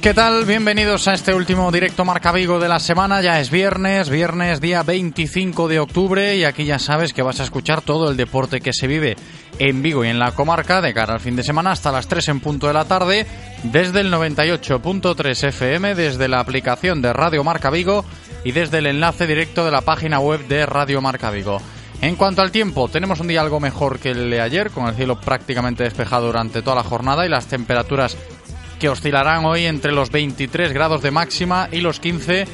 ¿Qué 0.00 0.14
tal? 0.14 0.44
Bienvenidos 0.44 1.08
a 1.08 1.14
este 1.14 1.34
último 1.34 1.72
directo 1.72 2.04
Marca 2.04 2.30
Vigo 2.30 2.60
de 2.60 2.68
la 2.68 2.78
semana. 2.78 3.20
Ya 3.20 3.40
es 3.40 3.50
viernes, 3.50 4.10
viernes 4.10 4.60
día 4.60 4.84
25 4.84 5.66
de 5.66 5.80
octubre 5.80 6.36
y 6.36 6.44
aquí 6.44 6.64
ya 6.64 6.78
sabes 6.78 7.12
que 7.12 7.22
vas 7.22 7.40
a 7.40 7.42
escuchar 7.42 7.82
todo 7.82 8.08
el 8.08 8.16
deporte 8.16 8.60
que 8.60 8.72
se 8.72 8.86
vive 8.86 9.16
en 9.58 9.82
Vigo 9.82 10.04
y 10.04 10.08
en 10.08 10.20
la 10.20 10.30
comarca 10.32 10.80
de 10.80 10.94
cara 10.94 11.14
al 11.14 11.20
fin 11.20 11.34
de 11.34 11.42
semana 11.42 11.72
hasta 11.72 11.90
las 11.90 12.06
3 12.06 12.28
en 12.28 12.40
punto 12.40 12.68
de 12.68 12.74
la 12.74 12.84
tarde 12.84 13.26
desde 13.64 14.02
el 14.02 14.12
98.3 14.12 15.48
FM, 15.48 15.96
desde 15.96 16.28
la 16.28 16.38
aplicación 16.38 17.02
de 17.02 17.12
Radio 17.12 17.42
Marca 17.42 17.70
Vigo 17.70 18.04
y 18.44 18.52
desde 18.52 18.78
el 18.78 18.86
enlace 18.86 19.26
directo 19.26 19.64
de 19.64 19.72
la 19.72 19.80
página 19.80 20.20
web 20.20 20.46
de 20.46 20.64
Radio 20.64 21.00
Marca 21.00 21.32
Vigo. 21.32 21.60
En 22.02 22.14
cuanto 22.14 22.42
al 22.42 22.50
tiempo, 22.50 22.88
tenemos 22.88 23.20
un 23.20 23.28
día 23.28 23.40
algo 23.40 23.58
mejor 23.60 23.98
que 23.98 24.10
el 24.10 24.30
de 24.30 24.40
ayer, 24.40 24.70
con 24.70 24.86
el 24.86 24.94
cielo 24.94 25.20
prácticamente 25.20 25.84
despejado 25.84 26.26
durante 26.26 26.60
toda 26.62 26.76
la 26.76 26.82
jornada 26.82 27.24
y 27.26 27.28
las 27.28 27.46
temperaturas 27.46 28.16
que 28.82 28.88
oscilarán 28.88 29.44
hoy 29.44 29.66
entre 29.66 29.92
los 29.92 30.10
23 30.10 30.72
grados 30.72 31.02
de 31.02 31.12
máxima 31.12 31.68
y 31.70 31.82
los 31.82 32.00
15 32.00 32.48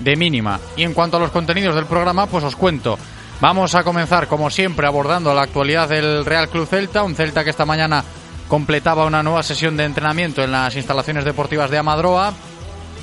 de 0.00 0.16
mínima. 0.16 0.58
Y 0.76 0.82
en 0.82 0.92
cuanto 0.92 1.18
a 1.18 1.20
los 1.20 1.30
contenidos 1.30 1.76
del 1.76 1.86
programa, 1.86 2.26
pues 2.26 2.42
os 2.42 2.56
cuento. 2.56 2.98
Vamos 3.40 3.76
a 3.76 3.84
comenzar, 3.84 4.26
como 4.26 4.50
siempre, 4.50 4.88
abordando 4.88 5.32
la 5.32 5.42
actualidad 5.42 5.88
del 5.88 6.24
Real 6.24 6.48
Club 6.48 6.66
Celta, 6.66 7.04
un 7.04 7.14
Celta 7.14 7.44
que 7.44 7.50
esta 7.50 7.64
mañana 7.64 8.02
completaba 8.48 9.06
una 9.06 9.22
nueva 9.22 9.44
sesión 9.44 9.76
de 9.76 9.84
entrenamiento 9.84 10.42
en 10.42 10.50
las 10.50 10.74
instalaciones 10.74 11.24
deportivas 11.24 11.70
de 11.70 11.78
Amadroa. 11.78 12.32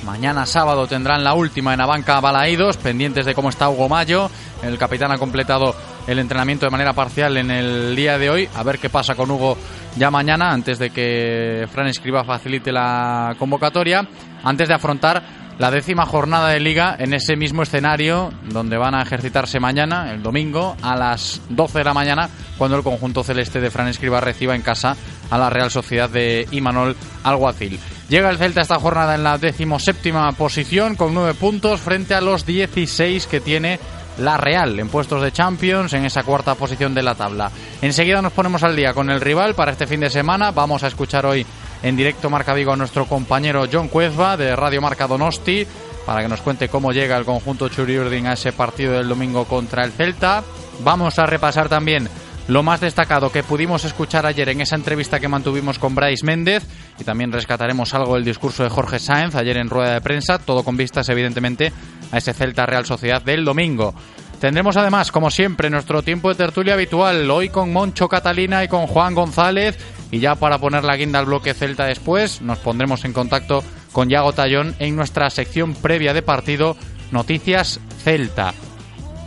Mañana 0.04 0.44
sábado 0.44 0.86
tendrán 0.86 1.24
la 1.24 1.32
última 1.32 1.72
en 1.72 1.80
Abanca 1.80 2.20
Balaídos, 2.20 2.76
pendientes 2.76 3.24
de 3.24 3.34
cómo 3.34 3.48
está 3.48 3.70
Hugo 3.70 3.88
Mayo. 3.88 4.30
El 4.62 4.76
capitán 4.76 5.12
ha 5.12 5.18
completado 5.18 5.74
el 6.06 6.18
entrenamiento 6.18 6.66
de 6.66 6.70
manera 6.70 6.92
parcial 6.92 7.38
en 7.38 7.50
el 7.50 7.96
día 7.96 8.18
de 8.18 8.28
hoy. 8.28 8.48
A 8.54 8.62
ver 8.62 8.78
qué 8.78 8.90
pasa 8.90 9.14
con 9.14 9.30
Hugo 9.30 9.56
ya 9.96 10.10
mañana, 10.10 10.52
antes 10.52 10.78
de 10.78 10.90
que 10.90 11.66
Fran 11.72 11.86
Escriba 11.86 12.24
facilite 12.24 12.70
la 12.72 13.34
convocatoria, 13.38 14.06
antes 14.44 14.68
de 14.68 14.74
afrontar 14.74 15.22
la 15.58 15.70
décima 15.70 16.04
jornada 16.04 16.50
de 16.50 16.60
liga 16.60 16.96
en 16.98 17.14
ese 17.14 17.34
mismo 17.34 17.62
escenario 17.62 18.30
donde 18.50 18.76
van 18.76 18.94
a 18.94 19.02
ejercitarse 19.02 19.58
mañana, 19.58 20.12
el 20.12 20.22
domingo, 20.22 20.76
a 20.82 20.96
las 20.96 21.40
12 21.48 21.78
de 21.78 21.84
la 21.84 21.94
mañana, 21.94 22.28
cuando 22.58 22.76
el 22.76 22.82
conjunto 22.82 23.24
celeste 23.24 23.60
de 23.60 23.70
Fran 23.70 23.88
Escriba 23.88 24.20
reciba 24.20 24.54
en 24.54 24.62
casa 24.62 24.96
a 25.30 25.38
la 25.38 25.48
Real 25.48 25.70
Sociedad 25.70 26.10
de 26.10 26.46
Imanol 26.50 26.94
Alguacil. 27.24 27.80
Llega 28.08 28.30
el 28.30 28.36
Celta 28.36 28.60
esta 28.60 28.78
jornada 28.78 29.14
en 29.14 29.24
la 29.24 29.38
decimoséptima 29.38 30.30
posición 30.32 30.94
con 30.94 31.14
nueve 31.14 31.34
puntos 31.34 31.80
frente 31.80 32.14
a 32.14 32.20
los 32.20 32.44
16 32.44 33.26
que 33.26 33.40
tiene 33.40 33.80
la 34.18 34.36
Real 34.36 34.78
en 34.78 34.88
puestos 34.88 35.22
de 35.22 35.32
Champions 35.32 35.92
en 35.92 36.04
esa 36.04 36.22
cuarta 36.22 36.54
posición 36.54 36.94
de 36.94 37.02
la 37.02 37.14
tabla. 37.14 37.50
Enseguida 37.82 38.22
nos 38.22 38.32
ponemos 38.32 38.62
al 38.62 38.76
día 38.76 38.94
con 38.94 39.10
el 39.10 39.20
rival 39.20 39.54
para 39.54 39.72
este 39.72 39.86
fin 39.86 40.00
de 40.00 40.10
semana. 40.10 40.50
Vamos 40.50 40.82
a 40.82 40.88
escuchar 40.88 41.26
hoy 41.26 41.46
en 41.82 41.96
directo 41.96 42.30
Marca 42.30 42.54
Vigo 42.54 42.72
a 42.72 42.76
nuestro 42.76 43.06
compañero 43.06 43.66
John 43.70 43.88
Cuezba 43.88 44.36
de 44.36 44.56
Radio 44.56 44.80
Marca 44.80 45.06
Donosti 45.06 45.66
para 46.06 46.22
que 46.22 46.28
nos 46.28 46.40
cuente 46.40 46.68
cómo 46.68 46.92
llega 46.92 47.16
el 47.16 47.24
conjunto 47.24 47.68
Churiurdin 47.68 48.28
a 48.28 48.34
ese 48.34 48.52
partido 48.52 48.92
del 48.92 49.08
domingo 49.08 49.44
contra 49.44 49.84
el 49.84 49.92
Celta. 49.92 50.42
Vamos 50.80 51.18
a 51.18 51.26
repasar 51.26 51.68
también 51.68 52.08
lo 52.48 52.62
más 52.62 52.80
destacado 52.80 53.32
que 53.32 53.42
pudimos 53.42 53.84
escuchar 53.84 54.24
ayer 54.24 54.48
en 54.48 54.60
esa 54.60 54.76
entrevista 54.76 55.18
que 55.18 55.26
mantuvimos 55.26 55.80
con 55.80 55.96
Bryce 55.96 56.24
Méndez 56.24 56.64
y 56.98 57.04
también 57.04 57.32
rescataremos 57.32 57.92
algo 57.94 58.14
del 58.14 58.24
discurso 58.24 58.62
de 58.62 58.70
Jorge 58.70 59.00
Sáenz 59.00 59.34
ayer 59.34 59.56
en 59.56 59.68
rueda 59.68 59.94
de 59.94 60.00
prensa, 60.00 60.38
todo 60.38 60.62
con 60.62 60.76
vistas 60.76 61.08
evidentemente 61.08 61.72
a 62.12 62.18
ese 62.18 62.32
Celta 62.32 62.66
Real 62.66 62.86
Sociedad 62.86 63.22
del 63.22 63.44
domingo. 63.44 63.94
Tendremos 64.40 64.76
además, 64.76 65.10
como 65.10 65.30
siempre, 65.30 65.70
nuestro 65.70 66.02
tiempo 66.02 66.28
de 66.28 66.34
tertulia 66.34 66.74
habitual, 66.74 67.30
hoy 67.30 67.48
con 67.48 67.72
Moncho 67.72 68.08
Catalina 68.08 68.62
y 68.64 68.68
con 68.68 68.86
Juan 68.86 69.14
González. 69.14 69.78
Y 70.10 70.20
ya 70.20 70.34
para 70.34 70.58
poner 70.58 70.84
la 70.84 70.96
guinda 70.96 71.18
al 71.18 71.26
bloque 71.26 71.54
Celta 71.54 71.86
después, 71.86 72.42
nos 72.42 72.58
pondremos 72.58 73.04
en 73.04 73.12
contacto 73.12 73.64
con 73.92 74.08
Yago 74.10 74.32
Tallón 74.34 74.74
en 74.78 74.94
nuestra 74.94 75.30
sección 75.30 75.74
previa 75.74 76.12
de 76.12 76.22
partido 76.22 76.76
Noticias 77.10 77.80
Celta. 78.04 78.52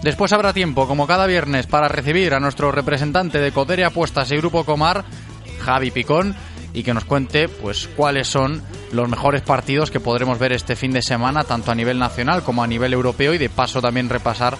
Después 0.03 0.31
habrá 0.31 0.53
tiempo, 0.53 0.87
como 0.87 1.07
cada 1.07 1.25
viernes, 1.25 1.67
para 1.67 1.87
recibir 1.87 2.33
a 2.33 2.39
nuestro 2.39 2.71
representante 2.71 3.39
de 3.39 3.51
Coderia 3.51 3.87
Apuestas 3.87 4.31
y 4.31 4.37
Grupo 4.37 4.63
Comar, 4.63 5.03
Javi 5.59 5.91
Picón, 5.91 6.35
y 6.73 6.83
que 6.83 6.93
nos 6.93 7.05
cuente 7.05 7.47
pues 7.47 7.89
cuáles 7.95 8.27
son 8.27 8.61
los 8.91 9.09
mejores 9.09 9.41
partidos 9.41 9.91
que 9.91 9.99
podremos 9.99 10.39
ver 10.39 10.53
este 10.53 10.75
fin 10.75 10.91
de 10.91 11.01
semana, 11.01 11.43
tanto 11.43 11.71
a 11.71 11.75
nivel 11.75 11.99
nacional 11.99 12.43
como 12.43 12.63
a 12.63 12.67
nivel 12.67 12.93
europeo, 12.93 13.33
y 13.33 13.37
de 13.37 13.49
paso 13.49 13.81
también 13.81 14.09
repasar 14.09 14.57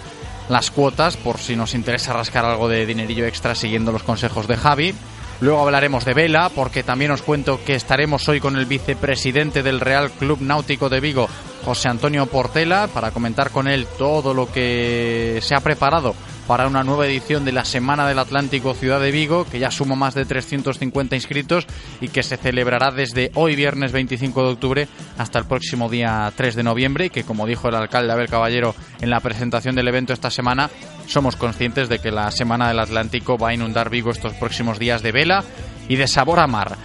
las 0.48 0.70
cuotas 0.70 1.16
por 1.16 1.38
si 1.38 1.56
nos 1.56 1.74
interesa 1.74 2.12
rascar 2.12 2.44
algo 2.44 2.68
de 2.68 2.86
dinerillo 2.86 3.24
extra 3.26 3.54
siguiendo 3.54 3.92
los 3.92 4.02
consejos 4.02 4.48
de 4.48 4.56
Javi. 4.56 4.94
Luego 5.40 5.62
hablaremos 5.62 6.04
de 6.04 6.12
vela, 6.12 6.50
porque 6.54 6.82
también 6.82 7.12
os 7.12 7.22
cuento 7.22 7.60
que 7.64 7.74
estaremos 7.74 8.28
hoy 8.28 8.40
con 8.40 8.56
el 8.56 8.66
vicepresidente 8.66 9.62
del 9.62 9.80
Real 9.80 10.10
Club 10.10 10.42
Náutico 10.42 10.90
de 10.90 11.00
Vigo, 11.00 11.28
José 11.64 11.88
Antonio 11.88 12.26
Portela, 12.26 12.88
para 12.88 13.10
comentar 13.10 13.50
con 13.50 13.66
él 13.66 13.86
todo 13.96 14.34
lo 14.34 14.52
que 14.52 15.38
se 15.40 15.54
ha 15.54 15.60
preparado 15.60 16.14
para 16.50 16.66
una 16.66 16.82
nueva 16.82 17.06
edición 17.06 17.44
de 17.44 17.52
la 17.52 17.64
Semana 17.64 18.08
del 18.08 18.18
Atlántico 18.18 18.74
Ciudad 18.74 19.00
de 19.00 19.12
Vigo, 19.12 19.44
que 19.44 19.60
ya 19.60 19.70
suma 19.70 19.94
más 19.94 20.14
de 20.14 20.24
350 20.24 21.14
inscritos 21.14 21.64
y 22.00 22.08
que 22.08 22.24
se 22.24 22.36
celebrará 22.36 22.90
desde 22.90 23.30
hoy 23.36 23.54
viernes 23.54 23.92
25 23.92 24.42
de 24.42 24.52
octubre 24.54 24.88
hasta 25.16 25.38
el 25.38 25.44
próximo 25.44 25.88
día 25.88 26.32
3 26.34 26.56
de 26.56 26.64
noviembre 26.64 27.04
y 27.04 27.10
que 27.10 27.22
como 27.22 27.46
dijo 27.46 27.68
el 27.68 27.76
alcalde 27.76 28.12
Abel 28.12 28.28
Caballero 28.28 28.74
en 29.00 29.10
la 29.10 29.20
presentación 29.20 29.76
del 29.76 29.86
evento 29.86 30.12
esta 30.12 30.28
semana, 30.28 30.70
somos 31.06 31.36
conscientes 31.36 31.88
de 31.88 32.00
que 32.00 32.10
la 32.10 32.32
Semana 32.32 32.66
del 32.66 32.80
Atlántico 32.80 33.38
va 33.38 33.50
a 33.50 33.54
inundar 33.54 33.88
Vigo 33.88 34.10
estos 34.10 34.32
próximos 34.32 34.80
días 34.80 35.02
de 35.02 35.12
vela 35.12 35.44
y 35.88 35.94
de 35.94 36.08
sabor 36.08 36.40
a 36.40 36.48
mar. 36.48 36.76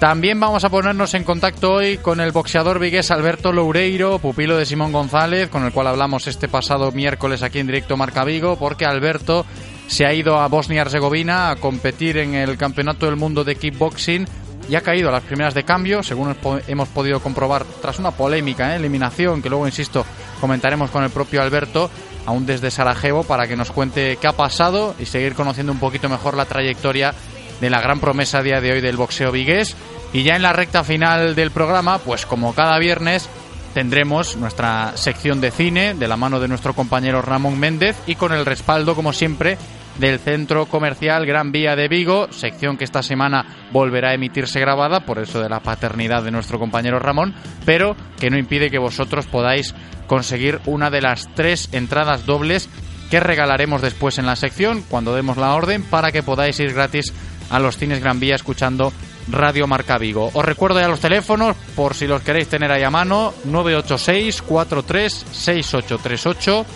También 0.00 0.40
vamos 0.40 0.64
a 0.64 0.70
ponernos 0.70 1.12
en 1.12 1.24
contacto 1.24 1.74
hoy 1.74 1.98
con 1.98 2.20
el 2.20 2.32
boxeador 2.32 2.78
vigués 2.78 3.10
Alberto 3.10 3.52
Loureiro, 3.52 4.18
pupilo 4.18 4.56
de 4.56 4.64
Simón 4.64 4.92
González, 4.92 5.50
con 5.50 5.62
el 5.66 5.72
cual 5.72 5.88
hablamos 5.88 6.26
este 6.26 6.48
pasado 6.48 6.90
miércoles 6.90 7.42
aquí 7.42 7.58
en 7.58 7.66
directo 7.66 7.98
Marca 7.98 8.24
Vigo, 8.24 8.56
porque 8.58 8.86
Alberto 8.86 9.44
se 9.88 10.06
ha 10.06 10.14
ido 10.14 10.38
a 10.38 10.48
Bosnia-Herzegovina 10.48 11.50
a 11.50 11.56
competir 11.56 12.16
en 12.16 12.34
el 12.34 12.56
Campeonato 12.56 13.04
del 13.04 13.16
Mundo 13.16 13.44
de 13.44 13.56
Kickboxing 13.56 14.26
y 14.70 14.74
ha 14.74 14.80
caído 14.80 15.10
a 15.10 15.12
las 15.12 15.24
primeras 15.24 15.52
de 15.52 15.64
cambio, 15.64 16.02
según 16.02 16.34
hemos 16.66 16.88
podido 16.88 17.20
comprobar 17.20 17.66
tras 17.82 17.98
una 17.98 18.12
polémica 18.12 18.72
¿eh? 18.72 18.76
eliminación, 18.76 19.42
que 19.42 19.50
luego, 19.50 19.66
insisto, 19.66 20.06
comentaremos 20.40 20.90
con 20.90 21.04
el 21.04 21.10
propio 21.10 21.42
Alberto, 21.42 21.90
aún 22.24 22.46
desde 22.46 22.70
Sarajevo, 22.70 23.24
para 23.24 23.46
que 23.46 23.54
nos 23.56 23.70
cuente 23.70 24.16
qué 24.18 24.28
ha 24.28 24.32
pasado 24.32 24.94
y 24.98 25.04
seguir 25.04 25.34
conociendo 25.34 25.72
un 25.72 25.78
poquito 25.78 26.08
mejor 26.08 26.38
la 26.38 26.46
trayectoria 26.46 27.12
de 27.60 27.70
la 27.70 27.80
gran 27.80 28.00
promesa 28.00 28.42
día 28.42 28.60
de 28.60 28.72
hoy 28.72 28.80
del 28.80 28.96
boxeo 28.96 29.32
vigués. 29.32 29.76
Y 30.12 30.22
ya 30.22 30.36
en 30.36 30.42
la 30.42 30.52
recta 30.52 30.84
final 30.84 31.34
del 31.34 31.50
programa, 31.50 31.98
pues 31.98 32.26
como 32.26 32.54
cada 32.54 32.78
viernes, 32.78 33.28
tendremos 33.74 34.36
nuestra 34.36 34.96
sección 34.96 35.40
de 35.40 35.50
cine 35.50 35.94
de 35.94 36.08
la 36.08 36.16
mano 36.16 36.40
de 36.40 36.48
nuestro 36.48 36.74
compañero 36.74 37.22
Ramón 37.22 37.58
Méndez 37.58 37.96
y 38.06 38.16
con 38.16 38.32
el 38.32 38.44
respaldo, 38.44 38.94
como 38.94 39.12
siempre, 39.12 39.56
del 39.98 40.18
Centro 40.18 40.66
Comercial 40.66 41.26
Gran 41.26 41.52
Vía 41.52 41.76
de 41.76 41.88
Vigo, 41.88 42.32
sección 42.32 42.76
que 42.76 42.84
esta 42.84 43.02
semana 43.02 43.68
volverá 43.70 44.10
a 44.10 44.14
emitirse 44.14 44.58
grabada, 44.58 45.00
por 45.00 45.18
eso 45.18 45.40
de 45.40 45.48
la 45.48 45.60
paternidad 45.60 46.22
de 46.22 46.30
nuestro 46.30 46.58
compañero 46.58 46.98
Ramón, 46.98 47.34
pero 47.64 47.96
que 48.18 48.30
no 48.30 48.38
impide 48.38 48.70
que 48.70 48.78
vosotros 48.78 49.26
podáis 49.26 49.74
conseguir 50.06 50.60
una 50.64 50.90
de 50.90 51.02
las 51.02 51.28
tres 51.34 51.68
entradas 51.72 52.26
dobles 52.26 52.68
que 53.10 53.20
regalaremos 53.20 53.82
después 53.82 54.18
en 54.18 54.26
la 54.26 54.36
sección 54.36 54.82
cuando 54.88 55.14
demos 55.14 55.36
la 55.36 55.54
orden 55.54 55.82
para 55.82 56.12
que 56.12 56.22
podáis 56.22 56.58
ir 56.60 56.72
gratis 56.72 57.12
a 57.50 57.58
los 57.58 57.76
cines 57.76 58.00
Gran 58.00 58.20
Vía 58.20 58.36
escuchando 58.36 58.92
Radio 59.28 59.66
Marca 59.66 59.98
Vigo. 59.98 60.30
Os 60.32 60.44
recuerdo 60.44 60.80
ya 60.80 60.88
los 60.88 61.00
teléfonos 61.00 61.54
por 61.76 61.94
si 61.94 62.06
los 62.06 62.22
queréis 62.22 62.48
tener 62.48 62.72
ahí 62.72 62.82
a 62.82 62.90
mano 62.90 63.34
986 63.44 64.40
43 64.42 65.26
6838 65.32 66.66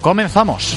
Comenzamos. 0.00 0.76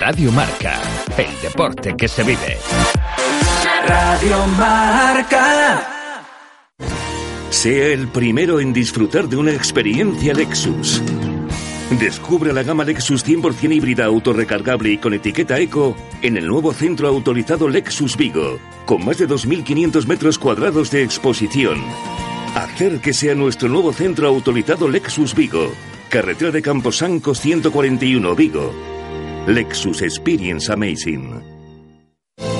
Radio 0.00 0.32
Marca, 0.32 0.80
el 1.16 1.40
deporte 1.40 1.94
que 1.96 2.08
se 2.08 2.22
vive. 2.22 2.58
Radio 3.86 4.46
Marca. 4.56 5.99
Sea 7.50 7.88
el 7.88 8.06
primero 8.06 8.60
en 8.60 8.72
disfrutar 8.72 9.28
de 9.28 9.36
una 9.36 9.52
experiencia 9.52 10.32
Lexus. 10.32 11.02
Descubre 11.98 12.52
la 12.52 12.62
gama 12.62 12.84
Lexus 12.84 13.26
100% 13.26 13.74
híbrida 13.74 14.04
autorrecargable 14.04 14.92
y 14.92 14.98
con 14.98 15.14
etiqueta 15.14 15.58
eco 15.58 15.96
en 16.22 16.36
el 16.36 16.46
nuevo 16.46 16.72
centro 16.72 17.08
autorizado 17.08 17.68
Lexus 17.68 18.16
Vigo, 18.16 18.60
con 18.86 19.04
más 19.04 19.18
de 19.18 19.28
2.500 19.28 20.06
metros 20.06 20.38
cuadrados 20.38 20.92
de 20.92 21.02
exposición. 21.02 21.82
Acérquese 22.54 23.32
a 23.32 23.34
nuestro 23.34 23.68
nuevo 23.68 23.92
centro 23.92 24.28
autorizado 24.28 24.88
Lexus 24.88 25.34
Vigo, 25.34 25.72
carretera 26.08 26.52
de 26.52 26.62
Camposancos 26.62 27.40
141 27.40 28.34
Vigo. 28.36 28.72
Lexus 29.48 30.02
Experience 30.02 30.72
Amazing. 30.72 31.49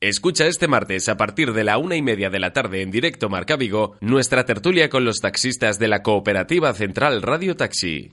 Escucha 0.00 0.46
este 0.46 0.68
martes 0.68 1.08
a 1.08 1.16
partir 1.16 1.52
de 1.52 1.64
la 1.64 1.76
una 1.76 1.96
y 1.96 2.02
media 2.02 2.30
de 2.30 2.38
la 2.38 2.52
tarde 2.52 2.82
en 2.82 2.92
directo 2.92 3.28
Marca 3.28 3.56
Vigo 3.56 3.96
nuestra 4.00 4.44
tertulia 4.44 4.88
con 4.88 5.04
los 5.04 5.16
taxistas 5.16 5.80
de 5.80 5.88
la 5.88 6.04
Cooperativa 6.04 6.72
Central 6.72 7.20
Radio 7.20 7.56
Taxi. 7.56 8.12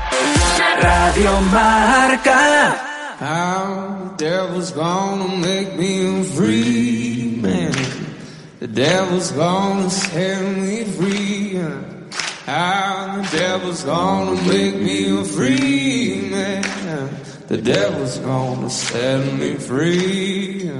Radio 0.81 1.33
Marca. 1.53 2.41
How 3.19 4.13
the 4.17 4.17
devil's 4.17 4.71
gonna 4.71 5.37
make 5.37 5.75
me 5.75 6.21
a 6.21 6.23
free 6.23 7.37
man. 7.39 7.75
The 8.59 8.67
devil's 8.67 9.31
gonna 9.31 9.89
set 9.89 10.41
me 10.57 10.83
free. 10.85 11.61
How 12.45 13.21
the 13.21 13.37
devil's 13.37 13.83
gonna 13.83 14.41
make 14.49 14.75
me 14.75 15.19
a 15.19 15.23
free 15.23 16.29
man. 16.31 16.63
The 17.47 17.57
devil's 17.57 18.17
gonna 18.19 18.69
set 18.69 19.21
me 19.33 19.55
free. 19.55 20.71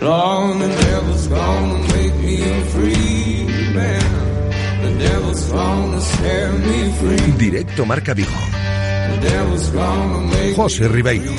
Lord, 0.00 0.60
the 0.60 0.68
devil's 0.68 1.26
gonna 1.28 1.78
make 1.92 2.14
me 2.24 2.36
a 2.40 2.64
free 2.72 3.46
man. 3.74 4.08
The 4.82 4.92
devil's 4.98 5.44
gonna 5.50 6.00
set 6.00 6.52
me 6.68 6.92
free. 7.00 7.32
Directo 7.42 7.84
Marca 7.84 8.14
Vigo. 8.14 8.52
José 10.56 10.86
Ribeiro. 10.86 11.32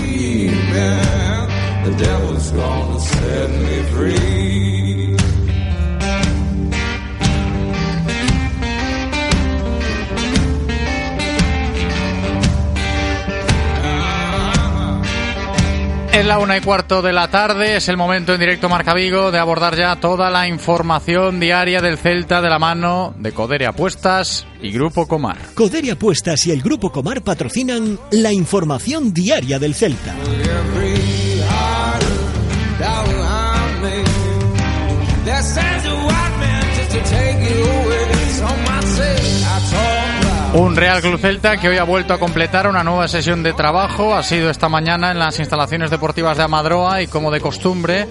Es 16.14 16.24
la 16.24 16.38
una 16.38 16.56
y 16.56 16.62
cuarto 16.62 17.02
de 17.02 17.12
la 17.12 17.28
tarde, 17.28 17.78
es 17.78 17.90
el 17.90 17.98
momento 17.98 18.36
en 18.36 18.40
directo 18.40 18.70
Marca 18.70 18.94
Vigo 18.94 19.32
de 19.32 19.40
abordar 19.40 19.76
ya 19.76 19.96
toda 19.96 20.30
la 20.30 20.48
información 20.48 21.40
diaria 21.40 21.82
del 21.82 21.98
Celta 21.98 22.40
de 22.40 22.52
la 22.52 22.60
mano 22.60 23.16
de 23.18 23.32
Codere 23.32 23.66
Apuestas 23.66 24.46
y 24.62 24.72
Grupo 24.72 25.08
Comar. 25.08 25.38
Codere 25.56 25.90
Apuestas 25.90 26.46
y 26.46 26.52
el 26.52 26.62
Grupo 26.62 26.92
Comar 26.92 27.24
patrocinan 27.24 27.98
la 28.12 28.32
información 28.32 29.12
diaria 29.12 29.58
del 29.58 29.74
Celta. 29.74 30.14
Un 40.56 40.76
Real 40.76 41.02
Club 41.02 41.20
Celta 41.20 41.58
que 41.58 41.68
hoy 41.68 41.78
ha 41.78 41.84
vuelto 41.84 42.14
a 42.14 42.20
completar 42.20 42.68
una 42.68 42.84
nueva 42.84 43.08
sesión 43.08 43.42
de 43.42 43.54
trabajo. 43.54 44.14
Ha 44.14 44.22
sido 44.22 44.52
esta 44.52 44.70
mañana 44.70 45.10
en 45.10 45.18
las 45.18 45.40
instalaciones 45.40 45.90
deportivas 45.90 46.38
de 46.38 46.44
Amadroa 46.44 47.02
y 47.02 47.08
como 47.08 47.32
de 47.32 47.42
costumbre 47.42 48.08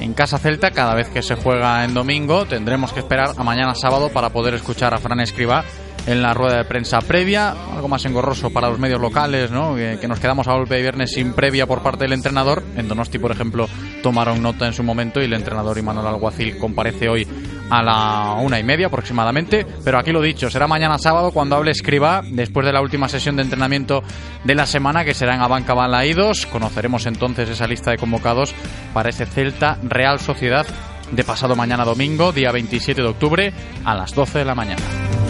en 0.00 0.12
Casa 0.12 0.38
Celta 0.38 0.72
cada 0.72 0.96
vez 0.96 1.08
que 1.08 1.22
se 1.22 1.36
juega 1.36 1.84
en 1.84 1.94
domingo. 1.94 2.46
Tendremos 2.46 2.92
que 2.92 2.98
esperar 2.98 3.30
a 3.36 3.44
mañana 3.44 3.76
sábado 3.76 4.08
para 4.08 4.30
poder 4.30 4.54
escuchar 4.54 4.92
a 4.92 4.98
Fran 4.98 5.20
Escribá 5.20 5.64
en 6.06 6.22
la 6.22 6.34
rueda 6.34 6.58
de 6.58 6.64
prensa 6.64 7.00
previa, 7.00 7.50
algo 7.50 7.88
más 7.88 8.04
engorroso 8.04 8.50
para 8.50 8.68
los 8.68 8.78
medios 8.78 9.00
locales, 9.00 9.50
¿no? 9.50 9.74
que, 9.74 10.06
nos 10.08 10.20
quedamos 10.20 10.46
a 10.48 10.52
golpe 10.52 10.74
de 10.74 10.82
viernes 10.82 11.12
sin 11.12 11.32
previa 11.32 11.66
por 11.66 11.82
parte 11.82 12.04
del 12.04 12.12
entrenador. 12.12 12.62
En 12.76 12.88
Donosti, 12.88 13.18
por 13.18 13.32
ejemplo, 13.32 13.68
tomaron 14.02 14.42
nota 14.42 14.66
en 14.66 14.72
su 14.72 14.82
momento 14.82 15.20
y 15.20 15.24
el 15.24 15.32
entrenador 15.32 15.78
Imanol 15.78 16.06
Alguacil 16.06 16.58
comparece 16.58 17.08
hoy 17.08 17.26
a 17.70 17.82
la 17.82 18.32
una 18.40 18.58
y 18.58 18.64
media 18.64 18.88
aproximadamente. 18.88 19.66
Pero 19.84 19.98
aquí 19.98 20.12
lo 20.12 20.20
dicho, 20.20 20.50
será 20.50 20.66
mañana 20.66 20.98
sábado 20.98 21.30
cuando 21.30 21.56
hable 21.56 21.70
Escriba, 21.70 22.22
después 22.30 22.66
de 22.66 22.72
la 22.72 22.82
última 22.82 23.08
sesión 23.08 23.36
de 23.36 23.42
entrenamiento 23.42 24.02
de 24.44 24.54
la 24.54 24.66
semana, 24.66 25.04
que 25.04 25.14
será 25.14 25.34
en 25.34 25.40
Abanca 25.40 25.74
Balaídos. 25.74 26.46
Conoceremos 26.46 27.06
entonces 27.06 27.48
esa 27.48 27.66
lista 27.66 27.90
de 27.90 27.98
convocados 27.98 28.54
para 28.92 29.08
ese 29.08 29.26
Celta 29.26 29.78
Real 29.82 30.20
Sociedad 30.20 30.66
de 31.10 31.24
pasado 31.24 31.54
mañana 31.54 31.84
domingo, 31.84 32.32
día 32.32 32.50
27 32.50 33.02
de 33.02 33.08
octubre, 33.08 33.52
a 33.84 33.94
las 33.94 34.14
12 34.14 34.40
de 34.40 34.44
la 34.44 34.54
mañana. 34.54 35.23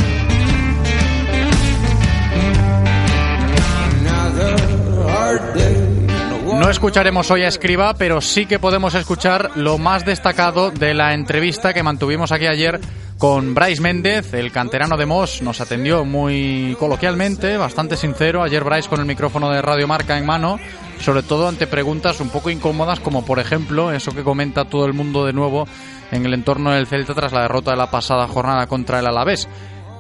Escucharemos 6.75 7.31
hoy 7.31 7.43
a 7.43 7.49
Escriba, 7.49 7.95
pero 7.95 8.21
sí 8.21 8.47
que 8.47 8.59
podemos 8.59 8.97
escuchar 8.97 9.53
lo 9.55 9.79
más 9.79 10.05
destacado 10.05 10.73
de 10.73 10.93
la 10.93 11.15
entrevista 11.15 11.73
que 11.73 11.85
mantuvimos 11.85 12.33
aquí 12.33 12.49
ayer 12.49 12.81
con 13.17 13.55
Bryce 13.55 13.81
Méndez, 13.81 14.35
el 14.35 14.51
canterano 14.51 14.97
de 14.97 15.07
Moss. 15.07 15.41
Nos 15.41 15.61
atendió 15.61 16.05
muy 16.05 16.77
coloquialmente, 16.81 17.57
bastante 17.59 17.97
sincero. 17.97 18.43
Ayer 18.43 18.65
Bryce 18.65 18.89
con 18.89 18.99
el 18.99 19.07
micrófono 19.07 19.51
de 19.51 19.63
Radio 19.63 19.87
Marca 19.87 20.19
en 20.19 20.27
mano, 20.27 20.59
sobre 20.99 21.23
todo 21.23 21.47
ante 21.47 21.69
preguntas 21.69 22.21
un 22.21 22.31
poco 22.31 22.51
incómodas, 22.51 22.99
como 22.99 23.25
por 23.25 23.39
ejemplo 23.39 23.93
eso 23.93 24.11
que 24.11 24.25
comenta 24.25 24.65
todo 24.65 24.85
el 24.85 24.95
mundo 24.95 25.25
de 25.25 25.33
nuevo 25.33 25.69
en 26.11 26.27
el 26.27 26.35
entorno 26.35 26.73
del 26.73 26.89
Celta 26.89 27.15
tras 27.15 27.33
la 27.33 27.43
derrota 27.43 27.71
de 27.71 27.77
la 27.77 27.91
pasada 27.93 28.27
jornada 28.27 28.67
contra 28.67 28.99
el 28.99 29.07
Alavés. 29.07 29.49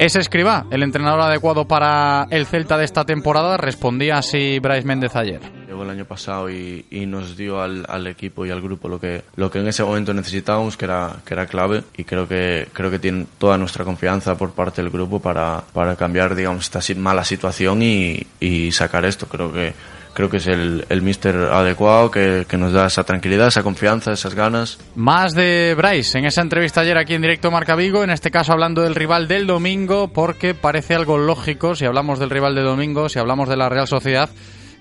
¿Es 0.00 0.16
Escriba 0.16 0.66
el 0.72 0.82
entrenador 0.82 1.20
adecuado 1.20 1.68
para 1.68 2.26
el 2.30 2.46
Celta 2.46 2.76
de 2.76 2.84
esta 2.84 3.04
temporada? 3.04 3.58
Respondía 3.58 4.18
así 4.18 4.58
Bryce 4.58 4.84
Méndez 4.88 5.14
ayer. 5.14 5.63
Llegó 5.74 5.82
el 5.82 5.90
año 5.90 6.04
pasado 6.04 6.48
y, 6.48 6.84
nos 7.04 7.36
dio 7.36 7.60
al, 7.60 8.06
equipo 8.06 8.46
y 8.46 8.50
al 8.50 8.60
grupo 8.60 8.88
lo 8.88 9.00
que, 9.00 9.24
lo 9.34 9.50
que 9.50 9.58
en 9.58 9.66
ese 9.66 9.82
momento 9.82 10.14
necesitábamos, 10.14 10.76
que 10.76 10.84
era, 10.84 11.16
que 11.24 11.34
era 11.34 11.46
clave. 11.46 11.82
Y 11.96 12.04
creo 12.04 12.28
que, 12.28 12.68
creo 12.72 12.92
que 12.92 13.00
tienen 13.00 13.26
toda 13.38 13.58
nuestra 13.58 13.84
confianza 13.84 14.38
por 14.38 14.52
parte 14.52 14.82
del 14.82 14.92
grupo 14.92 15.18
para, 15.18 15.64
para 15.72 15.96
cambiar 15.96 16.36
digamos, 16.36 16.72
esta 16.72 16.80
mala 16.96 17.24
situación 17.24 17.82
y, 17.82 18.24
y 18.38 18.70
sacar 18.70 19.04
esto. 19.04 19.26
Creo 19.26 19.52
que 19.52 19.74
creo 20.14 20.30
que 20.30 20.36
es 20.36 20.46
el, 20.46 20.86
el 20.88 21.02
mister 21.02 21.34
adecuado 21.34 22.10
que, 22.10 22.46
nos 22.56 22.72
da 22.72 22.86
esa 22.86 23.02
tranquilidad, 23.02 23.48
esa 23.48 23.64
confianza, 23.64 24.12
esas 24.12 24.34
ganas. 24.34 24.78
Más 24.94 25.34
de 25.34 25.74
Bryce 25.76 26.18
en 26.18 26.24
esa 26.24 26.40
entrevista 26.40 26.82
ayer 26.82 26.96
aquí 26.96 27.14
en 27.14 27.22
directo 27.22 27.50
Marca 27.50 27.74
Vigo, 27.74 28.04
en 28.04 28.10
este 28.10 28.30
caso 28.30 28.52
hablando 28.52 28.82
del 28.82 28.94
rival 28.94 29.26
del 29.26 29.46
domingo, 29.46 30.08
porque 30.08 30.54
parece 30.54 30.94
algo 30.94 31.18
lógico 31.18 31.74
si 31.74 31.84
hablamos 31.84 32.20
del 32.20 32.30
rival 32.30 32.54
de 32.54 32.62
domingo, 32.62 33.08
si 33.08 33.18
hablamos 33.18 33.48
de 33.48 33.56
la 33.56 33.68
Real 33.68 33.88
Sociedad, 33.88 34.30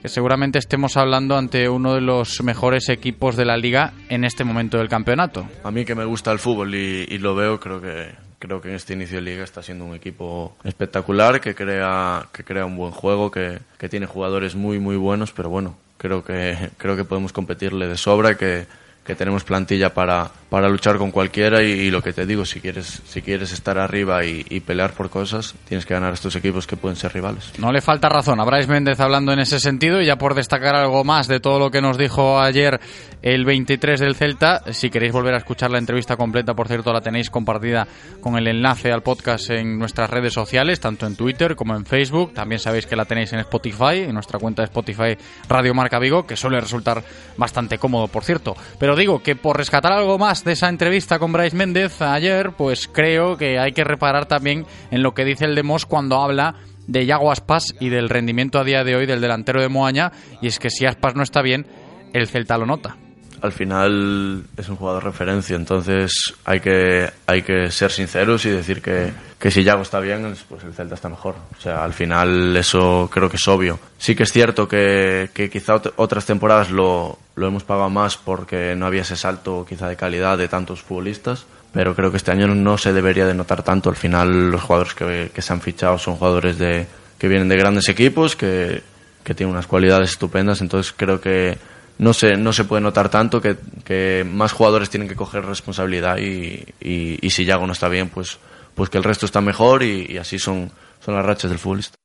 que 0.03 0.10
seguramente 0.10 0.60
estemos 0.60 0.98
hablando 0.98 1.38
ante 1.38 1.69
uno 1.69 1.95
de 1.95 2.01
los 2.01 2.43
mejores 2.43 2.89
equipos 2.89 3.38
de 3.38 3.45
la 3.45 3.57
liga 3.57 3.93
en 4.10 4.25
este 4.25 4.43
momento 4.43 4.77
del 4.77 4.89
campeonato. 4.89 5.48
A 5.63 5.72
mí 5.72 5.86
que 5.86 5.95
me 5.95 6.03
gusta 6.03 6.31
el 6.31 6.39
fútbol 6.39 6.75
y 6.75 7.17
lo 7.17 7.33
veo, 7.33 7.57
creo 7.60 7.81
que 7.81 8.12
creo 8.38 8.60
que 8.60 8.67
en 8.67 8.75
este 8.75 8.91
inicio 8.91 9.15
de 9.15 9.22
liga 9.22 9.45
está 9.45 9.63
siendo 9.63 9.86
un 9.86 9.95
equipo 9.95 10.57
espectacular, 10.65 11.39
que 11.39 11.55
crea, 11.55 12.27
que 12.33 12.43
crea 12.43 12.65
un 12.65 12.75
buen 12.75 12.91
juego, 12.91 13.31
que, 13.31 13.60
que 13.77 13.88
tiene 13.88 14.05
jugadores 14.05 14.53
muy, 14.53 14.79
muy 14.79 14.98
buenos, 14.98 15.31
pero 15.31 15.50
bueno, 15.50 15.77
creo 15.98 16.25
que, 16.25 16.57
creo 16.77 16.98
que 16.98 17.05
podemos 17.05 17.31
competirle 17.31 17.88
de 17.88 17.95
sobra, 17.95 18.36
que, 18.36 18.65
que 19.03 19.15
tenemos 19.15 19.43
plantilla 19.43 19.93
para, 19.93 20.31
para 20.50 20.69
luchar 20.69 20.98
con 20.98 21.12
cualquiera 21.12 21.62
y, 21.62 21.89
lo 21.91 22.01
que 22.01 22.13
te 22.13 22.25
digo, 22.25 22.45
si 22.45 22.62
quieres, 22.62 23.01
si 23.05 23.22
quieres 23.22 23.51
estar 23.51 23.77
arriba 23.77 24.24
y, 24.24 24.60
pelear 24.62 24.93
por 24.93 25.10
cosas, 25.10 25.55
tienes 25.67 25.86
que 25.86 25.93
ganar 25.93 26.12
a 26.12 26.13
estos 26.13 26.36
equipos 26.36 26.67
que 26.67 26.77
pueden 26.77 26.95
ser 26.95 27.13
rivales. 27.13 27.51
No 27.57 27.72
le 27.72 27.81
falta 27.81 28.07
razón 28.07 28.39
a 28.39 28.45
Bryce 28.45 28.67
Méndez 28.67 29.00
hablando 29.00 29.33
en 29.33 29.39
ese 29.39 29.60
sentido 29.60 30.01
y 30.01 30.05
ya 30.05 30.15
por 30.15 30.36
destacar 30.36 30.75
algo 30.75 31.03
más 31.03 31.27
de 31.27 31.39
todo 31.39 31.60
lo 31.60 31.69
que 31.69 31.81
nos 31.81 31.98
dijo 31.98 32.39
ayer 32.39 32.79
el 33.22 33.45
23 33.45 34.00
del 34.00 34.15
Celta, 34.15 34.62
si 34.72 34.89
queréis 34.89 35.12
volver 35.12 35.33
a 35.33 35.38
escuchar 35.38 35.72
la 35.72 35.79
entrevista 35.79 36.17
completa, 36.17 36.53
por 36.53 36.67
cierto, 36.67 36.93
la 36.93 37.01
tenéis 37.01 37.29
compartida 37.29 37.88
con 38.22 38.38
el 38.38 38.48
enlace 38.48 38.91
al 38.91 39.01
podcast 39.01 39.50
en 39.50 39.79
nuestras 39.79 40.10
redes 40.10 40.33
sociales, 40.33 40.79
tanto 40.79 41.07
en 41.07 41.15
Twitter 41.15 41.55
como 41.55 41.75
en 41.75 41.86
Facebook. 41.86 42.33
También 42.33 42.60
sabéis 42.60 42.86
que 42.86 42.95
la 42.95 43.05
tenéis 43.05 43.33
en 43.33 43.39
Spotify, 43.39 44.00
en 44.03 44.13
nuestra 44.13 44.39
cuenta 44.39 44.62
de 44.62 44.65
Spotify 44.65 45.17
Radio 45.48 45.74
Marca 45.74 46.00
Vigo, 46.00 46.27
que 46.27 46.36
suele 46.36 46.60
resultar 46.60 47.03
bastante 47.38 47.77
cómodo, 47.77 48.07
por 48.07 48.24
cierto. 48.24 48.55
Pero 48.77 48.92
digo 48.95 49.23
que 49.23 49.35
por 49.35 49.57
rescatar 49.57 49.91
algo 49.91 50.17
más 50.17 50.43
de 50.43 50.53
esa 50.53 50.69
entrevista 50.69 51.19
con 51.19 51.31
Bryce 51.31 51.55
Méndez 51.55 52.01
ayer, 52.01 52.51
pues 52.51 52.88
creo 52.88 53.38
que 53.38 53.59
hay 53.59 53.71
que 53.71 53.83
reparar 53.83 54.25
también 54.25 54.65
en 54.91 55.03
lo 55.03 55.13
que 55.13 55.25
dice 55.25 55.45
el 55.45 55.55
Demos 55.55 55.85
cuando 55.85 56.21
habla 56.21 56.55
de 56.88 57.05
Yago 57.05 57.31
Aspas 57.31 57.75
y 57.79 57.89
del 57.89 58.09
rendimiento 58.09 58.59
a 58.59 58.63
día 58.63 58.83
de 58.83 58.95
hoy 58.95 59.05
del 59.05 59.21
delantero 59.21 59.62
de 59.62 59.69
Moaña, 59.69 60.12
y 60.41 60.47
es 60.47 60.59
que 60.59 60.69
si 60.69 60.85
Aspas 60.85 61.15
no 61.15 61.23
está 61.23 61.41
bien, 61.41 61.65
el 62.13 62.27
Celta 62.27 62.57
lo 62.57 62.65
nota 62.65 62.97
al 63.43 63.51
final 63.51 64.45
es 64.55 64.69
un 64.69 64.77
jugador 64.77 65.03
referencia, 65.03 65.57
entonces 65.57 66.33
hay 66.45 66.62
que, 66.62 67.12
hay 67.27 67.41
que 67.41 67.69
ser 67.71 67.91
sinceros 67.91 68.45
y 68.45 68.50
decir 68.50 68.81
que, 68.81 69.12
que 69.38 69.51
si 69.51 69.65
Yago 69.65 69.81
está 69.81 70.00
bien, 70.00 70.33
pues 70.47 70.63
el 70.63 70.73
Celta 70.73 70.95
está 70.95 71.09
mejor. 71.09 71.35
O 71.57 71.62
sea, 71.62 71.83
al 71.83 71.91
final 71.91 72.55
eso 72.55 73.09
creo 73.12 73.29
que 73.29 73.35
es 73.35 73.45
obvio. 73.50 73.81
Sí 73.97 74.15
que 74.15 74.23
es 74.23 74.31
cierto 74.31 74.65
que, 74.69 75.29
que 75.33 75.50
quizá 75.50 75.75
otras 75.97 76.25
temporadas 76.25 76.71
lo, 76.71 77.19
lo 77.35 77.47
hemos 77.47 77.65
pagado 77.65 77.89
más 77.89 78.15
porque 78.15 78.75
no 78.77 78.85
había 78.85 79.01
ese 79.01 79.17
salto 79.17 79.65
quizá 79.67 79.89
de 79.89 79.97
calidad 79.97 80.38
de 80.38 80.47
tantos 80.47 80.81
futbolistas, 80.81 81.45
pero 81.73 81.95
creo 81.95 82.12
que 82.12 82.17
este 82.17 82.31
año 82.31 82.47
no 82.47 82.77
se 82.77 82.93
debería 82.93 83.25
de 83.25 83.33
notar 83.33 83.62
tanto. 83.62 83.89
Al 83.89 83.97
final 83.97 84.51
los 84.51 84.62
jugadores 84.62 84.93
que, 84.93 85.31
que 85.35 85.41
se 85.41 85.51
han 85.51 85.59
fichado 85.59 85.97
son 85.97 86.15
jugadores 86.15 86.57
de, 86.57 86.88
que 87.17 87.27
vienen 87.27 87.50
de 87.50 87.57
grandes 87.57 87.89
equipos, 87.89 88.38
que, 88.38 88.81
que 89.21 89.35
tienen 89.35 89.53
unas 89.53 89.67
cualidades 89.67 90.12
estupendas, 90.12 90.62
entonces 90.62 90.93
creo 90.95 91.19
que 91.19 91.57
no 91.97 92.13
se, 92.13 92.35
no 92.35 92.53
se 92.53 92.63
puede 92.63 92.81
notar 92.81 93.09
tanto 93.09 93.41
que, 93.41 93.57
que 93.83 94.25
más 94.29 94.51
jugadores 94.51 94.89
tienen 94.89 95.07
que 95.07 95.15
coger 95.15 95.45
responsabilidad 95.45 96.17
y, 96.17 96.65
y, 96.79 97.29
si 97.29 97.45
Yago 97.45 97.67
no 97.67 97.73
está 97.73 97.88
bien, 97.88 98.09
pues, 98.09 98.39
pues 98.75 98.89
que 98.89 98.97
el 98.97 99.03
resto 99.03 99.25
está 99.25 99.41
mejor 99.41 99.83
y, 99.83 100.17
así 100.17 100.39
son, 100.39 100.71
son 101.00 101.15
las 101.15 101.25
rachas 101.25 101.51
del 101.51 101.59
futbolista. 101.59 101.97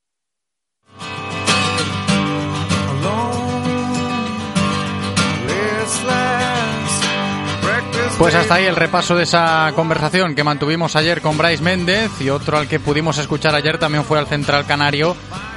Pues 8.19 8.35
hasta 8.35 8.55
ahí 8.55 8.65
el 8.65 8.75
repaso 8.75 9.15
de 9.15 9.23
esa 9.23 9.71
conversación 9.77 10.35
que 10.35 10.43
mantuvimos 10.43 10.97
ayer 10.97 11.21
con 11.21 11.37
Bryce 11.37 11.63
Méndez 11.63 12.11
y 12.19 12.29
otro 12.29 12.57
al 12.57 12.67
que 12.67 12.77
pudimos 12.77 13.17
escuchar 13.17 13.55
ayer 13.55 13.77
también 13.77 14.03
fue 14.03 14.19
al 14.19 14.27
central 14.27 14.65
canario 14.65 15.15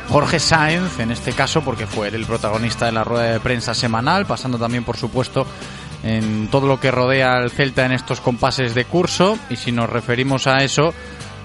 Jorge 0.09 0.38
Sáenz, 0.38 1.00
en 1.00 1.11
este 1.11 1.33
caso 1.33 1.62
porque 1.62 1.88
fue 1.88 2.07
el 2.07 2.25
protagonista 2.25 2.87
de 2.87 2.92
la 2.92 3.02
rueda 3.02 3.33
de 3.33 3.40
prensa 3.40 3.75
semanal, 3.75 4.26
pasando 4.26 4.59
también 4.59 4.85
por 4.85 4.97
supuesto 4.97 5.45
en 6.04 6.47
todo 6.52 6.69
lo 6.69 6.78
que 6.78 6.92
rodea 6.92 7.33
al 7.33 7.50
Celta 7.50 7.85
en 7.85 7.92
estos 7.92 8.21
compases 8.21 8.76
de 8.76 8.85
curso. 8.85 9.37
Y 9.50 9.57
si 9.57 9.73
nos 9.73 9.90
referimos 9.90 10.47
a 10.47 10.59
eso 10.59 10.95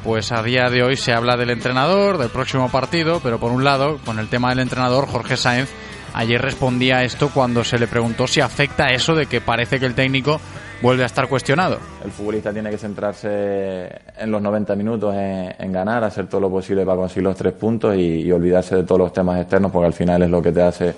pues 0.04 0.32
a 0.32 0.44
día 0.44 0.70
de 0.70 0.84
hoy 0.84 0.98
se 0.98 1.14
habla 1.14 1.36
del 1.36 1.50
entrenador, 1.50 2.20
del 2.20 2.30
próximo 2.30 2.70
partido, 2.70 3.22
pero 3.24 3.40
por 3.40 3.52
un 3.52 3.64
lado, 3.64 3.98
con 4.06 4.20
el 4.20 4.28
tema 4.28 4.50
del 4.50 4.60
entrenador, 4.60 5.08
Jorge 5.08 5.36
Sáenz 5.36 5.70
ayer 6.14 6.40
respondía 6.40 6.98
a 6.98 7.04
esto 7.04 7.30
cuando 7.30 7.64
se 7.64 7.80
le 7.80 7.88
preguntó 7.88 8.28
si 8.28 8.40
afecta 8.40 8.92
eso 8.92 9.16
de 9.16 9.26
que 9.26 9.42
parece 9.42 9.80
que 9.80 9.88
el 9.88 9.96
técnico 9.96 10.40
vuelve 10.82 11.04
a 11.04 11.06
estar 11.08 11.28
cuestionado. 11.28 11.80
El 12.04 12.12
futbolista 12.12 12.54
tiene 12.54 12.70
que 12.70 12.78
centrarse 12.78 13.90
en 14.18 14.32
los 14.32 14.42
90 14.42 14.76
minutos 14.76 15.16
en, 15.16 15.72
ganar, 15.72 16.04
hacer 16.04 16.28
todo 16.28 16.42
lo 16.42 16.50
posible 16.50 16.86
para 16.86 16.98
conseguir 16.98 17.24
los 17.24 17.36
tres 17.36 17.54
puntos 17.54 17.96
y, 17.96 18.32
olvidarse 18.32 18.76
de 18.76 18.84
todos 18.84 19.00
los 19.00 19.14
temas 19.14 19.40
externos 19.42 19.72
porque 19.72 19.88
al 19.88 19.94
final 19.94 20.22
es 20.22 20.30
lo 20.30 20.42
que 20.42 20.52
te 20.52 20.62
hace 20.62 20.94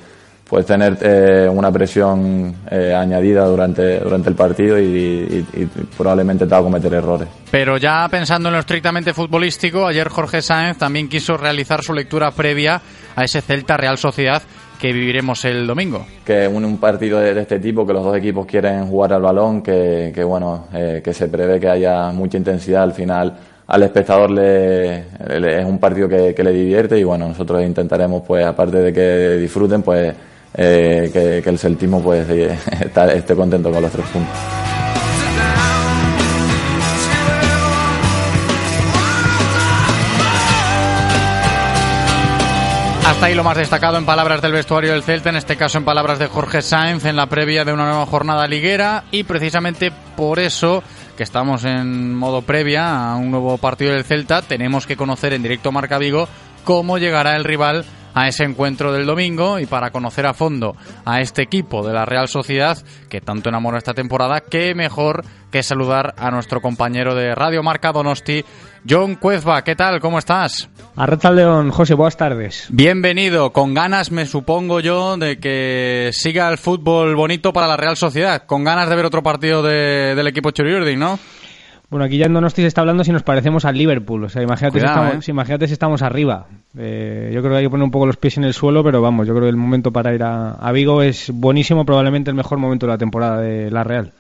pues 0.50 0.66
tener 0.66 0.98
eh, 1.02 1.48
una 1.48 1.72
presión 1.72 2.56
eh, 2.72 2.92
añadida 2.94 3.46
durante, 3.46 4.00
durante 4.00 4.30
el 4.30 4.36
partido 4.36 4.80
y, 4.80 5.46
probablemente 5.96 6.46
te 6.46 6.52
va 6.52 6.58
a 6.58 6.64
cometer 6.64 6.92
errores. 6.92 7.28
Pero 7.52 7.78
ya 7.78 8.08
pensando 8.10 8.50
en 8.50 8.56
lo 8.56 8.60
estrictamente 8.60 9.14
futbolístico, 9.14 9.86
ayer 9.86 10.10
Jorge 10.10 10.42
Sáenz 10.42 10.80
también 10.80 11.08
quiso 11.08 11.38
realizar 11.38 11.84
su 11.84 11.94
lectura 11.94 12.32
previa 12.32 12.82
a 13.16 13.24
ese 13.24 13.42
Celta 13.42 13.78
Real 13.78 14.00
Sociedad 14.00 14.42
que 14.80 14.94
viviremos 14.94 15.44
el 15.46 15.68
domingo. 15.68 16.06
Que 16.26 16.48
un, 16.48 16.64
un 16.64 16.78
partido 16.78 17.20
de, 17.20 17.40
este 17.40 17.60
tipo, 17.60 17.86
que 17.86 17.94
los 17.94 18.04
dos 18.04 18.16
equipos 18.16 18.46
quieren 18.46 18.88
jugar 18.88 19.14
al 19.14 19.22
balón, 19.22 19.62
que, 19.62 20.12
que 20.16 20.24
bueno, 20.24 20.68
eh, 20.74 21.02
que 21.04 21.14
se 21.14 21.28
prevé 21.28 21.60
que 21.60 21.68
haya 21.68 22.12
mucha 22.12 22.38
intensidad 22.38 22.84
al 22.84 22.94
final. 22.94 23.38
Al 23.68 23.84
espectador 23.84 24.32
le, 24.32 25.00
es 25.00 25.66
un 25.66 25.78
partido 25.78 26.08
que, 26.08 26.34
le 26.36 26.52
divierte 26.52 26.98
y 26.98 27.04
bueno, 27.04 27.28
nosotros 27.28 27.62
intentaremos, 27.62 28.24
pues 28.26 28.44
aparte 28.44 28.78
de 28.78 28.94
que 28.94 29.38
disfruten, 29.38 29.84
pues 29.84 30.16
eh, 30.56 31.10
que, 31.14 31.42
que, 31.44 31.50
el 31.50 31.60
celtismo 31.60 32.02
pues 32.02 32.28
esté 33.14 33.36
contento 33.36 33.70
con 33.70 33.82
los 33.84 33.92
tres 33.92 34.08
puntos. 34.08 34.59
Hasta 43.10 43.26
ahí 43.26 43.34
lo 43.34 43.44
más 43.44 43.58
destacado 43.58 43.98
en 43.98 44.06
palabras 44.06 44.40
del 44.40 44.52
vestuario 44.52 44.92
del 44.92 45.02
Celta, 45.02 45.30
en 45.30 45.36
este 45.36 45.58
caso 45.58 45.80
en 45.80 45.84
palabras 45.84 46.20
de 46.20 46.28
Jorge 46.28 46.62
Sainz 46.62 47.06
en 47.06 47.16
la 47.16 47.26
previa 47.26 47.66
de 47.66 47.74
una 47.74 47.86
nueva 47.86 48.06
jornada 48.06 48.48
liguera. 48.48 49.06
Y 49.10 49.24
precisamente 49.24 49.92
por 50.16 50.38
eso 50.38 50.84
que 51.18 51.24
estamos 51.24 51.66
en 51.66 52.16
modo 52.16 52.44
previa 52.44 53.12
a 53.12 53.16
un 53.16 53.32
nuevo 53.32 53.58
partido 53.58 53.94
del 53.94 54.04
Celta, 54.04 54.44
tenemos 54.44 54.86
que 54.86 54.96
conocer 54.96 55.34
en 55.34 55.42
directo 55.42 55.72
Marca 55.72 55.98
Vigo 55.98 56.30
cómo 56.64 57.00
llegará 57.00 57.36
el 57.36 57.46
rival 57.46 57.84
a 58.14 58.28
ese 58.28 58.44
encuentro 58.44 58.94
del 58.94 59.08
domingo 59.08 59.60
y 59.60 59.66
para 59.66 59.90
conocer 59.90 60.28
a 60.28 60.36
fondo 60.36 60.76
a 61.04 61.20
este 61.20 61.42
equipo 61.42 61.86
de 61.86 61.94
la 61.94 62.06
Real 62.06 62.28
Sociedad 62.28 62.78
que 63.10 63.22
tanto 63.22 63.50
enamora 63.50 63.80
esta 63.80 63.96
temporada, 63.96 64.42
qué 64.42 64.76
mejor 64.76 65.24
que 65.52 65.64
saludar 65.64 66.14
a 66.18 66.32
nuestro 66.32 66.62
compañero 66.62 67.16
de 67.16 67.34
Radio 67.36 67.64
Marca 67.64 67.92
Donosti, 67.92 68.44
John 68.88 69.16
Cuezba. 69.16 69.64
¿Qué 69.64 69.76
tal? 69.76 70.00
¿Cómo 70.00 70.20
estás? 70.20 70.70
Arreta 70.96 71.32
León, 71.32 71.72
José, 71.72 71.94
buenas 71.94 72.18
tardes. 72.18 72.68
Bienvenido, 72.70 73.52
con 73.52 73.74
ganas 73.74 74.12
me 74.12 74.26
supongo 74.26 74.80
yo 74.80 75.18
de 75.18 75.40
que 75.40 76.12
siga 76.14 76.50
el 76.50 76.58
fútbol 76.58 77.16
bonito 77.16 77.54
para 77.54 77.68
la 77.68 77.78
Real 77.78 77.98
Sociedad, 77.98 78.46
con 78.46 78.64
ganas 78.64 78.90
de 78.90 78.96
ver 78.96 79.06
otro 79.06 79.24
partido 79.24 79.64
de, 79.64 80.16
del 80.16 80.28
equipo 80.28 80.52
Churiurdi, 80.52 80.96
¿no? 80.96 81.20
Bueno, 81.90 82.06
aquí 82.06 82.18
ya 82.18 82.28
en 82.28 82.34
Donosti 82.34 82.62
se 82.62 82.68
está 82.68 82.82
hablando 82.82 83.04
si 83.04 83.12
nos 83.12 83.24
parecemos 83.24 83.66
al 83.66 83.76
Liverpool. 83.76 84.24
O 84.24 84.30
sea, 84.30 84.44
imagínate, 84.44 84.80
Cuidado, 84.80 84.94
si, 84.94 85.06
estamos, 85.08 85.28
¿eh? 85.28 85.32
imagínate 85.32 85.68
si 85.68 85.74
estamos 85.74 86.02
arriba. 86.04 86.48
Eh, 86.78 87.32
yo 87.34 87.42
creo 87.42 87.54
que 87.54 87.58
hay 87.58 87.64
que 87.64 87.70
poner 87.70 87.84
un 87.84 87.90
poco 87.90 88.06
los 88.06 88.18
pies 88.18 88.38
en 88.38 88.44
el 88.44 88.54
suelo, 88.54 88.84
pero 88.84 89.02
vamos, 89.02 89.28
yo 89.28 89.34
creo 89.34 89.46
que 89.46 89.50
el 89.50 89.56
momento 89.56 89.92
para 89.92 90.14
ir 90.14 90.22
a, 90.22 90.52
a 90.52 90.72
Vigo 90.72 91.02
es 91.02 91.32
buenísimo, 91.34 91.86
probablemente 91.86 92.30
el 92.30 92.36
mejor 92.36 92.60
momento 92.60 92.86
de 92.86 92.92
la 92.92 92.98
temporada 93.00 93.42
de 93.42 93.72
la 93.72 93.84
Real. 93.84 94.14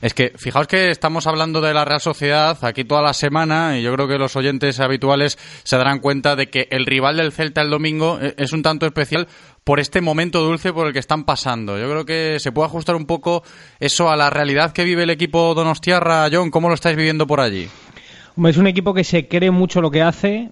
Es 0.00 0.12
que 0.12 0.32
fijaos 0.36 0.66
que 0.66 0.90
estamos 0.90 1.28
hablando 1.28 1.60
de 1.60 1.72
la 1.72 1.84
Real 1.84 2.00
Sociedad 2.00 2.58
aquí 2.62 2.82
toda 2.82 3.00
la 3.00 3.12
semana 3.12 3.78
y 3.78 3.82
yo 3.82 3.94
creo 3.94 4.08
que 4.08 4.18
los 4.18 4.34
oyentes 4.34 4.80
habituales 4.80 5.38
se 5.62 5.76
darán 5.76 6.00
cuenta 6.00 6.34
de 6.34 6.48
que 6.48 6.66
el 6.70 6.84
rival 6.84 7.18
del 7.18 7.30
Celta 7.30 7.62
el 7.62 7.70
domingo 7.70 8.18
eh, 8.20 8.34
es 8.38 8.52
un 8.52 8.62
tanto 8.62 8.86
especial 8.86 9.28
por 9.64 9.80
este 9.80 10.02
momento 10.02 10.42
dulce 10.42 10.72
por 10.72 10.86
el 10.86 10.92
que 10.92 10.98
están 10.98 11.24
pasando. 11.24 11.78
Yo 11.78 11.90
creo 11.90 12.04
que 12.04 12.38
se 12.38 12.52
puede 12.52 12.66
ajustar 12.66 12.94
un 12.96 13.06
poco 13.06 13.42
eso 13.80 14.10
a 14.10 14.16
la 14.16 14.30
realidad 14.30 14.72
que 14.72 14.84
vive 14.84 15.04
el 15.04 15.10
equipo 15.10 15.54
Donostiarra. 15.54 16.28
John, 16.30 16.50
¿cómo 16.50 16.68
lo 16.68 16.74
estáis 16.74 16.96
viviendo 16.96 17.26
por 17.26 17.40
allí? 17.40 17.68
Es 18.44 18.56
un 18.56 18.66
equipo 18.66 18.92
que 18.92 19.04
se 19.04 19.26
cree 19.26 19.50
mucho 19.50 19.80
lo 19.80 19.90
que 19.90 20.02
hace, 20.02 20.50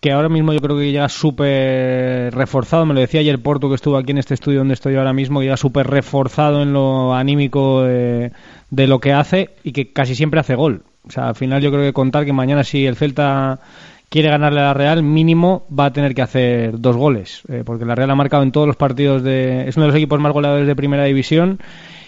que 0.00 0.12
ahora 0.12 0.30
mismo 0.30 0.54
yo 0.54 0.60
creo 0.60 0.78
que 0.78 0.90
llega 0.90 1.08
súper 1.10 2.34
reforzado. 2.34 2.86
Me 2.86 2.94
lo 2.94 3.00
decía 3.00 3.20
ayer 3.20 3.42
Porto, 3.42 3.68
que 3.68 3.74
estuvo 3.74 3.98
aquí 3.98 4.12
en 4.12 4.18
este 4.18 4.34
estudio 4.34 4.60
donde 4.60 4.74
estoy 4.74 4.96
ahora 4.96 5.12
mismo, 5.12 5.40
que 5.40 5.46
llega 5.46 5.56
súper 5.58 5.86
reforzado 5.88 6.62
en 6.62 6.72
lo 6.72 7.14
anímico 7.14 7.82
de, 7.82 8.32
de 8.70 8.86
lo 8.86 9.00
que 9.00 9.12
hace 9.12 9.50
y 9.64 9.72
que 9.72 9.92
casi 9.92 10.14
siempre 10.14 10.40
hace 10.40 10.54
gol. 10.54 10.82
O 11.06 11.10
sea, 11.10 11.28
al 11.28 11.34
final 11.34 11.60
yo 11.60 11.70
creo 11.70 11.82
que 11.82 11.92
contar 11.92 12.24
que 12.24 12.32
mañana 12.32 12.64
si 12.64 12.86
el 12.86 12.96
Celta 12.96 13.60
quiere 14.08 14.30
ganarle 14.30 14.60
a 14.60 14.64
la 14.64 14.74
Real, 14.74 15.02
mínimo 15.02 15.66
va 15.76 15.86
a 15.86 15.92
tener 15.92 16.14
que 16.14 16.22
hacer 16.22 16.80
dos 16.80 16.96
goles, 16.96 17.42
eh, 17.48 17.62
porque 17.64 17.84
la 17.84 17.94
Real 17.94 18.10
ha 18.10 18.14
marcado 18.14 18.42
en 18.42 18.52
todos 18.52 18.66
los 18.66 18.76
partidos 18.76 19.22
de... 19.22 19.68
Es 19.68 19.76
uno 19.76 19.86
de 19.86 19.92
los 19.92 19.96
equipos 19.96 20.20
más 20.20 20.32
goleadores 20.32 20.66
de 20.66 20.76
primera 20.76 21.04
división 21.04 21.58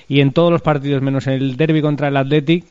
y 0.09 0.21
en 0.21 0.33
todos 0.33 0.51
los 0.51 0.63
partidos, 0.63 1.03
menos 1.03 1.27
el 1.27 1.57
derby 1.57 1.83
contra 1.83 2.09
el 2.09 2.17
Athletic, 2.17 2.65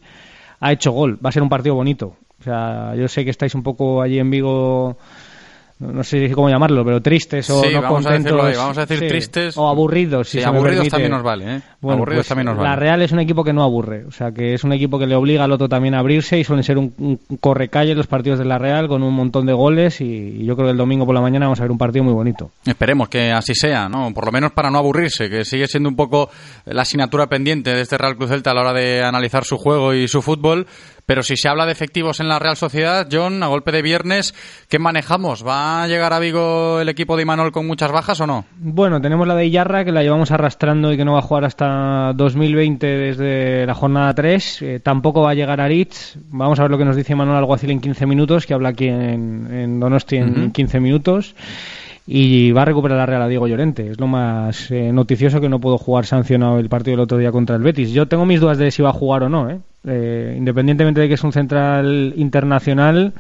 ha 0.60 0.72
hecho 0.72 0.92
gol. 0.92 1.20
Va 1.24 1.30
a 1.30 1.32
ser 1.32 1.44
un 1.44 1.50
partido 1.50 1.76
bonito. 1.76 2.16
O 2.40 2.44
sea, 2.44 2.96
yo 2.96 3.08
sé 3.08 3.24
que 3.24 3.32
estáis 3.32 3.56
un 3.56 3.64
poco 3.64 4.02
allí 4.02 4.20
en 4.20 4.30
Vigo, 4.30 4.98
no 5.80 6.04
sé 6.04 6.32
cómo 6.32 6.50
llamarlo, 6.50 6.84
pero 6.84 7.02
tristes 7.02 7.50
o 7.52 7.62
Sí, 7.64 7.74
no 7.74 7.82
vamos 7.84 8.06
a 8.06 8.10
contentos. 8.10 8.44
ahí, 8.46 8.56
vamos 8.56 8.78
a 8.78 8.82
decir 8.86 9.00
Sí, 9.00 9.08
tristes. 9.08 9.58
O 9.58 9.68
aburridos, 9.68 10.28
si 10.28 10.38
Sí, 10.40 10.44
se 10.44 10.50
me 10.52 10.58
aburridos 10.58 10.76
permite. 10.78 10.92
también 10.92 11.12
nos 11.12 11.24
vale, 11.24 11.56
¿eh? 11.58 11.62
Bueno, 11.80 11.98
Aburridos 11.98 12.18
pues, 12.22 12.28
también 12.30 12.46
nos 12.48 12.58
vale. 12.58 12.70
La 12.70 12.76
Real 12.76 13.02
es 13.04 13.12
un 13.12 13.20
equipo 13.20 13.44
que 13.44 13.54
no 13.54 13.64
aburre, 13.64 14.06
o 14.06 14.12
sea, 14.12 14.32
que 14.32 14.54
es 14.56 14.64
un 14.64 14.74
equipo 14.74 14.98
que 14.98 15.06
le 15.06 15.16
obliga 15.16 15.44
al 15.44 15.52
otro 15.52 15.70
también 15.70 15.94
a 15.94 16.00
abrirse 16.00 16.40
y 16.40 16.44
suelen 16.44 16.64
ser 16.64 16.78
un, 16.80 16.94
un 16.98 17.20
correcalle 17.40 17.94
los 17.94 18.08
partidos 18.08 18.40
de 18.40 18.46
la 18.46 18.58
Real 18.58 18.88
con 18.88 19.04
un 19.04 19.14
montón 19.14 19.46
de 19.46 19.54
goles 19.54 20.02
y, 20.02 20.06
y 20.06 20.46
yo 20.46 20.56
creo 20.56 20.68
que 20.68 20.72
el 20.72 20.78
domingo 20.78 21.06
por 21.06 21.14
la 21.14 21.22
mañana 21.22 21.46
vamos 21.46 21.60
a 21.60 21.64
ver 21.64 21.72
un 21.72 21.78
partido 21.78 22.04
muy 22.04 22.14
bonito. 22.14 22.50
Esperemos 22.66 23.08
que 23.10 23.32
así 23.32 23.54
sea, 23.54 23.88
¿no? 23.88 24.12
Por 24.14 24.26
lo 24.26 24.32
menos 24.32 24.52
para 24.54 24.72
no 24.72 24.80
aburrirse, 24.80 25.30
que 25.30 25.46
sigue 25.46 25.68
siendo 25.68 25.90
un 25.90 25.96
poco 25.96 26.30
la 26.66 26.82
asignatura 26.82 27.28
pendiente 27.28 27.70
de 27.74 27.82
este 27.82 27.98
Real 28.00 28.16
Cruz 28.18 28.30
Celta 28.30 28.52
a 28.52 28.54
la 28.56 28.62
hora 28.62 28.74
de 28.74 29.04
analizar 29.04 29.44
su 29.44 29.58
juego 29.58 29.94
y 29.94 30.08
su 30.08 30.22
fútbol. 30.24 30.66
Pero 31.08 31.24
si 31.24 31.38
se 31.38 31.48
habla 31.48 31.66
de 31.66 31.72
efectivos 31.72 32.20
en 32.20 32.28
la 32.28 32.38
Real 32.38 32.58
Sociedad, 32.58 33.08
John, 33.10 33.42
a 33.42 33.48
golpe 33.48 33.72
de 33.72 33.82
viernes, 33.82 34.36
¿qué 34.68 34.78
manejamos? 34.78 35.48
¿Va 35.48 35.84
a 35.84 35.88
llegar 35.88 36.12
a 36.12 36.20
Vigo 36.20 36.82
el 36.82 36.90
equipo 36.90 37.16
de 37.16 37.22
Imanol 37.24 37.54
con 37.54 37.66
muchas 37.66 37.94
bajas 37.94 38.20
o 38.20 38.28
no? 38.28 38.44
Bueno, 38.58 39.00
tenemos 39.00 39.26
la 39.26 39.34
de 39.34 39.46
Iyarra 39.46 39.86
que 39.86 39.94
la 39.94 40.04
llevamos 40.04 40.32
arrastrando 40.32 40.92
y 40.92 40.98
que 40.98 41.06
no 41.06 41.14
va 41.14 41.20
a 41.20 41.22
jugar 41.22 41.46
hasta 41.46 42.12
2020 42.14 42.86
desde 42.86 43.66
la 43.66 43.74
jornada 43.74 44.14
3. 44.14 44.62
Eh, 44.64 44.80
tampoco 44.84 45.22
va 45.22 45.32
a 45.32 45.34
llegar 45.34 45.62
Aritz. 45.62 46.18
Vamos 46.30 46.60
a 46.60 46.64
ver 46.64 46.72
lo 46.72 46.78
que 46.78 46.84
nos 46.84 46.98
dice 46.98 47.16
Manuel 47.16 47.38
Alguacil 47.38 47.72
en 47.72 47.80
15 47.80 48.06
minutos, 48.06 48.46
que 48.46 48.54
habla 48.54 48.68
aquí 48.70 48.90
en, 48.90 49.48
en 49.50 49.80
Donosti 49.80 50.18
en 50.18 50.38
Ujú. 50.44 50.52
15 50.52 50.82
minutos. 50.82 51.36
Y 52.10 52.54
va 52.54 52.62
a 52.62 52.66
recuperar 52.66 52.98
la 52.98 53.06
Real 53.06 53.22
a 53.22 53.28
Diego 53.28 53.48
Llorente. 53.48 53.92
Es 53.92 54.00
lo 54.00 54.08
más 54.08 54.72
eh, 54.72 54.94
noticioso 54.94 55.42
que 55.42 55.50
no 55.50 55.60
pudo 55.60 55.78
jugar 55.78 56.06
sancionado 56.06 56.58
el 56.58 56.70
partido 56.70 56.94
del 56.94 57.02
otro 57.02 57.18
día 57.18 57.34
contra 57.34 57.58
el 57.58 57.64
Betis. 57.64 57.92
Yo 57.92 58.08
tengo 58.08 58.26
mis 58.26 58.40
dudas 58.40 58.58
de 58.58 58.72
si 58.72 58.82
va 58.82 58.90
a 58.90 58.94
jugar 58.94 59.24
o 59.24 59.30
no. 59.30 59.50
¿eh? 59.50 59.60
Eh, 59.86 60.36
independientemente 60.38 61.02
de 61.02 61.10
que 61.10 61.16
es 61.16 61.24
un 61.26 61.34
central 61.34 62.14
internacional, 62.16 63.12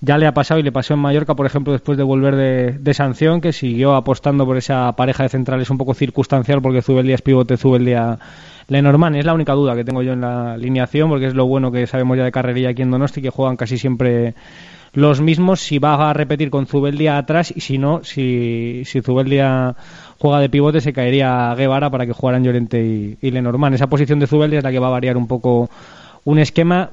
ya 0.00 0.18
le 0.18 0.28
ha 0.28 0.34
pasado 0.34 0.60
y 0.60 0.62
le 0.62 0.70
pasó 0.70 0.94
en 0.94 1.00
Mallorca, 1.00 1.34
por 1.34 1.46
ejemplo, 1.46 1.72
después 1.72 1.98
de 1.98 2.04
volver 2.04 2.36
de, 2.36 2.78
de 2.78 2.94
sanción, 2.94 3.40
que 3.40 3.52
siguió 3.52 3.96
apostando 3.96 4.46
por 4.46 4.56
esa 4.56 4.92
pareja 4.92 5.24
de 5.24 5.30
centrales 5.30 5.68
un 5.70 5.78
poco 5.78 5.94
circunstancial, 5.94 6.62
porque 6.62 6.80
Zubeldia 6.80 7.16
es 7.16 7.22
pivote, 7.22 7.56
Zubeldia 7.56 8.20
Lenormand. 8.68 9.16
Es 9.16 9.24
la 9.24 9.34
única 9.34 9.54
duda 9.54 9.74
que 9.74 9.84
tengo 9.84 10.02
yo 10.02 10.12
en 10.12 10.20
la 10.20 10.52
alineación, 10.52 11.08
porque 11.08 11.26
es 11.26 11.34
lo 11.34 11.46
bueno 11.46 11.72
que 11.72 11.86
sabemos 11.86 12.16
ya 12.16 12.24
de 12.24 12.32
carrerilla 12.32 12.70
aquí 12.70 12.82
en 12.82 12.90
Donosti, 12.90 13.20
que 13.20 13.30
juegan 13.30 13.56
casi 13.56 13.78
siempre 13.78 14.34
los 14.92 15.20
mismos. 15.20 15.60
Si 15.60 15.78
va 15.78 16.10
a 16.10 16.12
repetir 16.12 16.50
con 16.50 16.66
Zubeldia 16.66 17.18
atrás 17.18 17.52
y 17.54 17.60
si 17.60 17.78
no, 17.78 18.04
si, 18.04 18.82
si 18.84 19.00
Zubeldia 19.00 19.74
juega 20.18 20.40
de 20.40 20.48
pivote, 20.48 20.80
se 20.80 20.92
caería 20.92 21.54
Guevara 21.56 21.90
para 21.90 22.06
que 22.06 22.12
jugaran 22.12 22.44
Llorente 22.44 22.84
y, 22.84 23.18
y 23.20 23.30
Lenormand. 23.30 23.74
Esa 23.74 23.88
posición 23.88 24.18
de 24.18 24.26
Zubeldia 24.26 24.58
es 24.58 24.64
la 24.64 24.70
que 24.70 24.78
va 24.78 24.88
a 24.88 24.90
variar 24.90 25.16
un 25.16 25.26
poco 25.26 25.70
un 26.24 26.38
esquema 26.38 26.90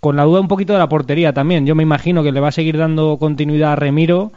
con 0.00 0.16
la 0.16 0.24
duda 0.24 0.40
un 0.40 0.48
poquito 0.48 0.72
de 0.72 0.78
la 0.78 0.88
portería 0.88 1.34
también. 1.34 1.66
Yo 1.66 1.74
me 1.74 1.82
imagino 1.82 2.22
que 2.22 2.32
le 2.32 2.40
va 2.40 2.48
a 2.48 2.52
seguir 2.52 2.78
dando 2.78 3.18
continuidad 3.18 3.72
a 3.72 3.76
Remiro, 3.76 4.32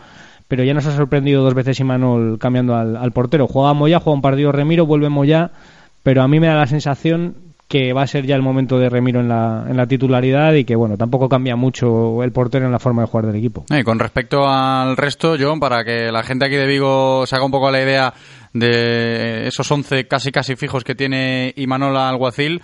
pero 0.49 0.65
ya 0.65 0.73
nos 0.73 0.85
ha 0.87 0.91
sorprendido 0.91 1.41
dos 1.41 1.53
veces 1.53 1.79
Imanol 1.79 2.37
cambiando 2.37 2.75
al, 2.75 2.97
al 2.97 3.11
portero. 3.13 3.47
Juega 3.47 3.73
Moya, 3.73 4.01
juega 4.01 4.15
un 4.15 4.21
partido 4.21 4.51
Remiro, 4.51 4.85
vuelve 4.85 5.07
Moya, 5.07 5.51
pero 6.03 6.21
a 6.21 6.27
mí 6.27 6.39
me 6.39 6.47
da 6.47 6.55
la 6.55 6.67
sensación 6.67 7.35
que 7.71 7.93
va 7.93 8.01
a 8.01 8.07
ser 8.07 8.25
ya 8.25 8.35
el 8.35 8.41
momento 8.41 8.77
de 8.77 8.89
Remiro 8.89 9.21
en 9.21 9.29
la, 9.29 9.65
en 9.69 9.77
la 9.77 9.87
titularidad 9.87 10.53
y 10.55 10.65
que 10.65 10.75
bueno, 10.75 10.97
tampoco 10.97 11.29
cambia 11.29 11.55
mucho 11.55 12.21
el 12.21 12.33
portero 12.33 12.65
en 12.65 12.71
la 12.73 12.79
forma 12.79 13.03
de 13.03 13.07
jugar 13.07 13.27
del 13.27 13.37
equipo. 13.37 13.63
Eh, 13.69 13.85
con 13.85 13.97
respecto 13.97 14.45
al 14.45 14.97
resto, 14.97 15.37
John, 15.39 15.61
para 15.61 15.85
que 15.85 16.11
la 16.11 16.21
gente 16.21 16.45
aquí 16.45 16.55
de 16.55 16.67
Vigo 16.67 17.25
se 17.25 17.33
haga 17.37 17.45
un 17.45 17.51
poco 17.51 17.71
la 17.71 17.81
idea 17.81 18.13
de 18.53 19.47
esos 19.47 19.71
11 19.71 20.05
casi 20.07 20.33
casi 20.33 20.57
fijos 20.57 20.83
que 20.83 20.95
tiene 20.95 21.53
Imanola 21.55 22.09
Alguacil, 22.09 22.61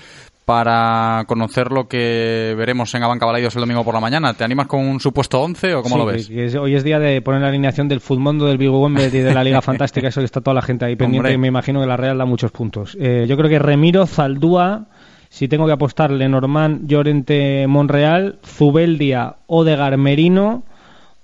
para 0.47 1.25
conocer 1.27 1.73
lo 1.73 1.89
que 1.89 2.55
veremos 2.57 2.95
en 2.95 3.03
Abanca 3.03 3.25
Balaidos 3.25 3.53
el 3.57 3.59
domingo 3.59 3.83
por 3.83 3.93
la 3.93 3.99
mañana. 3.99 4.33
¿Te 4.33 4.45
animas 4.45 4.67
con 4.67 4.79
un 4.79 5.01
supuesto 5.01 5.41
11 5.41 5.75
o 5.75 5.83
cómo 5.83 5.95
Sí, 5.95 5.99
lo 5.99 6.05
ves? 6.05 6.27
que- 6.29 6.35
que 6.35 6.45
es- 6.45 6.55
hoy 6.55 6.73
es 6.73 6.85
día 6.85 6.99
de 6.99 7.21
poner 7.21 7.41
la 7.41 7.49
alineación 7.49 7.89
del 7.89 7.99
Futmundo, 7.99 8.45
del 8.47 8.57
Vigo 8.57 8.79
Wembley 8.81 9.07
y 9.07 9.09
de 9.09 9.33
la 9.33 9.43
Liga 9.43 9.61
Fantástica, 9.61 10.07
eso 10.07 10.21
que 10.21 10.25
está 10.25 10.39
toda 10.39 10.53
la 10.53 10.61
gente 10.61 10.85
ahí 10.85 10.95
pendiente 10.95 11.27
Hombre. 11.27 11.33
y 11.33 11.37
me 11.37 11.49
imagino 11.49 11.81
que 11.81 11.85
la 11.85 11.97
Real 11.97 12.17
da 12.17 12.23
muchos 12.23 12.51
puntos. 12.51 12.95
Eh, 12.97 13.25
yo 13.27 13.35
creo 13.35 13.49
que 13.49 13.59
Remiro, 13.59 14.07
Zaldúa, 14.07 14.85
si 15.27 15.49
tengo 15.49 15.65
que 15.65 15.73
apostar, 15.73 16.11
Lenormand, 16.11 16.87
Llorente, 16.87 17.67
Monreal, 17.67 18.39
Zubeldia, 18.45 19.35
Odegar, 19.47 19.97
Merino, 19.97 20.63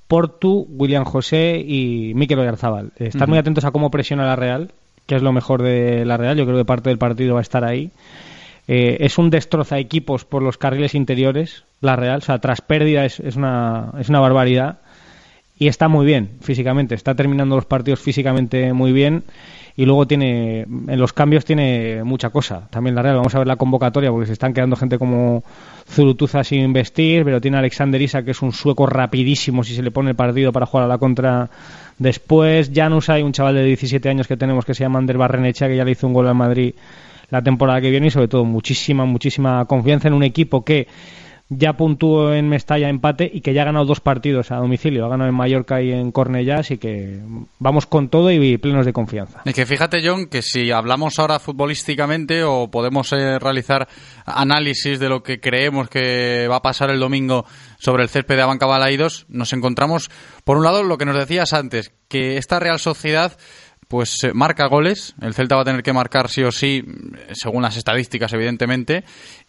Portu, 0.10 0.68
William 0.70 1.06
José 1.06 1.64
y 1.66 2.12
Mikel 2.14 2.40
Oyarzábal. 2.40 2.92
Eh, 3.00 3.08
Estar 3.08 3.30
muy 3.30 3.38
atentos 3.38 3.64
a 3.64 3.72
cómo 3.72 3.90
presiona 3.90 4.26
la 4.26 4.36
Real, 4.36 4.72
que 5.08 5.16
es 5.16 5.22
lo 5.22 5.32
mejor 5.32 5.62
de 5.64 6.04
la 6.04 6.18
Real. 6.18 6.36
Yo 6.36 6.44
creo 6.46 6.58
que 6.58 6.66
parte 6.66 6.90
del 6.90 6.98
partido 6.98 7.36
va 7.36 7.40
a 7.40 7.42
estar 7.42 7.64
ahí. 7.64 7.90
Eh, 8.68 8.98
es 9.02 9.18
un 9.18 9.30
destroza 9.30 9.78
equipos 9.78 10.26
por 10.26 10.42
los 10.42 10.58
carriles 10.58 10.96
interiores, 10.96 11.64
la 11.82 11.96
Real. 11.96 12.20
O 12.20 12.22
sea, 12.22 12.40
tras 12.40 12.62
pérdida 12.62 13.06
es, 13.06 13.20
es, 13.20 13.36
una, 13.36 13.92
es 14.00 14.10
una 14.10 14.20
barbaridad. 14.20 14.80
Y 15.58 15.68
está 15.68 15.88
muy 15.88 16.06
bien 16.06 16.32
físicamente. 16.42 16.96
Está 16.96 17.16
terminando 17.16 17.56
los 17.56 17.66
partidos 17.66 18.00
físicamente 18.00 18.74
muy 18.74 18.92
bien. 18.92 19.24
Y 19.76 19.86
luego 19.86 20.06
tiene, 20.06 20.62
en 20.62 21.00
los 21.00 21.14
cambios 21.14 21.46
tiene 21.46 22.04
mucha 22.04 22.30
cosa. 22.30 22.68
También 22.70 22.96
la 22.96 23.02
Real, 23.02 23.16
vamos 23.16 23.34
a 23.34 23.40
ver 23.40 23.48
la 23.48 23.56
convocatoria 23.56 24.12
porque 24.12 24.28
se 24.28 24.34
están 24.34 24.54
quedando 24.54 24.76
gente 24.76 25.00
como 25.00 25.44
Zurutuza 25.90 26.44
sin 26.44 26.74
vestir, 26.74 27.24
pero 27.24 27.42
tiene 27.42 27.58
Alexander 27.58 28.00
Isa 28.00 28.24
que 28.24 28.32
es 28.32 28.42
un 28.42 28.52
sueco 28.52 28.86
rapidísimo 28.86 29.64
si 29.64 29.76
se 29.76 29.82
le 29.82 29.90
pone 29.90 30.12
el 30.12 30.16
partido 30.16 30.52
para 30.52 30.68
jugar 30.68 30.86
a 30.86 30.88
la 30.88 31.00
contra 31.00 31.50
después. 31.98 32.72
Janus 32.74 33.10
hay 33.10 33.24
un 33.24 33.34
chaval 33.34 33.56
de 33.56 33.64
17 33.64 34.08
años 34.10 34.28
que 34.28 34.38
tenemos 34.38 34.64
que 34.64 34.76
se 34.76 34.84
llama 34.84 35.00
Ander 35.00 35.18
Barrenechea 35.18 35.68
que 35.68 35.78
ya 35.78 35.86
le 35.86 35.92
hizo 35.92 36.06
un 36.06 36.14
gol 36.14 36.28
al 36.28 36.36
Madrid 36.36 36.76
la 37.34 37.42
temporada 37.42 37.82
que 37.82 37.90
viene 37.90 38.08
y 38.08 38.12
sobre 38.12 38.28
todo 38.28 38.46
muchísima, 38.46 39.06
muchísima 39.06 39.66
confianza 39.66 40.08
en 40.08 40.14
un 40.14 40.22
equipo 40.22 40.64
que 40.64 40.88
ya 41.50 41.74
puntúo 41.74 42.32
en 42.32 42.48
Mestalla 42.48 42.90
empate 42.90 43.30
y 43.32 43.42
que 43.42 43.56
ya 43.56 43.64
ha 43.64 43.66
ganado 43.66 43.86
dos 43.86 44.02
partidos 44.02 44.52
a 44.52 44.58
domicilio. 44.58 45.04
Ha 45.06 45.10
ganado 45.10 45.32
en 45.32 45.36
Mallorca 45.36 45.82
y 45.82 45.92
en 45.92 46.12
Cornellá, 46.12 46.60
así 46.60 46.78
que 46.78 47.22
vamos 47.58 47.88
con 47.88 48.10
todo 48.10 48.32
y 48.32 48.58
plenos 48.60 48.86
de 48.86 48.94
confianza. 48.94 49.42
Es 49.46 49.56
que 49.56 49.66
fíjate, 49.66 49.98
John, 50.08 50.28
que 50.28 50.44
si 50.44 50.70
hablamos 50.70 51.18
ahora 51.18 51.40
futbolísticamente 51.40 52.44
o 52.44 52.70
podemos 52.70 53.12
eh, 53.14 53.40
realizar 53.40 53.88
análisis 54.28 55.00
de 55.00 55.10
lo 55.10 55.24
que 55.24 55.40
creemos 55.40 55.90
que 55.90 56.48
va 56.48 56.58
a 56.58 56.62
pasar 56.62 56.92
el 56.92 57.00
domingo 57.00 57.46
sobre 57.80 58.04
el 58.04 58.10
césped 58.10 58.36
de 58.36 58.44
Abanca 58.44 58.68
nos 59.28 59.54
encontramos, 59.54 60.12
por 60.44 60.58
un 60.58 60.64
lado, 60.64 60.84
lo 60.84 61.00
que 61.00 61.06
nos 61.06 61.18
decías 61.18 61.54
antes, 61.54 61.94
que 62.08 62.38
esta 62.38 62.60
Real 62.60 62.80
Sociedad 62.80 63.36
pues 63.94 64.24
eh, 64.24 64.32
marca 64.34 64.66
goles, 64.66 65.14
el 65.22 65.36
Celta 65.36 65.56
va 65.56 65.62
a 65.62 65.66
tener 65.66 65.84
que 65.84 65.94
marcar 65.94 66.28
sí 66.28 66.42
o 66.42 66.52
sí, 66.52 66.84
según 67.32 67.62
las 67.62 67.78
estadísticas 67.78 68.34
evidentemente, 68.34 69.04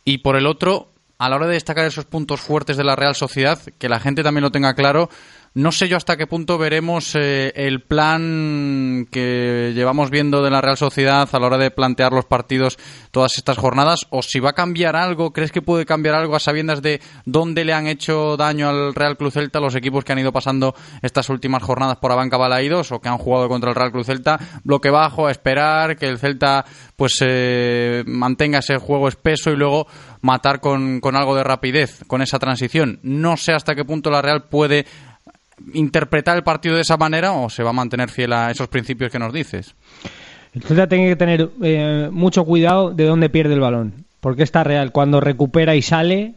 y 0.04 0.18
por 0.18 0.37
el 0.37 0.46
otro, 0.46 0.92
a 1.16 1.30
la 1.30 1.37
hora 1.37 1.46
de 1.46 1.54
destacar 1.54 1.87
esos 1.87 2.04
puntos 2.04 2.42
fuertes 2.42 2.76
de 2.76 2.85
la 2.85 2.94
Real 2.94 3.14
Sociedad, 3.14 3.59
que 3.78 3.88
la 3.88 4.00
gente 4.00 4.22
también 4.22 4.42
lo 4.42 4.52
tenga 4.52 4.74
claro, 4.74 5.09
no 5.55 5.71
sé 5.71 5.88
yo 5.88 5.97
hasta 5.97 6.17
qué 6.17 6.27
punto 6.27 6.59
veremos 6.59 7.14
eh, 7.14 7.53
el 7.55 7.81
plan 7.81 9.07
que 9.11 9.73
llevamos 9.73 10.11
viendo 10.11 10.43
de 10.43 10.51
la 10.51 10.61
Real 10.61 10.77
Sociedad 10.77 11.29
a 11.31 11.38
la 11.38 11.47
hora 11.47 11.59
de 11.59 11.71
plantear 11.71 12.12
los 12.12 12.25
partidos 12.25 12.77
todas 13.12 13.38
estas 13.38 13.57
jornadas, 13.57 14.09
o 14.11 14.23
si 14.23 14.40
va 14.40 14.51
a 14.51 14.55
cambiar 14.55 14.97
algo, 14.97 15.33
¿crees 15.33 15.53
que 15.53 15.62
puede 15.62 15.87
cambiar 15.87 16.17
algo 16.17 16.35
a 16.35 16.40
sabiendas 16.40 16.83
de 16.83 17.01
dónde 17.25 17.64
le 17.64 17.73
han 17.73 17.87
hecho 17.87 18.37
daño 18.37 18.69
al 18.69 18.97
Real 18.97 19.17
Cruz 19.17 19.35
Celta 19.35 19.61
los 19.61 19.77
equipos 19.77 20.03
que 20.03 20.11
han 20.11 20.19
ido 20.19 20.33
pasando 20.33 20.75
estas 21.03 21.29
últimas 21.29 21.62
jornadas 21.62 21.99
por 21.99 22.11
Abanca 22.11 22.37
Balaídos 22.37 22.90
o 22.90 23.01
que 23.01 23.09
han 23.09 23.19
jugado 23.19 23.49
contra 23.49 23.71
el 23.71 23.77
Real 23.77 23.93
Cruz 23.93 24.07
Celta? 24.07 24.40
Bloque 24.64 24.90
bajo, 24.90 25.29
a 25.29 25.31
esperar 25.31 25.97
que 25.97 26.09
el 26.09 26.19
Celta 26.19 26.64
pues 26.97 27.19
eh, 27.21 28.03
mantenga 28.07 28.59
ese 28.59 28.79
juego 28.79 29.07
espeso 29.07 29.53
y 29.53 29.57
luego 29.57 29.87
matar 30.21 30.61
con, 30.61 31.01
con 31.01 31.14
algo 31.14 31.37
de 31.37 31.45
rapidez, 31.45 32.03
con 32.09 32.23
esa 32.23 32.40
transición. 32.40 32.99
No 33.05 33.37
sé 33.37 33.53
hasta 33.53 33.77
qué 33.77 33.85
punto 33.85 34.11
la 34.11 34.21
Real 34.21 34.49
puede 34.49 34.87
interpretar 35.73 36.37
el 36.37 36.43
partido 36.43 36.75
de 36.77 36.83
esa 36.83 36.97
manera 36.97 37.33
o 37.33 37.49
se 37.51 37.62
va 37.62 37.71
a 37.71 37.75
mantener 37.75 38.11
fiel 38.11 38.33
a 38.33 38.51
esos 38.51 38.69
principios 38.69 39.11
que 39.11 39.19
nos 39.19 39.33
dices? 39.33 39.75
El 40.55 40.62
Celta 40.62 40.88
tiene 40.88 41.09
que 41.09 41.17
tener 41.17 41.51
eh, 41.62 42.09
mucho 42.12 42.45
cuidado 42.45 42.90
de 42.90 43.05
dónde 43.05 43.29
pierde 43.29 43.55
el 43.55 43.61
balón, 43.61 44.05
porque 44.21 44.45
está 44.45 44.62
real. 44.62 44.93
Cuando 44.93 45.21
recupera 45.21 45.75
y 45.75 45.83
sale, 45.83 46.35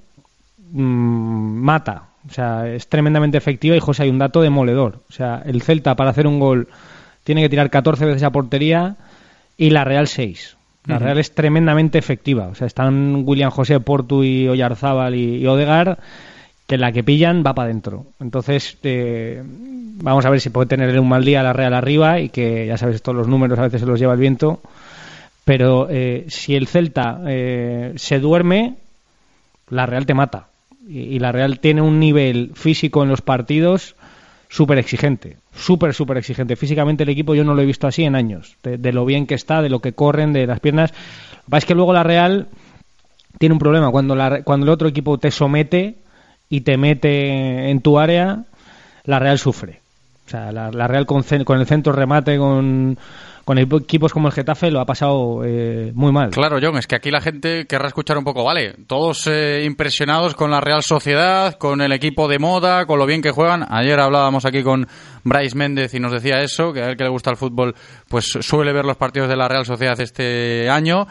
mmm, 0.72 1.62
mata. 1.62 2.04
O 2.30 2.34
sea, 2.34 2.68
es 2.68 2.88
tremendamente 2.88 3.38
efectiva 3.38 3.76
y 3.76 3.80
José 3.80 4.04
hay 4.04 4.10
un 4.10 4.18
dato 4.20 4.42
demoledor. 4.42 5.02
O 5.10 5.14
sea, 5.14 5.44
el 5.46 5.62
Celta 5.62 5.96
para 5.96 6.10
hacer 6.10 6.28
un 6.28 6.40
gol 6.40 6.68
tiene 7.24 7.42
que 7.42 7.50
tirar 7.50 7.70
14 7.70 8.06
veces 8.06 8.24
a 8.24 8.32
portería 8.32 8.96
y 9.56 9.70
la 9.70 9.84
Real 9.84 10.08
6. 10.08 10.58
La 10.86 10.96
uh 10.96 11.00
-huh. 11.00 11.02
Real 11.04 11.18
es 11.20 11.34
tremendamente 11.34 11.98
efectiva. 11.98 12.48
O 12.48 12.56
sea, 12.56 12.68
están 12.68 13.24
William 13.26 13.52
José, 13.52 13.80
Portu 13.80 14.24
y 14.24 14.48
Oyarzábal 14.48 15.16
y, 15.16 15.38
y 15.38 15.48
Odegar 15.48 16.00
que 16.68 16.78
la 16.78 16.92
que 16.92 17.04
pillan 17.04 17.44
va 17.46 17.56
para 17.56 17.70
adentro. 17.70 18.06
Entonces, 18.20 18.78
eh, 18.84 19.42
vamos 19.44 20.26
a 20.26 20.30
ver 20.30 20.42
si 20.42 20.50
puede 20.50 20.68
tener 20.68 21.00
un 21.00 21.08
mal 21.08 21.24
día 21.24 21.42
la 21.42 21.54
Real 21.54 21.74
arriba 21.74 22.20
y 22.20 22.30
que, 22.30 22.68
ya 22.68 22.78
sabes, 22.78 23.02
todos 23.02 23.18
los 23.18 23.28
números 23.28 23.58
a 23.58 23.64
veces 23.64 23.82
se 23.82 23.88
los 23.88 24.00
lleva 24.00 24.14
el 24.14 24.20
viento. 24.20 24.60
Pero 25.46 25.88
eh, 25.90 26.26
si 26.28 26.56
el 26.56 26.68
Celta 26.68 27.22
eh, 27.26 27.94
se 27.96 28.20
duerme, 28.20 28.76
la 29.70 29.86
Real 29.86 30.06
te 30.06 30.14
mata. 30.14 30.48
Y, 30.90 31.20
la 31.20 31.32
Real 31.32 31.60
tiene 31.60 31.82
un 31.82 32.00
nivel 32.00 32.52
físico 32.54 33.02
en 33.02 33.10
los 33.10 33.22
partidos 33.22 33.96
súper 34.50 34.78
exigente. 34.78 35.38
Súper, 35.56 35.94
súper 35.94 36.18
exigente. 36.18 36.58
Físicamente 36.58 37.04
el 37.04 37.10
equipo 37.10 37.34
yo 37.34 37.46
no 37.46 37.56
lo 37.56 37.62
he 37.62 37.66
visto 37.66 37.88
así 37.88 38.04
en 38.04 38.16
años. 38.16 38.58
De, 38.62 38.78
de, 38.78 38.92
lo 38.92 39.06
bien 39.06 39.26
que 39.26 39.36
está, 39.36 39.62
de 39.62 39.70
lo 39.70 39.80
que 39.80 39.94
corren, 39.94 40.34
de 40.34 40.48
las 40.48 40.60
piernas. 40.60 40.92
Lo 40.92 41.46
que 41.46 41.50
pasa 41.50 41.58
es 41.60 41.66
que 41.66 41.76
luego 41.76 41.94
la 41.94 42.04
Real 42.04 42.48
tiene 43.40 43.54
un 43.54 43.60
problema. 43.60 43.90
Cuando, 43.90 44.16
la, 44.16 44.44
cuando 44.44 44.66
el 44.66 44.70
otro 44.72 44.90
equipo 44.90 45.18
te 45.18 45.32
somete 45.32 45.96
y 46.50 46.62
te 46.62 46.78
mete 46.78 47.70
en 47.70 47.82
tu 47.82 48.00
área, 48.00 48.44
la 49.04 49.20
Real 49.20 49.40
sufre. 49.40 49.82
O 50.26 50.30
sea, 50.30 50.52
la, 50.52 50.88
Real 50.88 51.06
con, 51.06 51.24
con, 51.46 51.60
el 51.60 51.66
centro 51.66 51.94
remate, 51.94 52.38
con, 52.38 52.98
con 53.46 53.58
equipos 53.58 54.12
como 54.12 54.28
el 54.28 54.34
Getafe, 54.34 54.70
lo 54.70 54.82
ha 54.82 54.86
pasado 54.86 55.42
eh, 55.46 55.94
muy 55.96 56.12
mal. 56.12 56.32
Claro, 56.32 56.60
John, 56.62 56.78
es 56.78 56.86
que 56.86 56.98
aquí 56.98 57.12
la 57.12 57.22
gente 57.22 57.66
querrá 57.66 57.88
escuchar 57.88 58.18
un 58.18 58.26
poco, 58.26 58.44
vale, 58.44 58.76
todos 58.88 59.26
eh, 59.28 59.64
impresionados 59.66 60.36
con 60.36 60.52
la 60.52 60.60
Real 60.60 60.84
Sociedad, 60.84 61.58
con 61.58 61.80
el 61.80 61.94
equipo 61.94 62.28
de 62.28 62.40
moda, 62.40 62.86
con 62.86 63.00
lo 63.00 63.06
bien 63.06 63.22
que 63.22 63.32
juegan. 63.32 63.66
Ayer 63.70 63.98
hablábamos 64.02 64.44
aquí 64.44 64.64
con 64.64 64.86
Bryce 65.24 65.56
Méndez 65.56 65.94
y 65.94 66.02
nos 66.02 66.12
decía 66.12 66.42
eso, 66.42 66.74
que 66.74 66.82
a 66.82 66.90
él 66.90 66.98
que 66.98 67.06
le 67.06 67.10
gusta 67.10 67.32
el 67.32 67.38
fútbol, 67.38 67.74
pues 68.10 68.26
suele 68.42 68.74
ver 68.74 68.84
los 68.84 68.98
partidos 68.98 69.30
de 69.30 69.38
la 69.38 69.48
Real 69.48 69.66
Sociedad 69.66 69.98
este 70.02 70.70
año. 70.70 71.08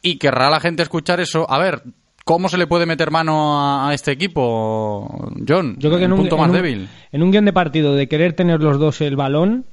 Y 0.00 0.16
querrá 0.16 0.48
la 0.48 0.60
gente 0.60 0.84
escuchar 0.84 1.20
eso. 1.20 1.50
A 1.50 1.58
ver, 1.58 1.82
¿Cómo 2.30 2.48
se 2.48 2.58
le 2.58 2.68
puede 2.68 2.86
meter 2.86 3.10
mano 3.10 3.58
a, 3.60 3.92
este 3.92 4.12
equipo, 4.12 5.32
John? 5.48 5.74
Yo 5.80 5.88
creo 5.88 5.98
que 5.98 6.04
en 6.04 6.12
un 6.12 6.20
punto 6.20 6.38
más 6.38 6.46
un, 6.46 6.54
débil. 6.54 6.88
En 7.10 7.24
un 7.24 7.32
guion 7.32 7.44
de 7.44 7.52
partido 7.52 7.96
de 7.96 8.06
querer 8.06 8.34
tener 8.34 8.60
los 8.60 8.78
dos 8.78 9.00
el 9.00 9.16
balón 9.16 9.64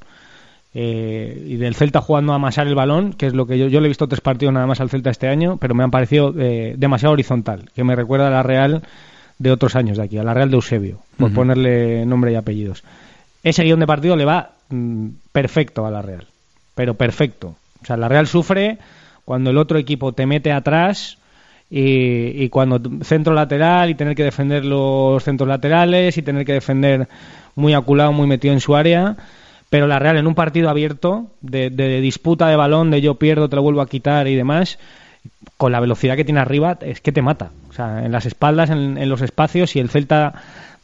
eh, 0.74 1.46
y 1.46 1.58
del 1.58 1.76
Celta 1.76 2.02
jugando 2.02 2.34
a 2.34 2.38
amasar 2.38 2.66
el 2.66 2.74
balón, 2.74 3.14
que 3.14 3.28
es 3.28 3.36
lo 3.36 3.46
que 3.46 3.60
yo, 3.60 3.68
yo 3.68 3.80
le 3.80 3.86
he 3.86 3.90
visto 3.90 4.08
tres 4.08 4.22
partidos 4.22 4.56
nada 4.56 4.66
más 4.66 4.82
al 4.82 4.90
Celta 4.90 5.12
este 5.12 5.28
año, 5.28 5.58
pero 5.58 5.76
me 5.76 5.84
han 5.84 5.92
parecido 5.92 6.34
eh, 6.36 6.74
demasiado 6.80 7.14
horizontal, 7.14 7.70
que 7.76 7.84
me 7.84 7.96
recuerda 7.96 8.26
a 8.26 8.32
la 8.32 8.42
Real 8.42 8.82
de 9.38 9.52
otros 9.52 9.76
años 9.76 10.00
de 10.00 10.06
aquí, 10.06 10.18
a 10.18 10.24
la 10.24 10.34
Real 10.34 10.50
de 10.50 10.56
Eusebio, 10.56 10.98
por 11.16 11.30
uh 11.30 11.32
-huh. 11.32 11.36
ponerle 11.36 12.08
nombre 12.08 12.32
y 12.32 12.36
apellidos. 12.38 12.84
Ese 13.44 13.66
guion 13.66 13.82
de 13.82 13.86
partido 13.86 14.16
le 14.16 14.26
va 14.26 14.54
mm, 14.70 15.10
perfecto 15.32 15.86
a 15.86 15.92
la 15.92 16.02
Real, 16.02 16.26
pero 16.74 16.96
perfecto. 16.96 17.54
O 17.84 17.86
sea, 17.86 17.98
la 17.98 18.08
Real 18.08 18.26
sufre 18.26 18.80
cuando 19.26 19.52
el 19.52 19.60
otro 19.60 19.78
equipo 19.78 20.14
te 20.14 20.26
mete 20.26 20.52
atrás 20.52 21.20
y, 21.70 22.44
y, 22.44 22.50
cuando 22.50 22.80
centro 23.04 23.34
lateral 23.34 23.90
y 23.90 23.96
tener 23.96 24.16
que 24.16 24.24
defender 24.24 24.64
los 24.64 25.24
centros 25.24 25.50
laterales 25.50 26.18
y 26.18 26.22
tener 26.22 26.46
que 26.46 26.54
defender 26.54 27.08
muy 27.56 27.74
aculado, 27.74 28.14
muy 28.14 28.28
metido 28.28 28.54
en 28.54 28.62
su 28.62 28.76
área. 28.76 29.18
Pero 29.70 29.88
la 29.88 30.00
Real 30.00 30.16
en 30.16 30.28
un 30.28 30.36
partido 30.36 30.70
abierto, 30.70 31.28
de, 31.42 31.70
de, 31.70 32.00
disputa 32.00 32.48
de 32.48 32.56
balón, 32.56 32.90
de 32.90 33.02
yo 33.02 33.16
pierdo, 33.16 33.50
te 33.50 33.58
lo 33.58 33.62
vuelvo 33.64 33.82
a 33.82 33.90
quitar 33.90 34.30
y 34.30 34.36
demás, 34.36 34.80
con 35.58 35.74
la 35.74 35.82
velocidad 35.82 36.16
que 36.16 36.24
tiene 36.24 36.40
arriba, 36.40 36.78
es 36.80 37.02
que 37.02 37.12
te 37.12 37.22
mata. 37.22 37.52
O 37.70 37.74
sea, 37.74 38.06
en 38.06 38.14
las 38.14 38.26
espaldas, 38.26 38.70
en, 38.70 38.98
en 38.98 39.10
los 39.10 39.22
espacios, 39.22 39.76
y 39.76 39.80
el 39.80 39.90
Celta 39.90 40.36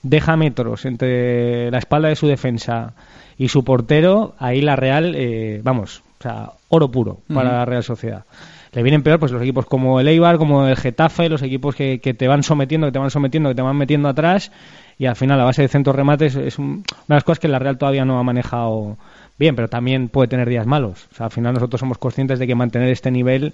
deja 0.02 0.36
metros 0.36 0.84
entre 0.84 1.72
la 1.72 1.78
espalda 1.78 2.10
de 2.10 2.18
su 2.18 2.28
defensa 2.28 2.94
y 3.38 3.48
su 3.48 3.64
portero, 3.64 4.36
ahí 4.38 4.62
la 4.62 4.76
Real, 4.76 5.16
eh, 5.16 5.62
vamos, 5.64 6.04
o 6.20 6.24
sea, 6.24 6.50
oro 6.68 6.92
puro 6.92 7.20
para 7.34 7.50
uh 7.50 7.54
-huh. 7.54 7.56
la 7.56 7.66
Real 7.66 7.84
Sociedad 7.84 8.26
le 8.74 8.84
vienen 8.84 9.04
peor 9.04 9.20
pues 9.20 9.32
los 9.32 9.42
equipos 9.42 9.66
como 9.66 10.00
el 10.00 10.08
Eibar, 10.08 10.38
como 10.38 10.68
el 10.68 10.76
Getafe, 10.76 11.30
los 11.30 11.42
equipos 11.44 11.76
que, 11.76 12.00
que, 12.00 12.14
te 12.14 12.28
van 12.28 12.44
sometiendo, 12.44 12.88
que 12.88 12.92
te 12.92 13.00
van 13.00 13.12
sometiendo, 13.12 13.50
que 13.50 13.56
te 13.56 13.62
van 13.62 13.78
metiendo 13.78 14.10
atrás 14.10 14.52
y 14.98 15.06
al 15.06 15.16
final 15.16 15.38
la 15.38 15.46
base 15.46 15.62
de 15.62 15.68
centros 15.68 15.96
remates 15.96 16.36
es 16.36 16.60
un, 16.60 16.66
una 16.66 16.84
de 17.08 17.16
las 17.16 17.24
cosas 17.24 17.40
que 17.40 17.48
la 17.48 17.60
Real 17.60 17.78
todavía 17.78 18.06
no 18.06 18.20
ha 18.20 18.24
manejado 18.24 18.98
bien, 19.38 19.56
pero 19.56 19.68
también 19.68 20.10
puede 20.10 20.28
tener 20.28 20.50
días 20.50 20.66
malos. 20.66 21.08
O 21.12 21.16
sea, 21.16 21.26
al 21.28 21.32
final 21.32 21.54
nosotros 21.54 21.80
somos 21.80 21.98
conscientes 21.98 22.40
de 22.40 22.48
que 22.48 22.56
mantener 22.56 22.90
este 22.90 23.12
nivel, 23.12 23.54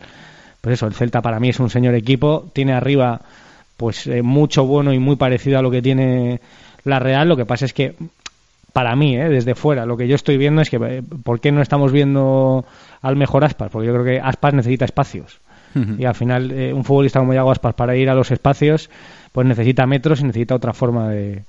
pues 0.62 0.74
eso, 0.74 0.88
el 0.88 0.94
Celta 0.94 1.22
para 1.22 1.40
mí 1.40 1.50
es 1.50 1.60
un 1.60 1.70
señor 1.70 1.96
equipo, 1.96 2.50
tiene 2.54 2.74
arriba 2.74 3.22
pues 3.78 4.08
eh, 4.08 4.22
mucho 4.22 4.66
bueno 4.66 4.94
y 4.94 5.00
muy 5.00 5.16
parecido 5.16 5.58
a 5.58 5.62
lo 5.62 5.72
que 5.72 5.82
tiene 5.82 6.42
la 6.84 7.00
Real, 7.00 7.30
lo 7.30 7.38
que 7.38 7.46
pasa 7.46 7.66
es 7.66 7.74
que 7.74 7.96
para 8.74 8.96
mí, 8.96 9.16
¿eh? 9.16 9.30
desde 9.30 9.56
fuera, 9.56 9.86
lo 9.86 9.98
que 9.98 10.08
yo 10.08 10.16
estoy 10.16 10.38
viendo 10.38 10.62
es 10.62 10.70
que 10.70 10.78
eh, 10.78 11.04
¿por 11.24 11.40
qué 11.40 11.52
no 11.52 11.62
estamos 11.62 11.92
viendo 11.92 12.66
al 13.02 13.16
mejor 13.16 13.44
Aspas? 13.44 13.70
Porque 13.72 13.88
yo 13.88 13.94
creo 13.94 14.06
que 14.06 14.20
Aspas 14.20 14.54
necesita 14.54 14.86
espacios. 14.86 15.40
Uh 15.76 15.80
-huh. 15.80 16.00
Y 16.00 16.06
al 16.06 16.16
final, 16.16 16.52
eh, 16.52 16.74
un 16.74 16.84
futbolista 16.84 17.20
como 17.20 17.34
Yago 17.34 17.52
Aspas, 17.52 17.76
para 17.76 17.96
ir 17.96 18.10
a 18.10 18.16
los 18.16 18.32
espacios, 18.32 18.90
pues 19.32 19.46
necesita 19.48 19.86
metros 19.86 20.22
y 20.22 20.24
necesita 20.24 20.56
otra 20.56 20.74
forma 20.74 21.10
de, 21.10 21.44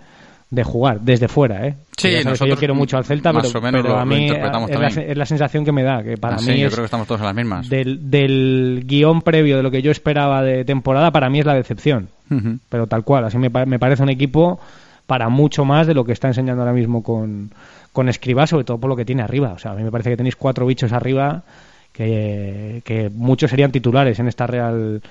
de 0.50 0.64
jugar, 0.64 1.00
desde 1.00 1.28
fuera, 1.28 1.66
¿eh? 1.66 1.74
Sí, 1.96 2.12
nosotros, 2.24 2.48
yo 2.48 2.56
quiero 2.56 2.74
mucho 2.74 2.96
al 2.96 3.04
Celta, 3.04 3.32
pero, 3.32 3.60
pero 3.60 3.82
lo, 3.82 3.98
a 3.98 4.04
mí 4.04 4.30
es 4.30 4.38
la, 4.38 4.88
es 4.88 5.16
la, 5.16 5.26
sensación 5.26 5.64
que 5.64 5.72
me 5.72 5.82
da, 5.82 6.02
que 6.02 6.16
para 6.16 6.36
ah, 6.36 6.38
mí 6.38 6.44
sí, 6.54 6.58
yo 6.58 6.68
creo 6.68 6.80
que 6.80 6.86
estamos 6.86 7.06
todos 7.06 7.20
en 7.20 7.26
las 7.26 7.34
mismas. 7.34 7.68
Del, 7.68 8.10
del, 8.10 8.84
guion 8.86 9.22
previo 9.22 9.58
de 9.58 9.62
lo 9.62 9.70
que 9.70 9.82
yo 9.82 9.90
esperaba 9.90 10.42
de 10.42 10.64
temporada, 10.64 11.10
para 11.10 11.28
mí 11.28 11.40
es 11.40 11.46
la 11.46 11.54
decepción. 11.54 12.08
Uh 12.30 12.34
-huh. 12.34 12.58
Pero 12.68 12.86
tal 12.86 13.04
cual, 13.04 13.24
así 13.26 13.38
me, 13.38 13.50
me 13.50 13.78
parece 13.78 14.02
un 14.02 14.08
equipo 14.08 14.60
para 15.10 15.28
mucho 15.28 15.64
más 15.64 15.88
de 15.88 15.94
lo 15.94 16.04
que 16.04 16.12
está 16.12 16.28
enseñando 16.28 16.62
ahora 16.62 16.72
mismo 16.72 17.02
con, 17.02 17.50
con 17.92 18.08
Escribá, 18.08 18.46
sobre 18.46 18.62
todo 18.62 18.78
por 18.78 18.88
lo 18.88 18.94
que 18.94 19.04
tiene 19.04 19.22
arriba. 19.22 19.50
O 19.54 19.58
sea, 19.58 19.72
a 19.72 19.74
mí 19.74 19.82
me 19.82 19.90
parece 19.90 20.10
que 20.10 20.16
tenéis 20.16 20.36
cuatro 20.36 20.64
bichos 20.66 20.92
arriba 20.92 21.42
que, 21.92 22.80
que 22.84 23.10
muchos 23.12 23.50
serían 23.50 23.72
titulares 23.72 24.20
en 24.20 24.28
esta 24.28 24.46
Real 24.46 25.02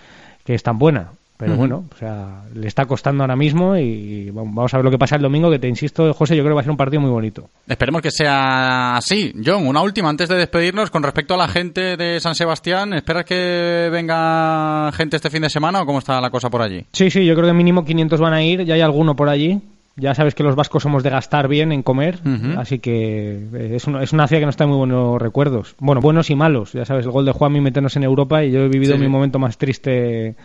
que 0.46 0.54
es 0.56 0.64
tan 0.64 0.80
buena. 0.80 1.10
Pero 1.36 1.52
uh 1.52 1.56
-huh. 1.56 1.58
bueno, 1.58 1.84
o 1.94 1.98
sea, 1.98 2.44
le 2.56 2.66
está 2.66 2.86
costando 2.86 3.24
ahora 3.24 3.36
mismo 3.36 3.76
y 3.76 4.30
vamos 4.32 4.74
a 4.74 4.78
ver 4.78 4.86
lo 4.86 4.92
que 4.92 4.98
pasa 4.98 5.18
el 5.18 5.22
domingo, 5.22 5.52
que 5.52 5.60
te 5.60 5.68
insisto, 5.68 6.14
José, 6.14 6.38
yo 6.38 6.44
creo 6.44 6.54
que 6.54 6.56
va 6.56 6.62
a 6.62 6.64
ser 6.64 6.72
un 6.72 6.78
partido 6.78 7.02
muy 7.02 7.12
bonito. 7.12 7.50
Esperemos 7.68 8.02
que 8.02 8.12
sea 8.12 8.96
así. 8.96 9.34
John, 9.46 9.68
una 9.68 9.82
última 9.82 10.08
antes 10.08 10.30
de 10.30 10.38
despedirnos 10.38 10.92
con 10.92 11.04
respecto 11.04 11.34
a 11.34 11.38
la 11.38 11.50
gente 11.50 11.98
de 11.98 12.22
San 12.22 12.36
Sebastián. 12.36 12.94
¿Esperas 12.94 13.26
que 13.26 13.90
venga 13.92 14.94
gente 14.94 15.18
este 15.18 15.30
fin 15.30 15.42
de 15.42 15.50
semana 15.50 15.82
o 15.82 15.86
cómo 15.86 16.00
está 16.00 16.22
la 16.22 16.30
cosa 16.30 16.50
por 16.50 16.62
allí? 16.62 16.86
Sí, 16.94 17.10
sí, 17.10 17.26
yo 17.26 17.36
creo 17.36 17.48
que 17.48 17.54
mínimo 17.54 17.84
500 17.84 18.18
van 18.22 18.34
a 18.34 18.42
ir, 18.42 18.64
ya 18.64 18.76
hay 18.76 18.82
alguno 18.82 19.18
por 19.18 19.28
allí. 19.28 19.62
Ya 20.00 20.16
sabes 20.16 20.36
que 20.36 20.44
los 20.44 20.56
vascos 20.56 20.84
somos 20.84 21.04
de 21.04 21.10
gastar 21.10 21.48
bien 21.48 21.72
en 21.72 21.84
comer, 21.84 22.20
uh 22.26 22.30
-huh. 22.30 22.58
así 22.60 22.80
que 22.80 23.48
eh, 23.54 23.72
es, 23.76 23.88
una, 23.88 24.02
es 24.04 24.14
una 24.14 24.28
ciudad 24.28 24.42
que 24.42 24.46
nos 24.46 24.56
trae 24.56 24.68
muy 24.68 24.78
buenos 24.78 25.22
recuerdos. 25.22 25.76
Bueno, 25.80 26.02
buenos 26.02 26.30
y 26.30 26.36
malos. 26.36 26.74
Ya 26.74 26.86
sabes, 26.86 27.06
el 27.06 27.12
gol 27.12 27.26
de 27.26 27.32
Juanmi 27.32 27.62
meternos 27.62 27.96
en 27.96 28.04
Europa 28.04 28.44
y 28.44 28.52
yo 28.52 28.62
he 28.62 28.70
vivido 28.70 28.96
sí. 28.96 29.02
mi 29.02 29.08
momento 29.08 29.40
más 29.40 29.58
triste 29.58 30.36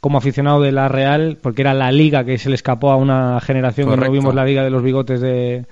como 0.00 0.18
aficionado 0.18 0.60
de 0.60 0.72
la 0.72 0.88
Real, 0.88 1.38
porque 1.42 1.62
era 1.62 1.74
la 1.74 1.90
liga 1.90 2.24
que 2.24 2.38
se 2.38 2.48
le 2.48 2.54
escapó 2.54 2.90
a 2.90 2.96
una 2.96 3.40
generación 3.40 3.90
que 3.90 3.96
no 3.96 4.10
vimos 4.10 4.34
la 4.34 4.44
liga 4.44 4.62
de 4.62 4.70
los 4.70 4.82
bigotes 4.82 5.20
de, 5.20 5.66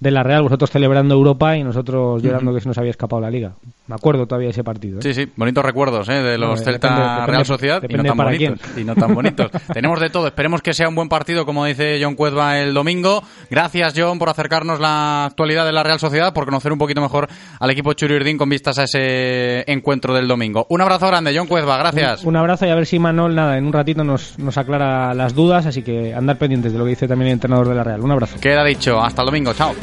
de 0.00 0.10
la 0.10 0.22
Real, 0.22 0.42
vosotros 0.42 0.70
celebrando 0.70 1.14
Europa 1.14 1.56
y 1.56 1.64
nosotros 1.64 2.22
llorando 2.22 2.54
que 2.54 2.60
se 2.60 2.68
nos 2.68 2.78
había 2.78 2.90
escapado 2.90 3.20
la 3.20 3.30
liga. 3.30 3.52
Me 3.86 3.94
acuerdo 3.94 4.26
todavía 4.26 4.50
ese 4.50 4.64
partido. 4.64 4.98
¿eh? 4.98 5.02
Sí, 5.02 5.14
sí, 5.14 5.28
bonitos 5.36 5.64
recuerdos 5.64 6.08
¿eh? 6.08 6.14
de 6.14 6.38
los 6.38 6.62
Celta 6.62 7.24
Real 7.26 7.44
Sociedad 7.44 7.82
y 7.88 7.94
no 7.94 8.02
tan 8.02 8.16
bonitos. 8.16 8.60
Y 8.76 8.84
no 8.84 8.94
tan 8.94 9.14
bonitos. 9.14 9.50
Tenemos 9.72 10.00
de 10.00 10.10
todo. 10.10 10.26
Esperemos 10.26 10.60
que 10.60 10.74
sea 10.74 10.88
un 10.88 10.94
buen 10.94 11.08
partido, 11.08 11.46
como 11.46 11.64
dice 11.64 12.00
John 12.02 12.16
Cuezba 12.16 12.58
el 12.58 12.74
domingo. 12.74 13.22
Gracias, 13.48 13.94
John, 13.96 14.18
por 14.18 14.28
acercarnos 14.28 14.80
la 14.80 15.26
actualidad 15.26 15.64
de 15.64 15.72
la 15.72 15.84
Real 15.84 16.00
Sociedad, 16.00 16.32
por 16.32 16.46
conocer 16.46 16.72
un 16.72 16.78
poquito 16.78 17.00
mejor 17.00 17.28
al 17.60 17.70
equipo 17.70 17.92
Churiurdín 17.92 18.38
con 18.38 18.48
vistas 18.48 18.78
a 18.78 18.84
ese 18.84 19.70
encuentro 19.70 20.14
del 20.14 20.26
domingo. 20.26 20.66
Un 20.68 20.80
abrazo 20.80 21.06
grande, 21.06 21.32
John 21.36 21.46
Cuezba, 21.46 21.76
gracias. 21.78 22.24
Un, 22.24 22.36
abrazo 22.36 22.66
y 22.66 22.70
a 22.70 22.74
ver 22.74 22.86
si 22.86 22.98
Manol, 22.98 23.34
nada, 23.34 23.56
en 23.56 23.66
un 23.66 23.72
ratito 23.72 24.02
nos, 24.02 24.38
nos 24.38 24.58
aclara 24.58 25.14
las 25.14 25.34
dudas, 25.34 25.66
así 25.66 25.82
que 25.82 26.12
andar 26.12 26.38
pendientes 26.38 26.72
de 26.72 26.78
lo 26.78 26.84
que 26.84 26.90
dice 26.90 27.06
también 27.06 27.28
el 27.28 27.34
entrenador 27.34 27.68
de 27.68 27.74
la 27.74 27.84
Real. 27.84 28.00
Un 28.00 28.10
abrazo. 28.10 28.40
Queda 28.40 28.64
dicho. 28.64 29.00
Hasta 29.00 29.22
el 29.22 29.26
domingo. 29.26 29.54
Chao. 29.54 29.74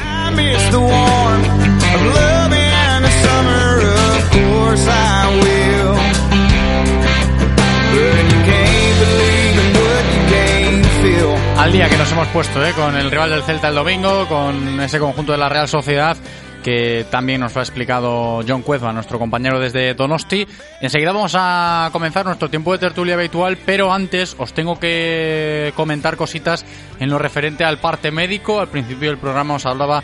Al 11.57 11.71
día 11.71 11.88
que 11.88 11.97
nos 11.97 12.12
hemos 12.12 12.27
puesto 12.29 12.65
¿eh? 12.65 12.73
con 12.73 12.95
el 12.97 13.09
rival 13.12 13.29
del 13.29 13.43
Celta 13.43 13.69
el 13.69 13.75
domingo, 13.75 14.27
con 14.27 14.79
ese 14.81 14.99
conjunto 14.99 15.31
de 15.31 15.38
la 15.38 15.47
Real 15.47 15.67
Sociedad 15.67 16.17
que 16.63 17.05
también 17.12 17.41
nos 17.41 17.53
lo 17.53 17.59
ha 17.59 17.63
explicado 17.63 18.41
John 18.47 18.62
Cuezba, 18.63 18.93
nuestro 18.93 19.19
compañero 19.19 19.59
desde 19.59 19.93
Donosti. 19.93 20.47
Enseguida 20.81 21.12
vamos 21.12 21.36
a 21.38 21.89
comenzar 21.91 22.25
nuestro 22.25 22.49
tiempo 22.49 22.71
de 22.71 22.79
tertulia 22.79 23.15
habitual, 23.15 23.57
pero 23.65 23.93
antes 23.93 24.36
os 24.39 24.53
tengo 24.53 24.79
que 24.79 25.73
comentar 25.75 26.15
cositas 26.15 26.65
en 26.99 27.09
lo 27.09 27.19
referente 27.19 27.65
al 27.65 27.77
parte 27.77 28.12
médico. 28.12 28.59
Al 28.62 28.69
principio 28.69 29.09
del 29.09 29.19
programa 29.19 29.55
os 29.55 29.65
hablaba 29.65 30.03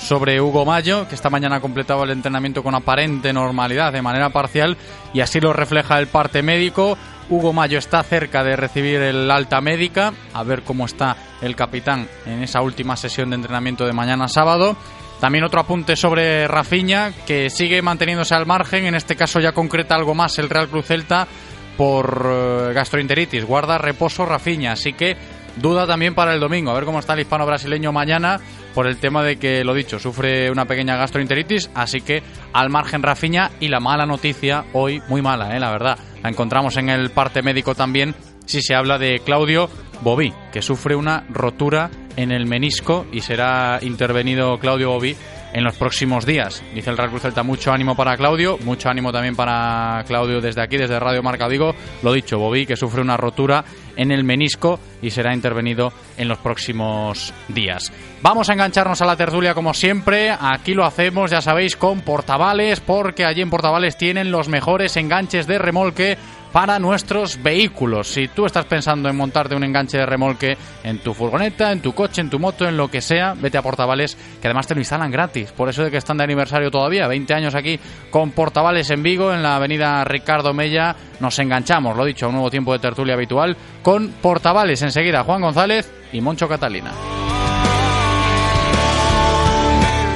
sobre 0.00 0.40
Hugo 0.40 0.64
Mayo, 0.64 1.06
que 1.06 1.14
esta 1.14 1.30
mañana 1.30 1.56
ha 1.56 1.60
completado 1.60 2.04
el 2.04 2.10
entrenamiento 2.10 2.62
con 2.62 2.74
aparente 2.74 3.32
normalidad, 3.32 3.92
de 3.92 4.02
manera 4.02 4.30
parcial, 4.30 4.76
y 5.12 5.20
así 5.20 5.40
lo 5.40 5.52
refleja 5.52 5.98
el 5.98 6.08
parte 6.08 6.42
médico. 6.42 6.96
Hugo 7.28 7.52
Mayo 7.52 7.78
está 7.78 8.02
cerca 8.02 8.42
de 8.42 8.56
recibir 8.56 9.00
el 9.02 9.30
alta 9.30 9.60
médica, 9.60 10.12
a 10.34 10.42
ver 10.42 10.62
cómo 10.62 10.86
está 10.86 11.16
el 11.42 11.54
capitán 11.54 12.08
en 12.26 12.42
esa 12.42 12.60
última 12.62 12.96
sesión 12.96 13.30
de 13.30 13.36
entrenamiento 13.36 13.86
de 13.86 13.92
mañana 13.92 14.26
sábado. 14.26 14.76
También 15.20 15.44
otro 15.44 15.60
apunte 15.60 15.96
sobre 15.96 16.48
Rafiña, 16.48 17.12
que 17.26 17.50
sigue 17.50 17.82
manteniéndose 17.82 18.34
al 18.34 18.46
margen, 18.46 18.86
en 18.86 18.94
este 18.94 19.16
caso 19.16 19.38
ya 19.38 19.52
concreta 19.52 19.94
algo 19.94 20.14
más 20.14 20.38
el 20.38 20.48
Real 20.48 20.68
Cruz 20.68 20.86
Celta 20.86 21.28
por 21.76 22.26
eh, 22.26 22.72
gastroenteritis. 22.72 23.44
Guarda 23.44 23.78
reposo 23.78 24.24
Rafiña, 24.24 24.72
así 24.72 24.94
que 24.94 25.16
duda 25.60 25.86
también 25.86 26.14
para 26.14 26.34
el 26.34 26.40
domingo, 26.40 26.70
a 26.70 26.74
ver 26.74 26.84
cómo 26.84 26.98
está 26.98 27.14
el 27.14 27.20
hispano 27.20 27.46
brasileño 27.46 27.92
mañana 27.92 28.40
por 28.74 28.86
el 28.86 28.98
tema 28.98 29.22
de 29.22 29.36
que, 29.36 29.64
lo 29.64 29.74
dicho, 29.74 29.98
sufre 29.98 30.50
una 30.50 30.64
pequeña 30.64 30.96
gastroenteritis, 30.96 31.70
así 31.74 32.00
que 32.00 32.22
al 32.52 32.70
margen 32.70 33.02
Rafiña 33.02 33.50
y 33.60 33.68
la 33.68 33.80
mala 33.80 34.06
noticia 34.06 34.64
hoy, 34.72 35.02
muy 35.08 35.22
mala, 35.22 35.56
¿eh? 35.56 35.60
la 35.60 35.70
verdad, 35.70 35.98
la 36.22 36.28
encontramos 36.28 36.76
en 36.76 36.88
el 36.88 37.10
parte 37.10 37.42
médico 37.42 37.74
también, 37.74 38.14
si 38.46 38.62
se 38.62 38.74
habla 38.74 38.98
de 38.98 39.20
Claudio 39.20 39.68
Bobí, 40.02 40.32
que 40.52 40.62
sufre 40.62 40.96
una 40.96 41.24
rotura 41.28 41.90
en 42.16 42.32
el 42.32 42.46
menisco 42.46 43.06
y 43.12 43.20
será 43.20 43.78
intervenido 43.82 44.58
Claudio 44.58 44.90
Bobí 44.90 45.16
en 45.52 45.64
los 45.64 45.76
próximos 45.76 46.26
días. 46.26 46.62
Dice 46.74 46.90
el 46.90 46.96
Real 46.96 47.10
Cruz 47.10 47.22
Celta, 47.22 47.42
mucho 47.42 47.72
ánimo 47.72 47.96
para 47.96 48.16
Claudio, 48.16 48.58
mucho 48.64 48.88
ánimo 48.88 49.12
también 49.12 49.36
para 49.36 50.04
Claudio 50.06 50.40
desde 50.40 50.62
aquí, 50.62 50.76
desde 50.76 50.98
Radio 50.98 51.22
Marca 51.22 51.48
Digo. 51.48 51.74
Lo 52.02 52.12
dicho, 52.12 52.38
Bobí, 52.38 52.66
que 52.66 52.76
sufre 52.76 53.00
una 53.00 53.16
rotura 53.16 53.64
en 53.96 54.12
el 54.12 54.24
menisco 54.24 54.78
y 55.02 55.10
será 55.10 55.34
intervenido 55.34 55.92
en 56.16 56.28
los 56.28 56.38
próximos 56.38 57.34
días. 57.48 57.92
Vamos 58.22 58.48
a 58.50 58.52
engancharnos 58.52 59.00
a 59.02 59.06
la 59.06 59.16
tertulia 59.16 59.54
como 59.54 59.74
siempre. 59.74 60.30
Aquí 60.30 60.74
lo 60.74 60.84
hacemos, 60.84 61.30
ya 61.30 61.40
sabéis, 61.40 61.76
con 61.76 62.02
Portavales, 62.02 62.80
porque 62.80 63.24
allí 63.24 63.40
en 63.42 63.50
Portavales 63.50 63.96
tienen 63.96 64.30
los 64.30 64.48
mejores 64.48 64.96
enganches 64.96 65.46
de 65.46 65.58
remolque 65.58 66.18
para 66.52 66.78
nuestros 66.78 67.42
vehículos. 67.42 68.08
Si 68.08 68.28
tú 68.28 68.46
estás 68.46 68.64
pensando 68.64 69.08
en 69.08 69.16
montarte 69.16 69.54
un 69.54 69.64
enganche 69.64 69.98
de 69.98 70.06
remolque 70.06 70.56
en 70.82 70.98
tu 70.98 71.14
furgoneta, 71.14 71.72
en 71.72 71.80
tu 71.80 71.92
coche, 71.92 72.20
en 72.20 72.30
tu 72.30 72.38
moto, 72.38 72.66
en 72.66 72.76
lo 72.76 72.88
que 72.88 73.00
sea, 73.00 73.34
vete 73.36 73.58
a 73.58 73.62
Portavales, 73.62 74.16
que 74.40 74.48
además 74.48 74.66
te 74.66 74.74
lo 74.74 74.80
instalan 74.80 75.10
gratis. 75.10 75.52
Por 75.52 75.68
eso 75.68 75.84
de 75.84 75.90
que 75.90 75.96
están 75.96 76.18
de 76.18 76.24
aniversario 76.24 76.70
todavía, 76.70 77.06
20 77.06 77.34
años 77.34 77.54
aquí 77.54 77.78
con 78.10 78.32
Portavales 78.32 78.90
en 78.90 79.02
Vigo, 79.02 79.32
en 79.32 79.42
la 79.42 79.56
avenida 79.56 80.04
Ricardo 80.04 80.52
Mella. 80.52 80.96
Nos 81.20 81.38
enganchamos, 81.38 81.96
lo 81.96 82.04
dicho, 82.04 82.26
a 82.26 82.28
un 82.28 82.34
nuevo 82.34 82.50
tiempo 82.50 82.72
de 82.72 82.78
tertulia 82.78 83.14
habitual 83.14 83.56
con 83.82 84.08
Portavales. 84.20 84.82
Enseguida, 84.82 85.24
Juan 85.24 85.42
González 85.42 85.90
y 86.12 86.20
Moncho 86.20 86.48
Catalina. 86.48 86.92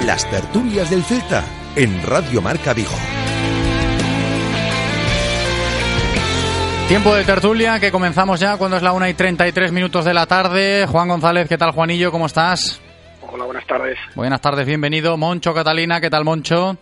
Las 0.05 0.29
tertulias 0.31 0.91
del 0.91 1.03
Celta 1.03 1.43
en 1.77 2.03
Radio 2.03 2.43
Marca 2.43 2.75
Vigo. 2.75 3.24
Tiempo 6.89 7.15
de 7.15 7.25
tertulia 7.25 7.81
que 7.81 7.91
comenzamos 7.91 8.39
ya 8.39 8.59
cuando 8.59 8.77
es 8.77 8.83
la 8.83 8.93
1 8.93 9.09
y 9.09 9.15
33 9.15 9.73
minutos 9.73 10.05
de 10.05 10.13
la 10.13 10.27
tarde. 10.27 10.87
Juan 10.87 11.09
González, 11.09 11.49
¿qué 11.49 11.57
tal 11.57 11.73
Juanillo? 11.73 12.13
¿Cómo 12.13 12.27
estás? 12.27 12.81
Hola, 13.23 13.45
buenas 13.47 13.67
tardes. 13.67 13.99
Buenas 14.15 14.41
tardes, 14.43 14.67
bienvenido. 14.67 15.17
Moncho 15.17 15.55
Catalina, 15.55 15.99
¿qué 16.01 16.11
tal 16.11 16.25
Moncho? 16.25 16.77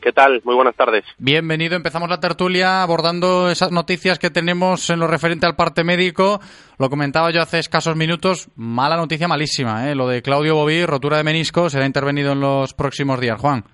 ¿Qué 0.00 0.12
tal? 0.12 0.40
Muy 0.44 0.54
buenas 0.54 0.74
tardes. 0.74 1.04
Bienvenido. 1.18 1.76
Empezamos 1.76 2.08
la 2.08 2.18
tertulia 2.18 2.82
abordando 2.82 3.50
esas 3.50 3.72
noticias 3.72 4.18
que 4.18 4.30
tenemos 4.30 4.88
en 4.88 5.00
lo 5.00 5.06
referente 5.06 5.46
al 5.46 5.54
parte 5.54 5.84
médico. 5.84 6.40
Lo 6.78 6.88
comentaba 6.88 7.30
yo 7.30 7.42
hace 7.42 7.58
escasos 7.58 7.94
minutos. 7.94 8.48
Mala 8.56 8.96
noticia, 8.96 9.28
malísima. 9.28 9.90
¿eh? 9.90 9.94
Lo 9.94 10.08
de 10.08 10.22
Claudio 10.22 10.54
Bobí, 10.54 10.86
rotura 10.86 11.18
de 11.18 11.24
menisco, 11.24 11.68
será 11.68 11.84
intervenido 11.84 12.32
en 12.32 12.40
los 12.40 12.72
próximos 12.72 13.20
días. 13.20 13.38
Juan. 13.38 13.64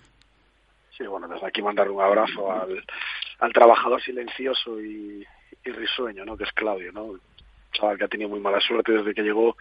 Sí, 0.98 1.04
bueno, 1.06 1.28
desde 1.28 1.46
aquí 1.46 1.62
mandar 1.62 1.88
un 1.88 2.02
abrazo 2.02 2.50
al, 2.50 2.84
al 3.38 3.52
trabajador 3.52 4.02
silencioso 4.02 4.80
y, 4.80 5.24
y 5.64 5.70
risueño, 5.70 6.24
¿no? 6.24 6.36
Que 6.36 6.44
es 6.44 6.52
Claudio, 6.52 6.92
¿no? 6.92 7.04
Un 7.04 7.20
chaval 7.72 7.98
que 7.98 8.04
ha 8.04 8.08
tenido 8.08 8.28
muy 8.28 8.40
mala 8.40 8.60
suerte 8.60 8.92
desde 8.92 9.14
que 9.14 9.22
llegó 9.22 9.56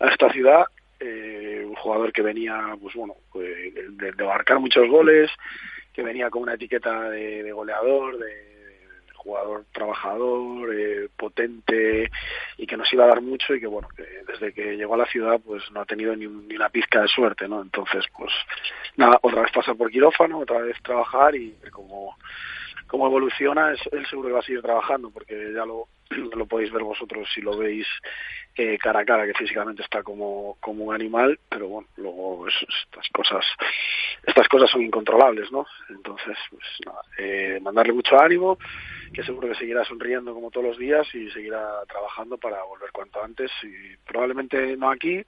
a 0.00 0.08
esta 0.08 0.30
ciudad. 0.32 0.64
Eh, 0.98 1.62
un 1.66 1.74
jugador 1.74 2.12
que 2.12 2.22
venía, 2.22 2.74
pues 2.80 2.94
bueno, 2.94 3.14
pues, 3.30 3.46
de, 3.74 4.12
de, 4.12 4.24
marcar 4.24 4.58
muchos 4.58 4.88
goles, 4.88 5.30
que 5.92 6.02
venía 6.02 6.30
con 6.30 6.42
una 6.42 6.54
etiqueta 6.54 7.10
de, 7.10 7.52
goleador, 7.52 8.18
de, 8.18 8.46
jugador 9.26 9.64
trabajador, 9.72 10.72
eh, 10.72 11.08
potente 11.16 12.08
y 12.56 12.66
que 12.66 12.76
nos 12.76 12.90
iba 12.92 13.04
a 13.04 13.08
dar 13.08 13.20
mucho 13.20 13.54
y 13.54 13.60
que 13.60 13.66
bueno, 13.66 13.88
que 13.96 14.04
desde 14.24 14.52
que 14.52 14.76
llegó 14.76 14.94
a 14.94 14.98
la 14.98 15.06
ciudad 15.06 15.40
pues 15.44 15.68
no 15.72 15.80
ha 15.80 15.84
tenido 15.84 16.14
ni, 16.14 16.26
una 16.26 16.68
pizca 16.68 17.02
de 17.02 17.08
suerte, 17.08 17.48
¿no? 17.48 17.60
Entonces, 17.60 18.04
pues 18.16 18.32
nada, 18.96 19.18
otra 19.22 19.42
vez 19.42 19.50
pasa 19.52 19.74
por 19.74 19.90
quirófano, 19.90 20.38
otra 20.38 20.58
vez 20.58 20.80
trabajar 20.82 21.34
y 21.34 21.56
como 21.72 22.16
cómo 22.86 23.06
evoluciona, 23.06 23.70
él 23.70 24.06
seguro 24.06 24.28
que 24.28 24.34
va 24.34 24.40
a 24.40 24.42
seguir 24.42 24.62
trabajando, 24.62 25.10
porque 25.10 25.52
ya 25.54 25.64
lo, 25.64 25.88
lo 26.36 26.46
podéis 26.46 26.72
ver 26.72 26.82
vosotros 26.82 27.28
si 27.34 27.40
lo 27.40 27.56
veis 27.56 27.86
eh, 28.56 28.78
cara 28.78 29.00
a 29.00 29.04
cara, 29.04 29.26
que 29.26 29.34
físicamente 29.34 29.82
está 29.82 30.02
como, 30.02 30.56
como 30.60 30.84
un 30.84 30.94
animal, 30.94 31.38
pero 31.48 31.68
bueno, 31.68 31.88
luego 31.96 32.48
es, 32.48 32.54
estas 32.86 33.08
cosas 33.10 33.44
estas 34.24 34.48
cosas 34.48 34.70
son 34.70 34.82
incontrolables, 34.82 35.52
¿no? 35.52 35.66
Entonces, 35.88 36.36
pues 36.50 36.64
nada, 36.84 37.00
eh, 37.18 37.60
mandarle 37.60 37.92
mucho 37.92 38.18
ánimo, 38.20 38.58
que 39.12 39.22
seguro 39.22 39.48
que 39.48 39.54
seguirá 39.54 39.84
sonriendo 39.84 40.34
como 40.34 40.50
todos 40.50 40.66
los 40.66 40.78
días 40.78 41.06
y 41.14 41.30
seguirá 41.30 41.84
trabajando 41.86 42.38
para 42.38 42.62
volver 42.64 42.90
cuanto 42.92 43.22
antes, 43.22 43.50
y 43.62 43.96
probablemente 44.06 44.76
no 44.76 44.90
aquí, 44.90 45.22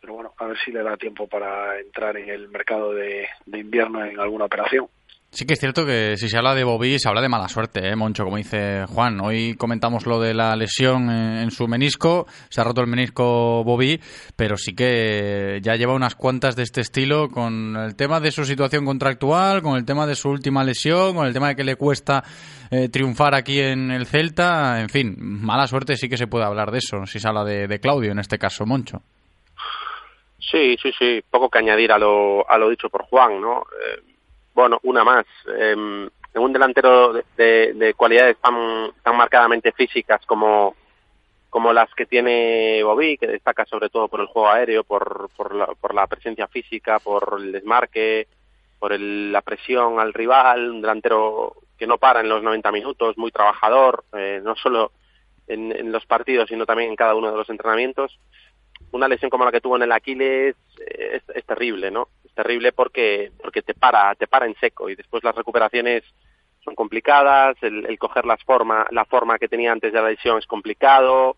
pero 0.00 0.14
bueno, 0.14 0.34
a 0.38 0.46
ver 0.46 0.58
si 0.58 0.72
le 0.72 0.82
da 0.82 0.96
tiempo 0.96 1.28
para 1.28 1.78
entrar 1.78 2.16
en 2.16 2.28
el 2.28 2.48
mercado 2.48 2.92
de 2.92 3.28
invierno 3.46 4.04
en 4.04 4.18
alguna 4.18 4.46
operación. 4.46 4.88
Sí 5.36 5.44
que 5.44 5.52
es 5.52 5.60
cierto 5.60 5.84
que 5.84 6.16
si 6.16 6.30
se 6.30 6.38
habla 6.38 6.54
de 6.54 6.64
Bobby 6.64 6.98
se 6.98 7.10
habla 7.10 7.20
de 7.20 7.28
mala 7.28 7.46
suerte, 7.50 7.86
¿eh, 7.86 7.94
Moncho? 7.94 8.24
Como 8.24 8.38
dice 8.38 8.86
Juan. 8.86 9.20
Hoy 9.20 9.54
comentamos 9.54 10.06
lo 10.06 10.18
de 10.18 10.32
la 10.32 10.56
lesión 10.56 11.10
en, 11.10 11.50
su 11.50 11.68
menisco. 11.68 12.24
Se 12.48 12.62
ha 12.62 12.64
roto 12.64 12.80
el 12.80 12.86
menisco 12.86 13.62
Bobby, 13.62 14.00
pero 14.34 14.56
sí 14.56 14.74
que 14.74 15.60
ya 15.60 15.76
lleva 15.76 15.92
unas 15.92 16.14
cuantas 16.14 16.56
de 16.56 16.62
este 16.62 16.80
estilo 16.80 17.28
con 17.28 17.76
el 17.76 17.94
tema 17.96 18.18
de 18.18 18.30
su 18.30 18.46
situación 18.46 18.86
contractual, 18.86 19.60
con 19.60 19.76
el 19.76 19.84
tema 19.84 20.06
de 20.06 20.14
su 20.14 20.30
última 20.30 20.64
lesión, 20.64 21.14
con 21.14 21.26
el 21.26 21.34
tema 21.34 21.48
de 21.48 21.56
que 21.56 21.64
le 21.64 21.76
cuesta 21.76 22.24
eh, 22.70 22.88
triunfar 22.88 23.34
aquí 23.34 23.60
en 23.60 23.90
el 23.90 24.06
Celta. 24.06 24.80
En 24.80 24.88
fin, 24.88 25.16
mala 25.18 25.66
suerte 25.66 25.96
sí 25.96 26.08
que 26.08 26.16
se 26.16 26.28
puede 26.28 26.46
hablar 26.46 26.70
de 26.70 26.78
eso, 26.78 27.04
si 27.04 27.20
se 27.20 27.28
habla 27.28 27.44
de, 27.44 27.68
de 27.68 27.78
Claudio 27.78 28.10
en 28.10 28.20
este 28.20 28.38
caso, 28.38 28.64
Moncho. 28.64 29.02
Sí, 30.38 30.78
sí, 30.82 30.92
sí. 30.98 31.22
Poco 31.30 31.50
que 31.50 31.58
añadir 31.58 31.92
a 31.92 31.98
lo, 31.98 32.48
a 32.48 32.56
lo 32.56 32.70
dicho 32.70 32.88
por 32.88 33.02
Juan, 33.02 33.38
¿no? 33.38 33.66
Eh 33.84 34.15
bueno, 34.56 34.80
una 34.84 35.04
más. 35.04 35.26
Eh, 35.54 35.72
en 35.72 36.42
un 36.42 36.52
delantero 36.52 37.12
de, 37.12 37.24
de, 37.36 37.72
de, 37.74 37.94
cualidades 37.94 38.36
tan, 38.38 39.16
marcadamente 39.16 39.72
físicas 39.72 40.24
como, 40.26 40.74
como 41.50 41.72
las 41.72 41.92
que 41.94 42.06
tiene 42.06 42.82
Bobby, 42.82 43.18
que 43.18 43.26
destaca 43.26 43.64
sobre 43.66 43.90
todo 43.90 44.08
por 44.08 44.20
el 44.20 44.26
juego 44.26 44.48
aéreo, 44.48 44.82
por, 44.82 45.28
por, 45.36 45.54
la, 45.54 45.66
por 45.66 45.94
la 45.94 46.06
presencia 46.06 46.46
física, 46.48 46.98
por 46.98 47.38
el 47.38 47.52
desmarque, 47.52 48.28
por 48.78 48.92
el, 48.92 49.30
la 49.30 49.42
presión 49.42 50.00
al 50.00 50.12
rival, 50.12 50.70
un 50.70 50.80
delantero 50.80 51.54
que 51.78 51.86
no 51.86 51.98
para 51.98 52.20
en 52.20 52.28
los 52.28 52.42
90 52.42 52.72
minutos, 52.72 53.18
muy 53.18 53.30
trabajador, 53.30 54.04
eh, 54.14 54.40
no 54.42 54.56
solo 54.56 54.92
en, 55.46 55.92
los 55.92 56.04
partidos, 56.06 56.48
sino 56.48 56.66
también 56.66 56.90
en 56.90 56.96
cada 56.96 57.14
uno 57.14 57.30
de 57.30 57.36
los 57.36 57.48
entrenamientos. 57.50 58.18
Una 58.92 59.08
lesión 59.08 59.30
como 59.30 59.44
la 59.44 59.52
que 59.52 59.60
tuvo 59.60 59.76
en 59.76 59.82
el 59.82 59.92
Aquiles 59.92 60.56
es, 60.78 61.22
es 61.34 61.44
terrible, 61.44 61.90
¿no? 61.90 62.08
Es 62.24 62.32
terrible 62.32 62.72
porque, 62.72 63.32
porque 63.40 63.62
te 63.62 63.74
para, 63.74 64.14
te 64.14 64.26
para 64.26 64.46
en 64.46 64.54
seco 64.56 64.88
y 64.88 64.94
después 64.94 65.24
las 65.24 65.34
recuperaciones 65.34 66.02
son 66.64 66.74
complicadas, 66.74 67.56
el, 67.62 67.86
el 67.86 67.98
coger 67.98 68.24
las 68.24 68.42
forma, 68.42 68.86
la 68.90 69.04
forma 69.04 69.38
que 69.38 69.48
tenía 69.48 69.72
antes 69.72 69.92
de 69.92 70.00
la 70.00 70.08
lesión 70.08 70.38
es 70.38 70.46
complicado, 70.46 71.36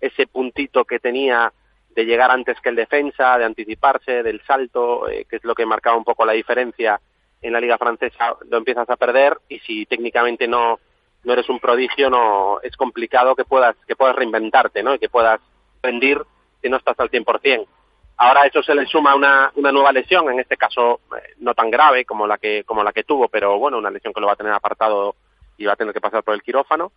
ese 0.00 0.26
puntito 0.26 0.84
que 0.84 1.00
tenía 1.00 1.52
de 1.90 2.04
llegar 2.04 2.30
antes 2.30 2.60
que 2.60 2.68
el 2.68 2.76
defensa, 2.76 3.38
de 3.38 3.44
anticiparse, 3.44 4.22
del 4.22 4.40
salto, 4.42 5.08
eh, 5.08 5.26
que 5.28 5.36
es 5.36 5.44
lo 5.44 5.54
que 5.54 5.66
marcaba 5.66 5.96
un 5.96 6.04
poco 6.04 6.24
la 6.24 6.32
diferencia 6.32 7.00
en 7.42 7.52
la 7.52 7.60
liga 7.60 7.76
francesa, 7.76 8.36
lo 8.48 8.58
empiezas 8.58 8.88
a 8.88 8.96
perder 8.96 9.36
y 9.48 9.58
si 9.60 9.86
técnicamente 9.86 10.46
no 10.46 10.78
no 11.24 11.32
eres 11.32 11.48
un 11.48 11.58
prodigio, 11.58 12.08
no 12.08 12.60
es 12.62 12.76
complicado 12.76 13.34
que 13.34 13.44
puedas 13.44 13.76
que 13.86 13.96
puedas 13.96 14.14
reinventarte, 14.14 14.82
¿no? 14.82 14.94
Y 14.94 14.98
que 14.98 15.08
puedas 15.08 15.40
rendir 15.82 16.22
si 16.60 16.68
no 16.68 16.76
estás 16.76 16.98
al 17.00 17.10
100%. 17.10 17.66
Ahora 18.16 18.42
a 18.42 18.46
eso 18.46 18.62
se 18.62 18.74
le 18.74 18.84
suma 18.86 19.14
una, 19.14 19.52
una 19.54 19.70
nueva 19.70 19.92
lesión, 19.92 20.28
en 20.30 20.40
este 20.40 20.56
caso 20.56 21.00
eh, 21.16 21.34
no 21.38 21.54
tan 21.54 21.70
grave 21.70 22.04
como 22.04 22.26
la 22.26 22.36
que 22.36 22.64
como 22.64 22.82
la 22.82 22.92
que 22.92 23.04
tuvo, 23.04 23.28
pero 23.28 23.58
bueno, 23.58 23.78
una 23.78 23.90
lesión 23.90 24.12
que 24.12 24.20
lo 24.20 24.26
va 24.26 24.32
a 24.32 24.36
tener 24.36 24.52
apartado 24.52 25.14
y 25.56 25.66
va 25.66 25.74
a 25.74 25.76
tener 25.76 25.94
que 25.94 26.00
pasar 26.00 26.24
por 26.24 26.34
el 26.34 26.42
quirófano 26.42 26.92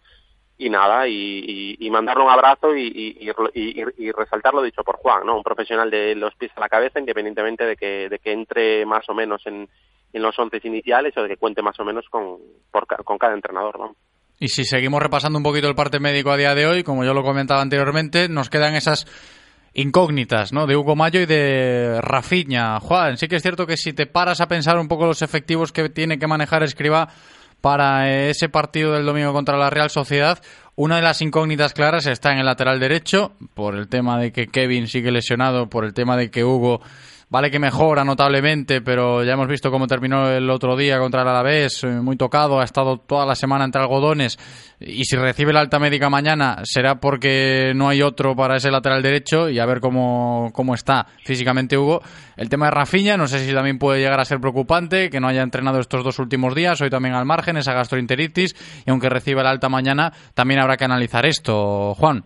y 0.57 0.69
nada, 0.69 1.07
y, 1.07 1.13
y, 1.13 1.87
y 1.87 1.89
mandarle 1.89 2.23
un 2.23 2.29
abrazo 2.29 2.75
y, 2.75 3.17
y, 3.17 4.11
resaltar 4.11 4.53
lo 4.53 4.61
dicho 4.61 4.83
por 4.83 4.97
Juan, 4.97 5.25
¿no? 5.25 5.37
Un 5.37 5.41
profesional 5.41 5.89
de 5.89 6.13
los 6.13 6.35
pies 6.35 6.51
a 6.55 6.59
la 6.59 6.69
cabeza, 6.69 6.99
independientemente 6.99 7.65
de 7.65 7.75
que, 7.75 8.09
de 8.09 8.19
que 8.19 8.31
entre 8.31 8.85
más 8.85 9.09
o 9.09 9.15
menos 9.15 9.41
en, 9.47 9.67
en 10.13 10.21
los 10.21 10.37
once 10.37 10.59
iniciales 10.63 11.17
o 11.17 11.23
de 11.23 11.29
que 11.29 11.37
cuente 11.37 11.63
más 11.63 11.79
o 11.79 11.83
menos 11.83 12.05
con, 12.09 12.37
por, 12.69 12.85
con 13.03 13.17
cada 13.17 13.33
entrenador, 13.33 13.79
¿no? 13.79 13.95
Y 14.39 14.49
si 14.49 14.63
seguimos 14.63 15.01
repasando 15.01 15.37
un 15.37 15.43
poquito 15.43 15.67
el 15.67 15.75
parte 15.75 15.99
médico 15.99 16.29
a 16.29 16.37
día 16.37 16.53
de 16.53 16.67
hoy, 16.67 16.83
como 16.83 17.03
yo 17.03 17.13
lo 17.13 17.23
comentaba 17.23 17.61
anteriormente, 17.61 18.29
nos 18.29 18.49
quedan 18.49 18.75
esas 18.75 19.05
incógnitas, 19.73 20.51
¿no? 20.51 20.67
De 20.67 20.75
Hugo 20.75 20.95
Mayo 20.95 21.21
y 21.21 21.25
de 21.25 21.99
Rafiña. 22.01 22.79
Juan, 22.79 23.17
sí 23.17 23.27
que 23.27 23.37
es 23.37 23.41
cierto 23.41 23.65
que 23.65 23.77
si 23.77 23.93
te 23.93 24.05
paras 24.05 24.41
a 24.41 24.47
pensar 24.47 24.77
un 24.77 24.87
poco 24.87 25.05
los 25.05 25.21
efectivos 25.21 25.71
que 25.71 25.89
tiene 25.89 26.19
que 26.19 26.27
manejar 26.27 26.63
Escriba 26.63 27.09
para 27.61 28.11
ese 28.27 28.49
partido 28.49 28.93
del 28.93 29.05
domingo 29.05 29.33
contra 29.33 29.57
la 29.57 29.69
Real 29.69 29.89
Sociedad, 29.89 30.41
una 30.75 30.95
de 30.95 31.03
las 31.03 31.21
incógnitas 31.21 31.73
claras 31.73 32.07
está 32.07 32.31
en 32.31 32.39
el 32.39 32.45
lateral 32.45 32.79
derecho, 32.79 33.33
por 33.53 33.75
el 33.75 33.87
tema 33.87 34.19
de 34.19 34.31
que 34.31 34.47
Kevin 34.47 34.87
sigue 34.87 35.11
lesionado, 35.11 35.69
por 35.69 35.85
el 35.85 35.93
tema 35.93 36.17
de 36.17 36.31
que 36.31 36.43
Hugo 36.43 36.81
Vale 37.31 37.49
que 37.49 37.59
mejora 37.59 38.03
notablemente, 38.03 38.81
pero 38.81 39.23
ya 39.23 39.31
hemos 39.31 39.47
visto 39.47 39.71
cómo 39.71 39.87
terminó 39.87 40.29
el 40.29 40.49
otro 40.49 40.75
día 40.75 40.99
contra 40.99 41.21
el 41.21 41.29
Alavés, 41.29 41.81
eh, 41.85 41.87
muy 41.87 42.17
tocado, 42.17 42.59
ha 42.59 42.65
estado 42.65 42.97
toda 42.97 43.25
la 43.25 43.35
semana 43.35 43.63
entre 43.63 43.81
algodones 43.81 44.37
y 44.81 45.05
si 45.05 45.15
recibe 45.15 45.53
la 45.53 45.61
alta 45.61 45.79
médica 45.79 46.09
mañana 46.09 46.57
será 46.63 46.99
porque 46.99 47.71
no 47.73 47.87
hay 47.87 48.01
otro 48.01 48.35
para 48.35 48.57
ese 48.57 48.69
lateral 48.69 49.01
derecho 49.01 49.47
y 49.47 49.59
a 49.59 49.65
ver 49.65 49.79
cómo, 49.79 50.49
cómo 50.51 50.75
está 50.75 51.07
físicamente 51.23 51.77
Hugo. 51.77 52.01
El 52.35 52.49
tema 52.49 52.65
de 52.65 52.71
Rafiña, 52.71 53.15
no 53.15 53.29
sé 53.29 53.39
si 53.39 53.53
también 53.53 53.79
puede 53.79 54.01
llegar 54.01 54.19
a 54.19 54.25
ser 54.25 54.41
preocupante 54.41 55.09
que 55.09 55.21
no 55.21 55.29
haya 55.29 55.41
entrenado 55.41 55.79
estos 55.79 56.03
dos 56.03 56.19
últimos 56.19 56.53
días, 56.53 56.81
hoy 56.81 56.89
también 56.89 57.15
al 57.15 57.23
margen, 57.23 57.55
esa 57.55 57.71
gastroenteritis 57.71 58.57
y 58.85 58.89
aunque 58.89 59.07
reciba 59.07 59.41
la 59.41 59.51
alta 59.51 59.69
mañana 59.69 60.11
también 60.33 60.59
habrá 60.59 60.75
que 60.75 60.83
analizar 60.83 61.25
esto, 61.25 61.95
Juan. 61.95 62.25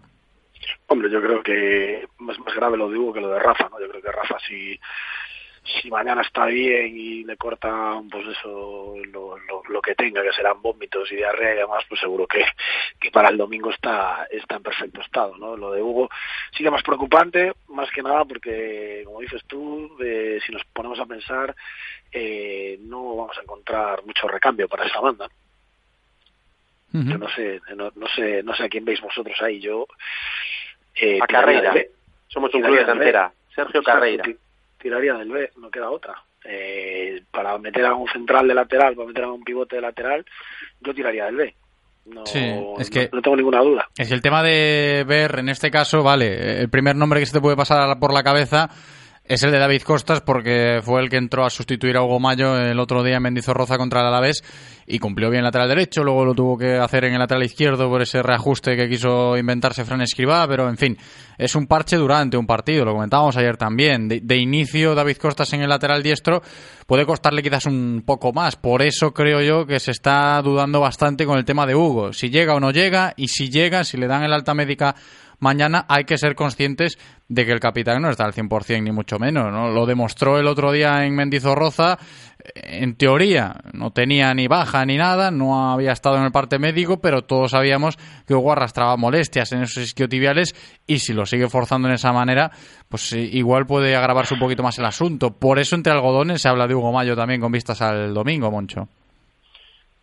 Hombre, 0.87 1.09
yo 1.09 1.21
creo 1.21 1.43
que 1.43 2.03
es 2.03 2.09
más 2.19 2.55
grave 2.55 2.77
lo 2.77 2.89
de 2.89 2.97
Hugo 2.97 3.13
que 3.13 3.21
lo 3.21 3.29
de 3.29 3.39
Rafa, 3.39 3.69
¿no? 3.69 3.79
Yo 3.79 3.89
creo 3.89 4.01
que 4.01 4.11
Rafa 4.11 4.37
si, 4.47 4.79
mañana 5.89 6.21
está 6.21 6.45
bien 6.45 6.95
y 6.97 7.23
le 7.23 7.37
cortan 7.37 8.07
pues 8.09 8.27
eso 8.27 8.95
lo, 9.11 9.37
lo, 9.37 9.63
lo, 9.67 9.81
que 9.81 9.95
tenga 9.95 10.21
que 10.21 10.31
serán 10.31 10.61
vómitos 10.61 11.11
y 11.11 11.15
diarrea 11.15 11.53
y 11.53 11.57
demás 11.57 11.83
pues 11.87 12.01
seguro 12.01 12.27
que, 12.27 12.43
que 12.99 13.11
para 13.11 13.29
el 13.29 13.37
domingo 13.37 13.71
está 13.71 14.27
está 14.29 14.57
en 14.57 14.63
perfecto 14.63 15.01
estado 15.01 15.37
no 15.37 15.55
lo 15.55 15.71
de 15.71 15.81
Hugo 15.81 16.09
sigue 16.55 16.69
más 16.69 16.83
preocupante 16.83 17.53
más 17.69 17.89
que 17.91 18.03
nada 18.03 18.25
porque 18.25 19.03
como 19.05 19.21
dices 19.21 19.43
tú 19.47 19.97
eh, 20.03 20.39
si 20.45 20.51
nos 20.51 20.63
ponemos 20.65 20.99
a 20.99 21.05
pensar 21.05 21.55
eh, 22.11 22.77
no 22.81 23.15
vamos 23.15 23.37
a 23.37 23.41
encontrar 23.41 24.05
mucho 24.05 24.27
recambio 24.27 24.67
para 24.67 24.85
esa 24.85 24.99
banda 24.99 25.29
uh 26.93 26.97
-huh. 26.97 27.11
yo 27.11 27.17
no 27.17 27.29
sé 27.29 27.61
no, 27.75 27.91
no 27.95 28.07
sé 28.07 28.43
no 28.43 28.55
sé 28.55 28.63
a 28.63 28.69
quién 28.69 28.85
veis 28.85 29.01
vosotros 29.01 29.35
ahí 29.41 29.59
yo 29.59 29.87
eh, 30.95 31.19
a 31.21 31.27
Carreira. 31.27 31.73
Somos 32.27 32.53
un 32.53 32.61
club 32.61 32.77
de 32.77 32.85
cantera. 32.85 33.31
Sergio 33.53 33.83
Carreira. 33.83 34.23
Tiraría 34.79 35.13
del 35.15 35.29
B, 35.29 35.51
no 35.57 35.69
queda 35.69 35.89
otra. 35.89 36.15
Eh, 36.43 37.23
para 37.31 37.57
meter 37.57 37.85
a 37.85 37.95
un 37.95 38.07
central 38.09 38.47
de 38.47 38.53
lateral, 38.53 38.95
para 38.95 39.07
meter 39.07 39.23
a 39.23 39.31
un 39.31 39.43
pivote 39.43 39.77
de 39.77 39.81
lateral, 39.81 40.25
yo 40.81 40.93
tiraría 40.93 41.25
del 41.25 41.35
B. 41.35 41.55
No, 42.05 42.23
sí, 42.27 42.39
es 42.77 42.91
que, 42.91 43.09
no, 43.11 43.15
no, 43.15 43.21
tengo 43.23 43.37
ninguna 43.37 43.61
duda. 43.61 43.89
Es 43.97 44.09
que 44.09 44.13
el 44.13 44.21
tema 44.21 44.43
de 44.43 45.03
ver, 45.07 45.39
en 45.39 45.49
este 45.49 45.71
caso, 45.71 46.03
vale, 46.03 46.61
el 46.61 46.69
primer 46.69 46.95
nombre 46.95 47.19
que 47.19 47.25
se 47.25 47.33
te 47.33 47.41
puede 47.41 47.55
pasar 47.55 47.97
por 47.99 48.13
la 48.13 48.21
cabeza 48.21 48.69
es 49.27 49.41
el 49.43 49.51
de 49.51 49.57
David 49.57 49.81
Costas 49.81 50.21
porque 50.21 50.81
fue 50.83 51.01
el 51.01 51.09
que 51.09 51.17
entró 51.17 51.45
a 51.45 51.49
sustituir 51.49 51.97
a 51.97 52.03
Hugo 52.03 52.19
Mayo 52.19 52.57
el 52.57 52.79
otro 52.79 53.03
día 53.03 53.17
en 53.17 53.23
Mendizorroza 53.23 53.77
contra 53.77 54.01
el 54.01 54.07
Alavés 54.07 54.43
y 54.85 54.99
cumplió 54.99 55.31
bien 55.31 55.43
lateral 55.43 55.67
derecho, 55.67 56.03
luego 56.03 56.25
lo 56.25 56.35
tuvo 56.35 56.59
que 56.59 56.75
hacer 56.75 57.05
en 57.05 57.13
el 57.13 57.19
lateral 57.19 57.43
izquierdo 57.43 57.89
por 57.89 58.03
ese 58.03 58.21
reajuste 58.21 58.75
que 58.75 58.87
quiso 58.87 59.35
inventarse 59.35 59.83
Fran 59.83 60.01
Escribá, 60.01 60.47
pero 60.47 60.69
en 60.69 60.77
fin, 60.77 60.95
es 61.39 61.55
un 61.55 61.65
parche 61.65 61.97
durante 61.97 62.37
un 62.37 62.45
partido, 62.45 62.85
lo 62.85 62.93
comentábamos 62.93 63.35
ayer 63.37 63.57
también. 63.57 64.07
De, 64.07 64.19
de, 64.21 64.37
inicio 64.37 64.93
David 64.93 65.17
Costas 65.17 65.51
en 65.53 65.61
el 65.61 65.69
lateral 65.69 66.03
diestro 66.03 66.43
puede 66.85 67.07
costarle 67.07 67.41
quizás 67.41 67.65
un 67.65 68.03
poco 68.05 68.31
más, 68.31 68.57
por 68.57 68.83
eso 68.83 69.11
creo 69.11 69.41
yo 69.41 69.65
que 69.65 69.79
se 69.79 69.89
está 69.89 70.39
dudando 70.43 70.79
bastante 70.79 71.25
con 71.25 71.39
el 71.39 71.45
tema 71.45 71.65
de 71.65 71.73
Hugo, 71.73 72.13
si 72.13 72.29
llega 72.29 72.53
o 72.53 72.59
no 72.59 72.69
llega 72.69 73.15
y 73.17 73.29
si 73.29 73.49
llega, 73.49 73.83
si 73.83 73.97
le 73.97 74.05
dan 74.05 74.21
el 74.21 74.33
alta 74.33 74.53
médica 74.53 74.95
mañana 75.39 75.85
hay 75.87 76.05
que 76.05 76.17
ser 76.17 76.35
conscientes 76.35 76.97
de 77.27 77.45
que 77.45 77.51
el 77.51 77.59
capitán 77.59 78.01
no 78.01 78.09
está 78.09 78.25
al 78.25 78.33
100% 78.33 78.83
ni 78.83 78.91
mucho 78.91 79.17
menos, 79.17 79.51
¿no? 79.51 79.69
Lo 79.69 79.85
demostró 79.85 80.37
el 80.39 80.47
otro 80.47 80.71
día 80.71 81.05
en 81.05 81.15
Mendizorroza, 81.15 81.97
en 82.53 82.95
teoría 82.95 83.55
no 83.73 83.91
tenía 83.91 84.33
ni 84.33 84.47
baja 84.47 84.85
ni 84.85 84.97
nada, 84.97 85.31
no 85.31 85.71
había 85.71 85.91
estado 85.91 86.17
en 86.17 86.23
el 86.23 86.31
parte 86.31 86.59
médico, 86.59 86.99
pero 86.99 87.23
todos 87.23 87.51
sabíamos 87.51 87.97
que 88.27 88.35
Hugo 88.35 88.51
arrastraba 88.51 88.97
molestias 88.97 89.51
en 89.51 89.63
esos 89.63 89.83
isquiotibiales 89.83 90.53
y 90.85 90.99
si 90.99 91.13
lo 91.13 91.25
sigue 91.25 91.49
forzando 91.49 91.87
en 91.87 91.95
esa 91.95 92.13
manera, 92.13 92.51
pues 92.89 93.11
igual 93.13 93.65
puede 93.65 93.95
agravarse 93.95 94.35
un 94.35 94.39
poquito 94.39 94.61
más 94.61 94.77
el 94.77 94.85
asunto. 94.85 95.31
Por 95.31 95.59
eso 95.59 95.75
entre 95.75 95.93
algodones 95.93 96.41
se 96.41 96.49
habla 96.49 96.67
de 96.67 96.75
Hugo 96.75 96.91
Mayo 96.91 97.15
también 97.15 97.41
con 97.41 97.51
vistas 97.51 97.81
al 97.81 98.13
domingo, 98.13 98.51
Moncho. 98.51 98.87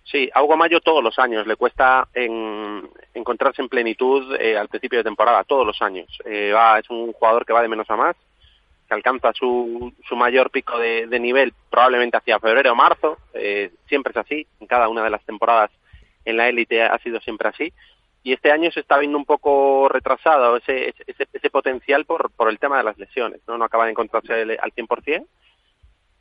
Sí, 0.05 0.29
a 0.35 0.43
Hugo 0.43 0.57
Mayo 0.57 0.81
todos 0.81 1.03
los 1.03 1.19
años 1.19 1.47
le 1.47 1.57
cuesta 1.57 2.09
en, 2.13 2.89
encontrarse 3.15 3.63
en 3.63 3.69
plenitud 3.69 4.35
eh, 4.39 4.59
al 4.59 4.69
principio 4.69 4.99
de 4.99 5.05
temporada, 5.05 5.45
todos 5.45 5.67
los 5.67 5.81
años. 5.81 6.09
Eh, 6.25 6.55
es 6.79 6.91
un 6.91 7.13
jugador 7.13 7.47
que 7.47 7.53
va 7.53 7.63
de 7.63 7.69
menos 7.69 7.89
a 7.89 7.97
más, 7.97 8.17
que 8.89 8.95
alcanza 8.95 9.33
su, 9.33 9.93
su 10.07 10.17
mayor 10.17 10.51
pico 10.51 10.79
de, 10.79 11.07
de 11.07 11.21
nivel 11.21 11.55
probablemente 11.71 12.17
hacia 12.17 12.41
febrero 12.41 12.73
o 12.73 12.75
marzo, 12.75 13.19
eh, 13.33 13.71
siempre 13.87 14.11
es 14.11 14.17
así, 14.17 14.47
en 14.61 14.67
cada 14.67 14.89
una 14.89 15.05
de 15.05 15.11
las 15.11 15.25
temporadas 15.25 15.71
en 16.25 16.37
la 16.37 16.49
élite 16.49 16.83
ha 16.83 16.99
sido 16.99 17.21
siempre 17.21 17.49
así. 17.49 17.73
Y 18.25 18.33
este 18.33 18.53
año 18.53 18.71
se 18.71 18.81
está 18.81 18.99
viendo 18.99 19.19
un 19.19 19.25
poco 19.25 19.89
retrasado 19.89 20.57
ese, 20.57 20.95
ese, 21.07 21.27
ese 21.33 21.51
potencial 21.51 22.05
por, 22.05 22.31
por 22.31 22.49
el 22.49 22.59
tema 22.59 22.79
de 22.79 22.85
las 22.85 22.97
lesiones, 22.97 23.41
¿no? 23.49 23.59
No 23.59 23.65
acaba 23.65 23.85
de 23.85 23.91
encontrarse 23.91 24.33
al 24.33 24.73
100%. 24.73 25.27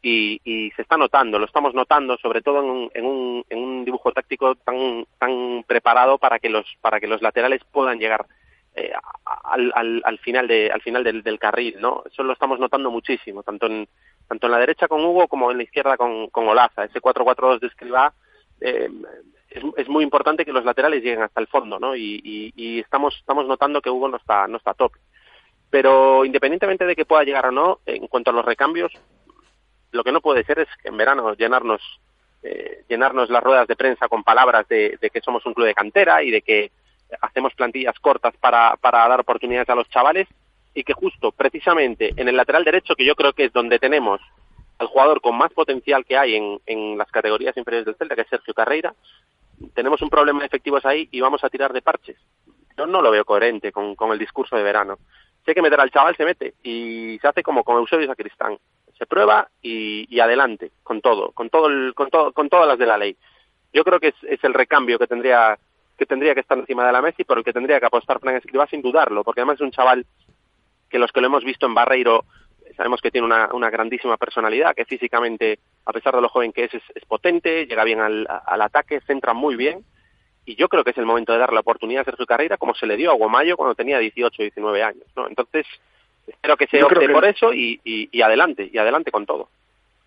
Y, 0.03 0.71
se 0.75 0.81
está 0.81 0.97
notando, 0.97 1.37
lo 1.37 1.45
estamos 1.45 1.75
notando, 1.75 2.17
sobre 2.17 2.41
todo 2.41 2.59
en 2.59 2.69
un, 2.69 2.91
en 2.93 3.05
un, 3.05 3.45
en 3.49 3.59
un 3.59 3.85
dibujo 3.85 4.11
táctico 4.11 4.55
tan, 4.55 5.05
tan 5.19 5.63
preparado 5.67 6.17
para 6.17 6.39
que 6.39 6.49
los, 6.49 6.65
para 6.81 6.99
que 6.99 7.07
los 7.07 7.21
laterales 7.21 7.61
puedan 7.71 7.99
llegar 7.99 8.25
eh, 8.73 8.91
al, 9.43 9.71
al, 9.75 10.01
al, 10.03 10.17
final 10.19 10.47
de, 10.47 10.71
al 10.71 10.81
final 10.81 11.03
del, 11.03 11.21
del, 11.21 11.37
carril, 11.37 11.75
¿no? 11.79 12.03
Eso 12.09 12.23
lo 12.23 12.33
estamos 12.33 12.57
notando 12.57 12.89
muchísimo, 12.89 13.43
tanto 13.43 13.67
en, 13.67 13.87
tanto 14.27 14.47
en 14.47 14.51
la 14.51 14.59
derecha 14.59 14.87
con 14.87 15.03
Hugo 15.03 15.27
como 15.27 15.51
en 15.51 15.57
la 15.57 15.63
izquierda 15.63 15.97
con, 15.97 16.27
con 16.27 16.47
Olaza. 16.47 16.85
Ese 16.85 17.01
4-4-2 17.01 17.59
de 17.59 17.67
Escribá 17.67 18.13
eh, 18.61 18.89
es, 19.49 19.63
es, 19.75 19.89
muy 19.89 20.03
importante 20.05 20.45
que 20.45 20.53
los 20.53 20.63
laterales 20.63 21.03
lleguen 21.03 21.21
hasta 21.21 21.41
el 21.41 21.47
fondo, 21.47 21.79
¿no? 21.79 21.95
Y, 21.95 22.21
y, 22.23 22.53
y, 22.55 22.79
estamos, 22.79 23.15
estamos 23.17 23.45
notando 23.45 23.81
que 23.81 23.89
Hugo 23.89 24.07
no 24.07 24.17
está, 24.17 24.47
no 24.47 24.57
está 24.57 24.73
top. 24.73 24.93
Pero 25.69 26.23
independientemente 26.23 26.85
de 26.85 26.95
que 26.95 27.05
pueda 27.05 27.23
llegar 27.23 27.47
o 27.47 27.51
no, 27.51 27.79
en 27.85 28.07
cuanto 28.07 28.31
a 28.31 28.33
los 28.33 28.45
recambios, 28.45 28.93
lo 29.91 30.03
que 30.03 30.11
no 30.11 30.21
puede 30.21 30.43
ser 30.43 30.59
es 30.59 30.67
que 30.81 30.89
en 30.89 30.97
verano 30.97 31.33
llenarnos 31.33 31.81
eh, 32.43 32.83
llenarnos 32.89 33.29
las 33.29 33.43
ruedas 33.43 33.67
de 33.67 33.75
prensa 33.75 34.07
con 34.07 34.23
palabras 34.23 34.67
de, 34.67 34.97
de, 34.99 35.09
que 35.11 35.21
somos 35.21 35.45
un 35.45 35.53
club 35.53 35.67
de 35.67 35.75
cantera 35.75 36.23
y 36.23 36.31
de 36.31 36.41
que 36.41 36.71
hacemos 37.21 37.53
plantillas 37.53 37.99
cortas 37.99 38.33
para, 38.37 38.75
para 38.77 39.07
dar 39.07 39.19
oportunidades 39.19 39.69
a 39.69 39.75
los 39.75 39.89
chavales 39.89 40.27
y 40.73 40.83
que 40.83 40.93
justo 40.93 41.31
precisamente 41.31 42.13
en 42.15 42.27
el 42.27 42.37
lateral 42.37 42.63
derecho, 42.63 42.95
que 42.95 43.05
yo 43.05 43.15
creo 43.15 43.33
que 43.33 43.45
es 43.45 43.53
donde 43.53 43.77
tenemos 43.77 44.21
al 44.79 44.87
jugador 44.87 45.21
con 45.21 45.37
más 45.37 45.51
potencial 45.53 46.05
que 46.05 46.17
hay 46.17 46.35
en, 46.35 46.59
en 46.65 46.97
las 46.97 47.11
categorías 47.11 47.55
inferiores 47.57 47.85
del 47.85 47.95
Celta, 47.95 48.15
que 48.15 48.21
es 48.21 48.29
Sergio 48.29 48.53
Carreira, 48.53 48.95
tenemos 49.75 50.01
un 50.01 50.09
problema 50.09 50.39
de 50.39 50.47
efectivos 50.47 50.83
ahí 50.85 51.07
y 51.11 51.21
vamos 51.21 51.43
a 51.43 51.49
tirar 51.49 51.71
de 51.73 51.83
parches. 51.83 52.17
Yo 52.75 52.87
no 52.87 53.01
lo 53.01 53.11
veo 53.11 53.25
coherente 53.25 53.71
con, 53.71 53.95
con 53.95 54.11
el 54.11 54.17
discurso 54.17 54.55
de 54.55 54.63
verano. 54.63 54.97
Si 55.43 55.51
hay 55.51 55.55
que 55.55 55.61
meter 55.61 55.79
al 55.79 55.91
chaval, 55.91 56.15
se 56.15 56.25
mete 56.25 56.55
y 56.63 57.19
se 57.19 57.27
hace 57.27 57.43
como 57.43 57.63
con 57.63 57.77
Eusebio 57.77 58.07
Sacristán 58.07 58.57
se 59.01 59.07
prueba 59.07 59.49
y, 59.63 60.19
adelante 60.19 60.69
con 60.83 61.01
todo, 61.01 61.31
con 61.31 61.49
todo, 61.49 61.69
el, 61.69 61.95
con 61.95 62.11
todo, 62.11 62.33
con 62.33 62.49
todas 62.49 62.67
las 62.67 62.77
de 62.77 62.85
la 62.85 62.99
ley. 62.99 63.17
Yo 63.73 63.83
creo 63.83 63.99
que 63.99 64.09
es, 64.09 64.15
es 64.29 64.43
el 64.43 64.53
recambio 64.53 64.99
que 64.99 65.07
tendría 65.07 65.57
que 65.97 66.05
tendría 66.05 66.35
que 66.35 66.41
estar 66.41 66.55
encima 66.55 66.85
de 66.85 66.91
la 66.91 67.01
mesa 67.01 67.17
y 67.19 67.25
por 67.25 67.39
el 67.39 67.43
que 67.43 67.51
tendría 67.51 67.79
que 67.79 67.87
apostar 67.87 68.19
Fran 68.19 68.35
Escribá 68.35 68.67
sin 68.67 68.83
dudarlo, 68.83 69.23
porque 69.23 69.41
además 69.41 69.55
es 69.55 69.61
un 69.61 69.71
chaval 69.71 70.05
que 70.87 70.99
los 70.99 71.11
que 71.11 71.19
lo 71.19 71.27
hemos 71.27 71.43
visto 71.43 71.65
en 71.65 71.73
Barreiro 71.73 72.25
sabemos 72.77 73.01
que 73.01 73.09
tiene 73.09 73.25
una, 73.25 73.69
grandísima 73.71 74.17
personalidad, 74.17 74.75
que 74.75 74.85
físicamente, 74.85 75.57
a 75.85 75.91
pesar 75.91 76.15
de 76.15 76.21
lo 76.21 76.29
joven 76.29 76.53
que 76.53 76.65
es, 76.65 76.73
es, 76.75 76.83
es 76.93 77.05
potente, 77.05 77.65
llega 77.65 77.83
bien 77.83 77.99
al, 77.99 78.27
al, 78.45 78.61
ataque, 78.61 79.01
centra 79.01 79.33
muy 79.33 79.55
bien, 79.55 79.83
y 80.45 80.55
yo 80.55 80.69
creo 80.69 80.83
que 80.83 80.91
es 80.91 80.97
el 80.97 81.05
momento 81.05 81.33
de 81.33 81.39
darle 81.39 81.55
la 81.55 81.61
oportunidad 81.61 82.01
a 82.01 82.05
Sergio 82.05 82.25
Carreira, 82.27 82.57
como 82.57 82.75
se 82.75 82.85
le 82.85 82.97
dio 82.97 83.11
a 83.11 83.15
Guamayo 83.15 83.57
cuando 83.57 83.75
tenía 83.75 83.97
18 83.97 84.43
19 84.43 84.83
años, 84.83 85.05
¿no? 85.15 85.27
Entonces, 85.27 85.65
espero 86.27 86.57
que 86.57 86.67
se 86.67 86.79
Yo 86.79 86.87
opte 86.87 86.99
que- 86.99 87.09
por 87.09 87.25
eso 87.25 87.53
y, 87.53 87.79
y, 87.83 88.09
y 88.11 88.21
adelante, 88.21 88.69
y 88.71 88.77
adelante 88.77 89.11
con 89.11 89.25
todo. 89.25 89.49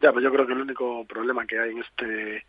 Ya, 0.00 0.12
pues 0.12 0.22
yo 0.24 0.30
creo 0.32 0.46
que 0.46 0.52
el 0.52 0.60
único 0.60 1.04
problema 1.06 1.46
que 1.46 1.58
hay 1.58 1.70
en 1.70 1.78
este 1.78 2.44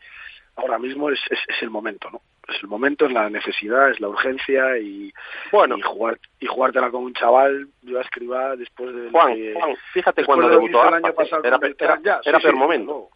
ahora 0.58 0.80
mismo 0.80 1.10
es, 1.10 1.20
es, 1.30 1.40
es 1.48 1.62
el 1.64 1.70
momento, 1.70 2.10
¿no? 2.10 2.22
Es 2.48 2.62
el 2.62 2.68
momento, 2.70 3.06
es 3.06 3.12
la 3.12 3.30
necesidad, 3.30 3.90
es 3.90 4.00
la 4.00 4.08
urgencia 4.08 4.78
y, 4.78 5.12
bueno. 5.52 5.78
y 5.78 5.82
jugar 5.82 6.18
y 6.40 6.46
jugártela 6.46 6.92
con 6.92 7.04
un 7.04 7.14
chaval, 7.14 7.68
yo 7.82 7.98
a 8.00 8.02
escribir 8.04 8.58
después 8.58 8.94
de 8.96 9.10
Juan, 9.10 9.34
que- 9.36 9.54
Juan, 9.54 9.76
fíjate 9.94 10.24
cuando 10.26 10.48
debutó 10.50 10.88
el 10.88 10.94
año 10.94 11.14
pasado 11.14 11.44
era, 11.44 11.60
era- 11.78 12.00
ya, 12.04 12.22
era 12.24 12.40
sí, 12.40 12.44
peor 12.44 12.54
sí, 12.56 12.60
momento. 12.60 13.10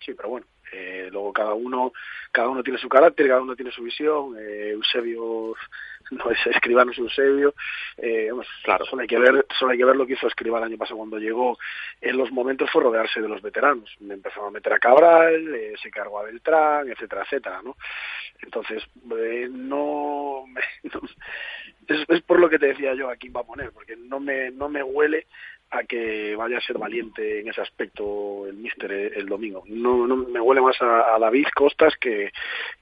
sí, 0.00 0.14
pero 0.14 0.28
bueno, 0.30 0.46
eh, 0.72 1.08
luego 1.12 1.32
cada 1.32 1.54
uno 1.54 1.92
cada 2.32 2.48
uno 2.48 2.62
tiene 2.62 2.78
su 2.78 2.88
carácter, 2.88 3.28
cada 3.28 3.42
uno 3.42 3.54
tiene 3.54 3.70
su 3.70 3.82
visión. 3.82 4.34
Eh, 4.38 4.70
Eusebio 4.70 5.54
no 6.10 6.30
es 6.30 6.46
escribano, 6.46 6.90
es 6.92 6.98
Eusebio. 6.98 7.54
Eh, 7.98 8.30
Claro. 8.64 8.84
Solo 8.86 9.02
hay 9.02 9.08
que 9.08 9.18
ver, 9.18 9.46
solo 9.58 9.72
hay 9.72 9.78
que 9.78 9.84
ver 9.84 9.96
lo 9.96 10.06
que 10.06 10.14
hizo 10.14 10.26
Escribá 10.26 10.58
el 10.58 10.64
año 10.64 10.78
pasado 10.78 10.96
cuando 10.98 11.18
llegó. 11.18 11.58
En 12.00 12.16
los 12.16 12.30
momentos 12.32 12.70
fue 12.70 12.82
rodearse 12.82 13.20
de 13.20 13.28
los 13.28 13.42
veteranos. 13.42 13.94
Empezaron 14.00 14.48
a 14.48 14.50
meter 14.50 14.72
a 14.72 14.78
Cabral, 14.78 15.54
eh, 15.54 15.74
se 15.82 15.90
cargó 15.90 16.20
a 16.20 16.24
Beltrán, 16.24 16.88
etcétera, 16.90 17.22
etcétera, 17.24 17.60
¿no? 17.62 17.76
Entonces 18.40 18.82
eh, 19.18 19.48
no, 19.50 20.44
me- 20.48 20.62
no- 20.94 21.00
es, 21.88 22.04
es 22.08 22.22
por 22.22 22.38
lo 22.40 22.48
que 22.48 22.58
te 22.58 22.68
decía 22.68 22.94
yo 22.94 23.10
a 23.10 23.16
quién 23.16 23.32
va 23.36 23.40
a 23.40 23.44
poner, 23.46 23.72
porque 23.72 23.96
no 23.96 24.20
me 24.20 24.50
no 24.50 24.68
me 24.68 24.82
huele 24.82 25.26
a 25.74 25.84
que 25.84 26.36
vaya 26.36 26.58
a 26.58 26.60
ser 26.60 26.76
valiente 26.76 27.40
en 27.40 27.48
ese 27.48 27.62
aspecto 27.62 28.46
el 28.46 28.54
míster 28.56 28.92
el, 28.92 29.14
el 29.14 29.26
domingo. 29.26 29.62
No, 29.68 30.06
no 30.06 30.16
me 30.16 30.38
huele 30.40 30.60
más 30.60 30.76
a, 30.82 31.16
a 31.16 31.18
David 31.18 31.46
Costas 31.54 31.94
que, 31.98 32.30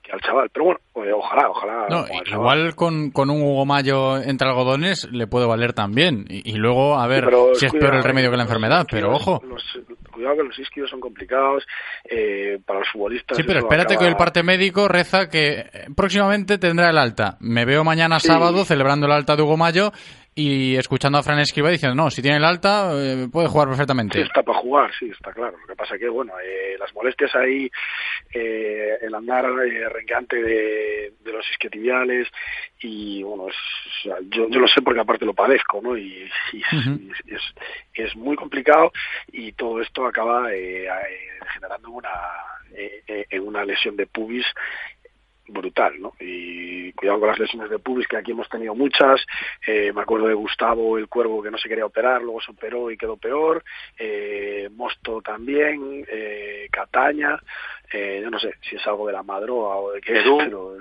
que 0.03 0.11
al 0.13 0.21
chaval. 0.21 0.51
Pero 0.53 0.65
bueno, 0.65 0.81
pues, 0.93 1.13
ojalá, 1.15 1.49
ojalá. 1.51 1.87
No, 1.89 2.05
igual 2.27 2.75
con, 2.75 3.11
con 3.13 3.31
un 3.31 3.43
Hugo 3.43 3.65
Mayo 3.65 4.17
entre 4.21 4.49
algodones 4.49 5.09
le 5.13 5.27
puede 5.29 5.47
valer 5.47 5.73
también. 5.73 6.25
Y, 6.29 6.51
y 6.51 6.55
luego 6.57 6.97
a 6.99 7.07
ver 7.07 7.25
pero 7.27 7.55
si 7.55 7.67
es 7.67 7.71
cuidado, 7.71 7.91
peor 7.93 7.99
el 8.01 8.05
remedio 8.05 8.31
que 8.33 8.37
la 8.37 8.43
enfermedad. 8.43 8.87
Pero 8.91 9.13
ojo. 9.13 9.41
los- 9.49 9.79
cuidado 10.13 10.37
que 10.39 10.43
los 10.43 10.59
isquios 10.59 10.91
son 10.91 11.01
complicados 11.01 11.65
eh, 12.05 12.59
para 12.67 12.81
los 12.81 12.89
futbolistas. 12.91 13.37
Sí, 13.37 13.45
pero 13.47 13.61
espérate 13.61 13.95
acaba- 13.95 14.01
que 14.05 14.09
el 14.11 14.17
parte 14.17 14.43
médico 14.43 14.89
reza 14.89 15.29
que 15.31 15.61
eh, 15.61 15.67
próximamente 15.97 16.59
tendrá 16.59 16.91
el 16.91 16.99
alta. 16.99 17.37
Me 17.41 17.65
veo 17.65 17.85
mañana 17.85 18.19
Sí. 18.21 18.27
sábado 18.27 18.65
celebrando 18.65 19.07
el 19.07 19.13
alta 19.13 19.37
de 19.37 19.43
Hugo 19.43 19.57
Mayo 19.57 19.93
y 20.35 20.77
escuchando 20.77 21.19
a 21.19 21.23
Fran 21.23 21.41
Escriba 21.41 21.71
diciendo, 21.71 21.95
no, 21.95 22.11
si 22.11 22.23
tiene 22.23 22.39
el 22.39 22.45
alta 22.45 22.93
eh, 22.95 23.29
puede 23.31 23.49
jugar 23.49 23.67
Sí, 23.67 23.71
perfectamente. 23.73 24.23
está 24.23 24.43
para 24.43 24.59
jugar, 24.59 24.91
sí, 24.99 25.11
está 25.11 25.33
claro. 25.33 25.57
Lo 25.59 25.67
que 25.67 25.77
pasa 25.77 25.99
que, 25.99 26.09
bueno, 26.09 26.33
eh, 26.43 26.77
las 26.79 26.95
molestias 26.95 27.35
ahí, 27.35 27.71
eh, 28.33 28.97
el 29.03 29.15
andar 29.15 29.45
eh, 29.45 29.89
renqueante 29.89 30.37
de, 30.37 31.13
de 31.21 31.33
los 31.33 31.45
isquiotibiales 31.51 32.29
y, 32.81 33.23
bueno, 33.23 33.49
es, 33.49 33.57
o 33.57 34.03
sea, 34.03 34.17
yo, 34.31 34.49
yo 34.49 34.61
lo 34.61 34.69
sé 34.69 34.81
porque 34.83 35.01
aparte 35.01 35.25
lo 35.27 35.35
padezco, 35.35 35.81
¿no? 35.83 35.97
Y, 35.97 36.31
y 36.53 36.59
es, 36.63 36.87
y 37.27 37.35
es, 37.35 37.43
es 37.95 38.17
muy 38.17 38.37
complicado 38.37 38.93
y 39.33 39.53
todo 39.53 39.81
esto 39.83 40.07
acaba 40.07 40.53
eh, 40.55 40.87
eh, 40.87 40.91
generando 41.55 41.91
una, 41.91 42.11
en 42.73 43.43
una 43.43 43.65
lesión 43.65 43.97
de 43.97 44.07
pubis 44.07 44.47
brutal, 45.53 46.01
¿no? 46.01 46.15
Y 46.21 46.93
cuidado 46.93 47.21
con 47.21 47.29
las 47.29 47.39
lesiones 47.39 47.71
de 47.71 47.79
pubis, 47.79 48.07
que 48.07 48.17
aquí 48.17 48.33
hemos 48.33 48.49
tenido 48.49 48.75
muchas. 48.75 49.21
Eh, 49.67 49.93
me 49.93 50.03
acuerdo 50.03 50.29
de 50.29 50.35
Gustavo, 50.35 50.99
el 50.99 51.09
cuervo, 51.09 51.43
que 51.43 51.51
no 51.51 51.59
se 51.59 51.69
quería 51.69 51.87
operar, 51.87 52.23
luego 52.23 52.41
se 52.41 52.53
operó 52.53 52.91
y 52.91 52.97
quedó 52.97 53.17
peor. 53.17 53.63
Eh, 53.99 54.69
Mosto 54.75 55.21
también, 55.23 56.05
eh, 56.09 56.69
Cataña. 56.71 57.39
Eh, 57.93 58.21
yo 58.23 58.31
no 58.31 58.39
sé 58.39 58.55
si 58.63 58.77
es 58.77 58.87
algo 58.87 59.07
de 59.07 59.13
la 59.13 59.23
madroa 59.23 59.77
o 59.77 59.93
de 59.93 60.01
qué 60.01 60.19
es, 60.19 60.25
Edu. 60.25 60.39
pero 60.39 60.77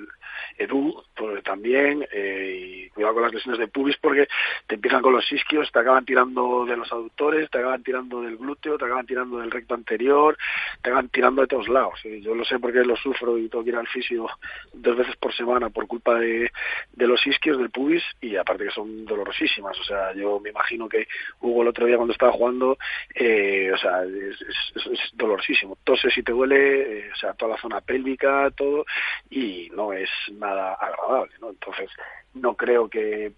Edu 0.57 1.03
pues, 1.16 1.43
también. 1.43 2.05
eh, 2.12 2.84
y 2.86 2.89
cuidado 2.89 3.14
con 3.16 3.24
las 3.24 3.34
lesiones 3.34 3.60
de 3.60 3.68
pubis 3.68 3.95
porque 3.97 4.28
te 4.68 4.76
empiezan 4.76 5.01
con 5.01 5.14
los 5.14 5.32
isquios, 5.32 5.72
te 5.72 5.80
acaban 5.80 6.05
tirando 6.05 6.66
de 6.66 6.76
los 6.76 6.91
aductores, 6.91 7.49
te 7.49 7.60
acaban 7.60 7.82
tirando 7.84 8.22
del 8.22 8.36
glúteo, 8.38 8.78
te 8.78 8.86
acaban 8.86 9.05
tirando 9.05 9.38
del 9.39 9.51
recto 9.51 9.74
anterior, 9.74 10.38
te 10.82 10.89
acaban 10.89 11.10
tirando 11.10 11.41
de 11.41 11.47
todos 11.47 11.68
lados. 11.70 11.99
Y 12.03 12.22
yo 12.22 12.36
lo 12.36 12.43
sé 12.45 12.60
porque 12.60 12.80
lo 12.84 12.95
sufro 12.97 13.38
y 13.38 13.47
tengo 13.47 13.64
que 13.64 13.70
ir 13.70 13.76
al 13.76 13.88
fisio 13.88 14.28
dos 14.74 14.97
veces 14.97 15.16
por 15.18 15.34
semana 15.34 15.70
por 15.70 15.88
culpa 15.88 16.16
de, 16.20 16.51
de 16.93 17.07
los 17.07 17.26
isquios, 17.26 17.57
del 17.57 17.70
pubis, 17.70 18.03
y 18.22 18.36
aparte 18.36 18.66
que 18.66 18.72
son 18.72 19.05
dolorosísimas. 19.05 19.80
O 19.80 19.84
sea, 19.84 20.14
yo 20.14 20.39
me 20.39 20.49
imagino 20.49 20.89
que 20.89 21.07
Hugo 21.41 21.62
el 21.62 21.70
otro 21.70 21.86
día 21.86 21.95
cuando 21.95 22.14
estaba 22.14 22.32
jugando, 22.34 22.78
eh, 23.16 23.72
o 23.74 23.78
sea, 23.78 24.03
es, 24.03 24.41
es- 24.41 24.88
es- 24.88 25.10
dolorosísimo. 25.14 25.78
Toses 25.84 26.14
si 26.14 26.22
te 26.24 26.32
duele, 26.32 26.99
eh, 26.99 26.99
o 27.12 27.16
sea, 27.16 27.34
toda 27.34 27.56
la 27.56 27.62
zona 27.62 27.82
pélvica, 27.82 28.50
todo, 28.56 28.86
y 29.30 29.70
no 29.76 29.93
es 29.93 30.10
nada 30.34 30.74
agradable, 30.74 31.34
¿no? 31.41 31.50
Entonces, 31.50 31.89
no 32.34 32.56
creo 32.56 32.89
que 32.89 33.32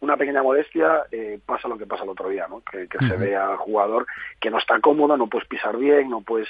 una 0.00 0.16
pequeña 0.16 0.42
molestia 0.42 1.04
eh, 1.12 1.38
pasa 1.44 1.68
lo 1.68 1.76
que 1.76 1.86
pasa 1.86 2.04
el 2.04 2.10
otro 2.10 2.28
día, 2.28 2.46
¿no? 2.48 2.62
Que, 2.62 2.88
que 2.88 2.98
se 2.98 3.14
Ujú. 3.14 3.18
ve 3.20 3.36
al 3.36 3.56
jugador 3.58 4.06
que 4.40 4.50
no 4.50 4.58
está 4.58 4.80
cómodo, 4.80 5.16
no 5.16 5.26
puedes 5.26 5.46
pisar 5.48 5.76
bien, 5.76 6.08
no 6.08 6.22
puedes 6.22 6.48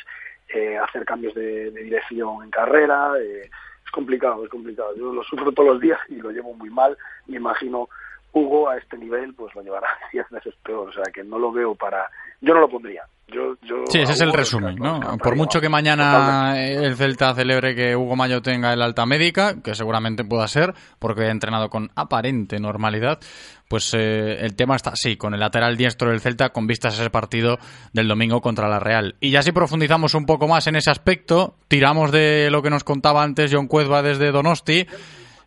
eh, 0.48 0.78
hacer 0.78 1.04
cambios 1.04 1.34
de, 1.34 1.70
de 1.70 1.82
dirección 1.82 2.44
en 2.44 2.50
carrera. 2.50 3.12
eh, 3.20 3.50
es 3.84 3.90
complicado, 3.92 4.44
es 4.44 4.50
complicado. 4.50 4.94
Yo 4.96 5.12
lo 5.12 5.24
sufro 5.24 5.50
todos 5.50 5.70
los 5.70 5.80
días 5.80 5.98
y 6.08 6.16
lo 6.16 6.30
llevo 6.30 6.54
muy 6.54 6.70
mal. 6.70 6.96
Me 7.26 7.36
imagino 7.38 7.88
Hugo 8.32 8.68
a 8.68 8.76
este 8.76 8.96
nivel, 8.96 9.34
pues 9.34 9.54
lo 9.54 9.62
llevará 9.62 9.88
10 10.12 10.30
veces 10.30 10.54
peor. 10.62 10.88
O 10.88 10.92
sea, 10.92 11.04
que 11.12 11.24
no 11.24 11.38
lo 11.38 11.52
veo 11.52 11.74
para. 11.74 12.08
Yo 12.40 12.54
no 12.54 12.60
lo 12.60 12.68
pondría. 12.68 13.04
Yo, 13.28 13.54
yo 13.62 13.84
Sí, 13.86 14.00
ese 14.00 14.12
es 14.12 14.20
el 14.22 14.32
resumen, 14.32 14.74
¿no? 14.76 14.98
Por 15.18 15.36
mucho 15.36 15.60
que 15.60 15.68
mañana 15.68 16.60
el 16.60 16.96
Celta 16.96 17.32
celebre 17.32 17.76
que 17.76 17.94
Hugo 17.94 18.16
Mayo 18.16 18.42
tenga 18.42 18.72
el 18.72 18.82
alta 18.82 19.06
médica, 19.06 19.62
que 19.62 19.76
seguramente 19.76 20.24
pueda 20.24 20.48
ser, 20.48 20.74
porque 20.98 21.26
ha 21.26 21.30
entrenado 21.30 21.68
con 21.68 21.90
aparente 21.94 22.58
normalidad, 22.58 23.20
pues 23.68 23.94
eh, 23.94 24.38
el 24.40 24.56
tema 24.56 24.74
está 24.74 24.90
así, 24.90 25.16
con 25.16 25.32
el 25.32 25.38
lateral 25.38 25.76
diestro 25.76 26.10
del 26.10 26.20
Celta 26.20 26.48
con 26.48 26.66
vistas 26.66 26.98
a 26.98 27.02
ese 27.02 27.10
partido 27.10 27.58
del 27.92 28.08
domingo 28.08 28.40
contra 28.40 28.68
la 28.68 28.80
Real. 28.80 29.14
Y 29.20 29.30
ya 29.30 29.42
si 29.42 29.52
profundizamos 29.52 30.14
un 30.14 30.26
poco 30.26 30.48
más 30.48 30.66
en 30.66 30.74
ese 30.74 30.90
aspecto, 30.90 31.54
tiramos 31.68 32.10
de 32.10 32.48
lo 32.50 32.62
que 32.62 32.70
nos 32.70 32.82
contaba 32.82 33.22
antes 33.22 33.54
John 33.54 33.68
Cuezba 33.68 34.02
desde 34.02 34.32
Donosti, 34.32 34.88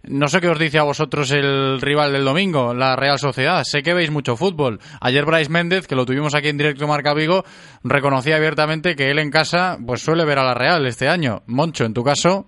no 0.03 0.27
sé 0.27 0.41
qué 0.41 0.49
os 0.49 0.59
dice 0.59 0.79
a 0.79 0.83
vosotros 0.83 1.31
el 1.31 1.79
rival 1.81 2.11
del 2.11 2.25
domingo, 2.25 2.73
la 2.73 2.95
Real 2.95 3.19
Sociedad. 3.19 3.63
Sé 3.63 3.81
que 3.83 3.93
veis 3.93 4.11
mucho 4.11 4.35
fútbol. 4.35 4.79
Ayer 5.01 5.25
Bryce 5.25 5.51
Méndez, 5.51 5.87
que 5.87 5.95
lo 5.95 6.05
tuvimos 6.05 6.35
aquí 6.35 6.49
en 6.49 6.57
directo 6.57 6.87
Marca 6.87 7.13
Vigo, 7.13 7.43
reconocía 7.83 8.35
abiertamente 8.35 8.95
que 8.95 9.09
él 9.09 9.19
en 9.19 9.31
casa 9.31 9.77
pues 9.85 10.01
suele 10.01 10.25
ver 10.25 10.39
a 10.39 10.43
la 10.43 10.53
Real 10.53 10.85
este 10.85 11.07
año. 11.07 11.41
Moncho, 11.47 11.85
en 11.85 11.93
tu 11.93 12.03
caso, 12.03 12.45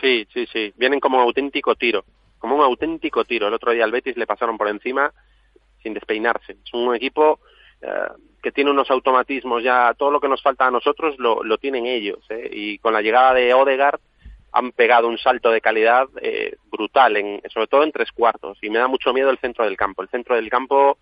Sí, 0.00 0.26
sí, 0.32 0.46
sí. 0.52 0.72
Vienen 0.76 1.00
como 1.00 1.18
un 1.18 1.24
auténtico 1.24 1.74
tiro. 1.74 2.04
Como 2.38 2.56
un 2.56 2.62
auténtico 2.62 3.24
tiro. 3.24 3.48
El 3.48 3.54
otro 3.54 3.72
día 3.72 3.84
al 3.84 3.92
Betis 3.92 4.16
le 4.16 4.26
pasaron 4.26 4.56
por 4.56 4.68
encima 4.68 5.12
sin 5.82 5.94
despeinarse. 5.94 6.52
Es 6.52 6.74
un 6.74 6.94
equipo 6.94 7.40
eh, 7.80 7.88
que 8.42 8.52
tiene 8.52 8.70
unos 8.70 8.90
automatismos 8.90 9.62
ya. 9.62 9.94
Todo 9.94 10.10
lo 10.10 10.20
que 10.20 10.28
nos 10.28 10.42
falta 10.42 10.66
a 10.66 10.70
nosotros 10.70 11.16
lo, 11.18 11.42
lo 11.42 11.58
tienen 11.58 11.86
ellos. 11.86 12.18
¿eh? 12.30 12.48
Y 12.52 12.78
con 12.78 12.92
la 12.92 13.02
llegada 13.02 13.34
de 13.34 13.52
Odegaard 13.54 14.00
han 14.58 14.72
pegado 14.72 15.08
un 15.08 15.18
salto 15.18 15.50
de 15.50 15.60
calidad 15.60 16.06
eh, 16.20 16.56
brutal, 16.70 17.16
en, 17.16 17.40
sobre 17.52 17.66
todo 17.66 17.82
en 17.84 17.92
tres 17.92 18.10
cuartos. 18.12 18.58
Y 18.62 18.70
me 18.70 18.78
da 18.78 18.88
mucho 18.88 19.12
miedo 19.12 19.30
el 19.30 19.38
centro 19.38 19.64
del 19.64 19.76
campo. 19.76 20.02
El 20.02 20.08
centro 20.08 20.36
del 20.36 20.48
campo 20.50 20.98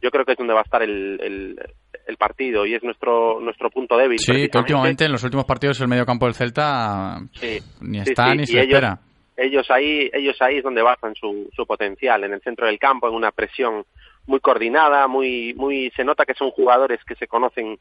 yo 0.00 0.10
creo 0.10 0.24
que 0.24 0.32
es 0.32 0.38
donde 0.38 0.54
va 0.54 0.60
a 0.60 0.62
estar 0.62 0.82
el, 0.82 1.18
el, 1.22 1.60
el 2.06 2.16
partido 2.16 2.64
y 2.66 2.74
es 2.74 2.82
nuestro 2.84 3.40
nuestro 3.40 3.68
punto 3.70 3.96
débil. 3.96 4.18
sí, 4.20 4.48
que 4.48 4.58
últimamente 4.58 5.04
en 5.04 5.12
los 5.12 5.24
últimos 5.24 5.44
partidos 5.44 5.80
el 5.80 5.88
medio 5.88 6.06
campo 6.06 6.26
del 6.26 6.34
Celta 6.34 7.18
Sí, 7.34 7.58
ni 7.80 7.98
está 8.00 8.30
sí, 8.30 8.36
ni 8.36 8.42
y 8.44 8.46
se 8.46 8.60
ellos- 8.60 8.74
espera. 8.74 8.98
ellos 9.36 9.68
ahí 9.70 10.08
ellos 10.12 10.36
ahí 10.40 10.58
es 10.58 10.62
donde 10.62 10.82
basan 10.82 11.14
su, 11.16 11.48
su 11.54 11.66
potencial 11.66 12.22
en 12.24 12.32
el 12.34 12.40
centro 12.42 12.66
del 12.66 12.78
campo 12.78 13.08
en 13.08 13.14
una 13.14 13.32
presión 13.32 13.84
muy 14.26 14.38
coordinada 14.38 15.08
muy 15.08 15.52
muy 15.54 15.90
se 15.96 16.04
nota 16.04 16.24
que 16.24 16.34
son 16.34 16.50
jugadores 16.52 17.00
que 17.04 17.16
se 17.16 17.26
conocen 17.26 17.78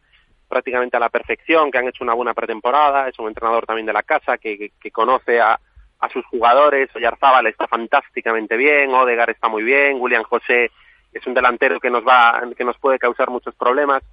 prácticamente 0.48 0.98
a 0.98 1.00
la 1.00 1.10
perfección 1.10 1.72
que 1.72 1.78
han 1.78 1.88
hecho 1.88 2.04
una 2.04 2.14
buena 2.14 2.34
pretemporada 2.34 3.08
es 3.08 3.18
un 3.20 3.28
entrenador 3.28 3.66
también 3.66 3.86
de 3.86 3.94
la 3.94 4.04
casa 4.04 4.38
que, 4.38 4.72
conoce 4.92 5.40
a, 5.40 5.60
a 6.00 6.10
sus 6.10 6.26
jugadores 6.26 6.90
Oyarzábal 6.96 7.48
está 7.48 7.68
fantásticamente 7.68 8.58
bien 8.58 8.94
Odegar 8.94 9.30
está 9.30 9.48
muy 9.48 9.64
bien 9.64 9.98
William 10.00 10.24
José 10.24 10.72
es 11.14 11.28
un 11.28 11.34
delantero 11.34 11.80
que 11.80 11.90
nos 11.90 12.06
va 12.08 12.42
que 12.56 12.64
nos 12.64 12.78
puede 12.78 13.00
causar 13.00 13.30
muchos 13.30 13.54
problemas 13.56 14.04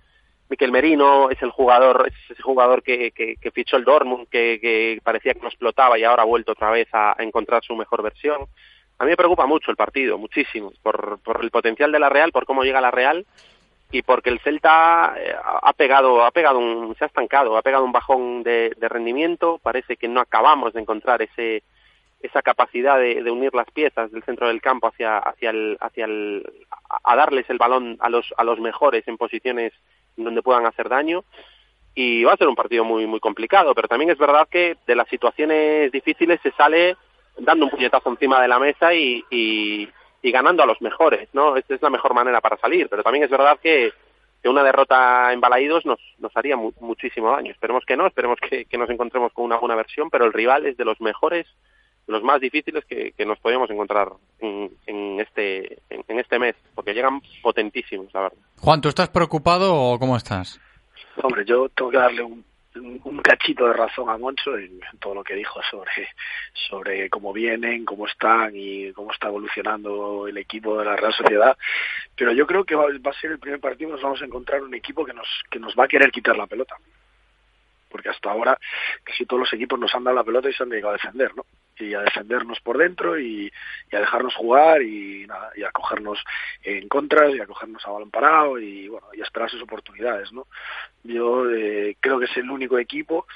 Miquel 0.49 0.73
Merino 0.73 1.31
es 1.31 1.41
el 1.43 1.51
jugador, 1.51 2.07
es 2.07 2.31
ese 2.31 2.43
jugador 2.43 2.83
que, 2.83 3.13
que, 3.13 3.37
que 3.37 3.51
fichó 3.51 3.77
el 3.77 3.85
Dortmund, 3.85 4.29
que, 4.29 5.01
parecía 5.03 5.33
que 5.33 5.41
no 5.41 5.49
explotaba 5.49 5.99
y 5.99 6.05
ahora 6.05 6.23
ha 6.23 6.27
vuelto 6.27 6.53
otra 6.53 6.71
vez 6.71 6.87
a, 6.93 7.15
a 7.19 7.23
encontrar 7.23 7.65
su 7.65 7.75
mejor 7.75 8.03
versión. 8.03 8.43
A 8.99 9.05
mí 9.05 9.11
me 9.11 9.17
preocupa 9.17 9.47
mucho 9.47 9.71
el 9.71 9.77
partido, 9.77 10.19
muchísimo, 10.19 10.73
por, 10.83 11.19
por 11.21 11.43
el 11.43 11.51
potencial 11.51 11.91
de 11.91 11.99
la 11.99 12.11
Real, 12.11 12.31
por 12.31 12.45
cómo 12.45 12.63
llega 12.63 12.81
la 12.81 12.91
Real 12.91 13.27
y 13.95 14.03
porque 14.03 14.29
el 14.29 14.41
Celta 14.41 15.15
eh, 15.17 15.37
ha 15.63 15.73
pegado, 15.73 16.25
ha 16.25 16.33
pegado 16.33 16.59
un, 16.59 16.97
se 16.97 17.05
ha 17.05 17.07
estancado, 17.07 17.57
ha 17.57 17.63
pegado 17.63 17.85
un 17.85 17.93
bajón 17.93 18.43
de, 18.43 18.75
rendimiento. 18.81 19.61
Parece 19.63 19.97
que 19.97 20.09
no 20.09 20.21
acabamos 20.21 20.73
de 20.73 20.81
encontrar 20.81 21.23
ese 21.23 21.63
esa 22.21 22.43
capacidad 22.43 22.99
de, 22.99 23.23
de, 23.23 23.31
unir 23.31 23.55
las 23.55 23.71
piezas 23.71 24.11
del 24.11 24.25
centro 24.25 24.49
del 24.49 24.61
campo 24.61 24.89
hacia 24.89 25.19
hacia 25.19 25.51
el 25.51 25.77
hacia 25.81 26.07
el 26.07 26.45
a 27.05 27.15
darles 27.15 27.49
el 27.51 27.59
balón 27.59 27.97
a 28.01 28.09
los 28.09 28.35
a 28.37 28.43
los 28.43 28.59
mejores 28.59 29.07
en 29.07 29.17
posiciones 29.17 29.73
donde 30.17 30.43
puedan 30.43 30.67
hacer 30.67 30.89
daño 30.89 31.23
y 31.95 32.25
va 32.25 32.33
a 32.33 32.37
ser 32.37 32.49
un 32.49 32.57
partido 32.57 32.83
muy 32.83 33.07
muy 33.07 33.21
complicado 33.21 33.75
pero 33.75 33.89
también 33.89 34.11
es 34.11 34.19
verdad 34.19 34.49
que 34.51 34.77
de 34.87 34.97
las 34.97 35.07
situaciones 35.09 35.93
difíciles 35.93 36.41
se 36.43 36.51
sale 36.53 36.97
dando 37.39 37.67
un 37.67 37.71
puñetazo 37.71 38.11
encima 38.11 38.41
de 38.41 38.49
la 38.49 38.59
mesa 38.59 38.95
y, 38.95 39.23
y, 39.31 39.89
y 40.25 40.33
ganando 40.33 40.63
a 40.63 40.67
los 40.67 40.81
mejores 40.81 41.29
no 41.33 41.57
esta 41.57 41.75
es 41.75 41.83
la 41.83 41.91
mejor 41.91 42.15
manera 42.15 42.41
para 42.41 42.57
salir 42.57 42.89
pero 42.89 43.03
también 43.03 43.25
es 43.25 43.31
verdad 43.31 43.59
que 43.63 43.93
que 44.45 44.51
una 44.51 44.63
derrota 44.63 45.33
en 45.33 45.41
Balaídos 45.41 45.87
nos, 45.87 45.99
nos 46.19 46.37
haría 46.37 46.55
mu 46.55 46.71
muchísimo 46.79 47.31
daño. 47.31 47.51
Esperemos 47.51 47.83
que 47.87 47.97
no, 47.97 48.07
esperemos 48.07 48.39
que, 48.39 48.67
que, 48.67 48.77
nos 48.77 48.91
encontremos 48.91 49.33
con 49.33 49.47
una 49.47 49.57
buena 49.57 49.75
versión, 49.75 50.11
pero 50.11 50.27
el 50.27 50.35
rival 50.35 50.67
es 50.67 50.77
de 50.77 50.85
los 50.85 51.01
mejores, 51.01 51.47
de 52.07 52.13
los 52.13 52.23
más 52.23 52.43
difíciles 52.43 52.85
que, 52.85 53.13
que 53.13 53.25
nos 53.25 53.39
podríamos 53.39 53.71
encontrar 53.71 54.13
en, 54.41 54.71
en 54.87 55.19
este, 55.19 55.79
en, 55.89 56.05
en, 56.07 56.19
este 56.19 56.39
mes, 56.39 56.55
porque 56.75 56.93
llegan 56.93 57.23
potentísimos, 57.41 58.13
la 58.13 58.21
verdad. 58.21 58.39
Juan, 58.61 58.83
¿tú 58.83 58.91
estás 58.91 59.09
preocupado 59.09 59.75
o 59.75 59.99
cómo 59.99 60.15
estás? 60.15 60.61
Hombre, 61.23 61.47
yo 61.47 61.71
tengo 61.71 61.91
que 61.91 61.97
darle 61.97 62.23
un, 62.23 62.45
un 62.77 63.19
cachito 63.23 63.67
de 63.67 63.73
razón 63.73 64.09
a 64.09 64.19
Moncho 64.19 64.57
en, 64.59 64.81
todo 64.99 65.15
lo 65.15 65.25
que 65.25 65.35
dijo 65.35 65.61
sobre, 65.71 66.09
sobre 66.53 67.09
cómo 67.09 67.33
vienen, 67.33 67.85
cómo 67.85 68.07
están 68.07 68.53
y 68.55 68.93
cómo 68.93 69.13
está 69.13 69.29
evolucionando 69.29 70.27
el 70.27 70.37
equipo 70.39 70.79
de 70.79 70.85
la 70.85 70.97
Real 70.97 71.13
Sociedad. 71.13 71.57
Pero 72.17 72.33
yo 72.33 72.47
creo 72.47 72.65
que 72.65 72.75
va, 72.75 72.87
a 72.87 73.21
ser 73.21 73.33
el 73.33 73.39
primer 73.39 73.61
partido 73.61 73.91
nos 73.91 74.03
vamos 74.03 74.23
a 74.23 74.25
encontrar 74.25 74.63
un 74.63 74.75
equipo 74.75 75.05
que 75.05 75.13
nos, 75.13 75.29
que 75.51 75.59
nos 75.59 75.75
va 75.75 75.85
a 75.85 75.89
querer 75.89 76.11
quitar 76.11 76.37
la 76.37 76.47
pelota. 76.47 76.77
Porque 77.89 78.09
hasta 78.09 78.31
ahora 78.31 78.59
casi 79.05 79.25
todos 79.25 79.41
los 79.41 79.53
equipos 79.53 79.79
nos 79.79 79.95
han 79.95 80.05
dado 80.05 80.17
la 80.17 80.25
pelota 80.25 80.51
y 80.51 80.53
se 80.53 80.63
han 80.63 80.69
dedicado 80.69 80.95
a 80.95 80.97
defender, 80.97 81.35
¿no? 81.37 81.45
Y 81.79 81.95
a 81.95 82.01
defendernos 82.01 82.61
por 82.61 82.79
dentro 82.79 83.19
y, 83.19 83.51
a 83.93 83.99
dejarnos 83.99 84.35
jugar 84.35 84.83
y, 84.83 85.27
nada, 85.27 85.51
y 85.57 85.63
a 85.63 85.71
cogernos 85.71 86.23
en 86.63 86.89
contras 86.89 87.35
y 87.35 87.41
a 87.41 87.47
cogernos 87.47 87.87
a 87.87 87.91
balón 87.91 88.11
parado 88.11 88.59
y 88.59 88.89
bueno 88.89 89.07
y 89.13 89.21
a 89.21 89.25
esperar 89.25 89.51
sus 89.51 89.63
oportunidades 89.63 90.33
no 90.33 90.47
yo 91.03 91.49
eh, 91.51 91.97
creo 92.01 92.19
que 92.19 92.27
es 92.27 92.37
el 92.37 92.51
único 92.51 92.79
equipo 92.79 93.27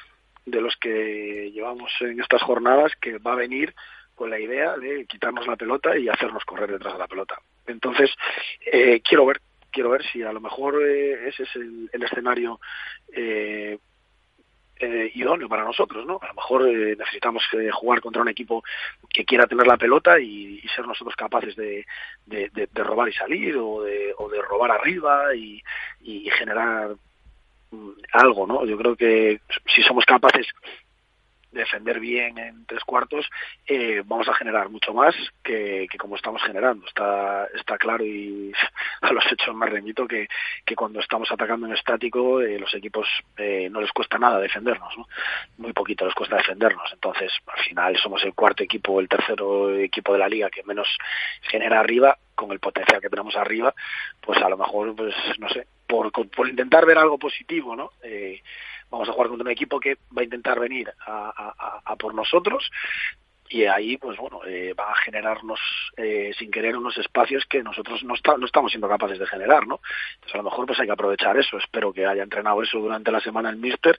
de 0.46 0.60
los 0.60 0.76
que 0.76 1.50
llevamos 1.52 1.92
en 2.00 2.20
estas 2.20 2.42
jornadas 2.42 2.92
que 3.00 3.18
va 3.18 3.32
a 3.32 3.36
venir 3.36 3.74
con 4.14 4.30
la 4.30 4.40
idea 4.40 4.76
de 4.76 5.06
quitarnos 5.06 5.46
la 5.46 5.56
pelota 5.56 5.96
y 5.96 6.08
hacernos 6.08 6.44
correr 6.44 6.72
detrás 6.72 6.94
de 6.94 6.98
la 6.98 7.06
pelota. 7.06 7.38
Entonces 7.66 8.10
eh, 8.72 9.00
quiero 9.00 9.26
ver 9.26 9.40
quiero 9.70 9.90
ver 9.90 10.02
si 10.10 10.22
a 10.22 10.32
lo 10.32 10.40
mejor 10.40 10.82
eh, 10.82 11.28
ese 11.28 11.44
es 11.44 11.56
el, 11.56 11.90
el 11.92 12.02
escenario 12.02 12.58
eh, 14.80 15.10
idóneo 15.14 15.48
para 15.48 15.64
nosotros, 15.64 16.06
¿no? 16.06 16.18
A 16.22 16.28
lo 16.28 16.34
mejor 16.34 16.68
eh, 16.68 16.96
necesitamos 16.96 17.42
eh, 17.52 17.70
jugar 17.72 18.00
contra 18.00 18.22
un 18.22 18.28
equipo 18.28 18.62
que 19.08 19.24
quiera 19.24 19.46
tener 19.46 19.66
la 19.66 19.76
pelota 19.76 20.20
y, 20.20 20.60
ser 20.74 20.86
nosotros 20.86 21.16
capaces 21.16 21.56
de, 21.56 21.84
de, 22.26 22.68
robar 22.74 23.08
y 23.08 23.12
salir 23.12 23.56
o 23.56 23.82
de, 23.82 24.14
o 24.18 24.28
de 24.28 24.40
robar 24.42 24.70
arriba 24.70 25.34
y, 25.34 25.62
y 26.02 26.30
generar 26.30 26.94
mm, 27.70 27.90
algo, 28.12 28.46
¿no? 28.46 28.64
Yo 28.66 28.76
creo 28.76 28.94
que 28.96 29.40
si 29.74 29.82
somos 29.82 30.04
capaces 30.04 30.46
defender 31.52 32.00
bien 32.00 32.38
en 32.38 32.66
tres 32.66 32.84
cuartos, 32.84 33.28
eh, 33.66 34.02
vamos 34.04 34.28
a 34.28 34.34
generar 34.34 34.68
mucho 34.68 34.92
más 34.92 35.14
que, 35.42 35.86
que, 35.90 35.98
como 35.98 36.16
estamos 36.16 36.42
generando. 36.42 36.86
Está, 36.86 37.46
está 37.54 37.78
claro 37.78 38.04
y 38.04 38.52
a 39.02 39.12
los 39.12 39.24
hechos 39.32 39.54
más 39.54 39.70
remito 39.70 40.06
que, 40.06 40.28
que 40.64 40.76
cuando 40.76 41.00
estamos 41.00 41.30
atacando 41.30 41.66
en 41.66 41.74
estático, 41.74 42.40
eh, 42.40 42.58
los 42.58 42.74
equipos 42.74 43.08
eh, 43.36 43.68
no 43.70 43.80
les 43.80 43.92
cuesta 43.92 44.18
nada 44.18 44.38
defendernos, 44.38 44.96
¿no? 44.96 45.06
Muy 45.58 45.72
poquito 45.72 46.04
les 46.04 46.14
cuesta 46.14 46.36
defendernos. 46.36 46.90
Entonces, 46.92 47.32
al 47.46 47.64
final 47.64 47.96
somos 47.96 48.22
el 48.24 48.34
cuarto 48.34 48.62
equipo 48.62 49.00
el 49.00 49.08
tercero 49.08 49.74
equipo 49.74 50.12
de 50.12 50.18
la 50.18 50.28
liga 50.28 50.50
que 50.50 50.62
menos 50.62 50.88
genera 51.42 51.80
arriba, 51.80 52.18
con 52.34 52.52
el 52.52 52.60
potencial 52.60 53.00
que 53.00 53.10
tenemos 53.10 53.34
arriba, 53.36 53.74
pues 54.20 54.40
a 54.40 54.48
lo 54.48 54.56
mejor, 54.56 54.94
pues 54.94 55.14
no 55.38 55.48
sé, 55.48 55.66
por, 55.88 56.12
por 56.12 56.48
intentar 56.48 56.86
ver 56.86 56.98
algo 56.98 57.18
positivo, 57.18 57.74
¿no? 57.74 57.90
Eh, 58.02 58.40
vamos 58.90 59.08
a 59.08 59.12
jugar 59.12 59.28
contra 59.28 59.44
un 59.44 59.50
equipo 59.50 59.80
que 59.80 59.96
va 60.16 60.22
a 60.22 60.24
intentar 60.24 60.58
venir 60.58 60.92
a, 61.06 61.82
a, 61.84 61.96
por 61.96 62.14
nosotros 62.14 62.70
y 63.50 63.64
ahí 63.64 63.96
pues 63.96 64.16
bueno 64.18 64.40
eh, 64.46 64.74
va 64.78 64.90
a 64.90 64.96
generarnos 64.96 65.60
eh, 65.96 66.32
sin 66.38 66.50
querer 66.50 66.76
unos 66.76 66.96
espacios 66.98 67.44
que 67.48 67.62
nosotros 67.62 68.02
no, 68.04 68.14
está, 68.14 68.36
no 68.36 68.46
estamos 68.46 68.70
siendo 68.70 68.88
capaces 68.88 69.18
de 69.18 69.26
generar 69.26 69.66
no 69.66 69.80
entonces 70.14 70.34
a 70.34 70.38
lo 70.38 70.44
mejor 70.44 70.66
pues 70.66 70.78
hay 70.80 70.86
que 70.86 70.92
aprovechar 70.92 71.36
eso. 71.38 71.56
Espero 71.58 71.92
que 71.92 72.06
haya 72.06 72.22
entrenado 72.22 72.62
eso 72.62 72.78
durante 72.78 73.10
la 73.10 73.20
semana 73.20 73.50
el 73.50 73.56
míster 73.56 73.96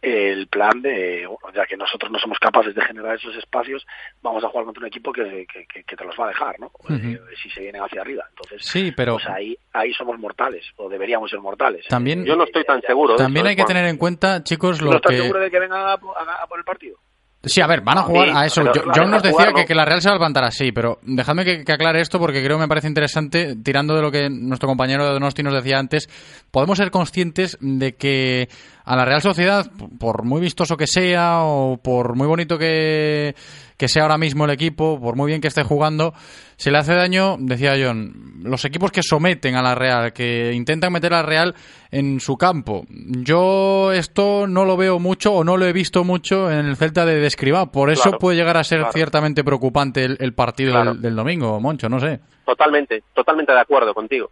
eh, 0.00 0.30
el 0.32 0.46
plan 0.48 0.82
de 0.82 1.26
bueno 1.26 1.54
ya 1.54 1.66
que 1.66 1.76
nosotros 1.76 2.10
no 2.10 2.18
somos 2.18 2.38
capaces 2.38 2.74
de 2.74 2.82
generar 2.82 3.16
esos 3.16 3.34
espacios 3.36 3.86
vamos 4.22 4.44
a 4.44 4.48
jugar 4.48 4.66
contra 4.66 4.82
un 4.82 4.86
equipo 4.88 5.12
que, 5.12 5.46
que, 5.46 5.66
que, 5.66 5.84
que 5.84 5.96
te 5.96 6.04
los 6.04 6.18
va 6.18 6.26
a 6.26 6.28
dejar 6.28 6.60
no 6.60 6.66
uh 6.66 6.88
-huh. 6.88 7.20
si 7.42 7.50
se 7.50 7.60
vienen 7.60 7.82
hacia 7.82 8.00
arriba. 8.00 8.24
Entonces 8.30 8.64
sí 8.66 8.92
pero 8.92 9.14
pues 9.14 9.26
ahí 9.26 9.56
ahí 9.72 9.92
somos 9.94 10.18
mortales 10.18 10.64
o 10.76 10.88
deberíamos 10.88 11.30
ser 11.30 11.40
mortales 11.40 11.86
también 11.88 12.24
yo 12.24 12.36
no 12.36 12.44
estoy 12.44 12.64
tan 12.64 12.80
seguro 12.82 13.16
también 13.16 13.44
de 13.44 13.50
hay 13.50 13.56
que 13.56 13.64
tener 13.64 13.86
en 13.86 13.96
cuenta 13.96 14.42
chicos 14.44 14.80
lo 14.82 14.90
¿No 14.90 14.96
estás 14.96 15.10
que 15.10 15.18
seguro 15.18 15.40
de 15.40 15.50
que 15.50 15.58
vengan 15.58 15.80
a, 15.80 15.92
a, 15.92 16.42
a 16.42 16.46
por 16.46 16.58
el 16.58 16.64
partido 16.64 16.98
Sí, 17.44 17.60
a 17.60 17.66
ver, 17.66 17.80
van 17.80 17.98
a 17.98 18.02
jugar 18.02 18.28
sí, 18.28 18.34
a 18.36 18.46
eso. 18.46 18.62
Yo, 18.72 18.82
John 18.94 19.10
nos 19.10 19.22
decía 19.22 19.46
jugar, 19.46 19.54
que, 19.54 19.64
que, 19.64 19.74
la 19.74 19.84
Real 19.84 20.00
se 20.00 20.08
va 20.08 20.14
a 20.14 20.18
levantar 20.18 20.44
así, 20.44 20.70
pero 20.70 21.00
dejadme 21.02 21.44
que, 21.44 21.64
que, 21.64 21.72
aclare 21.72 22.00
esto 22.00 22.20
porque 22.20 22.42
creo 22.42 22.56
que 22.56 22.62
me 22.62 22.68
parece 22.68 22.86
interesante, 22.86 23.56
tirando 23.56 23.96
de 23.96 24.02
lo 24.02 24.12
que 24.12 24.30
nuestro 24.30 24.68
compañero 24.68 25.04
de 25.04 25.12
Donosti 25.12 25.42
nos 25.42 25.54
decía 25.54 25.78
antes, 25.78 26.08
podemos 26.52 26.78
ser 26.78 26.92
conscientes 26.92 27.58
de 27.60 27.96
que 27.96 28.48
a 28.84 28.96
la 28.96 29.04
Real 29.04 29.22
Sociedad, 29.22 29.70
por 29.98 30.24
muy 30.24 30.40
vistoso 30.40 30.76
que 30.76 30.86
sea 30.86 31.42
o 31.42 31.76
por 31.76 32.16
muy 32.16 32.26
bonito 32.26 32.58
que, 32.58 33.34
que 33.76 33.88
sea 33.88 34.02
ahora 34.02 34.18
mismo 34.18 34.44
el 34.44 34.50
equipo, 34.50 35.00
por 35.00 35.16
muy 35.16 35.28
bien 35.28 35.40
que 35.40 35.48
esté 35.48 35.62
jugando, 35.62 36.14
se 36.56 36.70
le 36.70 36.78
hace 36.78 36.94
daño, 36.94 37.36
decía 37.38 37.74
John, 37.80 38.40
los 38.42 38.64
equipos 38.64 38.90
que 38.90 39.02
someten 39.02 39.54
a 39.56 39.62
la 39.62 39.74
Real, 39.74 40.12
que 40.12 40.52
intentan 40.52 40.92
meter 40.92 41.14
a 41.14 41.18
la 41.18 41.22
Real 41.22 41.54
en 41.90 42.20
su 42.20 42.36
campo. 42.36 42.84
Yo 42.88 43.92
esto 43.92 44.46
no 44.46 44.64
lo 44.64 44.76
veo 44.76 44.98
mucho 44.98 45.32
o 45.32 45.44
no 45.44 45.56
lo 45.56 45.66
he 45.66 45.72
visto 45.72 46.04
mucho 46.04 46.50
en 46.50 46.66
el 46.66 46.76
Celta 46.76 47.04
de 47.04 47.20
Describá, 47.20 47.70
por 47.70 47.90
eso 47.90 48.02
claro, 48.04 48.18
puede 48.18 48.36
llegar 48.36 48.56
a 48.56 48.64
ser 48.64 48.78
claro. 48.78 48.92
ciertamente 48.92 49.44
preocupante 49.44 50.04
el, 50.04 50.16
el 50.20 50.34
partido 50.34 50.72
claro. 50.72 50.92
del, 50.94 51.02
del 51.02 51.16
domingo, 51.16 51.60
Moncho, 51.60 51.88
no 51.88 52.00
sé. 52.00 52.20
Totalmente, 52.44 53.04
totalmente 53.14 53.52
de 53.52 53.60
acuerdo 53.60 53.94
contigo. 53.94 54.30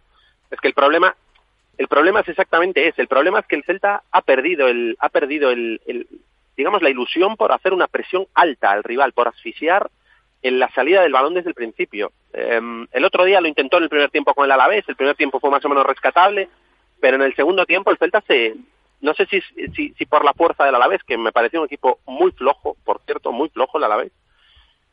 Es 0.49 0.59
que 0.59 0.67
el 0.67 0.73
problema 0.73 1.15
el 1.81 1.87
problema 1.87 2.19
es 2.19 2.27
exactamente 2.27 2.87
ese. 2.87 3.01
El 3.01 3.07
problema 3.07 3.39
es 3.39 3.47
que 3.47 3.55
el 3.55 3.63
Celta 3.63 4.03
ha 4.11 4.21
perdido 4.21 4.67
el, 4.67 4.95
ha 4.99 5.09
perdido 5.09 5.49
el, 5.49 5.81
el, 5.87 6.07
digamos, 6.55 6.83
la 6.83 6.91
ilusión 6.91 7.35
por 7.37 7.51
hacer 7.51 7.73
una 7.73 7.87
presión 7.87 8.27
alta 8.35 8.69
al 8.69 8.83
rival, 8.83 9.13
por 9.13 9.27
asfixiar 9.27 9.89
en 10.43 10.59
la 10.59 10.69
salida 10.73 11.01
del 11.01 11.11
balón 11.11 11.33
desde 11.33 11.49
el 11.49 11.55
principio. 11.55 12.11
Eh, 12.33 12.61
el 12.91 13.03
otro 13.03 13.25
día 13.25 13.41
lo 13.41 13.47
intentó 13.47 13.77
en 13.77 13.83
el 13.83 13.89
primer 13.89 14.11
tiempo 14.11 14.35
con 14.35 14.45
el 14.45 14.51
Alavés, 14.51 14.87
el 14.87 14.95
primer 14.95 15.15
tiempo 15.15 15.39
fue 15.39 15.49
más 15.49 15.65
o 15.65 15.69
menos 15.69 15.83
rescatable, 15.83 16.49
pero 16.99 17.15
en 17.15 17.23
el 17.23 17.33
segundo 17.33 17.65
tiempo 17.65 17.89
el 17.89 17.97
Celta 17.97 18.21
se, 18.27 18.53
no 18.99 19.15
sé 19.15 19.25
si, 19.25 19.41
si, 19.75 19.95
si 19.97 20.05
por 20.05 20.23
la 20.23 20.33
fuerza 20.33 20.63
del 20.63 20.75
Alavés, 20.75 21.03
que 21.03 21.17
me 21.17 21.31
pareció 21.31 21.61
un 21.61 21.65
equipo 21.65 21.97
muy 22.05 22.31
flojo, 22.31 22.77
por 22.85 23.01
cierto, 23.07 23.31
muy 23.31 23.49
flojo 23.49 23.79
el 23.79 23.85
Alavés, 23.85 24.11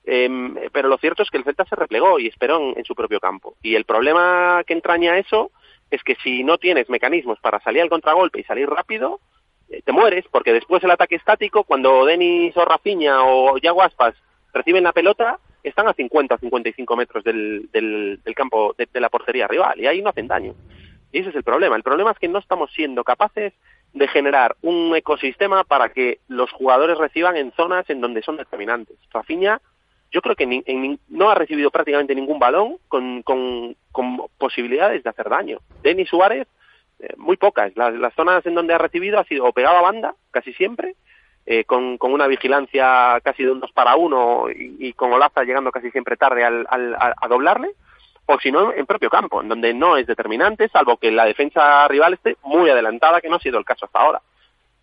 eh, 0.06 0.70
pero 0.72 0.88
lo 0.88 0.96
cierto 0.96 1.22
es 1.22 1.28
que 1.28 1.36
el 1.36 1.44
Celta 1.44 1.66
se 1.66 1.76
replegó 1.76 2.18
y 2.18 2.28
esperó 2.28 2.58
en, 2.58 2.78
en 2.78 2.84
su 2.86 2.94
propio 2.94 3.20
campo. 3.20 3.56
Y 3.60 3.74
el 3.74 3.84
problema 3.84 4.62
que 4.66 4.72
entraña 4.72 5.18
eso 5.18 5.50
es 5.90 6.02
que 6.02 6.16
si 6.22 6.44
no 6.44 6.58
tienes 6.58 6.88
mecanismos 6.90 7.38
para 7.40 7.60
salir 7.60 7.82
al 7.82 7.88
contragolpe 7.88 8.40
y 8.40 8.44
salir 8.44 8.68
rápido, 8.68 9.20
eh, 9.70 9.82
te 9.82 9.92
mueres, 9.92 10.24
porque 10.30 10.52
después 10.52 10.82
el 10.84 10.90
ataque 10.90 11.16
estático, 11.16 11.64
cuando 11.64 12.04
Denis 12.04 12.56
o 12.56 12.64
Rafinha 12.64 13.22
o 13.24 13.58
Yago 13.58 13.82
Aspas 13.82 14.14
reciben 14.52 14.84
la 14.84 14.92
pelota, 14.92 15.38
están 15.62 15.88
a 15.88 15.94
50 15.94 16.34
o 16.34 16.38
55 16.38 16.96
metros 16.96 17.24
del, 17.24 17.68
del, 17.72 18.34
campo, 18.34 18.74
de, 18.78 18.88
de, 18.92 19.00
la 19.00 19.10
portería 19.10 19.46
rival, 19.46 19.80
y 19.80 19.86
ahí 19.86 20.00
no 20.02 20.10
hacen 20.10 20.28
daño. 20.28 20.54
Y 21.12 21.20
ese 21.20 21.30
es 21.30 21.36
el 21.36 21.42
problema. 21.42 21.76
El 21.76 21.82
problema 21.82 22.12
es 22.12 22.18
que 22.18 22.28
no 22.28 22.38
estamos 22.38 22.70
siendo 22.72 23.02
capaces 23.04 23.52
de 23.92 24.08
generar 24.08 24.56
un 24.62 24.94
ecosistema 24.94 25.64
para 25.64 25.88
que 25.90 26.20
los 26.28 26.52
jugadores 26.52 26.98
reciban 26.98 27.36
en 27.36 27.52
zonas 27.52 27.88
en 27.88 28.00
donde 28.00 28.22
son 28.22 28.36
determinantes. 28.36 28.96
Rafinha 29.10 29.60
yo 30.10 30.22
creo 30.22 30.36
que 30.36 30.46
ni, 30.46 30.62
en, 30.66 30.98
no 31.08 31.30
ha 31.30 31.34
recibido 31.34 31.70
prácticamente 31.70 32.14
ningún 32.14 32.38
balón 32.38 32.76
con, 32.88 33.22
con, 33.22 33.76
posibilidades 34.38 35.02
de 35.02 35.10
hacer 35.10 35.28
daño. 35.28 35.58
Denis 35.82 36.08
Suárez, 36.08 36.46
eh, 37.00 37.14
muy 37.16 37.36
pocas. 37.36 37.72
Las, 37.76 38.14
zonas 38.14 38.44
en 38.46 38.54
donde 38.54 38.74
ha 38.74 38.78
recibido 38.78 39.18
ha 39.18 39.24
sido 39.24 39.44
o 39.44 39.52
pegado 39.52 39.76
a 39.76 39.82
banda, 39.82 40.14
casi 40.30 40.52
siempre, 40.54 40.94
eh, 41.46 41.64
con, 41.64 41.98
una 42.00 42.26
vigilancia 42.26 43.20
casi 43.22 43.42
de 43.42 43.50
un 43.50 43.60
dos 43.60 43.72
para 43.72 43.96
uno 43.96 44.50
y, 44.50 44.76
y 44.78 44.92
con 44.92 45.12
Olaza 45.12 45.44
llegando 45.44 45.72
casi 45.72 45.90
siempre 45.90 46.16
tarde 46.16 46.44
al, 46.44 46.66
al, 46.70 46.94
a, 46.94 47.14
a, 47.20 47.28
doblarle, 47.28 47.70
o 48.26 48.38
si 48.38 48.52
no, 48.52 48.72
en 48.72 48.86
propio 48.86 49.10
campo, 49.10 49.40
en 49.40 49.48
donde 49.48 49.74
no 49.74 49.96
es 49.96 50.06
determinante, 50.06 50.68
salvo 50.68 50.98
que 50.98 51.10
la 51.10 51.24
defensa 51.24 51.88
rival 51.88 52.14
esté 52.14 52.36
muy 52.44 52.70
adelantada, 52.70 53.20
que 53.20 53.28
no 53.28 53.36
ha 53.36 53.40
sido 53.40 53.58
el 53.58 53.64
caso 53.64 53.86
hasta 53.86 54.00
ahora. 54.00 54.22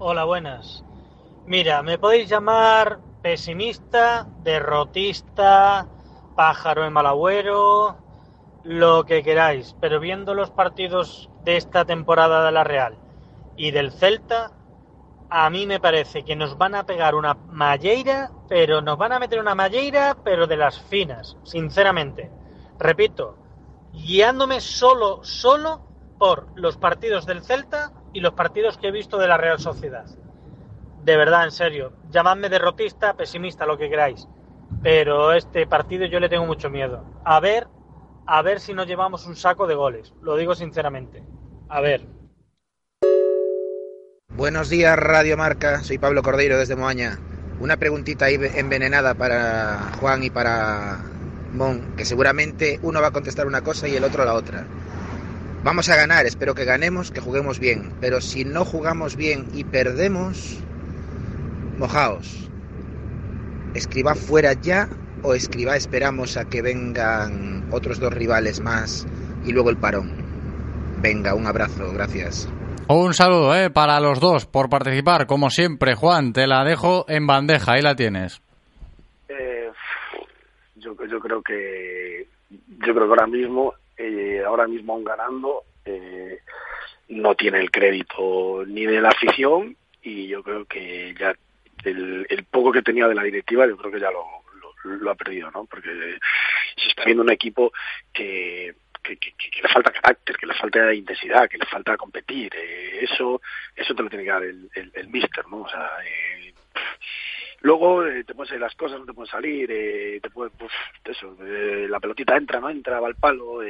Hola, 0.01 0.25
buenas. 0.25 0.85
Mira, 1.47 1.81
me 1.83 1.99
podéis 1.99 2.29
llamar 2.29 2.99
pesimista, 3.23 4.27
derrotista, 4.43 5.87
pájaro 6.39 6.87
en 6.87 6.93
malagüero, 6.93 7.97
lo 8.63 9.05
que 9.05 9.25
queráis, 9.25 9.75
pero 9.81 9.99
viendo 9.99 10.35
los 10.35 10.53
partidos 10.53 11.29
de 11.43 11.57
esta 11.57 11.85
temporada 11.85 12.47
de 12.47 12.53
la 12.53 12.63
Real 12.63 12.97
y 13.57 13.73
del 13.73 13.91
Celta, 13.91 14.53
a 15.31 15.51
mí 15.51 15.67
me 15.67 15.81
parece 15.81 16.23
que 16.23 16.37
nos 16.37 16.57
van 16.57 16.77
a 16.77 16.87
pegar 16.87 17.17
una 17.17 17.35
malleira, 17.35 18.31
pero 18.49 18.81
nos 18.81 18.97
van 18.97 19.15
a 19.15 19.19
meter 19.19 19.41
una 19.41 19.57
malleira, 19.57 20.17
pero 20.23 20.47
de 20.47 20.57
las 20.57 20.81
finas, 20.81 21.37
sinceramente. 21.43 22.31
Repito, 22.79 23.37
guiándome 23.93 24.61
solo, 24.61 25.25
solo 25.25 25.81
por 26.21 26.47
los 26.55 26.77
partidos 26.77 27.27
del 27.27 27.43
Celta 27.43 27.91
y 28.13 28.21
los 28.21 28.35
partidos 28.35 28.79
que 28.79 28.89
he 28.89 28.93
visto 28.93 29.19
de 29.19 29.27
la 29.27 29.39
Real 29.39 29.59
Sociedad. 29.59 30.07
De 31.03 31.17
verdad, 31.17 31.47
en 31.47 31.51
serio, 31.51 31.95
llamadme 32.11 32.49
derrotista, 32.49 33.15
pesimista, 33.15 33.67
lo 33.67 33.77
que 33.77 33.91
queráis 33.91 34.29
pero 34.83 35.33
este 35.33 35.67
partido 35.67 36.07
yo 36.07 36.21
le 36.21 36.29
tengo 36.29 36.47
mucho 36.47 36.71
miedo. 36.71 37.05
A 37.25 37.41
ver, 37.41 37.67
a 38.27 38.43
ver 38.43 38.61
si 38.61 38.75
nos 38.75 38.87
llevamos 38.87 39.27
un 39.27 39.37
saco 39.37 39.67
de 39.67 39.75
goles. 39.75 40.13
Lo 40.23 40.37
digo 40.37 40.55
sinceramente. 40.55 41.23
A 41.69 41.81
ver. 41.81 42.07
Buenos 44.37 44.69
días, 44.69 44.97
Radio 44.97 45.37
Marca. 45.37 45.83
Soy 45.83 45.99
Pablo 45.99 46.23
Cordeiro 46.23 46.59
desde 46.59 46.77
Moaña. 46.77 47.19
Una 47.61 47.77
preguntita 47.77 48.27
ahí 48.27 48.39
envenenada 48.55 49.15
para 49.15 49.93
Juan 50.01 50.23
y 50.23 50.31
para 50.31 51.01
Mon, 51.53 51.97
que 51.97 52.05
seguramente 52.05 52.79
uno 52.83 53.01
va 53.01 53.09
a 53.09 53.13
contestar 53.13 53.47
una 53.47 53.63
cosa 53.63 53.89
y 53.89 53.97
el 53.97 54.05
otro 54.05 54.25
la 54.25 54.35
otra. 54.35 54.65
Vamos 55.65 55.89
a 55.89 55.97
ganar, 55.97 56.25
espero 56.25 56.55
que 56.55 56.65
ganemos, 56.65 57.11
que 57.11 57.21
juguemos 57.21 57.59
bien. 57.59 57.93
Pero 58.01 58.21
si 58.21 58.45
no 58.45 58.65
jugamos 58.65 59.17
bien 59.17 59.49
y 59.53 59.65
perdemos, 59.65 60.61
mojaos. 61.79 62.48
Escriba 63.79 64.15
fuera 64.15 64.53
ya 64.53 64.89
o 65.23 65.35
Escriba 65.35 65.77
esperamos 65.77 66.37
a 66.37 66.45
que 66.45 66.63
vengan 66.63 67.69
otros 67.73 67.99
dos 67.99 68.13
rivales 68.13 68.61
más 68.61 69.07
y 69.45 69.53
luego 69.53 69.71
el 69.71 69.77
parón. 69.77 70.13
Venga, 71.01 71.35
un 71.35 71.47
abrazo, 71.47 71.93
gracias. 71.93 72.49
Un 72.89 73.15
saludo 73.15 73.55
eh, 73.55 73.71
para 73.71 74.01
los 74.01 74.21
dos 74.21 74.47
por 74.47 74.69
participar, 74.69 75.27
como 75.27 75.51
siempre. 75.51 75.95
Juan, 75.95 76.33
te 76.33 76.47
la 76.47 76.65
dejo 76.65 77.05
en 77.09 77.27
bandeja, 77.27 77.73
ahí 77.73 77.83
la 77.83 77.95
tienes. 77.95 78.41
Eh, 79.29 79.71
yo, 80.77 80.95
yo 81.07 81.21
creo 81.21 81.43
que 81.43 82.27
yo 82.51 82.95
creo 82.95 83.07
que 83.07 83.11
ahora 83.11 83.27
mismo, 83.27 83.75
eh, 83.97 84.43
ahora 84.47 84.67
mismo 84.67 84.95
aún 84.95 85.05
ganando, 85.05 85.65
eh, 85.85 86.41
no 87.09 87.35
tiene 87.35 87.61
el 87.61 87.71
crédito 87.71 88.65
ni 88.67 88.87
de 88.87 89.01
la 89.01 89.09
afición 89.09 89.77
y 90.03 90.29
yo 90.29 90.43
creo 90.43 90.65
que 90.65 91.15
ya 91.19 91.35
el, 91.85 92.27
el, 92.29 92.45
poco 92.45 92.73
que 92.73 92.83
tenía 92.83 93.09
de 93.09 93.15
la 93.15 93.23
directiva 93.23 93.67
yo 93.67 93.77
creo 93.77 93.93
que 93.93 94.01
ya 94.01 94.11
lo, 94.11 95.11
ha 95.11 95.15
perdido, 95.15 95.51
¿no? 95.51 95.65
Porque 95.67 95.91
se 96.77 96.89
está 96.89 97.05
viendo 97.05 97.23
un 97.23 97.31
equipo 97.31 97.73
que, 98.13 98.75
que, 99.03 99.17
que, 99.17 99.63
le 99.63 99.69
falta 99.69 99.93
carácter, 99.93 100.37
que 100.37 100.47
le 100.47 100.55
falta 100.55 100.95
intensidad, 100.95 101.49
que 101.49 101.59
le 101.59 101.67
falta 101.67 101.97
competir. 101.97 102.53
Eh, 102.55 103.01
eso 103.03 103.41
eso 103.77 103.95
te 103.95 104.03
lo 104.03 104.09
tiene 104.09 104.25
que 104.25 104.31
dar 104.31 104.43
el, 104.43 104.71
el, 104.75 105.09
mister, 105.09 105.47
¿no? 105.49 105.63
O 105.63 105.69
sea, 105.69 105.91
eh, 106.05 106.53
luego 107.61 108.05
eh, 108.05 108.25
te 108.25 108.35
pueden 108.35 108.49
salir 108.49 108.63
las 108.63 108.75
cosas, 108.75 108.99
no 108.99 109.07
te 109.07 109.13
pueden 109.13 109.31
salir, 109.31 109.71
eh, 109.71 110.21
te 110.21 110.31
puede, 110.31 110.51
pues, 110.51 110.73
eso, 111.05 111.37
la 111.41 112.01
pelotita 112.01 112.37
entra, 112.37 112.61
no 112.61 112.69
entra, 112.71 113.01
va 113.01 113.09
al 113.09 113.15
palo. 113.15 113.61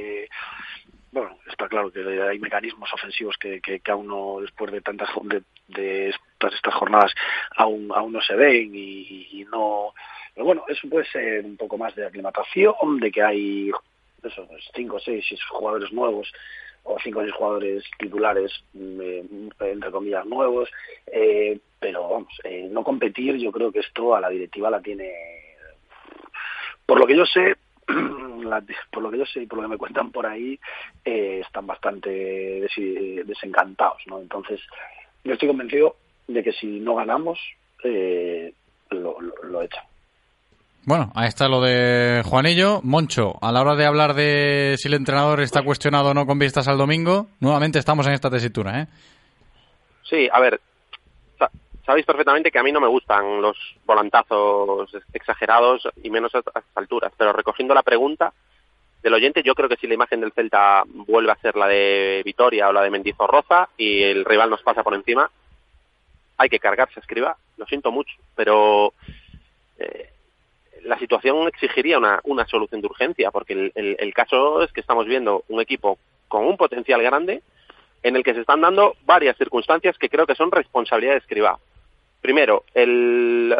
Bueno, 1.10 1.38
está 1.50 1.68
claro 1.68 1.90
que 1.90 2.00
hay 2.00 2.38
mecanismos 2.38 2.92
ofensivos 2.92 3.36
que, 3.38 3.60
que, 3.60 3.80
que 3.80 3.90
aún 3.90 4.08
no, 4.08 4.38
después 4.40 4.70
de 4.70 4.82
tantas 4.82 5.08
de, 5.22 5.42
de 5.68 6.14
todas 6.36 6.54
estas 6.54 6.74
jornadas, 6.74 7.14
aún, 7.56 7.90
aún 7.94 8.12
no 8.12 8.20
se 8.20 8.34
ven 8.34 8.70
y, 8.74 9.46
no. 9.50 9.94
Pero 10.34 10.44
bueno, 10.44 10.64
eso 10.68 10.88
puede 10.88 11.06
ser 11.06 11.44
un 11.44 11.56
poco 11.56 11.78
más 11.78 11.94
de 11.94 12.06
aclimatación, 12.06 13.00
de 13.00 13.10
que 13.10 13.22
hay 13.22 13.70
eso, 14.22 14.46
pues, 14.46 14.68
cinco, 14.74 14.98
seis, 15.00 15.24
seis 15.28 15.40
jugadores 15.44 15.92
nuevos 15.92 16.30
o 16.84 16.98
cinco 17.02 17.20
o 17.20 17.22
seis 17.22 17.34
jugadores 17.34 17.84
titulares, 17.98 18.52
eh, 18.74 19.24
entre 19.60 19.90
comillas, 19.90 20.26
nuevos. 20.26 20.68
Eh, 21.06 21.58
pero 21.80 22.08
vamos, 22.08 22.40
eh, 22.44 22.68
no 22.70 22.84
competir, 22.84 23.36
yo 23.36 23.50
creo 23.50 23.72
que 23.72 23.80
esto 23.80 24.14
a 24.14 24.20
la 24.20 24.28
directiva 24.28 24.70
la 24.70 24.80
tiene. 24.80 25.10
Por 26.84 26.98
lo 27.00 27.06
que 27.06 27.16
yo 27.16 27.24
sé, 27.24 27.56
la, 28.48 28.62
por 28.90 29.02
lo 29.02 29.10
que 29.10 29.18
yo 29.18 29.26
sé 29.26 29.42
y 29.42 29.46
por 29.46 29.58
lo 29.58 29.62
que 29.62 29.72
me 29.72 29.78
cuentan 29.78 30.10
por 30.10 30.26
ahí, 30.26 30.58
eh, 31.04 31.42
están 31.44 31.66
bastante 31.66 32.10
des 32.10 33.26
desencantados, 33.26 34.02
¿no? 34.06 34.20
Entonces, 34.20 34.60
yo 35.24 35.32
estoy 35.32 35.48
convencido 35.48 35.96
de 36.26 36.42
que 36.42 36.52
si 36.52 36.80
no 36.80 36.94
ganamos, 36.94 37.38
eh, 37.84 38.52
lo, 38.90 39.20
lo, 39.20 39.34
lo 39.44 39.62
echan. 39.62 39.84
Bueno, 40.84 41.12
ahí 41.14 41.28
está 41.28 41.48
lo 41.48 41.60
de 41.60 42.22
Juanillo. 42.24 42.80
Moncho, 42.82 43.36
a 43.42 43.52
la 43.52 43.60
hora 43.60 43.76
de 43.76 43.84
hablar 43.84 44.14
de 44.14 44.74
si 44.78 44.88
el 44.88 44.94
entrenador 44.94 45.40
está 45.40 45.62
cuestionado 45.62 46.10
o 46.10 46.14
no 46.14 46.24
con 46.24 46.38
vistas 46.38 46.66
al 46.66 46.78
domingo, 46.78 47.26
nuevamente 47.40 47.78
estamos 47.78 48.06
en 48.06 48.14
esta 48.14 48.30
tesitura, 48.30 48.80
¿eh? 48.80 48.86
Sí, 50.04 50.28
a 50.32 50.40
ver, 50.40 50.60
sabéis 51.88 52.04
perfectamente 52.04 52.50
que 52.50 52.58
a 52.58 52.62
mí 52.62 52.70
no 52.70 52.82
me 52.82 52.86
gustan 52.86 53.40
los 53.40 53.56
volantazos 53.86 54.94
exagerados 55.14 55.88
y 56.02 56.10
menos 56.10 56.34
a 56.34 56.40
estas 56.40 56.62
alturas, 56.74 57.10
pero 57.16 57.32
recogiendo 57.32 57.72
la 57.72 57.82
pregunta 57.82 58.30
del 59.02 59.14
oyente, 59.14 59.42
yo 59.42 59.54
creo 59.54 59.70
que 59.70 59.76
si 59.76 59.86
la 59.86 59.94
imagen 59.94 60.20
del 60.20 60.32
Celta 60.32 60.82
vuelve 60.86 61.32
a 61.32 61.36
ser 61.36 61.56
la 61.56 61.66
de 61.66 62.20
Vitoria 62.26 62.68
o 62.68 62.72
la 62.72 62.82
de 62.82 62.90
Mendizorroza 62.90 63.70
y 63.78 64.02
el 64.02 64.26
rival 64.26 64.50
nos 64.50 64.62
pasa 64.62 64.82
por 64.82 64.92
encima, 64.92 65.30
hay 66.36 66.50
que 66.50 66.58
cargarse, 66.58 67.00
escriba, 67.00 67.38
lo 67.56 67.64
siento 67.64 67.90
mucho, 67.90 68.14
pero 68.36 68.92
eh, 69.78 70.10
la 70.82 70.98
situación 70.98 71.48
exigiría 71.48 71.96
una, 71.96 72.20
una 72.24 72.46
solución 72.48 72.82
de 72.82 72.86
urgencia, 72.86 73.30
porque 73.30 73.54
el, 73.54 73.72
el, 73.74 73.96
el 73.98 74.12
caso 74.12 74.62
es 74.62 74.70
que 74.72 74.82
estamos 74.82 75.06
viendo 75.06 75.42
un 75.48 75.62
equipo 75.62 75.96
con 76.28 76.44
un 76.44 76.58
potencial 76.58 77.00
grande 77.02 77.42
en 78.02 78.14
el 78.14 78.22
que 78.24 78.34
se 78.34 78.40
están 78.40 78.60
dando 78.60 78.94
varias 79.06 79.38
circunstancias 79.38 79.96
que 79.96 80.10
creo 80.10 80.26
que 80.26 80.34
son 80.34 80.52
responsabilidad 80.52 81.12
de 81.12 81.20
Escribá. 81.20 81.58
Primero, 82.20 82.64
el, 82.74 83.54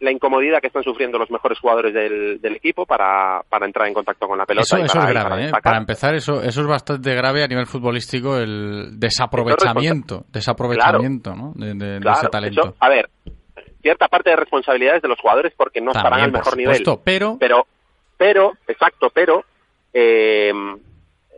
la 0.00 0.10
incomodidad 0.10 0.60
que 0.60 0.66
están 0.66 0.82
sufriendo 0.82 1.18
los 1.18 1.30
mejores 1.30 1.58
jugadores 1.58 1.94
del, 1.94 2.40
del 2.40 2.56
equipo 2.56 2.84
para, 2.84 3.42
para, 3.48 3.66
entrar 3.66 3.88
en 3.88 3.94
contacto 3.94 4.28
con 4.28 4.36
la 4.36 4.44
pelota. 4.44 4.62
Eso, 4.64 4.78
y 4.78 4.82
eso 4.82 4.98
para, 4.98 5.08
es 5.08 5.14
grave, 5.14 5.30
para, 5.30 5.46
¿eh? 5.46 5.62
para, 5.62 5.78
empezar, 5.78 6.14
eso, 6.14 6.42
eso 6.42 6.60
es 6.60 6.66
bastante 6.66 7.14
grave 7.14 7.44
a 7.44 7.46
nivel 7.46 7.66
futbolístico, 7.66 8.36
el 8.36 8.98
desaprovechamiento, 8.98 10.24
desaprovechamiento 10.32 11.32
claro, 11.32 11.52
¿no? 11.54 11.64
de, 11.66 11.74
de, 11.74 12.00
claro, 12.00 12.18
de 12.18 12.22
ese 12.22 12.28
talento. 12.28 12.60
Eso, 12.60 12.74
a 12.78 12.88
ver, 12.88 13.08
cierta 13.80 14.08
parte 14.08 14.30
de 14.30 14.36
responsabilidades 14.36 15.00
de 15.00 15.08
los 15.08 15.18
jugadores 15.18 15.52
porque 15.56 15.80
no 15.80 15.92
También, 15.92 16.12
estarán 16.12 16.24
al 16.24 16.32
mejor 16.32 16.52
supuesto, 16.52 16.90
nivel. 16.90 17.02
Pero, 17.04 17.36
pero, 17.38 17.66
pero, 18.18 18.52
exacto, 18.68 19.10
pero 19.14 19.44
eh, 19.94 20.52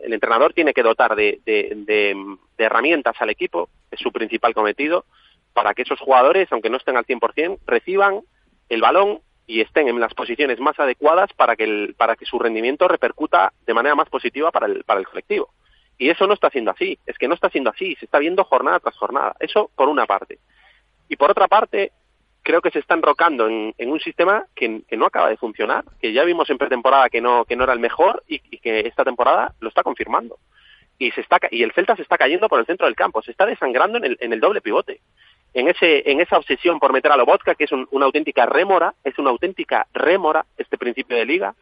el 0.03 0.13
entrenador 0.13 0.53
tiene 0.53 0.73
que 0.73 0.83
dotar 0.83 1.15
de, 1.15 1.39
de, 1.45 1.73
de, 1.75 2.15
de, 2.57 2.63
herramientas 2.65 3.15
al 3.19 3.29
equipo, 3.29 3.69
es 3.89 3.99
su 3.99 4.11
principal 4.11 4.53
cometido, 4.53 5.05
para 5.53 5.73
que 5.73 5.83
esos 5.83 5.99
jugadores, 5.99 6.47
aunque 6.51 6.69
no 6.69 6.77
estén 6.77 6.97
al 6.97 7.05
100%, 7.05 7.59
reciban 7.65 8.21
el 8.69 8.81
balón 8.81 9.19
y 9.47 9.61
estén 9.61 9.87
en 9.87 9.99
las 9.99 10.13
posiciones 10.13 10.59
más 10.59 10.79
adecuadas 10.79 11.33
para 11.33 11.55
que, 11.55 11.63
el, 11.63 11.95
para 11.97 12.15
que 12.15 12.25
su 12.25 12.37
rendimiento 12.37 12.87
repercuta 12.87 13.51
de 13.65 13.73
manera 13.73 13.95
más 13.95 14.07
positiva 14.09 14.51
para 14.51 14.67
el, 14.67 14.83
para 14.83 14.99
el 14.99 15.07
colectivo. 15.07 15.49
Y 15.97 16.09
eso 16.09 16.27
no 16.27 16.33
está 16.33 16.49
siendo 16.49 16.71
así, 16.71 16.97
es 17.05 17.17
que 17.17 17.27
no 17.27 17.33
está 17.33 17.49
siendo 17.49 17.71
así, 17.71 17.95
se 17.95 18.05
está 18.05 18.19
viendo 18.19 18.43
jornada 18.43 18.79
tras 18.79 18.95
jornada. 18.95 19.35
Eso 19.39 19.69
por 19.75 19.89
una 19.89 20.05
parte. 20.05 20.39
Y 21.09 21.15
por 21.15 21.31
otra 21.31 21.47
parte, 21.47 21.91
creo 22.43 22.61
que 22.61 22.71
se 22.71 22.79
está 22.79 22.93
enrocando 22.93 23.47
en, 23.47 23.73
un 23.77 23.99
sistema 23.99 24.45
que, 24.55 24.81
que, 24.87 24.97
no 24.97 25.05
acaba 25.05 25.29
de 25.29 25.37
funcionar, 25.37 25.83
que 26.01 26.13
ya 26.13 26.23
vimos 26.23 26.49
en 26.49 26.57
pretemporada 26.57 27.09
que 27.09 27.19
no, 27.19 27.43
que 27.45 27.55
no 27.55 27.63
era 27.63 27.73
el 27.73 27.79
mejor 27.79 28.23
y, 28.27 28.41
y, 28.49 28.59
que 28.59 28.81
esta 28.81 29.03
temporada 29.03 29.53
lo 29.59 29.69
está 29.69 29.83
confirmando. 29.83 30.37
Y, 30.97 31.11
se 31.11 31.21
está, 31.21 31.39
y 31.51 31.63
el 31.63 31.71
Celta 31.73 31.95
se 31.95 32.01
está 32.01 32.17
cayendo 32.17 32.49
por 32.49 32.59
el 32.59 32.65
centro 32.65 32.85
del 32.85 32.95
campo, 32.95 33.21
se 33.21 33.31
está 33.31 33.45
desangrando 33.45 33.97
en 33.97 34.05
el, 34.05 34.17
en 34.19 34.31
el 34.31 34.39
doble 34.39 34.61
pivote. 34.61 35.01
En, 35.53 35.67
ese, 35.67 36.09
en 36.09 36.21
esa 36.21 36.37
obsesión 36.37 36.79
por 36.79 36.93
meter 36.93 37.11
a 37.11 37.17
Lobotka, 37.17 37.55
que 37.55 37.63
es 37.63 37.71
un, 37.71 37.87
una 37.91 38.05
auténtica 38.05 38.45
rémora, 38.45 38.93
es 39.03 39.17
una 39.17 39.31
auténtica 39.31 39.87
rémora 39.93 40.45
este 40.57 40.77
principio 40.77 41.17
de 41.17 41.25
liga, 41.25 41.55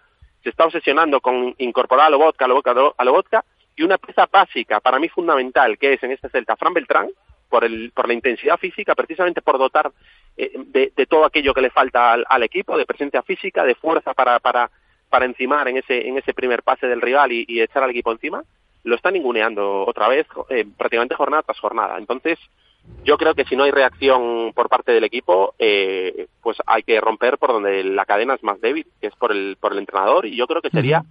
se 0.43 0.49
está 0.49 0.65
obsesionando 0.65 1.21
con 1.21 1.55
incorporar 1.57 2.07
a 2.07 2.09
Lobotka, 2.09 2.45
a 2.45 2.47
Lobotka, 2.47 2.71
a 2.97 3.05
Lobotka, 3.05 3.45
y 3.75 3.83
una 3.83 3.97
pieza 3.97 4.27
básica, 4.31 4.79
para 4.79 4.99
mí 4.99 5.07
fundamental, 5.07 5.77
que 5.77 5.93
es 5.93 6.03
en 6.03 6.11
este 6.11 6.29
Celta, 6.29 6.55
Fran 6.55 6.73
Beltrán, 6.73 7.09
por, 7.49 7.63
el, 7.63 7.91
por 7.91 8.07
la 8.07 8.13
intensidad 8.13 8.57
física, 8.57 8.95
precisamente 8.95 9.41
por 9.41 9.57
dotar 9.57 9.91
eh, 10.35 10.51
de, 10.55 11.05
todo 11.05 11.25
aquello 11.25 11.53
que 11.53 11.61
le 11.61 11.69
falta 11.69 12.13
al, 12.13 12.25
al, 12.27 12.43
equipo, 12.43 12.77
de 12.77 12.85
presencia 12.85 13.21
física, 13.21 13.63
de 13.63 13.75
fuerza 13.75 14.13
para, 14.13 14.39
para, 14.39 14.69
para 15.09 15.25
encimar 15.25 15.67
en 15.67 15.77
ese, 15.77 16.07
en 16.07 16.17
ese 16.17 16.33
primer 16.33 16.63
pase 16.63 16.87
del 16.87 17.01
rival 17.01 17.31
y, 17.31 17.45
y 17.47 17.61
echar 17.61 17.83
al 17.83 17.91
equipo 17.91 18.11
encima, 18.11 18.43
lo 18.83 18.95
está 18.95 19.11
ninguneando 19.11 19.85
otra 19.85 20.07
vez, 20.07 20.25
eh, 20.49 20.65
prácticamente 20.77 21.15
jornada 21.15 21.43
tras 21.43 21.59
jornada. 21.59 21.97
Entonces, 21.97 22.39
yo 23.03 23.17
creo 23.17 23.35
que 23.35 23.45
si 23.45 23.55
no 23.55 23.63
hay 23.63 23.71
reacción 23.71 24.51
por 24.53 24.67
parte 24.67 24.91
del 24.91 25.03
equipo, 25.03 25.55
eh, 25.59 26.27
pues 26.41 26.57
hay 26.65 26.83
que 26.83 26.99
romper 26.99 27.37
por 27.37 27.53
donde 27.53 27.83
la 27.83 28.05
cadena 28.05 28.35
es 28.35 28.43
más 28.43 28.59
débil, 28.59 28.85
que 28.99 29.07
es 29.07 29.15
por 29.15 29.31
el, 29.31 29.57
por 29.59 29.71
el 29.71 29.79
entrenador, 29.79 30.25
y 30.25 30.35
yo 30.35 30.45
creo 30.45 30.61
que 30.61 30.69
sería 30.69 31.03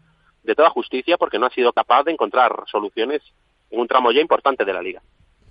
de 0.43 0.55
toda 0.55 0.71
justicia 0.71 1.17
porque 1.17 1.39
no 1.39 1.47
ha 1.47 1.51
sido 1.51 1.73
capaz 1.73 2.05
de 2.05 2.13
encontrar 2.13 2.65
soluciones 2.67 3.23
en 3.71 3.81
un 3.81 3.89
tramo 3.89 4.13
ya 4.13 4.21
importante 4.21 4.65
de 4.65 4.73
la 4.73 4.83
liga. 4.83 5.03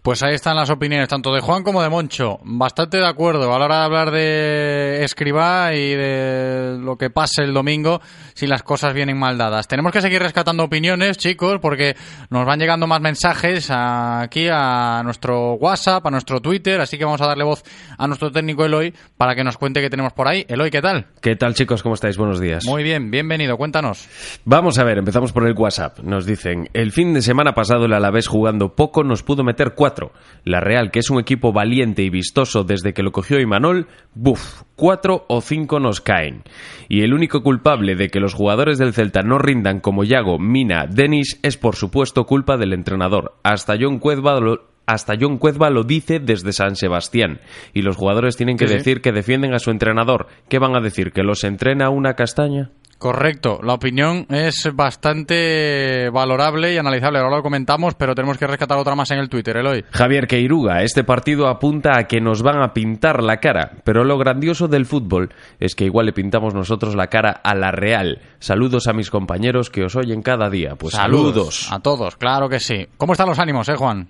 Pues 0.05 0.21
ahí 0.21 0.35
están 0.35 0.55
las 0.55 0.69
opiniones, 0.69 1.07
tanto 1.07 1.33
de 1.33 1.41
Juan 1.41 1.63
como 1.63 1.81
de 1.81 1.89
Moncho. 1.89 2.37
Bastante 2.43 2.97
de 2.97 3.07
acuerdo 3.07 3.51
a 3.51 3.57
la 3.57 3.65
hora 3.65 3.79
de 3.79 3.85
hablar 3.85 4.11
de 4.11 5.03
Escribá 5.03 5.73
y 5.73 5.95
de 5.95 6.77
lo 6.79 6.95
que 6.95 7.09
pase 7.09 7.41
el 7.41 7.55
domingo 7.55 7.99
si 8.35 8.45
las 8.45 8.61
cosas 8.61 8.93
vienen 8.93 9.17
mal 9.17 9.39
dadas. 9.39 9.67
Tenemos 9.67 9.91
que 9.91 10.01
seguir 10.01 10.21
rescatando 10.21 10.63
opiniones, 10.63 11.17
chicos, 11.17 11.57
porque 11.59 11.95
nos 12.29 12.45
van 12.45 12.59
llegando 12.59 12.85
más 12.85 13.01
mensajes 13.01 13.71
aquí 13.71 14.47
a 14.47 15.01
nuestro 15.03 15.53
WhatsApp, 15.53 16.05
a 16.05 16.11
nuestro 16.11 16.39
Twitter, 16.39 16.79
así 16.81 16.99
que 16.99 17.05
vamos 17.05 17.21
a 17.21 17.25
darle 17.25 17.43
voz 17.43 17.63
a 17.97 18.05
nuestro 18.05 18.31
técnico 18.31 18.63
Eloy 18.63 18.93
para 19.17 19.33
que 19.33 19.43
nos 19.43 19.57
cuente 19.57 19.81
qué 19.81 19.89
tenemos 19.89 20.13
por 20.13 20.27
ahí. 20.27 20.45
Eloy, 20.47 20.69
¿qué 20.69 20.83
tal? 20.83 21.07
¿Qué 21.19 21.35
tal, 21.35 21.55
chicos? 21.55 21.81
¿Cómo 21.81 21.95
estáis? 21.95 22.15
Buenos 22.15 22.39
días. 22.39 22.63
Muy 22.67 22.83
bien, 22.83 23.09
bienvenido, 23.09 23.57
cuéntanos. 23.57 24.07
Vamos 24.45 24.77
a 24.77 24.83
ver, 24.83 24.99
empezamos 24.99 25.31
por 25.31 25.47
el 25.47 25.55
WhatsApp. 25.57 25.97
Nos 26.01 26.27
dicen, 26.27 26.69
el 26.73 26.91
fin 26.91 27.11
de 27.15 27.23
semana 27.23 27.55
pasado 27.55 27.85
el 27.85 27.93
Alavés 27.93 28.27
jugando 28.27 28.75
poco 28.75 29.03
nos 29.03 29.23
pudo 29.23 29.43
meter 29.43 29.73
cuatro. 29.73 29.94
La 30.43 30.59
Real, 30.59 30.91
que 30.91 30.99
es 30.99 31.09
un 31.09 31.19
equipo 31.19 31.51
valiente 31.53 32.03
y 32.03 32.09
vistoso 32.09 32.63
desde 32.63 32.93
que 32.93 33.03
lo 33.03 33.11
cogió 33.11 33.39
Imanol, 33.39 33.87
buf, 34.13 34.61
cuatro 34.75 35.25
o 35.27 35.41
cinco 35.41 35.79
nos 35.79 36.01
caen. 36.01 36.43
Y 36.89 37.01
el 37.01 37.13
único 37.13 37.41
culpable 37.41 37.95
de 37.95 38.09
que 38.09 38.19
los 38.19 38.33
jugadores 38.33 38.77
del 38.77 38.93
Celta 38.93 39.21
no 39.21 39.37
rindan 39.39 39.79
como 39.79 40.03
Yago, 40.03 40.37
Mina, 40.39 40.85
Denis 40.87 41.39
es 41.43 41.57
por 41.57 41.75
supuesto 41.75 42.25
culpa 42.25 42.57
del 42.57 42.73
entrenador. 42.73 43.35
Hasta 43.43 43.75
John 43.79 43.99
Cuezba 43.99 44.39
lo, 44.39 44.67
hasta 44.85 45.15
John 45.19 45.37
Cuezba 45.39 45.69
lo 45.71 45.83
dice 45.83 46.19
desde 46.19 46.53
San 46.53 46.75
Sebastián. 46.75 47.39
Y 47.73 47.81
los 47.81 47.95
jugadores 47.97 48.37
tienen 48.37 48.57
que 48.57 48.67
Sí, 48.67 48.73
sí. 48.73 48.77
decir 48.77 49.01
que 49.01 49.11
defienden 49.11 49.53
a 49.53 49.59
su 49.59 49.71
entrenador. 49.71 50.27
¿Qué 50.47 50.59
van 50.59 50.75
a 50.75 50.81
decir? 50.81 51.11
¿Que 51.11 51.23
los 51.23 51.43
entrena 51.43 51.89
una 51.89 52.13
castaña? 52.13 52.69
Correcto, 52.97 53.59
la 53.61 53.73
opinión 53.73 54.25
es 54.29 54.69
bastante 54.73 56.09
valorable 56.09 56.73
y 56.73 56.77
analizable. 56.77 57.19
Ahora 57.19 57.37
lo 57.37 57.43
comentamos, 57.43 57.93
pero 57.93 58.15
tenemos 58.15 58.37
que 58.37 58.47
rescatar 58.47 58.77
otra 58.77 58.95
más 58.95 59.11
en 59.11 59.19
el 59.19 59.29
Twitter, 59.29 59.57
Eloy. 59.57 59.83
Javier 59.91 60.27
Queiruga, 60.27 60.81
este 60.81 61.03
partido 61.03 61.47
apunta 61.47 61.99
a 61.99 62.07
que 62.07 62.21
nos 62.21 62.41
van 62.41 62.61
a 62.61 62.73
pintar 62.73 63.21
la 63.21 63.37
cara, 63.37 63.73
pero 63.83 64.05
lo 64.05 64.17
grandioso 64.17 64.67
del 64.69 64.85
fútbol 64.85 65.29
es 65.59 65.75
que 65.75 65.83
igual 65.85 66.05
le 66.05 66.13
pintamos 66.13 66.53
nosotros 66.53 66.95
la 66.95 67.07
cara 67.07 67.31
a 67.31 67.53
la 67.53 67.71
Real. 67.71 68.21
Saludos 68.39 68.87
a 68.87 68.93
mis 68.93 69.11
compañeros 69.11 69.69
que 69.69 69.83
os 69.83 69.95
oyen 69.97 70.21
cada 70.21 70.49
día. 70.49 70.75
Pues 70.75 70.93
saludos. 70.95 71.69
A 71.71 71.79
todos, 71.81 72.15
claro 72.15 72.47
que 72.47 72.59
sí. 72.61 72.87
¿Cómo 72.97 73.11
están 73.11 73.27
los 73.27 73.39
ánimos, 73.39 73.67
eh, 73.69 73.75
Juan? 73.75 74.07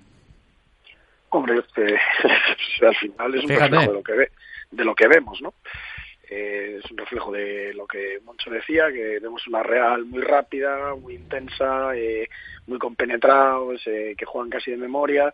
Hombre, 1.30 1.58
este, 1.58 1.82
al 2.86 2.94
final 2.94 3.34
es 3.34 3.42
un 3.42 3.48
Fíjate. 3.48 3.64
reflejo 3.68 3.90
de 3.92 3.98
lo 3.98 4.02
que 4.02 4.12
ve, 4.12 4.28
de 4.70 4.84
lo 4.84 4.94
que 4.94 5.08
vemos, 5.08 5.42
¿no? 5.42 5.52
Eh, 6.28 6.80
es 6.82 6.90
un 6.90 6.98
reflejo 6.98 7.30
de 7.30 7.72
lo 7.74 7.86
que 7.86 8.20
Moncho 8.24 8.50
decía, 8.50 8.90
que 8.90 9.20
vemos 9.20 9.46
una 9.46 9.62
Real 9.62 10.04
muy 10.04 10.22
rápida, 10.22 10.94
muy 10.96 11.14
intensa, 11.14 11.96
eh, 11.96 12.28
muy 12.66 12.78
compenetrados, 12.78 13.80
eh, 13.86 14.14
que 14.18 14.24
juegan 14.24 14.50
casi 14.50 14.72
de 14.72 14.76
memoria, 14.76 15.32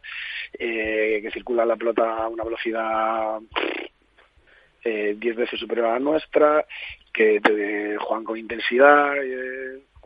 que 0.52 1.30
circula 1.32 1.64
la 1.64 1.76
pelota 1.76 2.16
a 2.16 2.28
una 2.28 2.44
velocidad 2.44 3.40
diez 4.84 5.36
veces 5.36 5.58
superior 5.58 5.86
a 5.86 5.92
la 5.92 5.98
nuestra, 5.98 6.66
que 7.12 7.40
juegan 7.98 8.24
con 8.24 8.36
intensidad, 8.36 9.14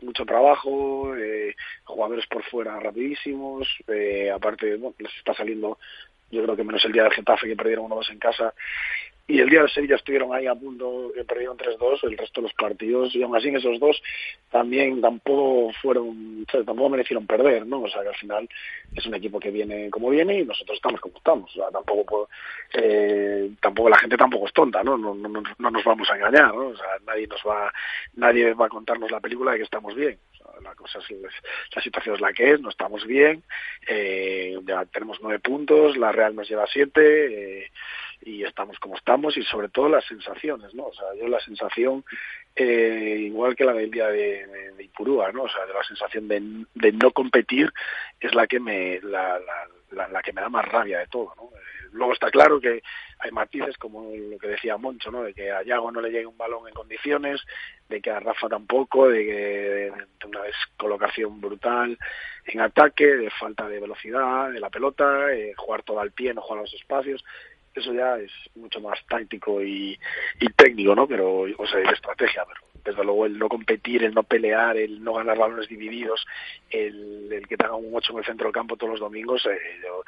mucho 0.01 0.25
trabajo, 0.25 1.13
jugadores 1.83 2.27
por 2.27 2.43
fuera 2.43 2.79
rapidísimos, 2.79 3.67
aparte 4.33 4.77
bueno, 4.77 4.95
les 4.99 5.13
está 5.15 5.33
saliendo, 5.33 5.79
yo 6.31 6.43
creo 6.43 6.55
que 6.55 6.63
menos 6.63 6.85
el 6.85 6.93
día 6.93 7.03
del 7.03 7.13
Getafe 7.13 7.47
que 7.47 7.55
perdieron 7.55 7.89
1-2 7.89 8.11
en 8.11 8.19
casa, 8.19 8.53
y 9.29 9.39
el 9.39 9.49
día 9.49 9.61
de 9.63 9.67
Sevilla 9.69 9.95
estuvieron 9.97 10.33
ahí 10.33 10.47
a 10.47 10.55
punto 10.55 11.11
perdieron 11.27 11.57
3-2 11.57 11.99
el 12.03 12.17
resto 12.17 12.39
de 12.41 12.47
los 12.47 12.53
partidos 12.53 13.13
y 13.13 13.21
aún 13.23 13.35
así 13.35 13.49
en 13.49 13.57
esos 13.57 13.77
dos 13.79 14.01
también 14.49 15.01
tampoco 15.01 15.73
fueron 15.81 16.45
o 16.47 16.51
sea, 16.51 16.63
tampoco 16.63 16.89
merecieron 16.89 17.27
perder 17.27 17.65
no 17.67 17.81
o 17.81 17.89
sea 17.89 18.03
que 18.03 18.07
al 18.09 18.15
final 18.15 18.49
es 18.95 19.05
un 19.05 19.15
equipo 19.15 19.39
que 19.39 19.51
viene 19.51 19.89
como 19.89 20.09
viene 20.09 20.39
y 20.39 20.45
nosotros 20.45 20.77
estamos 20.77 21.01
como 21.01 21.17
estamos. 21.17 21.51
O 21.51 21.59
sea 21.59 21.69
tampoco 21.71 22.05
puedo- 22.05 22.29
eh, 22.73 23.51
tampoco 23.61 23.89
la 23.89 23.97
gente 23.97 24.15
tampoco 24.17 24.47
es 24.47 24.53
tonta 24.53 24.81
no 24.83 24.97
no, 24.97 25.13
no, 25.13 25.27
no- 25.27 25.43
no 25.57 25.71
nos 25.71 25.83
vamos 25.83 26.09
a 26.09 26.15
engañar 26.15 26.55
no 26.55 26.67
o 26.67 26.77
sea 26.77 26.87
nadie 27.05 27.27
nos 27.27 27.41
va 27.41 27.71
nadie 28.15 28.53
va 28.53 28.67
a 28.67 28.69
contarnos 28.69 29.11
la 29.11 29.19
película 29.19 29.51
de 29.51 29.57
que 29.57 29.63
estamos 29.63 29.93
bien 29.93 30.17
la 30.61 30.75
cosa 30.75 30.99
es 30.99 31.05
la 31.75 31.81
situación 31.81 32.15
es 32.15 32.21
la 32.21 32.33
que 32.33 32.51
es 32.51 32.61
no 32.61 32.69
estamos 32.69 33.05
bien 33.05 33.43
eh, 33.87 34.57
ya 34.65 34.85
tenemos 34.85 35.19
nueve 35.21 35.39
puntos 35.39 35.97
la 35.97 36.11
Real 36.11 36.35
nos 36.35 36.49
lleva 36.49 36.65
siete 36.67 37.63
eh, 37.63 37.71
y 38.21 38.43
estamos 38.43 38.79
como 38.79 38.97
estamos 38.97 39.37
y 39.37 39.43
sobre 39.43 39.69
todo 39.69 39.89
las 39.89 40.05
sensaciones, 40.05 40.73
¿no? 40.73 40.87
O 40.87 40.93
sea, 40.93 41.07
yo 41.19 41.27
la 41.27 41.39
sensación, 41.39 42.03
eh, 42.55 43.17
igual 43.19 43.55
que 43.55 43.65
la 43.65 43.73
del 43.73 43.91
día 43.91 44.07
de, 44.07 44.47
de, 44.47 44.71
de 44.73 44.83
Ipurúa, 44.83 45.31
¿no? 45.31 45.43
O 45.43 45.49
sea, 45.49 45.65
de 45.65 45.73
la 45.73 45.83
sensación 45.83 46.27
de, 46.27 46.91
no 46.91 47.11
competir 47.11 47.71
es 48.19 48.33
la 48.33 48.47
que 48.47 48.59
me 48.59 48.99
la, 49.01 49.39
que 50.23 50.33
me 50.33 50.41
da 50.41 50.49
más 50.49 50.65
rabia 50.65 50.99
de 50.99 51.07
todo, 51.07 51.33
¿no? 51.35 51.49
Luego 51.93 52.13
está 52.13 52.29
claro 52.29 52.59
que 52.59 52.83
hay 53.19 53.31
matices 53.31 53.77
como 53.77 54.11
lo 54.13 54.37
que 54.37 54.47
decía 54.47 54.77
Moncho, 54.77 55.09
¿no? 55.09 55.23
De 55.23 55.33
que 55.33 55.51
a 55.51 55.63
Yago 55.63 55.91
no 55.91 56.01
le 56.01 56.11
llegue 56.11 56.25
un 56.25 56.37
balón 56.37 56.67
en 56.67 56.73
condiciones, 56.73 57.41
de 57.89 58.01
que 58.01 58.09
a 58.11 58.19
Rafa 58.19 58.49
tampoco, 58.49 59.09
de 59.09 59.25
que 59.25 59.33
de 59.33 59.93
una 60.27 60.41
descolocación 60.43 61.39
brutal 61.41 61.97
en 62.45 62.59
ataque, 62.61 63.05
de 63.05 63.29
falta 63.31 63.67
de 63.67 63.79
velocidad 63.79 64.51
de 64.51 64.59
la 64.59 64.69
pelota, 64.69 65.33
eh, 65.33 65.53
jugar 65.55 65.83
todo 65.83 65.99
al 65.99 66.11
pie, 66.11 66.33
no 66.33 66.41
jugar 66.41 66.59
a 66.59 66.61
los 66.63 66.73
espacios 66.73 67.23
eso 67.75 67.93
ya 67.93 68.17
es 68.17 68.31
mucho 68.55 68.81
más 68.81 68.97
táctico 69.07 69.61
y, 69.61 69.99
y 70.39 70.49
técnico, 70.53 70.95
¿no? 70.95 71.07
Pero, 71.07 71.41
o 71.41 71.67
sea, 71.67 71.77
de 71.79 71.93
estrategia, 71.93 72.43
pero 72.47 72.59
desde 72.83 73.03
luego 73.03 73.27
el 73.27 73.37
no 73.37 73.47
competir, 73.47 74.03
el 74.03 74.15
no 74.15 74.23
pelear, 74.23 74.75
el 74.77 75.03
no 75.03 75.13
ganar 75.13 75.37
balones 75.37 75.67
divididos, 75.67 76.25
el, 76.71 77.31
el 77.31 77.47
que 77.47 77.55
te 77.55 77.65
haga 77.65 77.75
un 77.75 77.93
8 77.93 78.13
en 78.13 78.17
el 78.17 78.25
centro 78.25 78.45
del 78.47 78.53
campo 78.55 78.77
todos 78.77 78.93
los 78.93 78.99
domingos, 78.99 79.45
eh, 79.45 79.59
yo- 79.83 80.03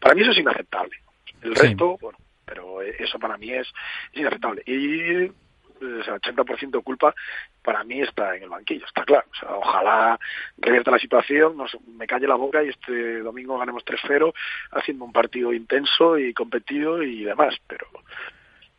para 0.00 0.14
mí 0.14 0.22
eso 0.22 0.30
es 0.30 0.38
inaceptable. 0.38 0.96
El 1.42 1.54
Sí. 1.58 1.62
resto, 1.66 1.98
bueno, 2.00 2.16
pero 2.46 2.80
eso 2.80 3.18
para 3.18 3.36
mí 3.36 3.50
es, 3.52 3.68
es 4.14 4.20
inaceptable. 4.20 4.62
Y 4.64 5.30
o 5.80 6.04
sea, 6.04 6.14
80% 6.16 6.70
de 6.70 6.82
culpa 6.82 7.14
para 7.62 7.84
mí 7.84 8.00
está 8.00 8.36
en 8.36 8.44
el 8.44 8.48
banquillo, 8.48 8.86
está 8.86 9.04
claro. 9.04 9.26
O 9.30 9.34
sea, 9.34 9.54
ojalá 9.54 10.18
revierta 10.58 10.90
la 10.90 10.98
situación, 10.98 11.56
nos, 11.56 11.76
me 11.86 12.06
calle 12.06 12.26
la 12.26 12.34
boca 12.34 12.62
y 12.62 12.68
este 12.68 13.20
domingo 13.20 13.58
ganemos 13.58 13.84
3-0 13.84 14.32
haciendo 14.72 15.04
un 15.04 15.12
partido 15.12 15.52
intenso 15.52 16.18
y 16.18 16.32
competido 16.34 17.02
y 17.02 17.24
demás. 17.24 17.56
Pero 17.66 17.86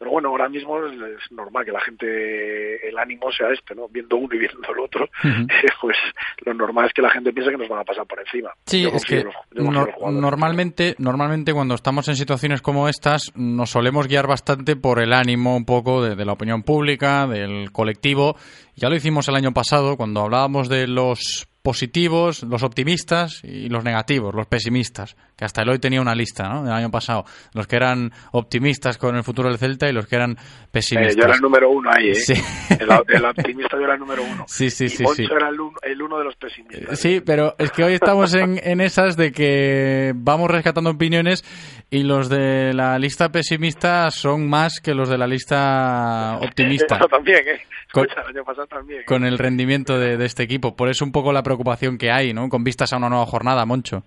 pero 0.02 0.14
bueno, 0.14 0.30
ahora 0.30 0.49
mismo 0.49 0.84
es, 0.84 1.32
normal 1.32 1.64
que 1.64 1.72
la 1.72 1.80
gente, 1.80 2.89
el 2.89 2.97
ánimo 2.97 3.32
sea 3.32 3.49
este, 3.54 3.76
¿no? 3.76 3.88
Viendo 3.88 4.16
uno 4.16 4.34
y 4.34 4.39
viendo 4.39 4.74
el 4.74 4.80
otro, 4.80 5.08
pues 5.82 5.95
lo 6.43 6.56
normal 6.56 6.88
es 6.88 6.93
que 6.93 7.04
la 7.04 7.12
gente 7.12 7.32
piense 7.32 7.52
que 7.52 7.58
nos 7.58 7.70
van 7.70 7.82
a 7.82 7.84
pasar 7.84 8.08
por 8.08 8.20
encima. 8.20 8.49
Sí, 8.66 8.82
Yo 8.82 8.89
es 8.89 9.06
que 9.06 9.24
los- 9.52 10.12
normalmente, 10.12 10.95
normalmente 10.97 11.54
cuando 11.54 11.76
estamos 11.76 12.08
en 12.08 12.16
situaciones 12.16 12.64
como 12.64 12.89
estas 12.89 13.32
nos 13.36 13.70
solemos 13.70 14.08
guiar 14.08 14.26
bastante 14.26 14.76
por 14.76 14.99
el 14.99 15.14
ánimo 15.14 15.56
un 15.56 15.66
poco 15.66 16.04
de, 16.04 16.16
de 16.16 16.26
la 16.26 16.34
opinión 16.34 16.64
pública, 16.64 17.28
del 17.28 17.72
colectivo. 17.72 18.36
Ya 18.76 18.89
lo 18.89 18.95
hicimos 18.95 19.28
el 19.28 19.36
año 19.36 19.52
pasado 19.54 19.97
cuando 19.97 20.22
hablábamos 20.22 20.68
de 20.68 20.88
los 20.88 21.47
positivos, 21.62 22.43
los 22.43 22.64
optimistas 22.64 23.43
y 23.43 23.70
los 23.70 23.84
negativos, 23.84 24.34
los 24.36 24.47
pesimistas, 24.47 25.16
que 25.36 25.45
hasta 25.45 25.62
el 25.62 25.70
hoy 25.70 25.80
tenía 25.80 26.01
una 26.01 26.16
lista, 26.16 26.49
¿no? 26.49 26.64
Del 26.64 26.74
año 26.74 26.89
pasado, 26.91 27.24
los 27.53 27.68
que 27.68 27.76
eran 27.76 28.12
optimistas 28.32 28.97
con 28.97 29.16
el 29.16 29.24
futuro 29.24 29.47
del 29.49 29.57
Celta 29.57 29.88
y 29.89 29.93
los 29.93 30.07
que 30.07 30.16
eran 30.16 30.32
Eh, 30.32 30.68
pesimistas. 30.72 31.16
yo 31.16 31.24
era 31.24 31.36
el 31.36 31.41
número 31.41 31.70
uno 31.70 31.89
ahí, 31.93 32.09
¿eh? 32.12 32.16
Sí. 32.16 32.34
El, 32.80 32.89
el 33.07 33.26
optimista 33.26 33.78
yo 33.78 33.84
era 33.84 33.93
el 33.93 33.99
número 33.99 34.24
uno. 34.24 34.45
Sí, 34.47 34.70
sí, 34.70 34.86
y 34.86 34.89
sí, 34.89 35.03
Moncho 35.03 35.16
sí. 35.24 35.28
era 35.36 35.49
el 35.49 35.59
uno, 35.59 35.78
el 35.82 36.01
uno 36.01 36.18
de 36.18 36.24
los 36.26 36.36
pesimistas. 36.36 36.99
Sí, 36.99 37.22
pero 37.26 37.55
es 37.57 37.72
que 37.72 37.84
hoy 37.84 37.93
estamos 37.93 38.34
en, 38.34 38.59
en 38.64 38.82
esas 38.82 39.16
de 39.18 39.32
que 39.32 40.14
vamos 40.16 40.49
rescatando 40.49 40.89
opiniones 40.89 41.43
y 41.89 42.03
los 42.03 42.30
de 42.30 42.74
la 42.74 42.97
lista 42.97 43.30
pesimista 43.32 44.09
son 44.12 44.49
más 44.49 44.80
que 44.82 44.93
los 44.93 45.09
de 45.09 45.18
la 45.18 45.28
lista 45.28 46.38
optimista 46.41 46.95
Eso 46.97 47.07
también, 47.07 47.39
¿eh? 47.47 47.62
Con- 47.91 48.05
Escucha, 48.05 48.22
el 48.22 48.36
año 48.38 48.45
pasado 48.45 48.68
también. 48.68 49.01
¿eh? 49.01 49.05
con 49.05 49.26
el 49.26 49.38
rendimiento 49.38 49.99
de, 49.99 50.16
de 50.18 50.26
este 50.26 50.43
equipo. 50.43 50.76
Por 50.78 50.89
eso 50.89 51.03
un 51.03 51.12
poco 51.12 51.34
la 51.34 51.43
preocupación 51.56 51.97
que 51.97 52.12
hay, 52.12 52.34
¿no? 52.34 52.49
Con 52.49 52.64
vistas 52.64 52.91
a 52.93 52.97
una 52.97 53.10
nueva 53.10 53.26
jornada, 53.26 53.66
Moncho. 53.66 54.04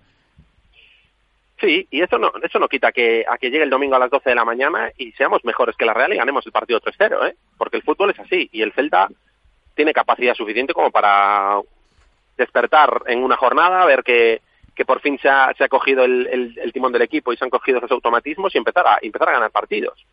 Sí, 1.61 1.87
y 1.89 2.01
eso 2.01 2.17
no, 2.17 2.31
eso 2.43 2.59
no 2.59 2.67
quita 2.67 2.91
que 2.91 3.23
a 3.29 3.37
que 3.37 3.49
llegue 3.49 3.63
el 3.63 3.69
domingo 3.69 3.95
a 3.95 3.99
las 3.99 4.09
12 4.11 4.29
de 4.29 4.35
la 4.35 4.43
mañana 4.43 4.91
y 4.97 5.11
seamos 5.13 5.45
mejores 5.45 5.75
que 5.77 5.85
la 5.85 5.93
Real 5.93 6.13
y 6.13 6.17
ganemos 6.17 6.45
el 6.45 6.51
partido 6.51 6.81
3-0, 6.81 7.29
¿eh? 7.29 7.35
Porque 7.57 7.77
el 7.77 7.83
fútbol 7.83 8.09
es 8.11 8.19
así 8.19 8.49
y 8.51 8.61
el 8.61 8.73
Celta 8.73 9.07
tiene 9.73 9.93
capacidad 9.93 10.33
suficiente 10.35 10.73
como 10.73 10.91
para 10.91 11.59
despertar 12.37 13.03
en 13.07 13.23
una 13.23 13.37
jornada, 13.37 13.85
ver 13.85 14.03
que, 14.03 14.41
que 14.75 14.83
por 14.85 14.99
fin 14.99 15.17
se 15.21 15.29
ha, 15.29 15.53
se 15.57 15.63
ha 15.63 15.69
cogido 15.69 16.03
el, 16.03 16.55
el- 16.61 16.73
timón 16.73 16.91
del 16.91 17.03
equipo 17.03 17.31
y 17.31 17.37
se 17.37 17.45
han 17.45 17.49
cogido 17.49 17.77
esos 17.77 17.91
automatismos 17.91 18.53
y 18.53 18.57
empezar 18.57 18.85
a, 18.85 18.97
empezar 19.01 19.29
a 19.29 19.33
ganar 19.33 19.51
partidos. 19.51 20.05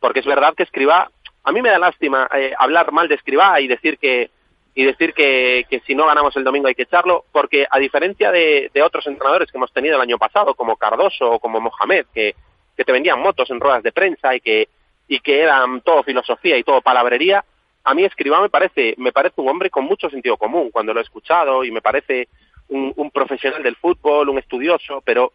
Porque 0.00 0.18
es 0.20 0.26
verdad 0.26 0.54
que 0.56 0.64
Escribá, 0.64 1.08
a 1.44 1.52
mí 1.52 1.62
me 1.62 1.70
da 1.70 1.78
lástima 1.78 2.28
eh, 2.34 2.52
hablar 2.58 2.90
mal 2.90 3.06
de 3.08 3.14
Escribá 3.14 3.60
y 3.60 3.68
decir 3.68 3.98
que, 3.98 4.30
y 4.78 4.84
decir 4.84 5.12
que, 5.12 5.66
que 5.68 5.80
si 5.80 5.96
no 5.96 6.06
ganamos 6.06 6.36
el 6.36 6.44
domingo 6.44 6.68
hay 6.68 6.74
que 6.76 6.84
echarlo, 6.84 7.24
porque 7.32 7.66
a 7.68 7.80
diferencia 7.80 8.30
de, 8.30 8.70
de 8.72 8.80
otros 8.80 9.08
entrenadores 9.08 9.50
que 9.50 9.58
hemos 9.58 9.72
tenido 9.72 9.96
el 9.96 10.00
año 10.00 10.18
pasado, 10.18 10.54
como 10.54 10.76
Cardoso 10.76 11.32
o 11.32 11.40
como 11.40 11.58
Mohamed, 11.58 12.06
que, 12.14 12.36
que 12.76 12.84
te 12.84 12.92
vendían 12.92 13.20
motos 13.20 13.50
en 13.50 13.58
ruedas 13.58 13.82
de 13.82 13.90
prensa 13.90 14.36
y 14.36 14.40
que, 14.40 14.68
y 15.08 15.18
que 15.18 15.40
eran 15.40 15.80
todo 15.80 16.04
filosofía 16.04 16.56
y 16.56 16.62
todo 16.62 16.80
palabrería, 16.80 17.44
a 17.82 17.92
mí 17.92 18.04
Escribá 18.04 18.40
me 18.40 18.50
parece, 18.50 18.94
me 18.98 19.10
parece 19.10 19.40
un 19.40 19.48
hombre 19.48 19.68
con 19.68 19.84
mucho 19.84 20.08
sentido 20.10 20.36
común. 20.36 20.70
Cuando 20.70 20.94
lo 20.94 21.00
he 21.00 21.02
escuchado 21.02 21.64
y 21.64 21.72
me 21.72 21.82
parece 21.82 22.28
un, 22.68 22.92
un 22.94 23.10
profesional 23.10 23.64
del 23.64 23.74
fútbol, 23.74 24.28
un 24.28 24.38
estudioso, 24.38 25.02
pero 25.04 25.32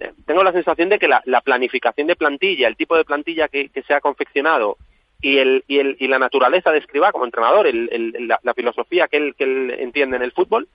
eh, 0.00 0.10
tengo 0.26 0.42
la 0.42 0.50
sensación 0.50 0.88
de 0.88 0.98
que 0.98 1.06
la, 1.06 1.22
la 1.26 1.42
planificación 1.42 2.08
de 2.08 2.16
plantilla, 2.16 2.66
el 2.66 2.76
tipo 2.76 2.96
de 2.96 3.04
plantilla 3.04 3.46
que 3.46 3.70
se 3.86 3.94
ha 3.94 4.00
confeccionado 4.00 4.78
y, 5.20 5.38
el, 5.38 5.64
y, 5.66 5.78
el, 5.78 5.96
y 5.98 6.08
la 6.08 6.18
naturaleza 6.18 6.70
de 6.70 6.78
Escribá 6.78 7.12
como 7.12 7.24
entrenador, 7.24 7.66
el, 7.66 7.88
el, 7.92 8.28
la, 8.28 8.40
la, 8.42 8.54
filosofía 8.54 9.08
que 9.08 9.18
él, 9.18 9.34
que 9.36 9.44
él 9.44 9.76
entiende 9.78 10.16
en 10.16 10.22
el 10.22 10.32
fútbol, 10.32 10.68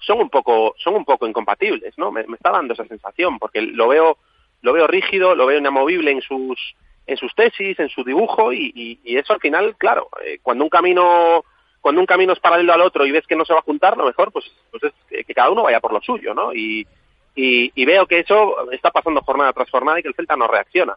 son 0.00 0.20
un 0.20 0.30
poco, 0.30 0.74
son 0.78 0.94
un 0.94 1.04
poco 1.04 1.26
incompatibles, 1.26 1.96
¿no? 1.98 2.10
Me, 2.10 2.26
me 2.26 2.36
está 2.36 2.50
dando 2.50 2.74
esa 2.74 2.86
sensación, 2.86 3.38
porque 3.38 3.60
lo 3.60 3.88
veo, 3.88 4.18
lo 4.62 4.72
veo 4.72 4.86
rígido, 4.86 5.34
lo 5.34 5.46
veo 5.46 5.58
inamovible 5.58 6.10
en 6.10 6.22
sus, 6.22 6.58
en 7.06 7.16
sus 7.16 7.34
tesis, 7.34 7.78
en 7.78 7.90
su 7.90 8.02
dibujo, 8.02 8.52
y, 8.52 8.98
y, 9.04 9.16
eso 9.16 9.34
al 9.34 9.40
final, 9.40 9.76
claro, 9.76 10.08
eh, 10.24 10.38
cuando 10.42 10.64
un 10.64 10.70
camino 10.70 11.44
cuando 11.80 12.02
un 12.02 12.06
camino 12.06 12.34
es 12.34 12.40
paralelo 12.40 12.74
al 12.74 12.82
otro 12.82 13.06
y 13.06 13.10
ves 13.10 13.26
que 13.26 13.36
no 13.36 13.46
se 13.46 13.54
va 13.54 13.60
a 13.60 13.62
juntar, 13.62 13.96
lo 13.96 14.04
mejor 14.04 14.30
pues, 14.32 14.44
pues 14.70 14.92
es 15.10 15.26
que 15.26 15.34
cada 15.34 15.48
uno 15.48 15.62
vaya 15.62 15.80
por 15.80 15.94
lo 15.94 16.02
suyo, 16.02 16.34
¿no? 16.34 16.52
Y, 16.52 16.86
y, 17.34 17.72
y 17.74 17.84
veo 17.86 18.06
que 18.06 18.18
eso 18.18 18.70
está 18.70 18.90
pasando 18.90 19.22
jornada 19.22 19.54
tras 19.54 19.70
jornada 19.70 19.98
y 19.98 20.02
que 20.02 20.08
el 20.08 20.14
Celta 20.14 20.36
no 20.36 20.46
reacciona. 20.46 20.94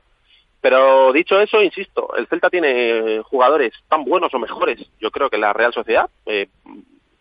Pero 0.63 1.11
dicho 1.11 1.41
eso, 1.41 1.61
insisto, 1.61 2.15
el 2.15 2.25
Celta 2.27 2.49
tiene 2.49 3.21
jugadores 3.23 3.73
tan 3.89 4.05
buenos 4.05 4.33
o 4.33 4.39
mejores, 4.39 4.79
yo 4.97 5.11
creo 5.11 5.29
que 5.29 5.37
la 5.37 5.51
Real 5.51 5.73
Sociedad, 5.73 6.09
eh, 6.25 6.47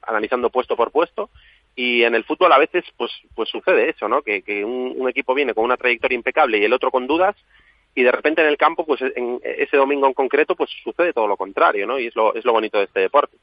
analizando 0.01 0.49
puesto 0.49 0.77
por 0.77 0.93
puesto, 0.93 1.29
y 1.75 2.05
en 2.05 2.15
el 2.15 2.23
fútbol 2.23 2.53
a 2.53 2.59
veces 2.59 2.85
pues 2.97 3.11
pues 3.35 3.49
sucede 3.49 3.91
eso, 3.91 4.09
¿no? 4.09 4.23
Que, 4.23 4.43
que 4.43 4.65
un, 4.65 4.95
un, 4.97 5.09
equipo 5.09 5.35
viene 5.35 5.55
con 5.55 5.65
una 5.65 5.77
trayectoria 5.77 6.15
impecable 6.15 6.59
y 6.59 6.65
el 6.65 6.73
otro 6.73 6.93
con 6.93 7.09
dudas 7.09 7.35
y 7.97 8.05
de 8.05 8.13
repente 8.13 8.43
en 8.43 8.47
el 8.47 8.57
campo 8.57 8.87
pues 8.87 9.03
en 9.03 9.41
ese 9.43 9.77
domingo 9.77 10.07
en 10.07 10.15
concreto 10.15 10.55
pues 10.55 10.71
sucede 10.85 11.13
todo 11.13 11.27
lo 11.27 11.37
contrario, 11.37 11.85
¿no? 11.85 11.99
Y 11.99 12.07
es 12.07 12.15
lo 12.15 12.37
es 12.37 12.45
lo 12.45 12.53
bonito 12.53 12.79
de 12.79 12.85
este 12.85 13.01
deporte. 13.01 13.37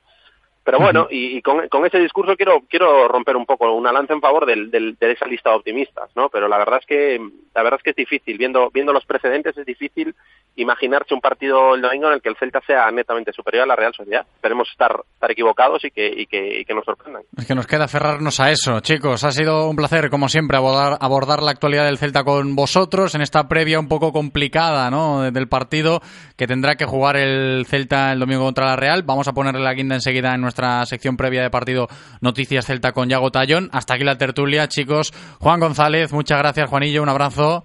Pero 0.69 0.83
bueno, 0.83 1.07
y, 1.09 1.37
y 1.37 1.41
con, 1.41 1.67
con, 1.67 1.83
ese 1.83 1.97
discurso 1.97 2.35
quiero 2.35 2.61
quiero 2.69 3.07
romper 3.07 3.35
un 3.35 3.47
poco 3.47 3.73
una 3.73 3.91
lanza 3.91 4.13
en 4.13 4.21
favor 4.21 4.45
del, 4.45 4.69
del, 4.69 4.95
de 4.99 5.13
esa 5.13 5.25
lista 5.25 5.49
de 5.49 5.55
optimistas, 5.55 6.11
¿no? 6.15 6.29
Pero 6.29 6.47
la 6.47 6.59
verdad 6.59 6.77
es 6.79 6.85
que 6.85 7.19
la 7.55 7.63
verdad 7.63 7.79
es 7.79 7.83
que 7.83 7.89
es 7.89 7.95
difícil 7.95 8.37
viendo 8.37 8.69
viendo 8.71 8.93
los 8.93 9.03
precedentes 9.03 9.57
es 9.57 9.65
difícil 9.65 10.13
imaginarse 10.57 11.15
un 11.15 11.21
partido 11.21 11.73
el 11.73 11.81
domingo 11.81 12.07
en 12.09 12.13
el 12.13 12.21
que 12.21 12.29
el 12.29 12.35
Celta 12.35 12.61
sea 12.67 12.91
netamente 12.91 13.33
superior 13.33 13.63
a 13.63 13.65
la 13.65 13.75
Real 13.75 13.95
Sociedad. 13.95 14.27
Esperemos 14.35 14.69
estar 14.69 15.01
estar 15.11 15.31
equivocados 15.31 15.83
y 15.85 15.89
que 15.89 16.07
y 16.07 16.27
que, 16.27 16.59
y 16.59 16.65
que 16.65 16.73
nos 16.75 16.85
sorprendan. 16.85 17.23
Es 17.35 17.47
que 17.47 17.55
nos 17.55 17.65
queda 17.65 17.85
aferrarnos 17.85 18.39
a 18.39 18.51
eso, 18.51 18.79
chicos. 18.81 19.23
Ha 19.23 19.31
sido 19.31 19.67
un 19.67 19.75
placer 19.75 20.11
como 20.11 20.29
siempre 20.29 20.57
abordar 20.57 20.99
abordar 21.01 21.41
la 21.41 21.49
actualidad 21.49 21.85
del 21.85 21.97
Celta 21.97 22.23
con 22.23 22.55
vosotros 22.55 23.15
en 23.15 23.21
esta 23.21 23.47
previa 23.47 23.79
un 23.79 23.87
poco 23.87 24.11
complicada, 24.11 24.91
¿no? 24.91 25.31
Del 25.31 25.47
partido 25.47 25.99
que 26.37 26.45
tendrá 26.45 26.75
que 26.75 26.85
jugar 26.85 27.17
el 27.17 27.65
Celta 27.65 28.11
el 28.11 28.19
domingo 28.19 28.43
contra 28.43 28.67
la 28.67 28.75
Real. 28.75 29.01
Vamos 29.01 29.27
a 29.27 29.33
ponerle 29.33 29.61
la 29.61 29.73
guinda 29.73 29.95
enseguida 29.95 30.35
en 30.35 30.41
nuestra 30.41 30.58
sección 30.85 31.17
previa 31.17 31.41
de 31.41 31.49
partido 31.49 31.87
Noticias 32.21 32.65
Celta 32.65 32.91
con 32.91 33.09
Yago 33.09 33.31
Tallón. 33.31 33.69
Hasta 33.71 33.95
aquí 33.95 34.03
la 34.03 34.17
tertulia, 34.17 34.67
chicos. 34.67 35.11
Juan 35.39 35.59
González, 35.59 36.13
muchas 36.13 36.39
gracias, 36.39 36.69
Juanillo, 36.69 37.03
un 37.03 37.09
abrazo. 37.09 37.63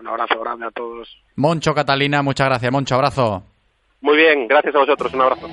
Un 0.00 0.08
abrazo 0.08 0.40
grande 0.40 0.66
a 0.66 0.70
todos. 0.70 1.08
Moncho 1.36 1.74
Catalina, 1.74 2.22
muchas 2.22 2.48
gracias, 2.48 2.72
Moncho, 2.72 2.94
abrazo. 2.94 3.42
Muy 4.00 4.16
bien, 4.16 4.46
gracias 4.46 4.74
a 4.74 4.78
vosotros, 4.78 5.12
un 5.12 5.20
abrazo. 5.22 5.48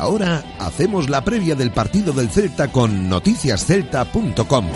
Ahora 0.00 0.42
hacemos 0.58 1.10
la 1.10 1.22
previa 1.22 1.54
del 1.54 1.70
partido 1.70 2.12
del 2.12 2.30
Celta 2.30 2.72
con 2.72 3.08
noticiascelta.com. 3.08 4.66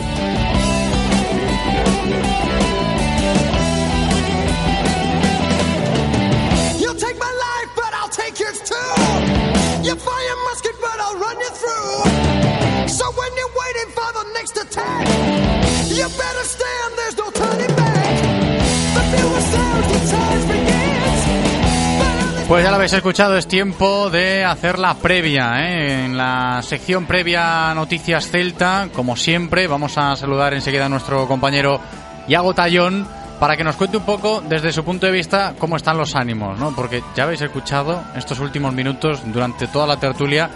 Pues 22.46 22.62
ya 22.62 22.68
lo 22.68 22.76
habéis 22.76 22.92
escuchado, 22.92 23.38
es 23.38 23.48
tiempo 23.48 24.10
de 24.10 24.44
hacer 24.44 24.78
la 24.78 24.94
previa. 24.94 25.62
¿eh? 25.62 26.04
En 26.04 26.16
la 26.16 26.60
sección 26.62 27.06
previa 27.06 27.72
Noticias 27.74 28.28
Celta, 28.28 28.90
como 28.92 29.16
siempre, 29.16 29.66
vamos 29.66 29.96
a 29.96 30.14
saludar 30.14 30.52
enseguida 30.52 30.84
a 30.84 30.88
nuestro 30.90 31.26
compañero 31.26 31.80
Iago 32.28 32.52
Tallón 32.52 33.08
para 33.40 33.56
que 33.56 33.64
nos 33.64 33.76
cuente 33.76 33.96
un 33.96 34.04
poco 34.04 34.42
desde 34.46 34.72
su 34.72 34.84
punto 34.84 35.06
de 35.06 35.12
vista 35.12 35.54
cómo 35.58 35.76
están 35.76 35.96
los 35.96 36.14
ánimos, 36.14 36.58
¿no? 36.58 36.74
Porque 36.76 37.02
ya 37.16 37.24
habéis 37.24 37.40
escuchado 37.40 38.04
estos 38.14 38.38
últimos 38.40 38.74
minutos 38.74 39.22
durante 39.24 39.66
toda 39.66 39.86
la 39.86 39.96
tertulia 39.96 40.50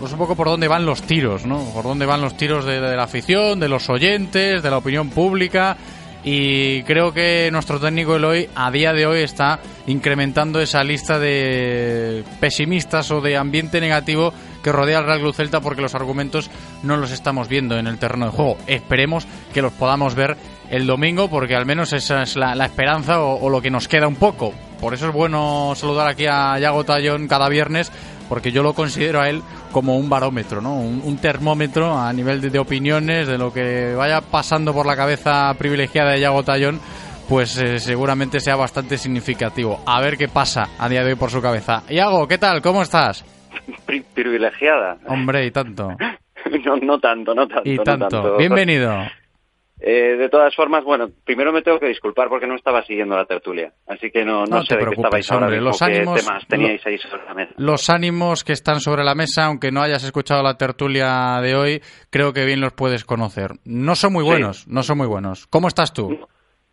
pues 0.00 0.12
un 0.12 0.18
poco 0.18 0.34
por 0.34 0.48
dónde 0.48 0.66
van 0.66 0.86
los 0.86 1.02
tiros, 1.02 1.44
¿no? 1.44 1.58
Por 1.72 1.84
dónde 1.84 2.06
van 2.06 2.22
los 2.22 2.36
tiros 2.36 2.64
de, 2.64 2.80
de 2.80 2.96
la 2.96 3.04
afición, 3.04 3.60
de 3.60 3.68
los 3.68 3.88
oyentes, 3.90 4.62
de 4.62 4.70
la 4.70 4.78
opinión 4.78 5.10
pública 5.10 5.76
y 6.24 6.82
creo 6.84 7.12
que 7.12 7.50
nuestro 7.52 7.78
técnico 7.78 8.16
Eloy 8.16 8.48
a 8.54 8.70
día 8.70 8.94
de 8.94 9.06
hoy 9.06 9.20
está 9.20 9.60
incrementando 9.86 10.58
esa 10.60 10.82
lista 10.82 11.18
de 11.18 12.24
pesimistas 12.40 13.10
o 13.10 13.20
de 13.20 13.36
ambiente 13.36 13.78
negativo 13.80 14.32
que 14.62 14.72
rodea 14.72 14.98
al 14.98 15.04
Real 15.04 15.20
Club 15.20 15.34
Celta 15.34 15.60
porque 15.60 15.82
los 15.82 15.94
argumentos 15.94 16.50
no 16.82 16.96
los 16.96 17.10
estamos 17.10 17.48
viendo 17.48 17.76
en 17.76 17.86
el 17.86 17.98
terreno 17.98 18.26
de 18.26 18.32
juego. 18.32 18.56
Esperemos 18.66 19.26
que 19.52 19.60
los 19.60 19.74
podamos 19.74 20.14
ver 20.14 20.38
el 20.70 20.86
domingo 20.86 21.28
porque 21.28 21.54
al 21.54 21.66
menos 21.66 21.92
esa 21.92 22.22
es 22.22 22.36
la, 22.36 22.52
esperanza 22.64 23.20
o, 23.20 23.38
o, 23.38 23.50
lo 23.50 23.60
que 23.60 23.70
nos 23.70 23.86
queda 23.86 24.08
un 24.08 24.16
poco. 24.16 24.54
Por 24.80 24.94
eso 24.94 25.08
es 25.08 25.12
bueno 25.12 25.74
saludar 25.76 26.08
aquí 26.08 26.24
a 26.26 26.58
Yago 26.58 26.84
Tallón 26.84 27.28
cada 27.28 27.50
viernes 27.50 27.92
porque 28.30 28.52
yo 28.52 28.62
lo 28.62 28.72
considero 28.72 29.20
a 29.20 29.28
él 29.28 29.42
como 29.74 29.98
un 29.98 30.08
barómetro, 30.08 30.62
¿no? 30.62 30.76
Un, 30.76 31.02
un 31.04 31.18
termómetro 31.18 31.98
a 31.98 32.12
nivel 32.12 32.40
de, 32.40 32.48
de, 32.48 32.60
opiniones, 32.60 33.26
de 33.26 33.36
lo 33.36 33.52
que 33.52 33.92
vaya 33.96 34.20
pasando 34.20 34.72
por 34.72 34.86
la 34.86 34.94
cabeza 34.94 35.52
privilegiada 35.58 36.12
de 36.12 36.20
Yago 36.20 36.44
Tallón, 36.44 36.78
pues 37.28 37.58
eh, 37.58 37.80
seguramente 37.80 38.38
sea 38.38 38.54
bastante 38.54 38.96
significativo. 38.96 39.80
A 39.84 40.00
ver 40.00 40.16
qué 40.16 40.28
pasa 40.28 40.68
a 40.78 40.88
día 40.88 41.02
de 41.02 41.10
hoy 41.10 41.16
por 41.16 41.30
su 41.30 41.42
cabeza. 41.42 41.82
Yago, 41.90 42.28
¿qué 42.28 42.38
tal? 42.38 42.62
¿Cómo 42.62 42.82
estás? 42.82 43.24
Pri 43.84 44.02
privilegiada. 44.14 44.98
Hombre, 45.08 45.44
y 45.44 45.50
tanto. 45.50 45.88
no, 46.64 46.76
no 46.76 46.98
tanto, 47.00 47.34
no 47.34 47.48
tanto. 47.48 47.68
Y 47.68 47.76
tanto. 47.78 47.96
No 47.96 48.08
tanto. 48.08 48.36
Bienvenido. 48.36 48.94
Eh, 49.80 50.16
de 50.16 50.28
todas 50.28 50.54
formas, 50.54 50.84
bueno, 50.84 51.08
primero 51.24 51.52
me 51.52 51.60
tengo 51.60 51.80
que 51.80 51.88
disculpar 51.88 52.28
porque 52.28 52.46
no 52.46 52.54
estaba 52.54 52.84
siguiendo 52.84 53.16
la 53.16 53.24
tertulia, 53.24 53.72
así 53.88 54.10
que 54.10 54.24
no, 54.24 54.44
no, 54.46 54.58
no 54.58 54.62
sé 54.62 54.76
de 54.76 54.86
qué 54.86 55.34
hombre, 55.34 55.60
los 55.60 55.78
qué 55.78 55.84
ánimos, 55.84 56.24
temas 56.24 56.46
teníais 56.46 56.86
ahí 56.86 56.96
sobre 56.98 57.24
la 57.24 57.34
mesa. 57.34 57.54
Los 57.56 57.90
ánimos 57.90 58.44
que 58.44 58.52
están 58.52 58.80
sobre 58.80 59.02
la 59.02 59.16
mesa, 59.16 59.46
aunque 59.46 59.72
no 59.72 59.82
hayas 59.82 60.04
escuchado 60.04 60.42
la 60.42 60.56
tertulia 60.56 61.40
de 61.42 61.56
hoy, 61.56 61.82
creo 62.10 62.32
que 62.32 62.44
bien 62.44 62.60
los 62.60 62.72
puedes 62.72 63.04
conocer. 63.04 63.50
No 63.64 63.96
son 63.96 64.12
muy 64.12 64.22
buenos, 64.22 64.58
sí. 64.58 64.70
no 64.70 64.82
son 64.84 64.98
muy 64.98 65.08
buenos. 65.08 65.48
¿Cómo 65.48 65.66
estás 65.66 65.92
tú? 65.92 66.18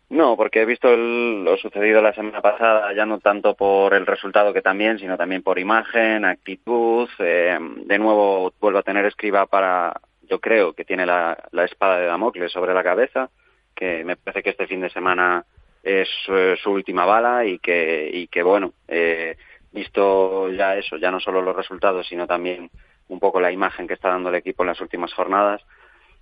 No, 0.08 0.36
porque 0.36 0.60
he 0.60 0.66
visto 0.66 0.88
el, 0.88 1.42
lo 1.42 1.56
sucedido 1.56 2.02
la 2.02 2.12
semana 2.12 2.40
pasada, 2.40 2.94
ya 2.94 3.06
no 3.06 3.18
tanto 3.18 3.54
por 3.54 3.94
el 3.94 4.06
resultado 4.06 4.52
que 4.52 4.60
también, 4.60 4.98
sino 4.98 5.16
también 5.16 5.42
por 5.42 5.58
imagen, 5.58 6.24
actitud. 6.24 7.08
Eh, 7.18 7.58
de 7.86 7.98
nuevo 7.98 8.52
vuelvo 8.60 8.78
a 8.78 8.82
tener 8.82 9.06
escriba 9.06 9.46
para, 9.46 9.94
yo 10.32 10.40
creo 10.40 10.72
que 10.72 10.86
tiene 10.86 11.04
la, 11.04 11.36
espada 11.62 11.98
de 11.98 12.06
Damocles 12.06 12.50
sobre 12.50 12.72
la 12.72 12.82
cabeza 12.82 13.28
que 13.74 14.02
me 14.02 14.16
parece 14.16 14.42
que 14.42 14.50
este 14.50 14.66
fin 14.66 14.80
de 14.80 14.88
semana 14.88 15.44
es 15.82 16.08
eh, 16.28 16.56
su 16.62 16.70
última 16.70 17.04
bala 17.04 17.44
y 17.44 17.58
que, 17.58 18.08
y 18.10 18.28
que 18.28 18.42
bueno, 18.42 18.72
eh, 18.88 19.36
visto 19.72 20.48
ya 20.50 20.74
eso, 20.76 20.96
ya 20.96 21.10
no 21.10 21.20
solo 21.20 21.42
los 21.42 21.54
resultados, 21.54 22.06
sino 22.06 22.26
también 22.26 22.70
un 23.08 23.20
poco 23.20 23.42
la 23.42 23.52
imagen 23.52 23.86
que 23.86 23.92
está 23.92 24.08
dando 24.08 24.30
el 24.30 24.36
equipo 24.36 24.62
en 24.62 24.68
las 24.68 24.80
últimas 24.80 25.12
jornadas, 25.12 25.60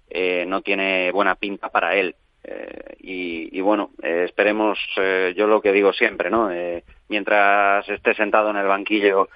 eh, 0.08 0.44
no 0.44 0.60
tiene 0.60 1.12
buena 1.12 1.36
pinta 1.36 1.68
para 1.68 1.94
él. 1.94 2.16
Eh, 2.42 2.96
y, 2.98 3.56
y, 3.56 3.60
bueno, 3.60 3.90
eh, 4.02 4.24
esperemos, 4.24 4.76
yo 5.36 5.46
lo 5.46 5.62
que 5.62 5.70
digo 5.70 5.92
siempre, 5.92 6.30
¿no? 6.30 6.50
Mientras 7.08 7.88
esté 7.88 8.14
sentado 8.14 8.50
en 8.50 8.56
el 8.56 8.66
banquillo, 8.66 9.28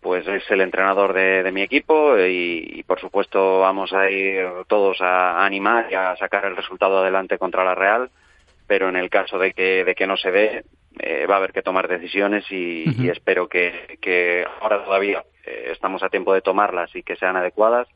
pues 0.00 0.26
es 0.26 0.50
el 0.50 0.62
entrenador 0.62 1.12
de, 1.12 1.42
de 1.42 1.52
mi 1.52 1.62
equipo 1.62 2.18
y, 2.18 2.78
y, 2.78 2.82
por 2.84 3.00
supuesto 3.00 3.60
vamos 3.60 3.92
a 3.92 4.10
ir 4.10 4.46
todos 4.66 5.00
a, 5.00 5.32
a, 5.32 5.46
animar 5.46 5.88
y 5.90 5.94
a 5.94 6.16
sacar 6.16 6.46
el 6.46 6.56
resultado 6.56 6.98
adelante 6.98 7.38
contra 7.38 7.64
la 7.64 7.74
Real. 7.74 8.10
Pero 8.66 8.88
en 8.88 8.96
el 8.96 9.10
caso 9.10 9.38
de 9.38 9.52
que, 9.52 9.84
de 9.84 9.94
que 9.94 10.06
no 10.06 10.16
se 10.16 10.30
dé, 10.30 10.64
eh, 11.00 11.26
va 11.26 11.34
a 11.34 11.38
haber 11.38 11.52
que 11.52 11.62
tomar 11.62 11.88
decisiones 11.88 12.44
y, 12.50 12.84
y 13.02 13.08
espero 13.08 13.48
que, 13.48 13.98
que 14.00 14.46
ahora 14.60 14.84
todavía 14.84 15.24
eh, 15.44 15.70
estamos 15.72 16.02
a 16.02 16.08
tiempo 16.08 16.32
de 16.32 16.40
tomarlas 16.40 16.94
y 16.94 17.02
que 17.02 17.16
sean 17.16 17.36
adecuadas 17.36 17.88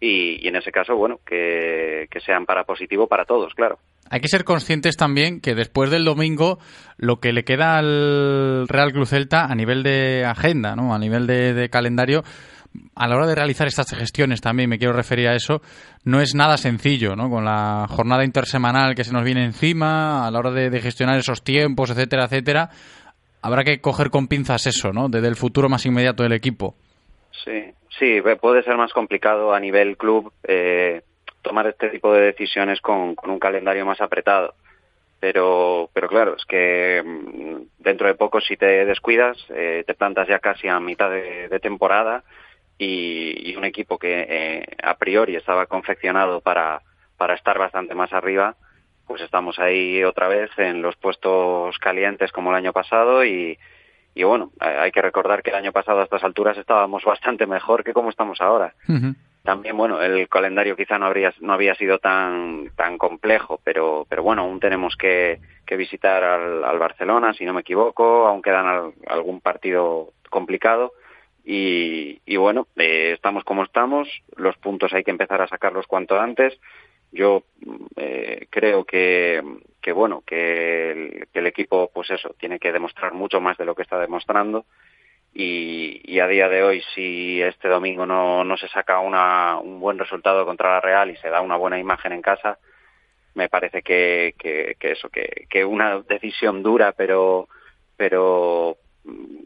y, 0.00 0.46
en 0.46 0.56
ese 0.56 0.70
caso, 0.70 0.96
bueno, 0.96 1.20
que, 1.26 2.06
sean 2.24 2.46
para 2.46 2.64
positivo 2.64 3.06
para 3.08 3.24
todos, 3.24 3.54
claro. 3.54 3.78
Hay 4.10 4.20
que 4.20 4.28
ser 4.28 4.44
conscientes 4.44 4.96
también 4.96 5.40
que 5.40 5.54
después 5.54 5.90
del 5.90 6.04
domingo 6.04 6.58
lo 6.96 7.20
que 7.20 7.32
le 7.32 7.44
queda 7.44 7.78
al 7.78 8.66
Real 8.68 8.92
Club 8.92 9.06
Celta 9.06 9.44
a 9.44 9.54
nivel 9.54 9.82
de 9.82 10.24
agenda, 10.24 10.74
¿no? 10.74 10.94
a 10.94 10.98
nivel 10.98 11.26
de, 11.26 11.52
de 11.52 11.68
calendario, 11.68 12.22
a 12.94 13.08
la 13.08 13.16
hora 13.16 13.26
de 13.26 13.34
realizar 13.34 13.66
estas 13.66 13.90
gestiones 13.94 14.40
también, 14.40 14.70
me 14.70 14.78
quiero 14.78 14.92
referir 14.92 15.28
a 15.28 15.34
eso, 15.34 15.60
no 16.04 16.20
es 16.20 16.34
nada 16.34 16.56
sencillo, 16.56 17.16
¿no? 17.16 17.28
Con 17.28 17.44
la 17.44 17.86
jornada 17.88 18.24
intersemanal 18.24 18.94
que 18.94 19.04
se 19.04 19.12
nos 19.12 19.24
viene 19.24 19.44
encima, 19.44 20.26
a 20.26 20.30
la 20.30 20.38
hora 20.38 20.50
de, 20.52 20.70
de 20.70 20.80
gestionar 20.80 21.18
esos 21.18 21.42
tiempos, 21.42 21.90
etcétera, 21.90 22.24
etcétera, 22.24 22.70
habrá 23.42 23.64
que 23.64 23.80
coger 23.80 24.10
con 24.10 24.28
pinzas 24.28 24.66
eso, 24.66 24.92
¿no? 24.92 25.08
Desde 25.08 25.28
el 25.28 25.36
futuro 25.36 25.68
más 25.68 25.84
inmediato 25.86 26.22
del 26.22 26.32
equipo. 26.32 26.76
Sí, 27.44 27.72
sí, 27.98 28.20
puede 28.40 28.62
ser 28.62 28.76
más 28.76 28.92
complicado 28.92 29.54
a 29.54 29.60
nivel 29.60 29.96
club 29.96 30.32
eh, 30.42 31.02
tomar 31.42 31.66
este 31.66 31.90
tipo 31.90 32.12
de 32.12 32.22
decisiones 32.22 32.80
con, 32.80 33.14
con 33.14 33.30
un 33.30 33.38
calendario 33.38 33.86
más 33.86 34.00
apretado. 34.00 34.54
Pero, 35.20 35.90
pero 35.92 36.08
claro, 36.08 36.36
es 36.36 36.44
que 36.44 37.02
mm, 37.04 37.82
dentro 37.82 38.06
de 38.06 38.14
poco 38.14 38.40
si 38.40 38.56
te 38.56 38.84
descuidas, 38.84 39.36
eh, 39.50 39.84
te 39.86 39.94
plantas 39.94 40.28
ya 40.28 40.38
casi 40.38 40.68
a 40.68 40.78
mitad 40.78 41.10
de, 41.10 41.48
de 41.48 41.60
temporada 41.60 42.22
y, 42.76 43.50
y, 43.50 43.56
un 43.56 43.64
equipo 43.64 43.98
que 43.98 44.26
eh, 44.28 44.66
a 44.82 44.96
priori 44.96 45.34
estaba 45.34 45.66
confeccionado 45.66 46.40
para, 46.40 46.82
para 47.16 47.34
estar 47.34 47.58
bastante 47.58 47.94
más 47.94 48.12
arriba, 48.12 48.54
pues 49.06 49.22
estamos 49.22 49.58
ahí 49.58 50.04
otra 50.04 50.28
vez 50.28 50.50
en 50.56 50.82
los 50.82 50.94
puestos 50.96 51.76
calientes 51.78 52.30
como 52.30 52.50
el 52.50 52.56
año 52.56 52.72
pasado 52.72 53.24
y, 53.24 53.58
y 54.18 54.24
bueno, 54.24 54.50
hay 54.58 54.90
que 54.90 55.00
recordar 55.00 55.44
que 55.44 55.50
el 55.50 55.56
año 55.56 55.70
pasado 55.70 56.00
a 56.00 56.02
estas 56.02 56.24
alturas 56.24 56.58
estábamos 56.58 57.04
bastante 57.04 57.46
mejor 57.46 57.84
que 57.84 57.92
como 57.92 58.10
estamos 58.10 58.40
ahora. 58.40 58.74
Uh 58.88 58.92
-huh. 58.94 59.14
También, 59.44 59.76
bueno, 59.76 60.02
el 60.02 60.28
calendario 60.28 60.74
quizá 60.74 60.98
no 60.98 61.06
habría 61.06 61.32
no 61.40 61.52
había 61.52 61.76
sido 61.76 62.00
tan 62.00 62.70
tan 62.74 62.98
complejo, 62.98 63.60
pero 63.62 64.06
pero 64.10 64.24
bueno, 64.24 64.42
aún 64.42 64.58
tenemos 64.58 64.96
que, 64.96 65.38
que 65.64 65.76
visitar 65.76 66.24
al, 66.24 66.64
al, 66.64 66.78
Barcelona, 66.80 67.32
si 67.32 67.44
no 67.44 67.52
me 67.52 67.60
equivoco, 67.60 68.26
aún 68.26 68.42
quedan 68.42 68.66
al, 68.66 68.92
algún 69.06 69.40
partido 69.40 70.08
complicado 70.30 70.94
y, 71.44 72.20
y 72.26 72.36
bueno, 72.38 72.66
eh, 72.74 73.12
estamos 73.14 73.44
como 73.44 73.62
estamos, 73.62 74.08
los 74.34 74.56
puntos 74.56 74.92
hay 74.94 75.04
que 75.04 75.12
empezar 75.12 75.40
a 75.42 75.46
sacarlos 75.46 75.86
cuanto 75.86 76.18
antes. 76.18 76.58
Yo 77.12 77.44
eh, 77.96 78.48
creo 78.50 78.84
que, 78.84 79.42
que 79.88 79.92
bueno, 79.92 80.22
que 80.26 80.90
el, 80.90 81.28
que 81.32 81.38
el 81.38 81.46
equipo, 81.46 81.90
pues 81.94 82.10
eso, 82.10 82.34
tiene 82.38 82.58
que 82.58 82.72
demostrar 82.72 83.14
mucho 83.14 83.40
más 83.40 83.56
de 83.56 83.64
lo 83.64 83.74
que 83.74 83.80
está 83.80 83.98
demostrando 83.98 84.66
y, 85.32 86.02
y, 86.04 86.20
a 86.20 86.26
día 86.26 86.46
de 86.50 86.62
hoy 86.62 86.82
si 86.94 87.40
este 87.40 87.68
domingo 87.68 88.04
no, 88.04 88.44
no 88.44 88.58
se 88.58 88.68
saca 88.68 89.00
una, 89.00 89.56
un 89.58 89.80
buen 89.80 89.98
resultado 89.98 90.44
contra 90.44 90.74
la 90.74 90.80
Real 90.82 91.10
y 91.10 91.16
se 91.16 91.30
da 91.30 91.40
una 91.40 91.56
buena 91.56 91.78
imagen 91.78 92.12
en 92.12 92.20
casa, 92.20 92.58
me 93.32 93.48
parece 93.48 93.80
que, 93.80 94.34
que, 94.38 94.76
que 94.78 94.92
eso, 94.92 95.08
que, 95.08 95.46
que 95.48 95.64
una 95.64 96.00
decisión 96.00 96.62
dura 96.62 96.92
pero, 96.92 97.48
pero 97.96 98.76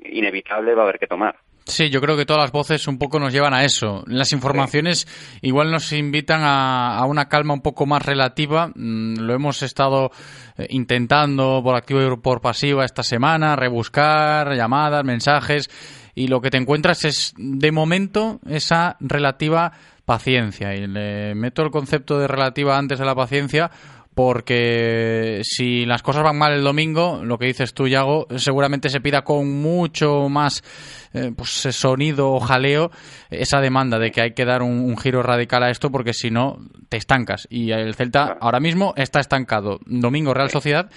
inevitable 0.05 0.75
va 0.75 0.83
a 0.83 0.85
haber 0.87 0.99
que 0.99 1.07
tomar. 1.07 1.37
Sí, 1.65 1.91
yo 1.91 2.01
creo 2.01 2.17
que 2.17 2.27
todas 2.27 2.43
las 2.43 2.53
voces 2.53 2.89
un 2.89 2.99
poco 2.99 3.21
nos 3.21 3.33
llevan 3.33 3.55
a 3.55 3.65
eso. 3.65 4.03
Las 4.07 4.33
informaciones 4.33 5.01
sí. 5.01 5.39
igual 5.43 5.71
nos 5.71 5.93
invitan 5.93 6.43
a, 6.43 6.99
a, 6.99 7.07
una 7.07 7.29
calma 7.29 7.55
un 7.55 7.61
poco 7.61 7.87
más 7.87 8.05
relativa. 8.05 8.69
Mm, 8.75 9.19
lo 9.21 9.35
hemos 9.35 9.63
estado 9.63 10.11
eh, 10.57 10.67
intentando 10.71 11.61
por 11.63 11.77
activo 11.77 12.03
y 12.03 12.17
por 12.17 12.41
pasiva 12.41 12.85
esta 12.85 13.03
semana, 13.03 13.55
rebuscar 13.55 14.55
llamadas, 14.55 15.05
mensajes, 15.05 15.71
y 16.15 16.27
lo 16.27 16.41
que 16.41 16.51
te 16.51 16.59
encuentras 16.59 17.05
es, 17.05 17.33
de 17.37 17.73
momento, 17.73 18.41
esa 18.47 18.97
relativa 19.01 19.73
paciencia. 20.05 20.75
Y 20.75 20.87
le 20.87 21.35
meto 21.35 21.63
el 21.63 21.71
concepto 21.71 22.19
de 22.19 22.27
relativa 22.27 22.77
antes 22.77 22.99
de 22.99 23.05
la 23.05 23.15
paciencia 23.15 23.71
porque 24.15 25.41
si 25.45 25.87
las 25.87 26.03
cosas 26.03 26.23
van 26.23 26.37
mal 26.37 26.53
el 26.53 26.63
domingo, 26.63 27.21
lo 27.25 27.39
que 27.39 27.47
dices 27.47 27.73
tú, 27.73 27.89
Yago, 27.89 28.27
seguramente 28.37 28.91
se 28.91 29.01
pida 29.01 29.23
con 29.23 29.51
mucho 29.63 30.29
más 30.29 30.63
eh, 31.15 31.33
pues, 31.35 31.51
sonido 31.51 32.33
o 32.33 32.41
jaleo 32.41 32.91
esa 33.31 33.61
demanda 33.61 33.99
de 33.99 34.11
que 34.11 34.21
hay 34.21 34.33
que 34.33 34.45
dar 34.45 34.63
un, 34.63 34.81
un 34.81 34.97
giro 34.99 35.23
radical 35.23 35.63
a 35.63 35.71
esto 35.71 35.91
porque 35.91 36.13
si 36.13 36.31
no 36.31 36.59
te 36.89 36.99
estancas. 36.99 37.47
Y 37.51 37.71
el 37.71 37.95
Celta 37.95 38.37
ahora 38.41 38.61
mismo 38.61 38.93
está 38.97 39.21
estancado. 39.21 39.81
Domingo 39.87 40.35
Real 40.35 40.51
Sociedad 40.51 40.91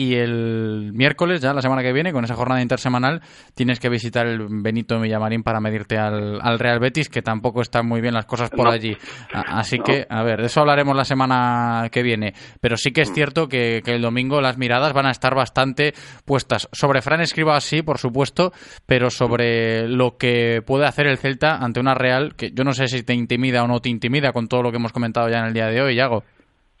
y 0.00 0.14
el 0.14 0.92
miércoles, 0.94 1.42
ya 1.42 1.52
la 1.52 1.60
semana 1.60 1.82
que 1.82 1.92
viene, 1.92 2.10
con 2.10 2.24
esa 2.24 2.34
jornada 2.34 2.62
intersemanal, 2.62 3.20
tienes 3.54 3.78
que 3.78 3.90
visitar 3.90 4.26
el 4.26 4.46
Benito 4.48 4.98
Villamarín 4.98 5.42
para 5.42 5.60
medirte 5.60 5.98
al, 5.98 6.40
al 6.40 6.58
Real 6.58 6.80
Betis, 6.80 7.10
que 7.10 7.20
tampoco 7.20 7.60
están 7.60 7.86
muy 7.86 8.00
bien 8.00 8.14
las 8.14 8.24
cosas 8.24 8.48
por 8.48 8.64
no. 8.64 8.72
allí. 8.72 8.96
Así 9.30 9.76
no. 9.76 9.84
que, 9.84 10.06
a 10.08 10.22
ver, 10.22 10.40
de 10.40 10.46
eso 10.46 10.60
hablaremos 10.60 10.96
la 10.96 11.04
semana 11.04 11.90
que 11.92 12.02
viene. 12.02 12.32
Pero 12.62 12.78
sí 12.78 12.92
que 12.92 13.02
es 13.02 13.12
cierto 13.12 13.46
que, 13.46 13.82
que, 13.84 13.94
el 13.94 14.00
domingo 14.00 14.40
las 14.40 14.56
miradas 14.56 14.94
van 14.94 15.04
a 15.04 15.10
estar 15.10 15.34
bastante 15.34 15.92
puestas 16.24 16.66
sobre 16.72 17.02
Fran 17.02 17.20
Escriba, 17.20 17.60
sí, 17.60 17.82
por 17.82 17.98
supuesto, 17.98 18.54
pero 18.86 19.10
sobre 19.10 19.86
lo 19.86 20.16
que 20.16 20.62
puede 20.64 20.86
hacer 20.86 21.08
el 21.08 21.18
Celta 21.18 21.58
ante 21.58 21.78
una 21.78 21.92
Real, 21.92 22.36
que 22.36 22.52
yo 22.52 22.64
no 22.64 22.72
sé 22.72 22.88
si 22.88 23.02
te 23.02 23.12
intimida 23.12 23.62
o 23.62 23.68
no 23.68 23.80
te 23.80 23.90
intimida 23.90 24.32
con 24.32 24.48
todo 24.48 24.62
lo 24.62 24.70
que 24.70 24.78
hemos 24.78 24.94
comentado 24.94 25.28
ya 25.28 25.40
en 25.40 25.44
el 25.44 25.52
día 25.52 25.66
de 25.66 25.82
hoy, 25.82 25.94
Yago. 25.94 26.24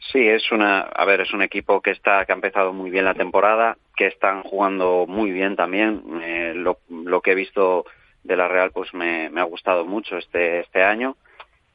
Sí, 0.00 0.26
es 0.26 0.50
una, 0.50 0.80
a 0.80 1.04
ver, 1.04 1.20
es 1.20 1.32
un 1.32 1.42
equipo 1.42 1.82
que 1.82 1.90
está, 1.90 2.24
que 2.24 2.32
ha 2.32 2.34
empezado 2.34 2.72
muy 2.72 2.90
bien 2.90 3.04
la 3.04 3.14
temporada, 3.14 3.76
que 3.96 4.06
están 4.06 4.42
jugando 4.42 5.04
muy 5.06 5.30
bien 5.30 5.56
también. 5.56 6.02
Eh, 6.22 6.52
lo, 6.56 6.78
lo 6.88 7.20
que 7.20 7.32
he 7.32 7.34
visto 7.34 7.84
de 8.24 8.36
la 8.36 8.48
Real, 8.48 8.70
pues 8.72 8.92
me, 8.94 9.28
me 9.30 9.40
ha 9.40 9.44
gustado 9.44 9.84
mucho 9.84 10.16
este, 10.16 10.60
este 10.60 10.82
año. 10.82 11.16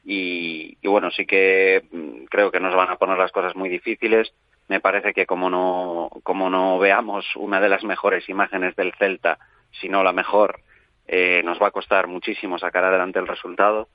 Y, 0.04 0.78
y, 0.82 0.88
bueno, 0.88 1.12
sí 1.12 1.26
que 1.26 1.84
mm, 1.92 2.26
creo 2.26 2.52
que 2.52 2.60
nos 2.60 2.76
van 2.76 2.90
a 2.90 2.98
poner 2.98 3.18
las 3.18 3.32
cosas 3.32 3.56
muy 3.56 3.70
difíciles. 3.70 4.34
Me 4.68 4.80
parece 4.80 5.14
que 5.14 5.26
como 5.26 5.50
no, 5.50 6.10
como 6.24 6.50
no 6.50 6.80
veamos 6.80 7.26
una 7.36 7.60
de 7.60 7.70
las 7.70 7.84
mejores 7.84 8.28
imágenes 8.28 8.76
del 8.76 8.94
Celta, 8.94 9.38
sino 9.80 10.04
la 10.04 10.14
mejor, 10.14 10.62
eh, 11.08 11.42
nos 11.44 11.62
va 11.62 11.68
a 11.68 11.72
costar 11.72 12.08
muchísimo 12.08 12.58
sacar 12.58 12.84
adelante 12.84 13.20
el 13.20 13.28
resultado. 13.28 13.88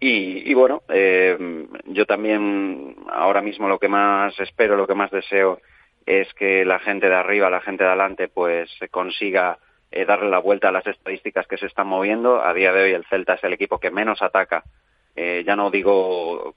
Y, 0.00 0.50
y 0.50 0.54
bueno, 0.54 0.82
eh, 0.88 1.66
yo 1.86 2.06
también 2.06 2.96
ahora 3.10 3.42
mismo 3.42 3.68
lo 3.68 3.78
que 3.78 3.88
más 3.88 4.38
espero, 4.38 4.76
lo 4.76 4.86
que 4.86 4.94
más 4.94 5.10
deseo 5.10 5.60
es 6.06 6.32
que 6.34 6.64
la 6.64 6.78
gente 6.78 7.08
de 7.08 7.14
arriba, 7.14 7.50
la 7.50 7.60
gente 7.60 7.84
de 7.84 7.90
adelante, 7.90 8.28
pues 8.28 8.70
consiga 8.90 9.58
eh, 9.90 10.04
darle 10.04 10.30
la 10.30 10.38
vuelta 10.38 10.68
a 10.68 10.72
las 10.72 10.86
estadísticas 10.86 11.46
que 11.46 11.58
se 11.58 11.66
están 11.66 11.86
moviendo. 11.86 12.42
A 12.42 12.54
día 12.54 12.72
de 12.72 12.84
hoy 12.84 12.92
el 12.92 13.04
Celta 13.06 13.34
es 13.34 13.44
el 13.44 13.52
equipo 13.52 13.78
que 13.78 13.90
menos 13.90 14.22
ataca. 14.22 14.62
Eh, 15.16 15.42
ya 15.44 15.56
no 15.56 15.70
digo 15.70 16.54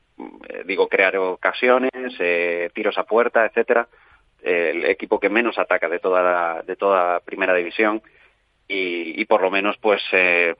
eh, 0.47 0.63
digo 0.65 0.87
crear 0.87 1.17
ocasiones, 1.17 1.91
eh, 2.19 2.69
tiros 2.75 2.97
a 2.99 3.05
puerta, 3.05 3.43
etcétera. 3.45 3.87
el 4.43 4.85
equipo 4.85 5.19
que 5.19 5.29
menos 5.29 5.57
ataca 5.57 5.89
de 5.89 5.99
toda 5.99 6.21
la, 6.21 6.61
de 6.61 6.75
toda 6.75 7.19
primera 7.21 7.55
división 7.55 8.01
y, 8.71 9.21
y, 9.21 9.25
por 9.25 9.41
lo 9.41 9.51
menos 9.51 9.75
pues 9.81 10.01
eh, 10.13 10.55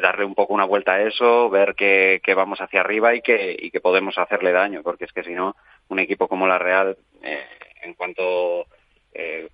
darle 0.00 0.24
un 0.24 0.36
poco 0.36 0.54
una 0.54 0.64
vuelta 0.64 0.92
a 0.92 1.02
eso, 1.02 1.50
ver 1.50 1.74
que, 1.74 2.20
vamos 2.34 2.60
hacia 2.60 2.80
arriba 2.80 3.14
y 3.14 3.22
que, 3.22 3.56
y 3.58 3.70
que 3.72 3.80
podemos 3.80 4.16
hacerle 4.18 4.52
daño, 4.52 4.82
porque 4.84 5.06
es 5.06 5.12
que 5.12 5.24
si 5.24 5.32
no, 5.32 5.56
un 5.88 5.98
equipo 5.98 6.28
como 6.28 6.46
la 6.46 6.58
Real, 6.58 6.96
eh, 7.22 7.44
en 7.82 7.94
cuanto 7.94 8.66
eh, 9.12 9.48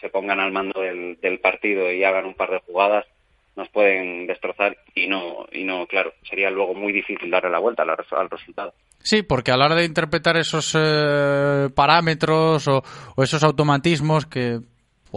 se 0.00 0.08
pongan 0.08 0.40
al 0.40 0.50
mando 0.50 0.80
del, 0.80 1.20
del, 1.20 1.38
partido 1.38 1.92
y 1.92 2.02
hagan 2.02 2.26
un 2.26 2.34
par 2.34 2.50
de 2.50 2.58
jugadas, 2.60 3.06
nos 3.54 3.68
pueden 3.68 4.26
destrozar 4.26 4.76
y 4.94 5.06
no, 5.06 5.46
y 5.52 5.62
no, 5.62 5.86
claro, 5.86 6.14
sería 6.28 6.50
luego 6.50 6.74
muy 6.74 6.92
difícil 6.92 7.30
darle 7.30 7.50
la 7.50 7.60
vuelta 7.60 7.84
al, 7.84 7.90
al 7.90 8.30
resultado. 8.30 8.74
Sí, 8.98 9.22
porque 9.22 9.52
a 9.52 9.56
la 9.56 9.66
hora 9.66 9.76
de 9.76 9.84
interpretar 9.84 10.36
esos 10.36 10.76
eh, 10.76 11.68
parámetros 11.76 12.66
o, 12.66 12.82
o 13.14 13.22
esos 13.22 13.44
automatismos 13.44 14.26
que 14.26 14.58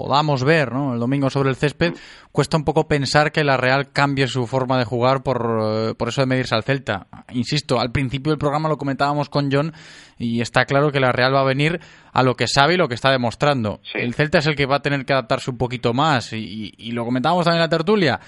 podamos 0.01 0.45
ver 0.45 0.71
¿no? 0.71 0.93
el 0.93 0.99
domingo 0.99 1.29
sobre 1.29 1.49
el 1.49 1.57
césped, 1.57 1.93
cuesta 2.31 2.55
un 2.55 2.63
poco 2.63 2.87
pensar 2.87 3.33
que 3.33 3.43
la 3.43 3.57
Real 3.57 3.91
cambie 3.91 4.27
su 4.27 4.47
forma 4.47 4.77
de 4.77 4.85
jugar 4.85 5.23
por, 5.23 5.59
eh, 5.61 5.93
por 5.95 6.07
eso 6.07 6.21
de 6.21 6.27
medirse 6.27 6.55
al 6.55 6.63
Celta. 6.63 7.07
Insisto, 7.31 7.81
al 7.81 7.91
principio 7.91 8.31
del 8.31 8.39
programa 8.39 8.69
lo 8.69 8.77
comentábamos 8.77 9.27
con 9.27 9.51
John 9.51 9.73
y 10.17 10.39
está 10.39 10.63
claro 10.63 10.93
que 10.93 11.01
la 11.01 11.11
Real 11.11 11.35
va 11.35 11.41
a 11.41 11.45
venir 11.45 11.81
a 12.13 12.23
lo 12.23 12.35
que 12.35 12.47
sabe 12.47 12.75
y 12.75 12.77
lo 12.77 12.87
que 12.87 12.95
está 12.95 13.11
demostrando. 13.11 13.81
Sí. 13.83 13.99
El 13.99 14.13
Celta 14.13 14.37
es 14.37 14.47
el 14.47 14.55
que 14.55 14.65
va 14.65 14.77
a 14.77 14.81
tener 14.81 15.05
que 15.05 15.11
adaptarse 15.11 15.51
un 15.51 15.57
poquito 15.57 15.93
más 15.93 16.31
y, 16.31 16.73
y 16.77 16.91
lo 16.93 17.03
comentábamos 17.03 17.43
también 17.43 17.59
en 17.61 17.65
la 17.65 17.77
tertulia. 17.77 18.21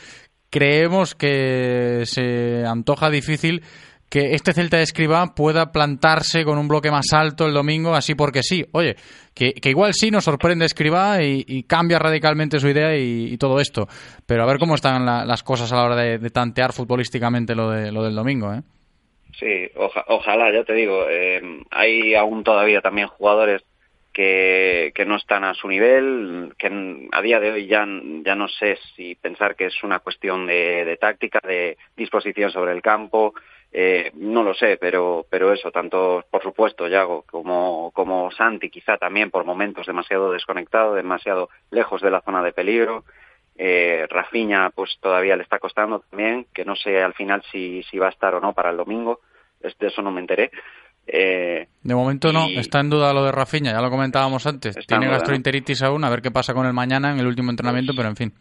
Creemos 0.50 1.16
que 1.16 2.04
se 2.06 2.66
antoja 2.66 3.10
difícil 3.10 3.64
que 4.12 4.34
este 4.34 4.52
Celta 4.52 4.76
de 4.76 4.84
Escribá 4.84 5.34
pueda 5.34 5.72
plantarse 5.72 6.44
con 6.44 6.58
un 6.58 6.68
bloque 6.68 6.92
más 6.92 7.14
alto 7.14 7.46
el 7.46 7.54
domingo, 7.54 7.96
así 7.96 8.14
porque 8.14 8.44
sí. 8.44 8.66
Oye, 8.74 8.96
que, 9.34 9.54
que 9.54 9.70
igual 9.70 9.94
sí 9.94 10.12
nos 10.12 10.26
sorprende 10.26 10.66
Escribá 10.66 11.24
y, 11.24 11.64
cambia 11.64 11.98
radicalmente 11.98 12.60
su 12.60 12.68
idea 12.68 12.94
y, 12.98 13.38
todo 13.38 13.62
esto. 13.62 13.88
Pero 14.28 14.44
a 14.44 14.46
ver 14.46 14.58
cómo 14.60 14.76
están 14.76 15.06
la, 15.06 15.24
las 15.24 15.44
cosas 15.44 15.72
a 15.72 15.78
la 15.78 15.86
hora 15.86 15.96
de, 15.96 16.18
de, 16.18 16.30
tantear 16.30 16.74
futbolísticamente 16.74 17.56
lo, 17.56 17.70
de, 17.70 17.90
lo 17.94 18.04
del 18.04 18.14
domingo, 18.14 18.54
¿eh? 18.54 18.62
Sí, 19.40 19.72
oja, 19.76 20.04
ojalá, 20.10 20.52
ya 20.54 20.66
te 20.66 20.74
digo. 20.74 21.06
Eh, 21.10 21.42
hay 21.72 22.14
aún 22.14 22.44
todavía 22.44 22.82
también 22.82 23.08
jugadores 23.08 23.64
que, 24.12 24.92
que 24.94 25.06
no 25.06 25.16
están 25.16 25.46
a 25.46 25.54
su 25.54 25.70
nivel, 25.70 26.54
que 26.58 26.68
a 27.14 27.22
día 27.22 27.40
de 27.40 27.52
hoy 27.52 27.66
ya, 27.66 27.88
ya 28.26 28.36
no 28.36 28.50
sé 28.50 28.78
si 28.94 29.16
pensar 29.16 29.56
que 29.56 29.68
es 29.68 29.84
una 29.84 30.00
cuestión 30.00 30.48
de, 30.48 30.84
de 30.84 30.98
táctica, 30.98 31.40
de 31.48 31.78
disposición 31.96 32.52
sobre 32.52 32.74
el 32.74 32.82
campo, 32.82 33.34
eh, 33.74 34.12
no 34.16 34.44
lo 34.44 34.54
sé, 34.54 34.78
pero, 34.78 35.26
pero 35.30 35.54
eso, 35.54 35.72
tanto 35.72 36.26
por 36.30 36.44
supuesto 36.44 36.88
Yago 36.88 37.24
como, 37.24 37.92
como 37.92 38.30
Santi, 38.32 38.70
quizá 38.70 38.98
también 38.98 39.32
por 39.32 39.46
momentos 39.46 39.88
demasiado 39.88 40.32
desconectado, 40.32 40.94
demasiado 40.94 41.50
lejos 41.70 42.02
de 42.02 42.12
la 42.12 42.22
zona 42.22 42.44
de 42.44 42.54
peligro. 42.54 43.06
Eh, 43.58 44.08
Rafinha, 44.10 44.72
pues 44.72 44.98
todavía 45.00 45.36
le 45.36 45.44
está 45.44 45.60
costando 45.60 46.00
también, 46.00 46.48
que 46.54 46.66
no 46.66 46.76
sé 46.76 47.02
al 47.02 47.14
final 47.14 47.44
si, 47.52 47.84
si 47.84 47.98
va 47.98 48.08
a 48.08 48.12
estar 48.12 48.34
o 48.36 48.42
no 48.42 48.54
para 48.54 48.72
el 48.72 48.78
domingo, 48.78 49.20
de 49.62 49.88
eso 49.88 50.02
no 50.02 50.12
me 50.12 50.22
enteré. 50.22 50.52
Eh, 51.08 51.68
de 51.82 51.96
momento 51.96 52.32
no, 52.32 52.48
está 52.48 52.80
en 52.80 52.90
duda 52.90 53.14
lo 53.14 53.24
de 53.24 53.32
Rafinha, 53.32 53.72
ya 53.72 53.82
lo 53.82 53.90
comentábamos 53.90 54.46
antes. 54.48 54.76
Tiene 54.88 55.08
gastroenteritis 55.08 55.82
aún, 55.82 56.04
a 56.04 56.10
ver 56.10 56.22
qué 56.22 56.32
pasa 56.32 56.54
con 56.54 56.66
él 56.66 56.74
mañana 56.74 57.12
en 57.12 57.20
el 57.20 57.28
último 57.28 57.52
entrenamiento, 57.52 57.94
pero 57.96 58.10
en 58.10 58.16
fin. 58.16 58.34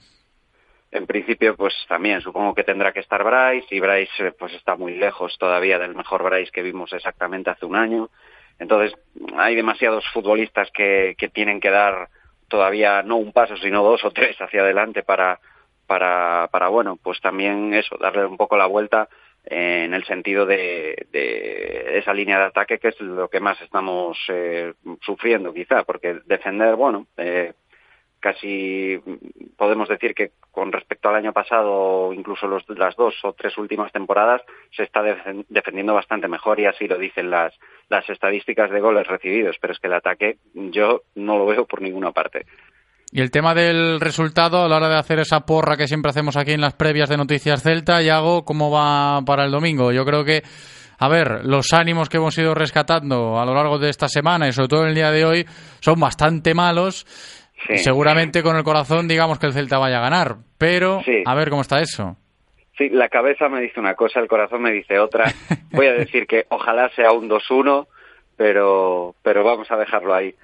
En 0.93 1.07
principio, 1.07 1.57
pues 1.57 1.75
también 1.89 2.21
supongo 2.21 2.55
que 2.55 2.65
tendrá 2.65 2.93
que 2.93 3.01
estar 3.01 3.23
Bryce 3.23 3.75
y 3.75 3.81
Bryce 3.81 4.27
eh, 4.27 4.33
pues 4.33 4.53
está 4.55 4.75
muy 4.75 4.97
lejos 4.97 5.37
todavía 5.39 5.79
del 5.79 5.95
mejor 5.95 6.25
Bryce 6.25 6.51
que 6.51 6.63
vimos 6.63 6.93
exactamente 6.93 7.51
hace 7.51 7.67
un 7.67 7.77
año. 7.77 8.11
Entonces, 8.59 8.95
hay 9.37 9.55
demasiados 9.55 10.05
futbolistas 10.13 10.71
que, 10.73 11.15
que 11.17 11.29
tienen 11.29 11.61
que 11.61 11.71
dar 11.71 12.09
todavía 12.49 13.03
no 13.03 13.17
un 13.17 13.33
paso, 13.33 13.57
sino 13.57 13.83
dos 13.83 14.05
o 14.05 14.11
tres 14.11 14.37
hacia 14.41 14.63
adelante 14.63 15.03
para, 15.03 15.41
para, 15.87 16.49
para 16.51 16.69
bueno, 16.69 16.99
pues 17.03 17.21
también 17.21 17.73
eso, 17.73 17.97
darle 17.99 18.27
un 18.27 18.37
poco 18.37 18.57
la 18.57 18.67
vuelta 18.67 19.09
en 19.45 19.95
el 19.95 20.05
sentido 20.05 20.45
de, 20.45 21.07
de, 21.11 21.99
esa 21.99 22.13
línea 22.13 22.39
de 22.39 22.45
ataque 22.45 22.79
que 22.79 22.89
es 22.89 23.01
lo 23.01 23.29
que 23.29 23.41
más 23.41 23.61
estamos 23.63 24.19
eh, 24.29 24.75
sufriendo 25.01 25.55
quizá, 25.55 25.85
porque 25.85 26.21
defender, 26.27 26.77
bueno, 26.77 27.07
eh, 27.17 27.55
casi 28.21 29.01
podemos 29.57 29.89
decir 29.89 30.15
que 30.15 30.31
con 30.51 30.71
respecto 30.71 31.09
al 31.09 31.17
año 31.17 31.33
pasado, 31.33 32.13
incluso 32.13 32.47
los, 32.47 32.63
las 32.69 32.95
dos 32.97 33.15
o 33.25 33.33
tres 33.33 33.57
últimas 33.59 33.91
temporadas, 33.93 34.43
se 34.77 34.85
está 34.85 35.03
defendiendo 35.49 35.95
bastante 35.95 36.29
mejor 36.29 36.61
y 36.61 36.67
así 36.67 36.87
lo 36.87 36.99
dicen 36.99 37.31
las, 37.31 37.55
las 37.89 38.09
estadísticas 38.09 38.71
de 38.71 38.81
goles 38.81 39.07
recibidos, 39.07 39.57
pero 39.61 39.73
es 39.73 39.79
que 39.81 39.89
el 39.89 39.95
ataque 39.95 40.39
yo 40.55 41.03
no 41.15 41.39
lo 41.39 41.47
veo 41.47 41.67
por 41.67 41.83
ninguna 41.83 42.13
parte. 42.13 42.47
Y 43.13 43.21
el 43.21 43.33
tema 43.33 43.55
del 43.55 43.99
resultado 43.99 44.63
a 44.63 44.69
la 44.69 44.77
hora 44.77 44.89
de 44.89 44.99
hacer 44.99 45.19
esa 45.19 45.41
porra 45.41 45.77
que 45.77 45.89
siempre 45.89 46.11
hacemos 46.11 46.37
aquí 46.37 46.53
en 46.53 46.61
las 46.61 46.75
previas 46.75 47.09
de 47.09 47.17
Noticias 47.17 47.63
Celta, 47.63 48.01
Yago, 48.01 48.45
¿cómo 48.45 48.71
va 48.71 49.21
para 49.23 49.45
el 49.45 49.51
domingo? 49.51 49.91
Yo 49.91 50.05
creo 50.05 50.25
que, 50.25 50.45
a 50.97 51.09
ver, 51.09 51.45
los 51.45 51.73
ánimos 51.73 52.09
que 52.09 52.19
hemos 52.19 52.39
ido 52.39 52.55
rescatando 52.55 53.41
a 53.41 53.45
lo 53.45 53.53
largo 53.53 53.81
de 53.81 53.89
esta 53.89 54.09
semana 54.09 54.47
y 54.47 54.53
sobre 54.53 54.69
todo 54.69 54.87
el 54.87 54.95
día 54.95 55.11
de 55.11 55.25
hoy 55.25 55.47
son 55.81 55.99
bastante 55.99 56.55
malos. 56.55 57.05
Seguramente 57.77 58.43
con 58.43 58.57
el 58.57 58.65
corazón 58.65 59.09
digamos 59.09 59.39
que 59.39 59.47
el 59.47 59.53
Celta 59.53 59.79
vaya 59.79 59.99
a 59.99 60.03
ganar, 60.03 60.37
pero 60.59 61.01
a 61.25 61.35
ver 61.35 61.51
cómo 61.51 61.63
está 61.63 61.81
eso. 61.81 62.17
Sí, 62.77 62.89
la 62.89 63.09
cabeza 63.09 63.49
me 63.49 63.61
dice 63.61 63.79
una 63.79 63.95
cosa, 63.95 64.21
el 64.21 64.29
corazón 64.29 64.63
me 64.63 64.73
dice 64.73 64.99
otra. 64.99 65.33
Voy 65.73 65.87
a 65.87 65.93
decir 65.93 66.27
que 66.27 66.47
ojalá 66.49 66.89
sea 66.97 67.13
un 67.13 67.29
2-1, 67.29 67.87
pero, 68.37 69.15
pero 69.23 69.45
vamos 69.45 69.71
a 69.71 69.77
dejarlo 69.77 70.15
ahí. 70.15 70.35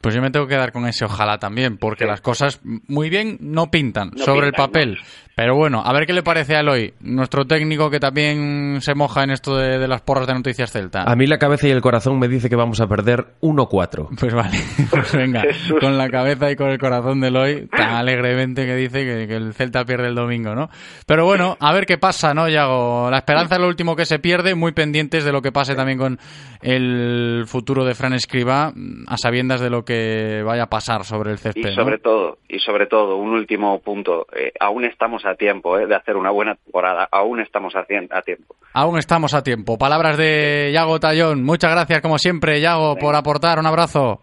Pues 0.00 0.14
yo 0.14 0.22
me 0.22 0.30
tengo 0.30 0.46
que 0.46 0.56
dar 0.56 0.72
con 0.72 0.86
ese 0.86 1.04
ojalá 1.04 1.38
también, 1.38 1.76
porque 1.76 2.06
las 2.06 2.22
cosas 2.22 2.60
muy 2.64 3.10
bien 3.10 3.36
no 3.40 3.70
pintan 3.70 4.16
sobre 4.16 4.46
el 4.46 4.52
papel. 4.54 4.98
Pero 5.36 5.54
bueno, 5.56 5.82
a 5.84 5.92
ver 5.92 6.06
qué 6.06 6.12
le 6.12 6.22
parece 6.22 6.54
a 6.54 6.60
Eloy, 6.60 6.92
nuestro 7.00 7.46
técnico 7.46 7.90
que 7.90 7.98
también 7.98 8.80
se 8.80 8.94
moja 8.94 9.24
en 9.24 9.30
esto 9.30 9.56
de, 9.56 9.88
las 9.88 10.02
porras 10.02 10.26
de 10.26 10.34
Noticias 10.34 10.70
Celta. 10.70 11.04
A 11.04 11.16
mí 11.16 11.26
la 11.26 11.38
cabeza 11.38 11.66
y 11.66 11.70
el 11.70 11.80
corazón 11.80 12.18
me 12.18 12.28
dice 12.28 12.50
que 12.50 12.56
vamos 12.56 12.80
a 12.80 12.86
perder 12.86 13.26
1-4. 13.40 14.08
Pues 14.18 14.34
vale, 14.34 14.58
pues 14.90 15.16
venga, 15.16 15.42
con 15.80 15.96
la 15.96 16.10
cabeza 16.10 16.50
y 16.50 16.56
con 16.56 16.70
el 16.70 16.78
corazón 16.78 17.20
de 17.20 17.28
Eloy, 17.28 17.68
tan 17.68 17.94
alegremente 17.94 18.66
que 18.66 18.74
dice 18.74 19.04
que, 19.04 19.34
el 19.34 19.54
Celta 19.54 19.84
pierde 19.84 20.08
el 20.08 20.14
domingo, 20.14 20.54
¿no? 20.54 20.68
Pero 21.06 21.24
bueno, 21.24 21.56
a 21.60 21.72
ver 21.72 21.86
qué 21.86 21.96
pasa, 21.96 22.34
¿no, 22.34 22.48
Yago? 22.48 23.10
La 23.10 23.18
esperanza 23.18 23.54
es 23.54 23.60
lo 23.60 23.68
último 23.68 23.96
que 23.96 24.04
se 24.04 24.18
pierde, 24.18 24.54
muy 24.54 24.72
pendientes 24.72 25.24
de 25.24 25.32
lo 25.32 25.40
que 25.40 25.52
pase 25.52 25.74
también 25.74 25.98
con 25.98 26.18
el 26.60 27.44
futuro 27.46 27.84
de 27.84 27.94
Fran 27.94 28.12
Escriba, 28.12 28.72
a 29.06 29.16
sabiendas 29.16 29.60
de 29.60 29.70
lo 29.70 29.84
que 29.84 30.42
vaya 30.44 30.64
a 30.64 30.68
pasar 30.68 31.04
sobre 31.04 31.30
el 31.30 31.38
césped. 31.38 31.70
Y 31.70 31.74
sobre 31.74 31.98
todo, 31.98 32.38
y 32.48 32.58
sobre 32.58 32.86
todo, 32.86 33.16
un 33.16 33.30
último 33.30 33.80
punto, 33.80 34.26
eh, 34.36 34.52
aún 34.60 34.84
estamos 34.84 35.19
a 35.24 35.34
tiempo 35.34 35.78
eh, 35.78 35.86
de 35.86 35.94
hacer 35.94 36.16
una 36.16 36.30
buena 36.30 36.54
temporada. 36.54 37.08
Aún 37.10 37.40
estamos 37.40 37.74
a, 37.76 37.80
a 37.80 38.22
tiempo. 38.22 38.56
Aún 38.72 38.98
estamos 38.98 39.34
a 39.34 39.42
tiempo. 39.42 39.78
Palabras 39.78 40.16
de 40.16 40.70
Yago 40.72 41.00
Tallón. 41.00 41.42
Muchas 41.42 41.72
gracias, 41.72 42.00
como 42.00 42.18
siempre, 42.18 42.60
Yago, 42.60 42.96
por 42.96 43.14
aportar. 43.14 43.58
Un 43.58 43.66
abrazo. 43.66 44.22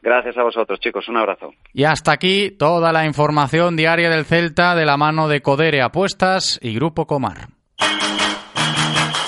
Gracias 0.00 0.36
a 0.38 0.42
vosotros, 0.42 0.78
chicos. 0.80 1.08
Un 1.08 1.16
abrazo. 1.16 1.52
Y 1.72 1.84
hasta 1.84 2.12
aquí 2.12 2.50
toda 2.50 2.92
la 2.92 3.04
información 3.04 3.76
diaria 3.76 4.08
del 4.08 4.24
Celta 4.24 4.74
de 4.74 4.86
la 4.86 4.96
mano 4.96 5.28
de 5.28 5.40
Codere 5.42 5.82
Apuestas 5.82 6.58
y 6.62 6.74
Grupo 6.74 7.06
Comar. 7.06 7.48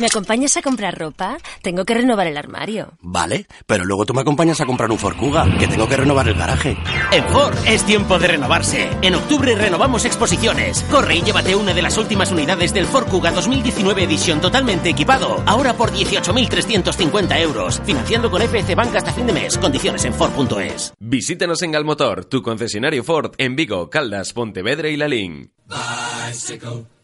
¿Me 0.00 0.06
acompañas 0.06 0.56
a 0.56 0.62
comprar 0.62 0.98
ropa? 0.98 1.36
Tengo 1.62 1.84
que 1.84 1.94
renovar 1.94 2.26
el 2.26 2.36
armario. 2.36 2.94
Vale, 3.00 3.46
pero 3.66 3.84
luego 3.84 4.06
tú 4.06 4.14
me 4.14 4.22
acompañas 4.22 4.60
a 4.60 4.66
comprar 4.66 4.90
un 4.90 4.98
Ford 4.98 5.16
Kuga, 5.16 5.46
que 5.58 5.66
tengo 5.66 5.88
que 5.88 5.96
renovar 5.96 6.28
el 6.28 6.34
garaje. 6.34 6.76
En 7.12 7.24
Ford 7.28 7.56
es 7.66 7.84
tiempo 7.84 8.18
de 8.18 8.28
renovarse. 8.28 8.90
En 9.02 9.14
octubre 9.14 9.54
renovamos 9.54 10.04
exposiciones. 10.04 10.82
Corre 10.90 11.16
y 11.16 11.22
llévate 11.22 11.54
una 11.54 11.74
de 11.74 11.82
las 11.82 11.98
últimas 11.98 12.32
unidades 12.32 12.72
del 12.72 12.86
Ford 12.86 13.08
Kuga 13.08 13.32
2019 13.32 14.04
edición 14.04 14.40
totalmente 14.40 14.88
equipado. 14.88 15.42
Ahora 15.46 15.74
por 15.74 15.92
18.350 15.92 17.40
euros. 17.40 17.80
Financiando 17.84 18.30
con 18.30 18.42
FF 18.42 18.74
Bank 18.74 18.94
hasta 18.96 19.12
fin 19.12 19.26
de 19.26 19.32
mes. 19.34 19.58
Condiciones 19.58 20.04
en 20.04 20.14
Ford.es. 20.14 20.94
Visítanos 20.98 21.62
en 21.62 21.72
Galmotor, 21.72 22.24
tu 22.24 22.42
concesionario 22.42 23.04
Ford 23.04 23.34
en 23.38 23.56
Vigo, 23.56 23.90
Caldas, 23.90 24.32
Pontevedra 24.32 24.88
y 24.88 24.96
Lalín. 24.96 25.52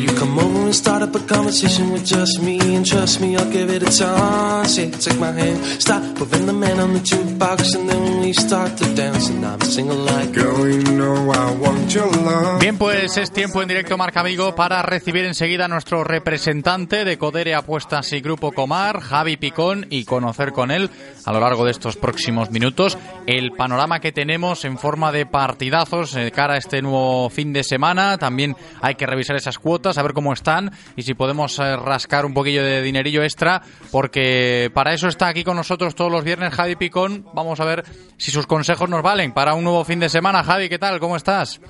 You 0.00 0.08
come 0.16 0.38
over 0.38 0.60
and 0.64 0.74
start 0.74 1.02
up 1.02 1.14
a 1.14 1.18
conversation 1.20 1.92
with 1.92 2.06
just 2.06 2.40
me, 2.40 2.58
and 2.74 2.86
trust 2.86 3.20
me, 3.20 3.36
I'll 3.36 3.50
give 3.50 3.68
it 3.68 3.82
a 3.82 3.90
chance. 3.92 4.78
Yeah, 4.78 4.90
take 4.90 5.18
my 5.18 5.30
hand, 5.30 5.62
stop, 5.78 6.02
putting 6.16 6.46
the 6.46 6.54
man 6.54 6.80
on 6.80 6.94
the 6.94 7.00
jukebox, 7.00 7.74
and 7.76 7.86
then 7.86 8.20
we 8.20 8.32
start 8.32 8.78
to 8.78 8.94
dance, 8.94 9.28
and 9.28 9.44
I'm 9.44 9.60
singing 9.60 10.04
like, 10.06 10.32
Girl, 10.32 10.66
you 10.66 10.82
know 10.96 11.30
I 11.30 11.52
want 11.52 11.92
your 11.92 12.06
love. 12.06 12.60
Bien, 12.60 12.78
pues 12.78 13.18
es 13.18 13.30
tiempo 13.30 13.60
en 13.60 13.68
directo 13.68 13.98
Marca 13.98 14.20
Amigo 14.20 14.54
para 14.54 14.80
recibir 14.80 15.26
enseguida 15.26 15.66
a 15.66 15.68
nuestro 15.68 16.02
representante 16.02 17.04
de 17.04 17.18
Codere 17.18 17.54
Apuestas 17.54 18.10
y 18.14 18.20
Grupo 18.20 18.52
Comar, 18.52 19.00
Javi 19.00 19.36
Picón, 19.36 19.86
y 19.90 20.04
conocer 20.04 20.52
con 20.52 20.70
él 20.70 20.88
a 21.26 21.32
lo 21.32 21.40
largo 21.40 21.66
de 21.66 21.72
estos 21.72 21.96
próximos 21.96 22.50
minutos 22.50 22.96
el 23.26 23.52
panorama 23.52 24.00
que 24.00 24.12
tenemos 24.12 24.64
en 24.64 24.78
forma 24.78 25.12
de 25.12 25.26
partidazos 25.26 26.12
de 26.12 26.30
cara 26.32 26.54
a 26.54 26.56
este 26.58 26.82
nuevo 26.82 27.28
fin 27.30 27.52
de 27.52 27.62
semana. 27.62 28.18
También 28.18 28.56
hay 28.80 28.94
que 28.94 29.06
revisar 29.06 29.36
esas 29.36 29.58
cuotas, 29.58 29.89
a 29.98 30.02
ver 30.02 30.12
cómo 30.12 30.32
están 30.32 30.72
y 30.96 31.02
si 31.02 31.14
podemos 31.14 31.58
eh, 31.58 31.76
rascar 31.76 32.24
un 32.24 32.34
poquillo 32.34 32.62
de 32.62 32.82
dinerillo 32.82 33.22
extra, 33.22 33.62
porque 33.90 34.70
para 34.74 34.94
eso 34.94 35.08
está 35.08 35.28
aquí 35.28 35.44
con 35.44 35.56
nosotros 35.56 35.94
todos 35.94 36.10
los 36.10 36.24
viernes 36.24 36.54
Javi 36.54 36.76
Picón. 36.76 37.26
Vamos 37.34 37.60
a 37.60 37.64
ver 37.64 37.84
si 38.16 38.30
sus 38.30 38.46
consejos 38.46 38.88
nos 38.88 39.02
valen 39.02 39.32
para 39.32 39.54
un 39.54 39.64
nuevo 39.64 39.84
fin 39.84 40.00
de 40.00 40.08
semana. 40.08 40.42
Javi, 40.42 40.68
¿qué 40.68 40.78
tal? 40.78 41.00
¿Cómo 41.00 41.16
estás? 41.16 41.60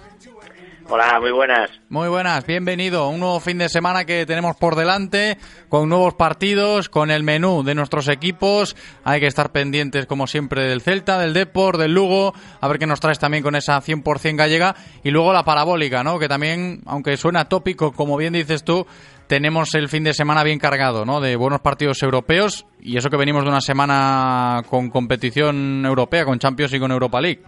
Hola, 0.89 1.20
muy 1.20 1.31
buenas. 1.31 1.70
Muy 1.89 2.09
buenas, 2.09 2.44
bienvenido. 2.47 3.09
Un 3.09 3.20
nuevo 3.20 3.39
fin 3.39 3.59
de 3.59 3.69
semana 3.69 4.05
que 4.05 4.27
tenemos 4.27 4.57
por 4.57 4.74
delante, 4.74 5.39
con 5.69 5.89
nuevos 5.89 6.15
partidos, 6.15 6.89
con 6.89 7.11
el 7.11 7.23
menú 7.23 7.62
de 7.62 7.74
nuestros 7.74 8.09
equipos. 8.09 8.77
Hay 9.05 9.20
que 9.20 9.27
estar 9.27 9.52
pendientes, 9.52 10.07
como 10.07 10.27
siempre, 10.27 10.65
del 10.65 10.81
Celta, 10.81 11.19
del 11.19 11.35
Depor, 11.35 11.77
del 11.77 11.93
Lugo, 11.93 12.35
a 12.61 12.69
ver 12.69 12.78
qué 12.78 12.86
nos 12.86 13.01
traes 13.01 13.19
también 13.19 13.43
con 13.43 13.55
esa 13.55 13.81
100% 13.81 14.36
gallega. 14.36 14.74
Y 15.05 15.11
luego 15.11 15.32
la 15.32 15.44
parabólica, 15.44 16.02
¿no? 16.02 16.19
Que 16.19 16.28
también, 16.28 16.81
aunque 16.86 17.16
suena 17.16 17.44
tópico, 17.44 17.93
como 17.93 18.16
bien 18.16 18.32
dices 18.32 18.65
tú, 18.65 18.86
tenemos 19.28 19.74
el 19.74 19.89
fin 19.89 20.02
de 20.02 20.12
semana 20.12 20.43
bien 20.43 20.59
cargado, 20.59 21.05
¿no? 21.05 21.20
De 21.20 21.36
buenos 21.36 21.61
partidos 21.61 22.02
europeos 22.02 22.66
y 22.81 22.97
eso 22.97 23.11
que 23.11 23.16
venimos 23.16 23.44
de 23.44 23.51
una 23.51 23.61
semana 23.61 24.62
con 24.69 24.90
competición 24.90 25.86
europea, 25.86 26.24
con 26.24 26.40
Champions 26.40 26.73
y 26.73 26.81
con 26.81 26.90
Europa 26.90 27.20
League. 27.20 27.43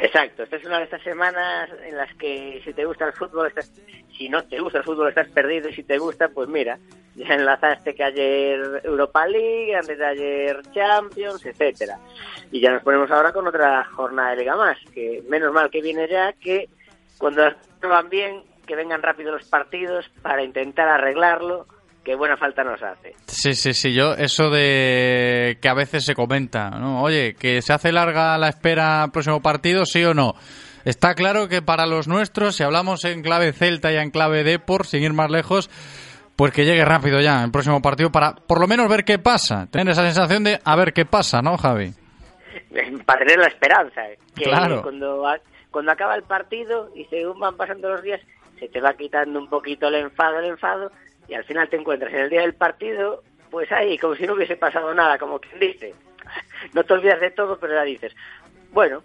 Exacto, 0.00 0.44
esta 0.44 0.56
es 0.56 0.64
una 0.64 0.78
de 0.78 0.84
estas 0.84 1.02
semanas 1.02 1.70
en 1.84 1.96
las 1.96 2.14
que 2.14 2.60
si 2.64 2.72
te 2.72 2.84
gusta 2.84 3.06
el 3.06 3.12
fútbol, 3.14 3.48
estás, 3.48 3.72
si 4.16 4.28
no 4.28 4.44
te 4.44 4.60
gusta 4.60 4.78
el 4.78 4.84
fútbol 4.84 5.08
estás 5.08 5.28
perdido 5.28 5.68
y 5.68 5.74
si 5.74 5.82
te 5.82 5.98
gusta, 5.98 6.28
pues 6.28 6.48
mira, 6.48 6.78
ya 7.16 7.34
enlazaste 7.34 7.96
que 7.96 8.04
ayer 8.04 8.80
Europa 8.84 9.26
League, 9.26 9.74
antes 9.74 9.98
de 9.98 10.06
ayer 10.06 10.62
Champions, 10.72 11.44
etcétera. 11.44 11.98
Y 12.52 12.60
ya 12.60 12.70
nos 12.70 12.84
ponemos 12.84 13.10
ahora 13.10 13.32
con 13.32 13.48
otra 13.48 13.84
jornada 13.86 14.30
de 14.30 14.36
liga 14.36 14.56
más, 14.56 14.78
que 14.94 15.24
menos 15.28 15.52
mal 15.52 15.68
que 15.68 15.82
viene 15.82 16.06
ya, 16.08 16.32
que 16.34 16.68
cuando 17.18 17.42
las 17.42 17.56
van 17.80 18.08
bien, 18.08 18.44
que 18.66 18.76
vengan 18.76 19.02
rápido 19.02 19.32
los 19.32 19.48
partidos 19.48 20.08
para 20.22 20.44
intentar 20.44 20.88
arreglarlo, 20.88 21.66
que 22.04 22.14
buena 22.14 22.36
falta 22.36 22.64
nos 22.64 22.82
hace. 22.82 23.14
Sí, 23.26 23.54
sí, 23.54 23.74
sí, 23.74 23.92
yo 23.92 24.14
eso 24.14 24.50
de 24.50 25.58
que 25.60 25.68
a 25.68 25.74
veces 25.74 26.04
se 26.04 26.14
comenta, 26.14 26.70
¿no? 26.70 27.02
Oye, 27.02 27.34
que 27.34 27.60
se 27.62 27.72
hace 27.72 27.92
larga 27.92 28.38
la 28.38 28.48
espera 28.48 29.02
al 29.02 29.10
próximo 29.10 29.40
partido, 29.42 29.84
sí 29.84 30.02
o 30.04 30.14
no. 30.14 30.34
Está 30.84 31.14
claro 31.14 31.48
que 31.48 31.60
para 31.60 31.84
los 31.86 32.08
nuestros, 32.08 32.56
si 32.56 32.62
hablamos 32.62 33.04
en 33.04 33.22
clave 33.22 33.52
Celta 33.52 33.92
y 33.92 33.96
en 33.96 34.10
clave 34.10 34.42
Depor, 34.44 34.86
sin 34.86 35.02
ir 35.02 35.12
más 35.12 35.30
lejos, 35.30 35.68
pues 36.36 36.52
que 36.52 36.64
llegue 36.64 36.84
rápido 36.84 37.20
ya 37.20 37.42
el 37.44 37.50
próximo 37.50 37.82
partido 37.82 38.10
para 38.10 38.32
por 38.34 38.60
lo 38.60 38.66
menos 38.68 38.88
ver 38.88 39.04
qué 39.04 39.18
pasa. 39.18 39.66
Tener 39.70 39.88
esa 39.90 40.02
sensación 40.04 40.44
de 40.44 40.60
a 40.64 40.76
ver 40.76 40.92
qué 40.94 41.04
pasa, 41.04 41.42
¿no, 41.42 41.58
Javi? 41.58 41.92
Para 43.04 43.18
tener 43.20 43.38
la 43.38 43.48
esperanza, 43.48 44.02
que 44.34 44.44
Claro. 44.44 44.82
cuando, 44.82 45.22
cuando 45.70 45.92
acaba 45.92 46.14
el 46.14 46.22
partido 46.22 46.90
y 46.94 47.04
según 47.06 47.38
van 47.40 47.56
pasando 47.56 47.90
los 47.90 48.02
días, 48.02 48.20
se 48.58 48.68
te 48.68 48.80
va 48.80 48.94
quitando 48.94 49.38
un 49.38 49.48
poquito 49.48 49.88
el 49.88 49.96
enfado, 49.96 50.38
el 50.38 50.46
enfado, 50.46 50.90
y 51.28 51.34
al 51.34 51.44
final 51.44 51.68
te 51.68 51.76
encuentras 51.76 52.12
en 52.12 52.20
el 52.20 52.30
día 52.30 52.40
del 52.40 52.54
partido, 52.54 53.22
pues 53.50 53.70
ahí, 53.72 53.98
como 53.98 54.14
si 54.14 54.26
no 54.26 54.34
hubiese 54.34 54.56
pasado 54.56 54.94
nada, 54.94 55.18
como 55.18 55.38
quien 55.38 55.58
dice. 55.60 55.94
No 56.74 56.84
te 56.84 56.92
olvidas 56.92 57.20
de 57.20 57.30
todo, 57.30 57.58
pero 57.58 57.74
ya 57.74 57.84
dices, 57.84 58.14
bueno, 58.72 59.02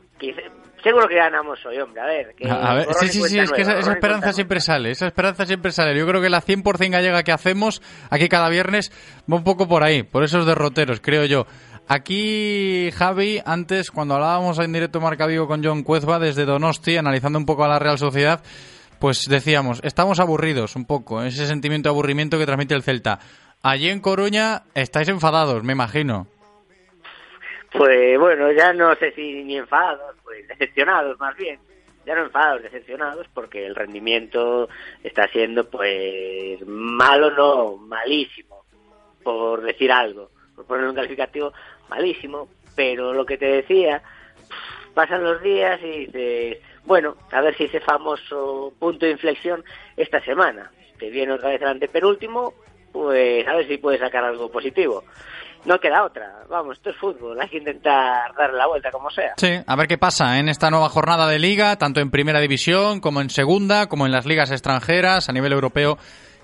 seguro 0.84 1.08
que 1.08 1.16
ganamos 1.16 1.66
hoy, 1.66 1.78
hombre, 1.80 2.02
a 2.02 2.06
ver. 2.06 2.36
Que 2.36 2.50
A 2.50 2.74
ver, 2.74 2.94
sí, 2.95 3.08
sí, 3.08 3.22
sí, 3.24 3.40
es 3.40 3.52
que 3.52 3.62
esa, 3.62 3.78
esa 3.78 3.94
esperanza 3.94 4.34
siempre 4.34 4.60
sale, 4.60 4.91
esa 4.91 5.08
esperanza 5.08 5.45
siempre 5.45 5.72
sale. 5.72 5.98
Yo 5.98 6.06
creo 6.06 6.22
que 6.22 6.30
la 6.30 6.41
100% 6.41 6.91
gallega 6.91 7.24
que 7.24 7.32
hacemos 7.32 7.82
aquí 8.10 8.28
cada 8.28 8.50
viernes 8.50 8.91
va 9.32 9.38
un 9.38 9.44
poco 9.44 9.68
por 9.68 9.84
ahí, 9.84 10.04
por 10.04 10.24
esos 10.24 10.45
derroteros, 10.45 11.00
creo 11.00 11.26
yo. 11.26 11.45
Aquí, 11.88 12.91
Javi, 12.95 13.41
antes, 13.45 13.91
cuando 13.91 14.16
hablábamos 14.16 14.58
en 14.60 14.72
directo 14.72 15.02
Marca 15.02 15.28
Vigo 15.28 15.48
con 15.48 15.64
John 15.64 15.84
Cuezba 15.84 16.18
desde 16.18 16.45
Donosti, 16.45 16.98
analizando 16.98 17.38
un 17.38 17.45
poco 17.45 17.66
a 17.66 17.68
la 17.68 17.80
Real 17.80 17.98
Sociedad, 17.98 18.41
pues 19.03 19.27
decíamos, 19.27 19.81
estamos 19.84 20.21
aburridos 20.21 20.77
un 20.77 20.85
poco, 20.85 21.21
ese 21.23 21.45
sentimiento 21.45 21.89
de 21.89 21.93
aburrimiento 21.93 22.39
que 22.39 22.45
transmite 22.45 22.73
el 22.73 22.84
Celta. 22.84 23.19
Allí 23.61 23.89
en 23.89 23.99
Coruña 23.99 24.61
estáis 24.75 25.09
enfadados, 25.09 25.61
me 25.61 25.73
imagino. 25.73 26.25
Pues 27.73 28.17
bueno, 28.17 28.49
ya 28.53 28.71
no 28.71 28.95
sé 28.95 29.11
si 29.11 29.43
ni 29.43 29.57
enfadados, 29.57 30.15
pues 30.23 30.47
decepcionados 30.57 31.19
más 31.19 31.35
bien. 31.35 31.59
Ya 32.05 32.15
no 32.15 32.23
enfadados, 32.23 32.63
decepcionados, 32.63 33.27
porque 33.34 33.65
el 33.65 33.75
rendimiento 33.75 34.69
está 35.03 35.27
siendo 35.27 35.69
pues 35.69 36.65
malo, 36.65 37.30
no, 37.31 37.75
malísimo, 37.75 38.63
por 39.21 39.63
decir 39.63 39.91
algo, 39.91 40.30
por 40.55 40.65
poner 40.65 40.88
un 40.88 40.95
calificativo, 40.95 41.51
malísimo. 41.89 42.47
Pero 42.73 43.11
lo 43.11 43.25
que 43.25 43.38
te 43.38 43.47
decía, 43.47 44.01
pasan 44.93 45.25
los 45.25 45.43
días 45.43 45.77
y 45.84 46.05
dices, 46.05 46.59
bueno, 46.85 47.15
a 47.31 47.41
ver 47.41 47.55
si 47.55 47.65
ese 47.65 47.80
famoso 47.80 48.73
punto 48.80 49.05
de 49.05 49.14
inflexión 49.14 49.64
esta 49.97 50.19
semana. 50.23 50.72
Te 50.99 51.10
viene 51.10 51.34
otra 51.34 51.49
vez 51.49 51.61
el 51.61 51.68
antepenúltimo, 51.68 52.53
pues 52.91 53.47
a 53.47 53.55
ver 53.55 53.68
si 53.68 53.77
puedes 53.77 53.99
sacar 53.99 54.23
algo 54.23 54.51
positivo. 54.51 55.03
No 55.65 55.80
queda 55.80 56.03
otra, 56.03 56.43
vamos, 56.49 56.76
esto 56.76 56.89
es 56.89 56.97
fútbol, 56.97 57.39
hay 57.39 57.47
que 57.47 57.57
intentar 57.57 58.34
darle 58.38 58.57
la 58.57 58.68
vuelta 58.68 58.91
como 58.91 59.10
sea. 59.10 59.34
Sí, 59.38 59.53
a 59.65 59.76
ver 59.77 59.88
qué 59.88 59.97
pasa 59.97 60.38
en 60.38 60.49
esta 60.49 60.69
nueva 60.69 60.89
jornada 60.89 61.26
de 61.26 61.39
liga, 61.39 61.77
tanto 61.77 62.01
en 62.01 62.11
primera 62.11 62.41
división 62.41 62.99
como 62.99 63.22
en 63.22 63.30
segunda, 63.30 63.88
como 63.88 64.05
en 64.05 64.11
las 64.11 64.26
ligas 64.26 64.51
extranjeras 64.51 65.30
a 65.30 65.31
nivel 65.31 65.53
europeo, 65.53 65.97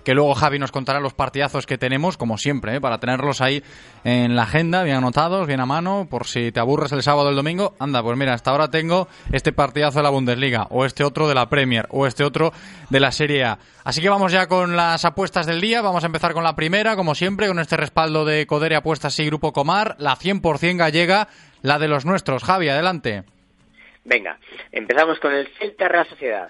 que 0.04 0.14
luego 0.14 0.34
Javi 0.36 0.60
nos 0.60 0.72
contará 0.72 1.00
los 1.00 1.14
partidazos 1.14 1.66
que 1.66 1.78
tenemos, 1.78 2.18
como 2.18 2.38
siempre, 2.38 2.76
¿eh? 2.76 2.82
para 2.82 3.00
tenerlos 3.00 3.42
ahí 3.42 3.64
en 4.04 4.36
la 4.36 4.44
agenda, 4.44 4.84
bien 4.84 4.98
anotados, 4.98 5.48
bien 5.48 5.60
a 5.60 5.66
mano, 5.66 6.08
por 6.10 6.26
si 6.26 6.52
te 6.52 6.60
aburres 6.60 6.92
el 6.92 7.04
sábado 7.04 7.28
o 7.28 7.30
el 7.32 7.36
domingo. 7.36 7.76
Anda, 7.80 8.02
pues 8.02 8.18
mira, 8.18 8.34
hasta 8.34 8.52
ahora 8.52 8.70
tengo 8.70 9.08
este 9.32 9.52
partidazo 9.52 10.00
de 10.00 10.04
la 10.04 10.10
Bundesliga, 10.10 10.68
o 10.70 10.86
este 10.86 11.04
otro 11.04 11.28
de 11.28 11.36
la 11.36 11.50
Premier, 11.50 11.88
o 11.90 12.08
este 12.08 12.24
otro 12.24 12.52
de 12.90 13.00
la 13.00 13.12
Serie 13.12 13.44
A. 13.44 13.60
Así 13.84 14.02
que 14.02 14.10
vamos 14.10 14.32
ya 14.32 14.48
con 14.48 14.76
las 14.76 15.06
apuestas 15.06 15.46
del 15.46 15.62
día. 15.62 15.82
Vamos 15.82 16.04
a 16.04 16.08
empezar 16.08 16.34
con 16.34 16.44
la 16.44 16.56
primera, 16.56 16.96
como 16.96 17.16
siempre, 17.16 17.48
con 17.48 17.60
este 17.60 17.78
respaldo 17.78 18.26
de 18.26 18.46
Codere 18.46 18.76
Apuestas 18.76 19.20
y 19.20 19.26
Grupo 19.26 19.54
Comar, 19.54 19.96
la 20.00 20.16
100% 20.16 20.78
gallega, 20.78 21.28
la 21.62 21.80
de 21.80 21.88
los 21.88 22.06
nuestros. 22.06 22.44
Javi, 22.44 22.70
adelante. 22.70 23.24
Venga, 24.04 24.40
empezamos 24.72 25.20
con 25.20 25.34
el 25.34 25.48
Celta 25.60 25.88
Real 25.88 26.08
Sociedad. 26.08 26.50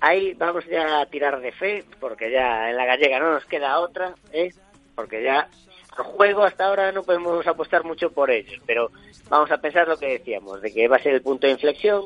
Ahí 0.00 0.34
vamos 0.34 0.64
ya 0.66 1.00
a 1.00 1.06
tirar 1.06 1.40
de 1.40 1.52
fe, 1.52 1.84
porque 1.98 2.30
ya 2.30 2.70
en 2.70 2.76
la 2.76 2.84
gallega 2.84 3.18
no 3.18 3.32
nos 3.32 3.44
queda 3.46 3.80
otra, 3.80 4.14
¿eh? 4.32 4.52
porque 4.94 5.22
ya 5.22 5.48
el 5.98 6.04
juego 6.04 6.44
hasta 6.44 6.66
ahora 6.66 6.92
no 6.92 7.02
podemos 7.02 7.46
apostar 7.46 7.84
mucho 7.84 8.10
por 8.12 8.30
ellos, 8.30 8.60
pero 8.66 8.90
vamos 9.28 9.50
a 9.50 9.58
pensar 9.58 9.88
lo 9.88 9.96
que 9.96 10.18
decíamos, 10.18 10.62
de 10.62 10.72
que 10.72 10.86
va 10.86 10.96
a 10.96 11.02
ser 11.02 11.14
el 11.14 11.22
punto 11.22 11.46
de 11.46 11.54
inflexión, 11.54 12.04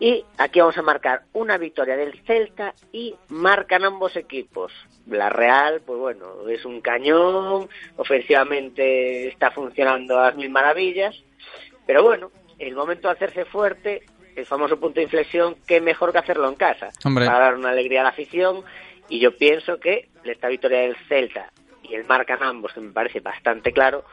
y 0.00 0.24
aquí 0.38 0.60
vamos 0.60 0.78
a 0.78 0.82
marcar 0.82 1.22
una 1.34 1.58
victoria 1.58 1.96
del 1.96 2.18
Celta 2.26 2.74
y 2.92 3.14
marcan 3.28 3.84
ambos 3.84 4.16
equipos. 4.16 4.72
La 5.06 5.28
Real, 5.28 5.82
pues 5.84 5.98
bueno, 5.98 6.48
es 6.48 6.64
un 6.64 6.80
cañón, 6.80 7.68
ofensivamente 7.96 9.28
está 9.28 9.50
funcionando 9.50 10.18
a 10.18 10.26
las 10.26 10.36
mil 10.36 10.50
maravillas, 10.50 11.14
pero 11.86 12.02
bueno, 12.02 12.30
el 12.58 12.74
momento 12.74 13.08
de 13.08 13.14
hacerse 13.14 13.44
fuerte, 13.44 14.04
el 14.40 14.46
famoso 14.46 14.78
punto 14.78 15.00
de 15.00 15.04
inflexión, 15.04 15.56
qué 15.66 15.80
mejor 15.80 16.12
que 16.12 16.18
hacerlo 16.18 16.48
en 16.48 16.54
casa, 16.54 16.90
Hombre. 17.04 17.26
para 17.26 17.38
dar 17.38 17.54
una 17.54 17.70
alegría 17.70 18.00
a 18.00 18.04
la 18.04 18.10
afición, 18.10 18.62
y 19.08 19.20
yo 19.20 19.36
pienso 19.36 19.78
que 19.78 20.08
esta 20.24 20.48
victoria 20.48 20.80
del 20.80 20.96
Celta 21.08 21.50
y 21.82 21.94
el 21.94 22.04
marcan 22.04 22.42
ambos, 22.42 22.72
que 22.72 22.80
me 22.80 22.92
parece 22.92 23.20
bastante 23.20 23.72
claro, 23.72 24.04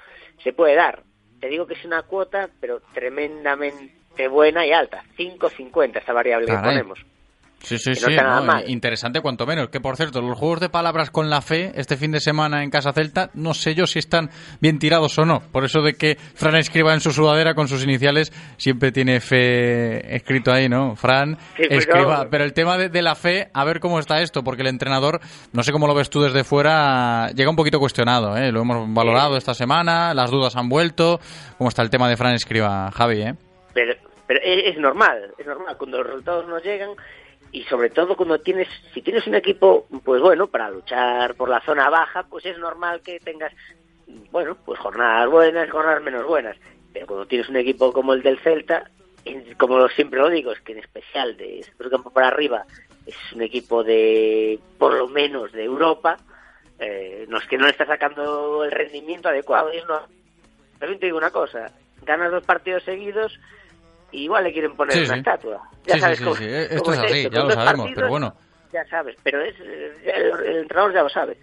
se 0.43 0.53
puede 0.53 0.75
dar. 0.75 1.03
Te 1.39 1.47
digo 1.47 1.67
que 1.67 1.73
es 1.73 1.83
una 1.85 2.03
cuota, 2.03 2.49
pero 2.59 2.81
tremendamente 2.93 4.27
buena 4.29 4.65
y 4.65 4.71
alta, 4.71 5.03
5.50 5.17 5.97
esta 5.97 6.13
variable 6.13 6.47
Caray. 6.47 6.61
que 6.61 6.69
ponemos. 6.69 7.05
Sí, 7.59 7.79
sí, 7.79 7.89
no 7.89 7.95
sí. 7.95 8.15
no. 8.15 8.59
Interesante 8.67 9.21
cuanto 9.21 9.45
menos. 9.45 9.69
Que 9.69 9.79
por 9.79 9.97
cierto, 9.97 10.21
los 10.21 10.37
juegos 10.37 10.59
de 10.59 10.69
palabras 10.69 11.09
con 11.09 11.29
la 11.29 11.41
fe 11.41 11.71
este 11.75 11.97
fin 11.97 12.11
de 12.11 12.19
semana 12.19 12.63
en 12.63 12.69
Casa 12.69 12.93
Celta, 12.93 13.31
no 13.33 13.53
sé 13.53 13.73
yo 13.73 13.87
si 13.87 13.99
están 13.99 14.29
bien 14.61 14.77
tirados 14.77 15.17
o 15.17 15.25
no. 15.25 15.39
Por 15.51 15.65
eso 15.65 15.81
de 15.81 15.93
que 15.93 16.15
Fran 16.35 16.55
escriba 16.55 16.93
en 16.93 16.99
su 16.99 17.11
sudadera 17.11 17.55
con 17.55 17.67
sus 17.67 17.83
iniciales, 17.83 18.31
siempre 18.57 18.91
tiene 18.91 19.19
fe 19.19 20.15
escrito 20.15 20.51
ahí, 20.51 20.69
¿no? 20.69 20.95
Fran 20.95 21.37
Sí, 21.57 21.63
pues 21.67 21.79
escriba. 21.79 22.27
Pero 22.29 22.43
el 22.43 22.53
tema 22.53 22.77
de, 22.77 22.89
de 22.89 23.01
la 23.01 23.15
fe, 23.15 23.49
a 23.53 23.65
ver 23.65 23.79
cómo 23.79 23.99
está 23.99 24.21
esto, 24.21 24.43
porque 24.43 24.61
el 24.61 24.67
entrenador, 24.67 25.19
no 25.51 25.63
sé 25.63 25.71
cómo 25.71 25.87
lo 25.87 25.95
ves 25.95 26.09
tú 26.09 26.21
desde 26.21 26.43
fuera, 26.43 27.29
llega 27.31 27.49
un 27.49 27.55
poquito 27.55 27.79
cuestionado, 27.79 28.37
¿eh? 28.37 28.51
Lo 28.51 28.61
hemos 28.61 28.93
valorado 28.93 29.37
esta 29.37 29.53
semana, 29.53 30.13
las 30.13 30.29
dudas 30.29 30.55
han 30.55 30.69
vuelto. 30.69 31.19
¿Cómo 31.57 31.69
está 31.69 31.81
el 31.81 31.89
tema 31.89 32.09
de 32.09 32.17
Fran 32.17 32.33
escriba, 32.35 32.91
Javi, 32.91 33.21
eh? 33.21 33.33
Pero, 33.73 33.93
pero 34.27 34.39
es 34.43 34.77
normal, 34.77 35.33
es 35.37 35.45
normal, 35.45 35.75
cuando 35.77 35.97
los 35.97 36.07
resultados 36.07 36.47
no 36.47 36.59
llegan 36.59 36.91
y 37.55 37.63
sobre 37.63 37.89
todo 37.89 38.17
cuando 38.17 38.37
tienes, 38.39 38.67
si 38.93 39.01
tienes 39.01 39.25
un 39.27 39.35
equipo, 39.35 39.87
pues 40.03 40.21
bueno, 40.21 40.47
para 40.47 40.69
luchar 40.69 41.35
por 41.35 41.47
la 41.47 41.61
zona 41.61 41.89
baja, 41.89 42.23
pues 42.23 42.45
es 42.45 42.57
normal 42.57 42.99
que 42.99 43.17
tengas, 43.21 43.53
bueno, 44.29 44.57
pues 44.65 44.77
jornadas 44.77 45.29
buenas, 45.29 45.69
jornadas 45.69 46.03
menos 46.03 46.27
buenas. 46.27 46.57
Pero 46.91 47.07
cuando 47.07 47.25
tienes 47.25 47.47
un 47.47 47.55
equipo 47.55 47.93
como 47.93 48.11
el 48.11 48.21
del 48.21 48.39
Celta, 48.39 48.91
como 49.57 49.87
siempre 49.87 50.19
lo 50.19 50.29
digo, 50.29 50.51
es 50.51 50.59
que 50.59 50.73
en 50.73 50.79
especial 50.79 51.37
de 51.37 51.63
centro 51.63 51.89
campo 51.89 52.09
para 52.09 52.27
arriba 52.27 52.65
es 53.05 53.15
un 53.33 53.41
equipo 53.41 53.85
de, 53.85 54.59
por 54.77 54.93
lo 54.93 55.07
menos, 55.07 55.53
de 55.53 55.63
Europa, 55.63 56.17
eh, 56.77 57.25
no 57.29 57.37
es 57.37 57.45
que 57.45 57.57
no 57.57 57.63
le 57.63 57.71
está 57.71 57.85
sacando 57.85 58.65
el 58.65 58.71
rendimiento 58.71 59.29
adecuado. 59.29 59.73
Y 59.73 59.77
no. 59.87 60.01
También 60.77 60.99
te 60.99 61.05
digo 61.05 61.17
una 61.17 61.31
cosa, 61.31 61.71
ganas 62.01 62.31
dos 62.31 62.43
partidos 62.43 62.83
seguidos, 62.83 63.39
y 64.15 64.23
igual 64.23 64.43
le 64.45 64.53
quieren 64.53 64.75
poner 64.75 64.93
Sí, 64.95 65.03
una 65.03 65.13
sí. 65.13 65.19
estatua. 65.19 65.61
Ya 65.85 65.95
Sí, 65.95 65.99
sabes 65.99 66.19
cómo. 66.21 66.35
Esto 66.35 66.83
cómo 66.83 66.93
es 66.93 66.99
así, 66.99 67.17
esto, 67.19 67.29
ya 67.31 67.43
lo 67.43 67.51
sabemos, 67.51 67.65
partidos, 67.65 67.93
pero 67.95 68.07
bueno. 68.09 68.35
Ya 68.73 68.85
sabes, 68.87 69.15
pero 69.23 69.41
es, 69.41 69.55
el, 69.59 70.45
el 70.45 70.57
entrenador 70.57 70.93
ya 70.93 71.03
lo 71.03 71.09
sabe. 71.09 71.37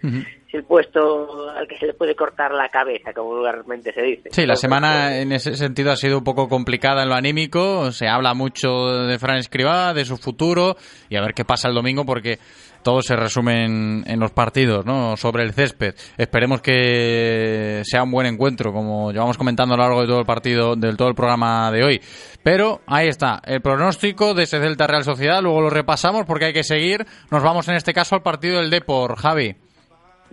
El 0.53 0.63
puesto 0.63 1.49
al 1.49 1.67
que 1.67 1.77
se 1.77 1.87
le 1.87 1.93
puede 1.93 2.15
cortar 2.15 2.51
la 2.53 2.69
cabeza, 2.69 3.11
como 3.13 3.29
vulgarmente 3.35 3.91
se 3.91 4.01
dice. 4.01 4.29
Sí, 4.31 4.45
la 4.45 4.55
semana 4.55 5.17
en 5.17 5.31
ese 5.31 5.55
sentido 5.55 5.91
ha 5.91 5.95
sido 5.95 6.19
un 6.19 6.23
poco 6.23 6.47
complicada 6.47 7.03
en 7.03 7.09
lo 7.09 7.15
anímico. 7.15 7.91
Se 7.91 8.07
habla 8.07 8.33
mucho 8.33 8.69
de 8.87 9.17
Fran 9.17 9.37
Escribá, 9.37 9.93
de 9.93 10.05
su 10.05 10.17
futuro 10.17 10.75
y 11.09 11.15
a 11.15 11.21
ver 11.21 11.33
qué 11.33 11.43
pasa 11.43 11.69
el 11.69 11.75
domingo 11.75 12.05
porque 12.05 12.37
todo 12.83 13.01
se 13.01 13.15
resume 13.15 13.65
en, 13.65 14.03
en 14.05 14.19
los 14.19 14.31
partidos, 14.31 14.85
¿no? 14.85 15.17
Sobre 15.17 15.43
el 15.43 15.53
césped. 15.53 15.95
Esperemos 16.17 16.61
que 16.61 17.81
sea 17.85 18.03
un 18.03 18.11
buen 18.11 18.27
encuentro, 18.27 18.71
como 18.71 19.11
llevamos 19.11 19.37
comentando 19.37 19.73
a 19.73 19.77
lo 19.77 19.83
largo 19.83 20.01
de 20.01 20.07
todo 20.07 20.19
el 20.19 20.25
partido, 20.25 20.75
del 20.75 20.97
todo 20.97 21.07
el 21.07 21.15
programa 21.15 21.71
de 21.71 21.83
hoy. 21.83 22.01
Pero 22.43 22.81
ahí 22.85 23.07
está, 23.07 23.41
el 23.45 23.61
pronóstico 23.61 24.33
de 24.33 24.43
ese 24.43 24.59
Celta 24.59 24.85
Real 24.85 25.03
Sociedad. 25.03 25.41
Luego 25.41 25.61
lo 25.61 25.69
repasamos 25.69 26.25
porque 26.27 26.45
hay 26.45 26.53
que 26.53 26.63
seguir. 26.63 27.05
Nos 27.31 27.41
vamos 27.41 27.67
en 27.69 27.75
este 27.75 27.93
caso 27.93 28.15
al 28.15 28.21
partido 28.21 28.59
del 28.59 28.69
Depor, 28.69 29.15
Javi. 29.15 29.62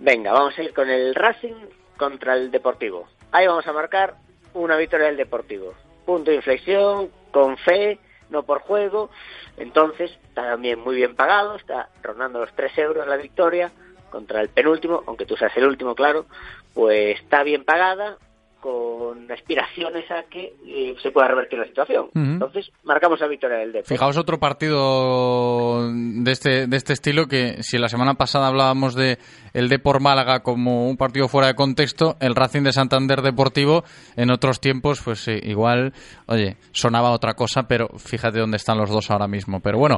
Venga, 0.03 0.31
vamos 0.31 0.57
a 0.57 0.63
ir 0.63 0.73
con 0.73 0.89
el 0.89 1.13
Racing 1.13 1.53
contra 1.95 2.33
el 2.33 2.49
Deportivo. 2.49 3.07
Ahí 3.31 3.45
vamos 3.45 3.67
a 3.67 3.71
marcar 3.71 4.15
una 4.55 4.75
victoria 4.75 5.05
del 5.05 5.15
Deportivo. 5.15 5.75
Punto 6.07 6.31
de 6.31 6.37
inflexión, 6.37 7.11
con 7.29 7.55
fe, 7.57 7.99
no 8.31 8.41
por 8.41 8.61
juego. 8.61 9.11
Entonces, 9.57 10.09
está 10.23 10.49
también 10.49 10.79
muy 10.79 10.95
bien 10.95 11.15
pagado, 11.15 11.55
está 11.55 11.89
rondando 12.01 12.39
los 12.39 12.51
3 12.55 12.75
euros 12.79 13.07
la 13.07 13.15
victoria 13.15 13.71
contra 14.09 14.41
el 14.41 14.49
penúltimo, 14.49 15.03
aunque 15.05 15.27
tú 15.27 15.37
seas 15.37 15.55
el 15.55 15.67
último, 15.67 15.93
claro, 15.93 16.25
pues 16.73 17.19
está 17.21 17.43
bien 17.43 17.63
pagada, 17.63 18.17
con 18.61 19.29
aspiraciones 19.31 20.09
a 20.11 20.23
que 20.29 20.53
eh, 20.65 20.95
se 21.01 21.11
pueda 21.11 21.27
revertir 21.27 21.59
la 21.59 21.65
situación. 21.65 22.09
Entonces, 22.13 22.71
marcamos 22.83 23.19
la 23.19 23.27
victoria 23.27 23.57
del 23.57 23.71
Deportivo. 23.71 23.95
Fijaos 23.97 24.17
otro 24.17 24.39
partido 24.39 25.89
de 25.91 26.31
este, 26.31 26.67
de 26.67 26.77
este 26.77 26.93
estilo 26.93 27.27
que 27.27 27.63
si 27.63 27.77
la 27.77 27.89
semana 27.89 28.13
pasada 28.13 28.47
hablábamos 28.47 28.95
de 28.95 29.17
el 29.53 29.67
Depor 29.67 30.01
Málaga 30.01 30.41
como 30.41 30.87
un 30.87 30.95
partido 30.95 31.27
fuera 31.27 31.47
de 31.47 31.55
contexto, 31.55 32.15
el 32.19 32.35
Racing 32.35 32.61
de 32.61 32.71
Santander 32.71 33.21
Deportivo 33.21 33.83
en 34.15 34.31
otros 34.31 34.61
tiempos 34.61 35.01
pues 35.03 35.19
sí, 35.19 35.37
igual, 35.43 35.93
oye, 36.27 36.57
sonaba 36.71 37.11
otra 37.11 37.33
cosa, 37.33 37.63
pero 37.67 37.89
fíjate 37.97 38.39
dónde 38.39 38.57
están 38.57 38.77
los 38.77 38.89
dos 38.89 39.09
ahora 39.11 39.27
mismo. 39.27 39.59
Pero 39.59 39.79
bueno, 39.79 39.97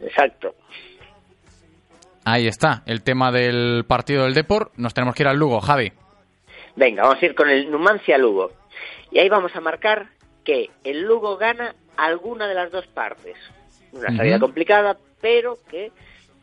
Exacto. 0.00 0.54
ahí 2.24 2.46
está, 2.46 2.82
el 2.86 3.02
tema 3.02 3.32
del 3.32 3.84
partido 3.86 4.24
del 4.24 4.34
Depor, 4.34 4.70
nos 4.76 4.94
tenemos 4.94 5.14
que 5.14 5.22
ir 5.22 5.28
al 5.28 5.38
Lugo, 5.38 5.60
Javi. 5.60 5.92
Venga, 6.76 7.02
vamos 7.02 7.22
a 7.22 7.26
ir 7.26 7.34
con 7.34 7.48
el 7.48 7.70
Numancia 7.70 8.18
Lugo. 8.18 8.50
Y 9.10 9.18
ahí 9.18 9.28
vamos 9.28 9.54
a 9.54 9.60
marcar 9.60 10.08
que 10.44 10.70
el 10.84 11.02
Lugo 11.02 11.36
gana 11.36 11.74
alguna 11.96 12.46
de 12.46 12.54
las 12.54 12.70
dos 12.70 12.86
partes. 12.86 13.36
Una 13.92 14.16
salida 14.16 14.38
complicada, 14.38 14.96
pero 15.20 15.58
que 15.70 15.92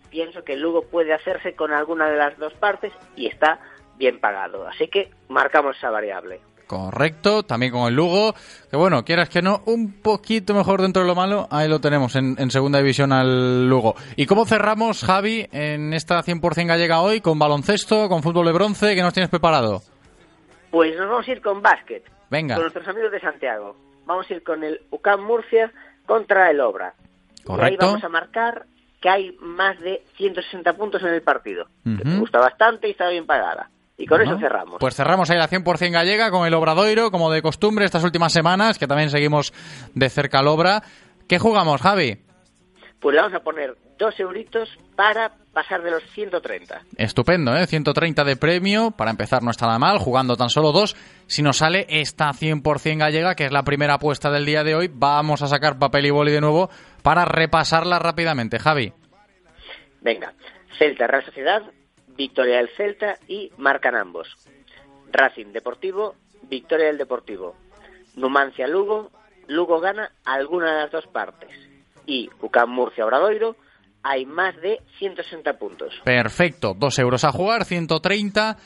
pienso 0.10 0.44
que 0.44 0.54
el 0.54 0.62
Lugo 0.62 0.84
puede 0.84 1.14
hacerse 1.14 1.56
con 1.56 1.74
alguna 1.74 2.10
de 2.10 2.18
las 2.18 2.38
dos 2.38 2.54
partes 2.54 2.94
y 3.16 3.28
está 3.28 3.60
bien 3.98 4.20
pagado. 4.20 4.68
Así 4.68 4.88
que 4.88 5.12
marcamos 5.28 5.78
esa 5.78 5.90
variable. 5.90 6.42
Correcto, 6.68 7.42
también 7.42 7.72
con 7.72 7.88
el 7.88 7.96
Lugo, 7.96 8.36
que 8.70 8.78
bueno, 8.78 9.04
quieras 9.04 9.28
que 9.28 9.42
no, 9.42 9.64
un 9.66 9.92
poquito 10.04 10.54
mejor 10.54 10.84
dentro 10.84 11.02
de 11.02 11.08
lo 11.08 11.16
malo, 11.16 11.48
ahí 11.50 11.68
lo 11.68 11.82
tenemos 11.82 12.16
en, 12.16 12.36
en 12.38 12.52
segunda 12.52 12.78
división 12.78 13.12
al 13.12 13.68
Lugo. 13.68 13.96
¿Y 14.16 14.28
cómo 14.28 14.46
cerramos, 14.46 15.04
Javi, 15.04 15.48
en 15.52 15.94
esta 15.94 16.22
100% 16.22 16.68
gallega 16.68 17.02
hoy, 17.02 17.22
con 17.22 17.40
baloncesto, 17.40 18.08
con 18.08 18.22
fútbol 18.22 18.46
de 18.46 18.52
bronce, 18.52 18.94
¿qué 18.94 19.02
nos 19.02 19.14
tienes 19.14 19.32
preparado? 19.32 19.82
Pues 20.72 20.96
nos 20.98 21.10
vamos 21.10 21.28
a 21.28 21.32
ir 21.32 21.42
con 21.42 21.62
básquet. 21.62 22.04
Venga. 22.30 22.56
Con 22.56 22.64
nuestros 22.64 22.88
amigos 22.88 23.12
de 23.12 23.20
Santiago. 23.20 23.76
Vamos 24.06 24.30
a 24.30 24.34
ir 24.34 24.44
con 24.44 24.64
el 24.64 24.82
UCAM 24.92 25.22
Murcia 25.24 25.72
contra 26.06 26.50
el 26.50 26.60
Obra. 26.62 26.94
Y 26.98 27.42
ahí 27.42 27.44
Correcto. 27.46 27.86
vamos 27.86 28.04
a 28.04 28.10
marcar 28.10 28.66
que 29.02 29.10
hay 29.10 29.38
más 29.40 29.80
de 29.80 30.04
160 30.18 30.74
puntos 30.74 31.02
en 31.04 31.10
el 31.10 31.22
partido. 31.22 31.66
que 31.84 32.04
me 32.04 32.20
gusta 32.20 32.40
bastante 32.40 32.88
y 32.88 32.92
está 32.92 33.10
bien 33.10 33.26
pagada. 33.26 33.70
Y 33.98 34.06
con 34.06 34.18
Bueno, 34.18 34.32
eso 34.34 34.40
cerramos. 34.40 34.78
Pues 34.80 34.96
cerramos 34.96 35.30
ahí 35.30 35.38
la 35.38 35.50
100% 35.50 35.92
gallega 35.92 36.32
con 36.32 36.46
el 36.48 36.54
Obradoiro, 36.54 37.12
como 37.12 37.30
de 37.32 37.42
costumbre 37.42 37.86
estas 37.86 38.04
últimas 38.04 38.32
semanas, 38.32 38.78
que 38.80 38.88
también 38.88 39.10
seguimos 39.10 39.54
de 39.94 40.10
cerca 40.10 40.40
al 40.40 40.48
Obra. 40.48 40.84
¿Qué 41.28 41.38
jugamos, 41.38 41.82
Javi? 41.82 42.18
Pues 43.00 43.16
le 43.16 43.22
vamos 43.22 43.36
a 43.36 43.44
poner 43.44 43.76
dos 43.98 44.18
euritos 44.20 44.70
para 44.96 45.32
pasar 45.60 45.84
de 45.84 45.92
los 45.92 46.04
130. 46.12 46.84
Estupendo, 46.96 47.54
¿eh? 47.54 47.68
130 47.68 48.24
de 48.24 48.38
premio. 48.38 48.92
Para 48.92 49.12
empezar 49.12 49.44
no 49.44 49.52
está 49.52 49.66
nada 49.66 49.78
mal, 49.78 49.98
jugando 49.98 50.38
tan 50.38 50.50
solo 50.50 50.72
dos. 50.72 50.96
Si 51.28 51.42
nos 51.42 51.58
sale 51.58 51.86
esta 51.90 52.30
100% 52.30 52.98
gallega, 52.98 53.36
que 53.36 53.44
es 53.44 53.52
la 53.52 53.64
primera 53.64 53.96
apuesta 53.96 54.32
del 54.32 54.46
día 54.46 54.64
de 54.64 54.76
hoy, 54.76 54.90
vamos 54.90 55.42
a 55.42 55.48
sacar 55.48 55.78
papel 55.78 56.06
y 56.06 56.12
boli 56.12 56.32
de 56.32 56.40
nuevo 56.40 56.70
para 57.04 57.26
repasarla 57.26 58.00
rápidamente. 58.00 58.58
Javi. 58.58 58.94
Venga, 60.00 60.34
Celta 60.78 61.08
Real 61.08 61.26
Sociedad, 61.26 61.62
victoria 62.16 62.56
del 62.56 62.70
Celta 62.78 63.18
y 63.28 63.52
marcan 63.58 63.96
ambos. 63.96 64.30
Racing 65.12 65.48
Deportivo, 65.48 66.16
victoria 66.44 66.86
del 66.86 66.98
Deportivo. 66.98 67.58
Numancia 68.16 68.66
Lugo, 68.66 69.12
Lugo 69.48 69.82
gana 69.82 70.14
alguna 70.24 70.72
de 70.72 70.82
las 70.84 70.92
dos 70.92 71.08
partes. 71.08 71.50
Y 72.06 72.30
UCAM 72.40 72.70
Murcia 72.70 73.06
Obradoiro, 73.06 73.58
hay 74.04 74.26
más 74.26 74.56
de 74.62 74.80
160 75.00 75.54
puntos. 75.58 75.94
Perfecto, 76.04 76.76
dos 76.78 76.98
euros 77.00 77.24
a 77.24 77.32
jugar, 77.32 77.66
130 77.66 78.58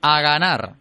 a 0.00 0.20
ganar. 0.20 0.74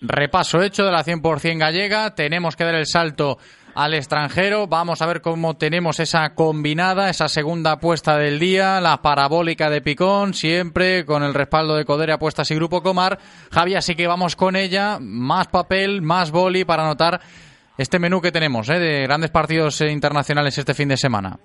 Repaso 0.00 0.62
hecho 0.62 0.84
de 0.84 0.92
la 0.92 1.04
100% 1.04 1.58
gallega. 1.58 2.14
Tenemos 2.14 2.54
que 2.54 2.64
dar 2.64 2.76
el 2.76 2.86
salto 2.86 3.38
al 3.74 3.94
extranjero. 3.94 4.68
Vamos 4.68 5.02
a 5.02 5.06
ver 5.06 5.20
cómo 5.20 5.56
tenemos 5.56 5.98
esa 5.98 6.34
combinada, 6.34 7.10
esa 7.10 7.28
segunda 7.28 7.72
apuesta 7.72 8.16
del 8.16 8.38
día, 8.38 8.80
la 8.80 9.02
parabólica 9.02 9.70
de 9.70 9.82
Picón, 9.82 10.34
siempre 10.34 11.04
con 11.04 11.22
el 11.24 11.34
respaldo 11.34 11.74
de 11.74 11.84
Codere 11.84 12.12
Apuestas 12.12 12.50
y 12.50 12.54
Grupo 12.54 12.82
Comar. 12.82 13.18
Javi, 13.50 13.74
así 13.74 13.96
que 13.96 14.06
vamos 14.06 14.36
con 14.36 14.54
ella. 14.54 14.98
Más 15.00 15.48
papel, 15.48 16.00
más 16.00 16.30
boli 16.30 16.64
para 16.64 16.84
anotar 16.84 17.20
este 17.76 17.98
menú 17.98 18.20
que 18.20 18.32
tenemos 18.32 18.68
¿eh? 18.68 18.78
de 18.78 19.02
grandes 19.02 19.30
partidos 19.30 19.80
eh, 19.80 19.90
internacionales 19.90 20.58
este 20.58 20.74
fin 20.74 20.88
de 20.88 20.96
semana. 20.96 21.38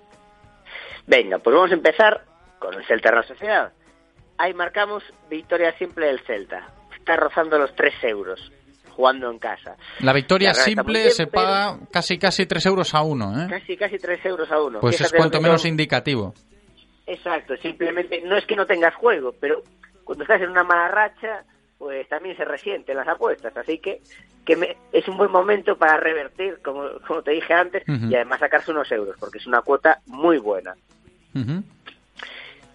Venga, 1.08 1.40
pues 1.40 1.56
vamos 1.56 1.72
a 1.72 1.76
empezar 1.76 2.24
con 2.60 2.74
el 2.74 2.86
Celta 2.86 3.12
Real 3.12 3.26
Sociedad. 3.26 3.74
Ahí 4.38 4.54
marcamos 4.54 5.04
victoria 5.30 5.78
simple 5.78 6.08
del 6.08 6.20
Celta. 6.22 6.70
Está 6.98 7.16
rozando 7.18 7.58
los 7.58 7.76
3 7.76 7.94
euros, 8.04 8.52
jugando 8.96 9.30
en 9.30 9.40
casa. 9.40 9.76
La 10.00 10.14
victoria 10.14 10.50
La 10.50 10.54
simple 10.56 11.00
bien, 11.00 11.12
se 11.12 11.28
paga 11.28 11.78
casi 11.92 12.18
casi 12.18 12.46
3 12.46 12.66
euros 12.68 12.94
a 12.96 13.02
uno. 13.02 13.34
¿eh? 13.42 13.48
Casi, 13.50 13.76
casi 13.76 13.98
3 13.98 14.26
euros 14.26 14.52
a 14.52 14.62
uno. 14.62 14.80
Pues 14.80 15.02
es 15.02 15.12
cuanto 15.12 15.42
menos 15.42 15.66
indicativo. 15.66 16.34
Exacto, 17.06 17.56
simplemente 17.58 18.22
no 18.22 18.38
es 18.38 18.46
que 18.46 18.56
no 18.56 18.66
tengas 18.66 18.96
juego, 18.96 19.34
pero 19.40 19.62
cuando 20.06 20.24
estás 20.24 20.42
en 20.42 20.50
una 20.50 20.64
mala 20.64 20.88
racha, 20.88 21.44
pues 21.84 22.08
también 22.08 22.38
se 22.38 22.46
resienten 22.46 22.96
las 22.96 23.08
apuestas. 23.08 23.56
Así 23.58 23.78
que, 23.80 24.02
que 24.46 24.56
me- 24.56 24.78
es 24.94 25.06
un 25.10 25.18
buen 25.18 25.30
momento 25.32 25.78
para 25.78 25.98
revertir, 25.98 26.60
como, 26.64 26.90
como 27.06 27.22
te 27.22 27.32
dije 27.32 27.54
antes, 27.54 27.84
y 27.88 28.16
además 28.16 28.40
sacarse 28.40 28.72
unos 28.72 28.90
euros, 28.92 29.18
porque 29.20 29.38
es 29.40 29.46
una 29.48 29.62
cuota 29.62 30.00
muy 30.06 30.38
buena. 30.38 30.76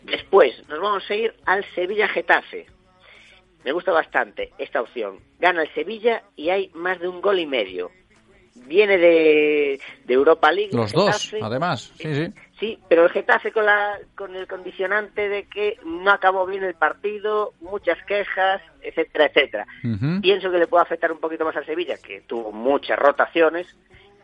Después 0.04 0.62
nos 0.68 0.80
vamos 0.80 1.08
a 1.10 1.14
ir 1.14 1.34
al 1.46 1.64
Sevilla-Getafe. 1.74 2.66
Me 3.64 3.72
gusta 3.72 3.92
bastante 3.92 4.52
esta 4.58 4.80
opción. 4.80 5.18
Gana 5.38 5.62
el 5.62 5.72
Sevilla 5.74 6.22
y 6.36 6.50
hay 6.50 6.70
más 6.74 7.00
de 7.00 7.08
un 7.08 7.20
gol 7.20 7.38
y 7.38 7.46
medio. 7.46 7.90
Viene 8.66 8.98
de, 8.98 9.80
de 10.04 10.14
Europa 10.14 10.52
League. 10.52 10.74
Los 10.76 10.92
dos, 10.92 11.24
Getafe. 11.30 11.44
además. 11.44 11.92
Sí, 11.96 12.14
sí. 12.14 12.32
Sí, 12.58 12.78
pero 12.88 13.04
el 13.04 13.10
Getafe 13.10 13.52
con, 13.52 13.66
la, 13.66 13.98
con 14.16 14.34
el 14.34 14.48
condicionante 14.48 15.28
de 15.28 15.44
que 15.44 15.78
no 15.84 16.10
acabó 16.10 16.44
bien 16.44 16.64
el 16.64 16.74
partido, 16.74 17.52
muchas 17.60 18.02
quejas, 18.04 18.60
etcétera, 18.82 19.26
etcétera. 19.26 19.66
Pienso 20.20 20.50
que 20.50 20.58
le 20.58 20.66
puede 20.66 20.82
afectar 20.82 21.12
un 21.12 21.18
poquito 21.18 21.44
más 21.44 21.56
al 21.56 21.66
Sevilla, 21.66 21.96
que 21.98 22.22
tuvo 22.22 22.50
muchas 22.50 22.98
rotaciones 22.98 23.66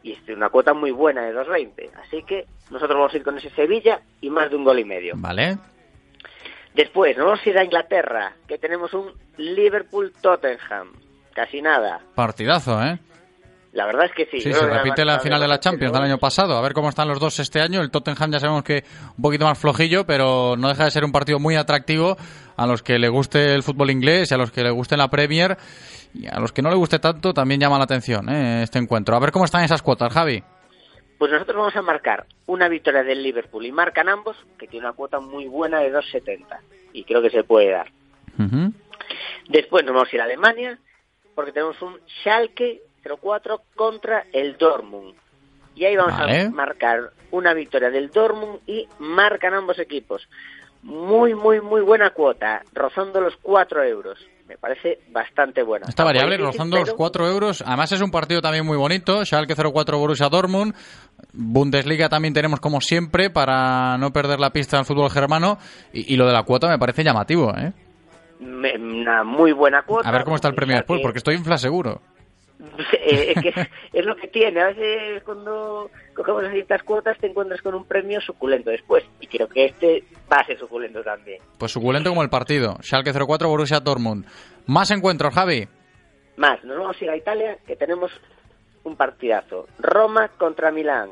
y 0.03 0.13
es 0.13 0.29
una 0.29 0.51
cuota 0.51 0.75
muy 0.75 0.91
buena 0.91 1.23
de 1.23 1.33
2.20. 1.33 1.91
Así 2.03 2.25
que 2.25 2.47
nosotros 2.71 2.99
vamos 2.99 3.15
a 3.15 3.17
ir 3.17 3.23
con 3.23 3.39
ese 3.39 3.51
Sevilla 3.51 4.01
y 4.21 4.31
más 4.31 4.51
de 4.51 4.57
un 4.57 4.65
gol 4.65 4.81
y 4.81 4.85
medio. 4.85 5.15
Vale. 5.17 5.57
Después, 6.75 7.17
nos 7.17 7.27
vamos 7.27 7.47
a 7.47 7.49
ir 7.49 7.59
a 7.59 7.65
Inglaterra, 7.65 8.33
que 8.49 8.59
tenemos 8.59 8.93
un 8.95 9.13
Liverpool-Tottenham. 9.37 10.93
Casi 11.33 11.63
nada. 11.63 12.01
Partidazo, 12.15 12.83
¿eh? 12.83 12.99
La 13.75 13.87
verdad 13.87 14.05
es 14.05 14.13
que 14.13 14.27
sí. 14.27 14.41
Sí, 14.41 14.53
se 14.53 14.67
repite 14.67 15.05
la 15.05 15.19
final 15.19 15.41
de 15.41 15.49
la 15.49 15.59
Champions 15.59 15.93
del 15.93 16.03
año 16.03 16.19
pasado. 16.19 16.57
A 16.57 16.63
ver 16.63 16.73
cómo 16.75 16.89
están 16.89 17.09
los 17.09 17.19
dos 17.19 17.41
este 17.41 17.61
año. 17.61 17.81
El 17.81 17.91
Tottenham 17.91 18.31
ya 18.31 18.39
sabemos 18.39 18.63
que 18.63 18.85
un 19.17 19.23
poquito 19.23 19.47
más 19.47 19.59
flojillo, 19.59 20.07
pero 20.07 20.55
no 20.57 20.69
deja 20.69 20.85
de 20.85 20.93
ser 20.93 21.05
un 21.05 21.11
partido 21.11 21.41
muy 21.41 21.57
atractivo 21.57 22.17
a 22.57 22.67
los 22.69 22.85
que 22.85 23.01
le 23.01 23.09
guste 23.09 23.53
el 23.53 23.65
fútbol 23.65 23.91
inglés 23.91 24.31
y 24.31 24.35
a 24.35 24.39
los 24.39 24.53
que 24.53 24.63
le 24.63 24.71
guste 24.71 24.97
la 24.97 25.09
Premier. 25.09 25.57
Y 26.15 26.29
a 26.29 26.39
los 26.39 26.53
que 26.53 26.63
no 26.63 26.71
le 26.71 26.77
guste 26.77 27.01
tanto 27.01 27.35
también 27.35 27.61
llama 27.61 27.77
la 27.77 27.85
atención 27.85 28.29
¿eh? 28.29 28.63
este 28.63 28.79
encuentro. 28.79 29.17
A 29.17 29.19
ver 29.19 29.33
cómo 29.33 29.45
están 29.45 29.65
esas 29.65 29.83
cuotas, 29.83 30.13
Javi. 30.13 30.41
Pues 31.19 31.33
nosotros 31.33 31.57
vamos 31.57 31.75
a 31.75 31.83
marcar 31.83 32.27
una 32.47 32.69
victoria 32.69 33.03
del 33.03 33.25
Liverpool 33.25 33.67
y 33.67 33.73
marcan 33.73 34.09
ambos, 34.09 34.37
que 34.57 34.69
tiene 34.69 34.87
una 34.87 34.95
cuota 34.95 35.19
muy 35.19 35.49
buena 35.49 35.81
de 35.81 35.93
2.70. 35.93 36.47
Y 36.93 37.03
creo 37.03 37.21
que 37.21 37.31
se 37.31 37.43
puede 37.43 37.73
dar. 37.73 37.91
Después 39.49 39.85
nos 39.85 39.95
vamos 39.95 40.13
a 40.13 40.15
ir 40.15 40.23
a 40.23 40.27
Alemania, 40.27 40.79
porque 41.35 41.51
tenemos 41.51 41.83
un 41.83 41.99
Schalke 42.21 42.83
04 43.21 43.61
contra 43.75 44.25
el 44.33 44.57
Dortmund. 44.57 45.15
Y 45.75 45.85
ahí 45.85 45.97
vamos 45.97 46.17
Vale. 46.19 46.43
a 46.43 46.51
marcar 46.51 47.11
una 47.31 47.53
victoria 47.53 47.91
del 47.91 48.11
Dortmund 48.11 48.61
y 48.67 48.87
marcan 48.99 49.55
ambos 49.55 49.79
equipos. 49.79 50.29
Muy, 50.83 51.35
muy, 51.35 51.61
muy 51.61 51.81
buena 51.81 52.11
cuota, 52.11 52.63
rozando 52.75 53.21
los 53.21 53.35
4 53.43 53.83
euros. 53.85 54.19
Me 54.47 54.59
parece 54.59 55.01
bastante 55.11 55.63
buena. 55.63 55.87
Está 55.89 56.05
variable, 56.05 56.37
difícil, 56.37 56.53
rozando 56.53 56.77
los 56.77 56.85
pero- 56.91 56.97
4 56.99 57.27
euros. 57.29 57.65
Además 57.67 57.91
es 57.93 58.03
un 58.03 58.11
partido 58.11 58.43
también 58.43 58.67
muy 58.67 58.77
bonito. 58.77 59.25
Schalke 59.25 59.55
04 59.57 59.99
Borussia 59.99 60.29
Dortmund. 60.29 60.75
Bundesliga 61.33 62.11
también 62.11 62.35
tenemos 62.35 62.61
como 62.61 62.83
siempre 62.83 63.31
para 63.31 63.97
no 63.97 64.13
perder 64.13 64.39
la 64.41 64.51
pista 64.51 64.77
del 64.77 64.85
fútbol 64.85 65.11
germano. 65.11 65.57
Y, 65.95 66.13
y 66.13 66.17
lo 66.19 66.27
de 66.27 66.35
la 66.35 66.43
cuota 66.43 66.69
me 66.69 66.79
parece 66.79 67.03
llamativo, 67.03 67.55
¿eh? 67.57 67.73
Una 68.41 69.25
muy 69.25 69.53
buena 69.53 69.83
cuota. 69.83 70.07
A 70.09 70.13
ver 70.13 70.25
cómo 70.25 70.37
está 70.37 70.49
el 70.49 70.55
premio 70.55 70.77
después, 70.77 71.01
porque 71.03 71.19
estoy 71.19 71.37
infla 71.37 71.57
seguro. 71.57 72.03
Eh, 73.07 73.35
que 73.43 73.49
es, 73.51 73.69
es 73.93 74.07
lo 74.07 74.17
que 74.17 74.29
tiene. 74.29 74.61
A 74.61 74.69
veces 74.69 75.23
cuando 75.25 75.91
cogemos 76.15 76.45
ciertas 76.51 76.83
cuotas 76.83 77.19
te 77.19 77.27
encuentras 77.27 77.61
con 77.61 77.75
un 77.75 77.85
premio 77.85 78.21
suculento 78.21 78.71
después. 78.71 79.05
Y 79.21 79.27
creo 79.27 79.49
que 79.49 79.67
este 79.67 80.05
va 80.33 80.39
a 80.39 80.47
ser 80.47 80.59
suculento 80.59 81.03
también. 81.03 81.43
Pues 81.59 81.73
suculento 81.73 82.09
como 82.09 82.23
el 82.23 82.31
partido. 82.31 82.79
Schalke 82.81 83.13
04 83.13 83.49
Borussia 83.49 83.81
Dortmund. 83.81 84.25
Más 84.67 84.91
encuentros, 84.91 85.35
Javi. 85.35 85.69
Más, 86.37 86.65
nos 86.65 86.79
vamos 86.79 86.97
a 87.01 87.05
ir 87.05 87.11
a 87.11 87.17
Italia, 87.17 87.59
que 87.67 87.77
tenemos 87.77 88.11
un 88.83 88.97
partidazo. 88.97 89.67
Roma 89.79 90.29
contra 90.39 90.71
Milán. 90.71 91.11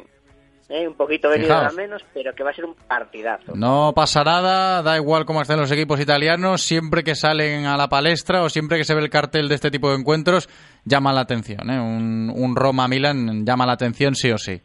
Eh, 0.69 0.89
un 0.89 0.95
poquito 0.95 1.29
venido 1.29 1.49
Fijaos. 1.55 1.73
a 1.73 1.77
menos, 1.77 2.05
pero 2.15 2.35
que 2.35 2.43
va 2.43 2.51
a 2.51 2.55
ser 2.55 2.65
un 2.65 2.75
partidazo. 2.75 3.53
No 3.55 3.93
pasa 3.95 4.25
nada, 4.25 4.83
da 4.83 4.97
igual 4.97 5.25
cómo 5.27 5.43
estén 5.43 5.59
los 5.61 5.71
equipos 5.71 6.01
italianos, 6.01 6.63
siempre 6.63 7.03
que 7.05 7.15
salen 7.15 7.67
a 7.67 7.77
la 7.77 7.89
palestra 7.89 8.43
o 8.43 8.49
siempre 8.49 8.79
que 8.79 8.85
se 8.85 8.95
ve 8.95 9.03
el 9.03 9.11
cartel 9.11 9.49
de 9.49 9.57
este 9.57 9.71
tipo 9.71 9.91
de 9.91 9.97
encuentros, 9.99 10.49
llama 10.85 11.13
la 11.13 11.21
atención. 11.23 11.69
¿eh? 11.69 11.79
Un, 11.79 12.33
un 12.35 12.57
Roma-Milan 12.57 13.45
llama 13.45 13.67
la 13.67 13.73
atención 13.75 14.15
sí 14.15 14.31
o 14.31 14.39
sí. 14.39 14.61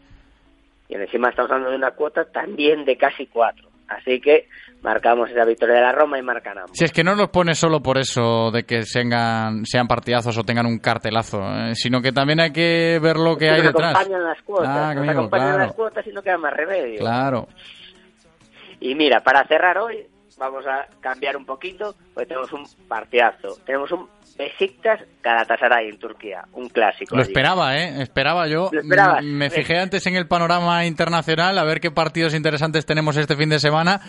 Y 0.88 0.96
encima 0.96 1.30
estamos 1.30 1.52
hablando 1.52 1.72
de 1.72 1.78
una 1.78 1.92
cuota 1.92 2.24
también 2.26 2.86
de 2.86 2.96
casi 2.96 3.28
cuatro. 3.28 3.68
Así 3.90 4.22
que 4.22 4.48
marcamos 4.88 5.30
esa 5.30 5.44
victoria 5.44 5.76
de 5.76 5.82
la 5.82 5.92
Roma 5.92 6.18
y 6.18 6.22
marcan 6.22 6.58
ambos. 6.60 6.72
Si 6.74 6.86
es 6.86 6.92
que 6.94 7.04
no 7.04 7.14
los 7.14 7.30
pone 7.30 7.54
solo 7.56 7.82
por 7.82 7.98
eso 7.98 8.52
de 8.52 8.64
que 8.64 8.84
sean, 8.84 9.66
sean 9.66 9.86
partidazos 9.88 10.38
o 10.38 10.44
tengan 10.44 10.66
un 10.66 10.80
cartelazo, 10.80 11.40
¿eh? 11.42 11.76
sino 11.76 12.02
que 12.02 12.14
también 12.14 12.40
hay 12.40 12.52
que 12.54 12.98
ver 13.02 13.18
lo 13.18 13.36
que 13.36 13.48
Es 13.48 13.52
hay 13.52 13.58
nos 13.64 13.74
detrás. 13.74 13.96
acompañan 13.96 14.24
las 14.24 14.42
cuotas, 14.44 14.70
Ah, 14.70 14.94
nos 14.94 14.98
amigo, 15.04 15.12
acompañan 15.20 15.48
claro. 15.48 15.64
las 15.66 15.74
cuotas 15.74 16.08
y 16.08 16.12
no 16.12 16.22
queda 16.22 16.38
más 16.38 16.54
remedio. 16.54 17.00
Claro. 17.00 17.48
Y 18.80 18.96
mira, 18.96 19.20
para 19.22 19.46
cerrar 19.48 19.78
hoy, 19.78 20.06
vamos 20.38 20.66
a 20.68 20.86
cambiar 21.02 21.36
un 21.36 21.46
poquito, 21.46 21.96
porque 22.14 22.28
tenemos 22.28 22.54
un 22.54 22.64
partidazo. 22.88 23.58
Tenemos 23.66 23.92
un 23.92 24.08
Besiktas 24.38 25.02
Galatasaray 25.24 25.90
en 25.90 25.98
Turquía, 25.98 26.44
un 26.54 26.70
clásico. 26.70 27.16
Lo 27.16 27.24
allí. 27.24 27.32
esperaba, 27.32 27.76
¿eh? 27.76 28.04
Esperaba 28.04 28.48
yo. 28.48 28.70
Lo 28.72 28.82
esperabas. 28.82 29.22
M- 29.22 29.34
Me 29.36 29.50
fijé 29.50 29.80
antes 29.80 30.06
en 30.06 30.16
el 30.16 30.28
panorama 30.28 30.86
internacional 30.86 31.58
a 31.58 31.64
ver 31.64 31.80
qué 31.80 31.90
partidos 31.90 32.36
interesantes 32.36 32.86
tenemos 32.86 33.18
este 33.18 33.36
fin 33.36 33.50
de 33.50 33.60
semana. 33.60 34.00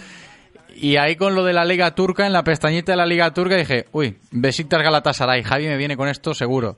Y 0.81 0.97
ahí 0.97 1.17
con 1.17 1.35
lo 1.35 1.45
de 1.45 1.53
la 1.53 1.65
Liga 1.65 1.95
Turca, 1.95 2.27
en 2.27 2.33
la 2.33 2.45
pestañita 2.45 2.93
de 2.93 2.97
la 2.97 3.07
Liga 3.07 3.33
Turca, 3.33 3.57
dije, 3.57 3.87
uy, 3.93 4.17
Besiktas 4.31 4.83
Galatasaray. 4.83 5.43
Javi 5.43 5.67
me 5.67 5.77
viene 5.77 5.97
con 5.97 6.09
esto 6.09 6.35
seguro. 6.35 6.77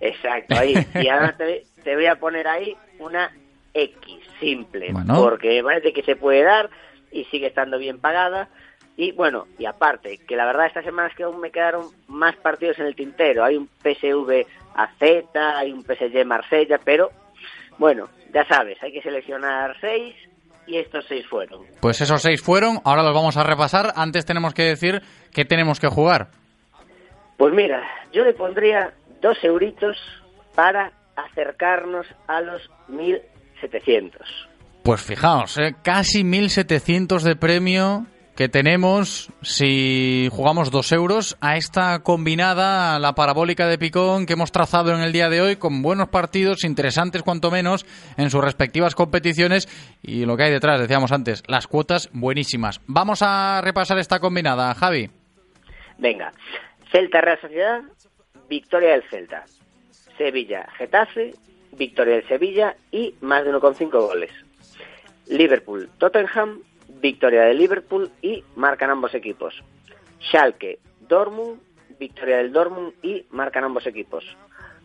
Exacto, 0.00 0.54
ahí. 0.58 0.74
Y 0.94 1.08
ahora 1.08 1.36
te, 1.36 1.64
te 1.82 1.94
voy 1.94 2.06
a 2.06 2.16
poner 2.16 2.46
ahí 2.48 2.76
una 2.98 3.30
X, 3.72 4.18
simple, 4.40 4.92
Bueno. 4.92 5.14
porque 5.22 5.62
parece 5.62 5.92
que 5.92 6.02
se 6.02 6.16
puede 6.16 6.42
dar 6.42 6.68
y 7.10 7.24
sigue 7.26 7.46
estando 7.46 7.78
bien 7.78 7.98
pagada. 7.98 8.48
Y 8.96 9.10
bueno, 9.12 9.46
y 9.58 9.64
aparte, 9.66 10.18
que 10.18 10.36
la 10.36 10.44
verdad 10.46 10.66
esta 10.66 10.82
semana 10.82 11.08
es 11.08 11.16
que 11.16 11.24
aún 11.24 11.40
me 11.40 11.50
quedaron 11.50 11.86
más 12.06 12.36
partidos 12.36 12.78
en 12.78 12.86
el 12.86 12.94
tintero. 12.94 13.42
Hay 13.44 13.56
un 13.56 13.68
PSV 13.82 14.46
AZ, 14.76 15.02
hay 15.34 15.72
un 15.72 15.82
PSG 15.82 16.24
Marsella, 16.24 16.78
pero 16.84 17.10
bueno, 17.78 18.08
ya 18.32 18.44
sabes, 18.46 18.80
hay 18.82 18.92
que 18.92 19.02
seleccionar 19.02 19.76
seis 19.80 20.14
y 20.66 20.76
estos 20.78 21.04
seis 21.08 21.26
fueron. 21.26 21.62
Pues 21.80 22.00
esos 22.00 22.22
seis 22.22 22.42
fueron, 22.42 22.80
ahora 22.84 23.02
los 23.02 23.14
vamos 23.14 23.36
a 23.36 23.42
repasar. 23.42 23.92
Antes 23.96 24.24
tenemos 24.24 24.54
que 24.54 24.62
decir 24.64 25.02
que 25.32 25.44
tenemos 25.44 25.80
que 25.80 25.88
jugar. 25.88 26.28
Pues 27.36 27.52
mira, 27.52 27.82
yo 28.12 28.24
le 28.24 28.32
pondría 28.34 28.94
dos 29.20 29.36
euritos 29.42 29.96
para 30.54 30.92
acercarnos 31.16 32.06
a 32.26 32.40
los 32.40 32.70
1700. 32.88 34.20
Pues 34.82 35.00
fijaos, 35.00 35.58
¿eh? 35.58 35.74
casi 35.82 36.22
1.700 36.22 37.22
de 37.22 37.36
premio 37.36 38.06
que 38.36 38.48
tenemos 38.48 39.30
si 39.42 40.28
jugamos 40.32 40.70
dos 40.70 40.90
euros 40.92 41.36
a 41.40 41.56
esta 41.56 42.02
combinada, 42.02 42.98
la 42.98 43.14
parabólica 43.14 43.68
de 43.68 43.78
Picón 43.78 44.26
que 44.26 44.32
hemos 44.32 44.50
trazado 44.50 44.92
en 44.92 45.00
el 45.00 45.12
día 45.12 45.28
de 45.28 45.40
hoy 45.40 45.56
con 45.56 45.82
buenos 45.82 46.08
partidos, 46.08 46.64
interesantes 46.64 47.22
cuanto 47.22 47.50
menos 47.50 47.86
en 48.16 48.30
sus 48.30 48.42
respectivas 48.42 48.94
competiciones 48.94 49.68
y 50.02 50.24
lo 50.26 50.36
que 50.36 50.44
hay 50.44 50.52
detrás, 50.52 50.80
decíamos 50.80 51.12
antes, 51.12 51.42
las 51.46 51.66
cuotas 51.68 52.10
buenísimas. 52.12 52.80
Vamos 52.86 53.20
a 53.22 53.60
repasar 53.62 53.98
esta 53.98 54.18
combinada, 54.18 54.74
Javi. 54.74 55.10
Venga, 55.98 56.32
Celta 56.90 57.20
Real 57.20 57.40
Sociedad, 57.40 57.82
victoria 58.48 58.90
del 58.90 59.04
Celta. 59.10 59.44
Sevilla 60.18 60.66
Getafe, 60.76 61.34
victoria 61.72 62.16
del 62.16 62.28
Sevilla 62.28 62.76
y 62.90 63.14
más 63.20 63.44
de 63.44 63.52
1,5 63.52 63.90
goles. 63.90 64.30
Liverpool 65.28 65.88
Tottenham, 65.98 66.60
victoria 67.04 67.42
del 67.42 67.58
Liverpool 67.58 68.10
y 68.22 68.42
marcan 68.56 68.88
ambos 68.88 69.14
equipos. 69.14 69.62
Schalke 70.22 70.78
Dortmund, 71.06 71.60
victoria 71.98 72.38
del 72.38 72.50
Dortmund 72.50 72.94
y 73.02 73.26
marcan 73.30 73.64
ambos 73.64 73.86
equipos. 73.86 74.24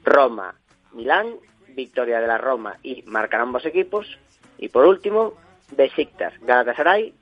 Roma 0.03 0.53
Milán, 0.91 1.35
victoria 1.69 2.19
de 2.19 2.27
la 2.27 2.37
Roma 2.37 2.75
y 2.83 3.03
marcan 3.03 3.39
ambos 3.39 3.65
equipos. 3.65 4.05
Y 4.57 4.67
por 4.67 4.85
último, 4.85 5.35
Besiktas 5.71 6.33
Galatasaray 6.41 7.13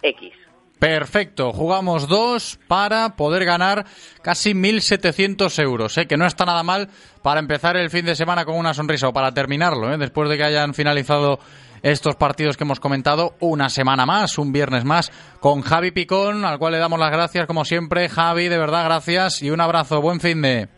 X. 0.00 0.32
Perfecto, 0.78 1.52
jugamos 1.52 2.08
dos 2.08 2.58
para 2.68 3.16
poder 3.16 3.44
ganar 3.44 3.84
casi 4.22 4.54
1.700 4.54 5.62
euros, 5.62 5.98
¿eh? 5.98 6.06
que 6.06 6.16
no 6.16 6.24
está 6.24 6.46
nada 6.46 6.62
mal 6.62 6.88
para 7.20 7.40
empezar 7.40 7.76
el 7.76 7.90
fin 7.90 8.06
de 8.06 8.14
semana 8.14 8.46
con 8.46 8.56
una 8.56 8.72
sonrisa 8.72 9.08
o 9.08 9.12
para 9.12 9.34
terminarlo, 9.34 9.92
¿eh? 9.92 9.98
después 9.98 10.30
de 10.30 10.38
que 10.38 10.44
hayan 10.44 10.72
finalizado 10.72 11.40
estos 11.82 12.16
partidos 12.16 12.56
que 12.56 12.64
hemos 12.64 12.80
comentado, 12.80 13.34
una 13.40 13.68
semana 13.68 14.06
más, 14.06 14.38
un 14.38 14.52
viernes 14.52 14.84
más, 14.84 15.10
con 15.40 15.62
Javi 15.62 15.90
Picón, 15.90 16.44
al 16.44 16.58
cual 16.58 16.72
le 16.72 16.78
damos 16.78 16.98
las 16.98 17.10
gracias 17.10 17.46
como 17.46 17.64
siempre. 17.64 18.08
Javi, 18.08 18.48
de 18.48 18.58
verdad, 18.58 18.84
gracias 18.84 19.42
y 19.42 19.50
un 19.50 19.60
abrazo, 19.60 20.00
buen 20.00 20.20
fin 20.20 20.42
de... 20.42 20.68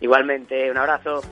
Igualmente, 0.00 0.70
un 0.70 0.78
abrazo. 0.78 1.22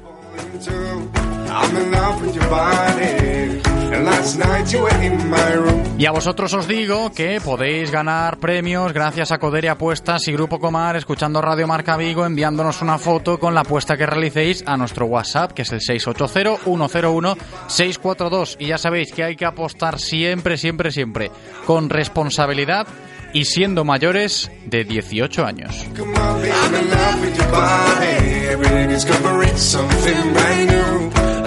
I'm 1.52 1.76
in 1.76 1.92
love 1.92 2.22
with 2.22 2.34
your 2.34 2.48
body. 2.48 3.60
And 3.92 4.06
last 4.06 4.38
night 4.38 4.72
you 4.72 4.80
were 4.82 5.04
in 5.04 5.28
my 5.28 5.52
room. 5.54 5.82
Y 5.98 6.06
a 6.06 6.10
vosotros 6.10 6.54
os 6.54 6.66
digo 6.66 7.12
que 7.12 7.38
podéis 7.40 7.90
ganar 7.90 8.38
premios 8.38 8.94
gracias 8.94 9.32
a 9.32 9.38
Codere 9.38 9.68
Apuestas 9.68 10.26
y 10.28 10.32
Grupo 10.32 10.58
Comar 10.58 10.96
escuchando 10.96 11.42
Radio 11.42 11.66
Marca 11.66 11.98
Vigo, 11.98 12.24
enviándonos 12.24 12.80
una 12.80 12.96
foto 12.96 13.38
con 13.38 13.54
la 13.54 13.60
apuesta 13.60 13.98
que 13.98 14.06
realicéis 14.06 14.64
a 14.66 14.78
nuestro 14.78 15.04
WhatsApp, 15.06 15.52
que 15.52 15.60
es 15.62 15.72
el 15.72 15.80
680-101-642. 15.80 18.56
Y 18.58 18.68
ya 18.68 18.78
sabéis 18.78 19.12
que 19.12 19.24
hay 19.24 19.36
que 19.36 19.44
apostar 19.44 20.00
siempre, 20.00 20.56
siempre, 20.56 20.90
siempre 20.90 21.30
con 21.66 21.90
responsabilidad 21.90 22.86
y 23.34 23.44
siendo 23.44 23.84
mayores 23.84 24.50
de 24.66 24.84
18 24.84 25.44
años. 25.44 25.86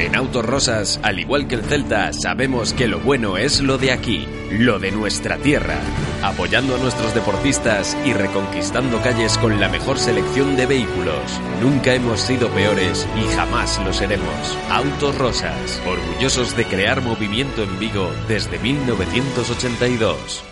En 0.00 0.16
Autos 0.16 0.46
Rosas, 0.46 0.98
al 1.02 1.20
igual 1.20 1.46
que 1.46 1.56
el 1.56 1.62
Celta, 1.62 2.10
sabemos 2.14 2.72
que 2.72 2.88
lo 2.88 3.00
bueno 3.00 3.36
es 3.36 3.60
lo 3.60 3.76
de 3.76 3.92
aquí, 3.92 4.26
lo 4.50 4.78
de 4.78 4.92
nuestra 4.92 5.36
tierra. 5.36 5.78
apoyando 6.22 6.74
a 6.74 6.78
nuestros 6.78 7.14
deportistas 7.14 7.96
y 8.04 8.12
reconquistando 8.12 9.00
calles 9.02 9.36
con 9.38 9.58
la 9.60 9.68
mejor 9.68 9.98
selección 9.98 10.56
de 10.56 10.66
vehículos. 10.66 11.40
Nunca 11.62 11.94
hemos 11.94 12.20
sido 12.20 12.48
peores 12.50 13.06
y 13.16 13.26
jamás 13.34 13.78
lo 13.84 13.92
seremos. 13.92 14.58
Autos 14.70 15.16
Rosas, 15.16 15.80
orgullosos 15.86 16.56
de 16.56 16.64
crear 16.64 17.02
movimiento 17.02 17.62
en 17.62 17.78
Vigo 17.78 18.10
desde 18.28 18.58
1982. 18.58 20.44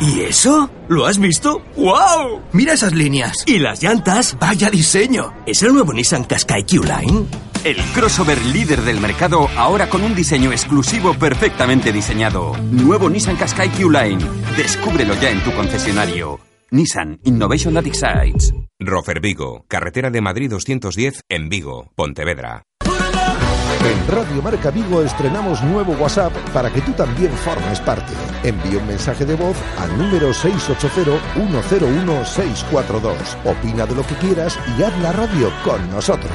¿Y 0.00 0.20
eso? 0.20 0.70
¿Lo 0.88 1.04
has 1.04 1.18
visto? 1.18 1.62
¡Wow! 1.76 2.40
Mira 2.52 2.72
esas 2.72 2.94
líneas. 2.94 3.44
¿Y 3.46 3.58
las 3.58 3.82
llantas? 3.82 4.34
¡Vaya 4.40 4.70
diseño! 4.70 5.34
¿Es 5.44 5.62
el 5.62 5.74
nuevo 5.74 5.92
Nissan 5.92 6.24
Qashqai 6.24 6.64
Q-Line? 6.64 7.49
El 7.62 7.76
crossover 7.92 8.42
líder 8.46 8.80
del 8.80 9.00
mercado 9.00 9.46
ahora 9.54 9.90
con 9.90 10.02
un 10.02 10.14
diseño 10.14 10.50
exclusivo 10.50 11.12
perfectamente 11.12 11.92
diseñado. 11.92 12.56
Nuevo 12.70 13.10
Nissan 13.10 13.36
Qashqai 13.36 13.68
Q-Line. 13.68 14.24
Descúbrelo 14.56 15.12
ya 15.20 15.28
en 15.30 15.44
tu 15.44 15.52
concesionario. 15.52 16.40
Nissan 16.70 17.20
Innovation 17.24 17.74
That 17.74 17.86
Excites. 17.86 18.54
Rofer 18.78 19.20
Vigo, 19.20 19.66
carretera 19.68 20.08
de 20.10 20.22
Madrid 20.22 20.48
210 20.48 21.24
en 21.28 21.50
Vigo, 21.50 21.92
Pontevedra. 21.94 22.62
En 23.84 24.08
Radio 24.08 24.40
Marca 24.42 24.70
Vigo 24.70 25.02
estrenamos 25.02 25.62
nuevo 25.62 25.92
WhatsApp 25.94 26.32
para 26.54 26.72
que 26.72 26.80
tú 26.80 26.92
también 26.92 27.30
formes 27.32 27.78
parte. 27.80 28.14
Envía 28.42 28.78
un 28.78 28.86
mensaje 28.86 29.26
de 29.26 29.34
voz 29.34 29.58
al 29.78 29.98
número 29.98 30.30
680-101-642. 30.30 33.12
Opina 33.44 33.84
de 33.84 33.94
lo 33.94 34.06
que 34.06 34.14
quieras 34.14 34.58
y 34.78 34.82
haz 34.82 34.98
la 35.02 35.12
radio 35.12 35.52
con 35.62 35.90
nosotros. 35.90 36.32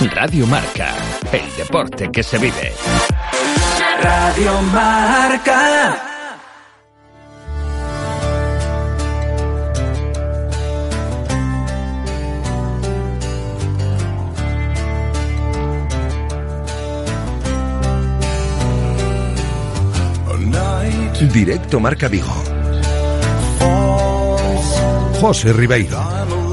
Radio 0.00 0.46
Marca, 0.46 0.92
el 1.32 1.56
deporte 1.56 2.10
que 2.10 2.22
se 2.22 2.36
vive. 2.38 2.72
Radio 4.02 4.60
Marca. 4.72 6.10
Directo 21.32 21.80
Marca 21.80 22.08
Vigo. 22.08 22.32
José 25.20 25.52
Ribeiro. 25.52 26.43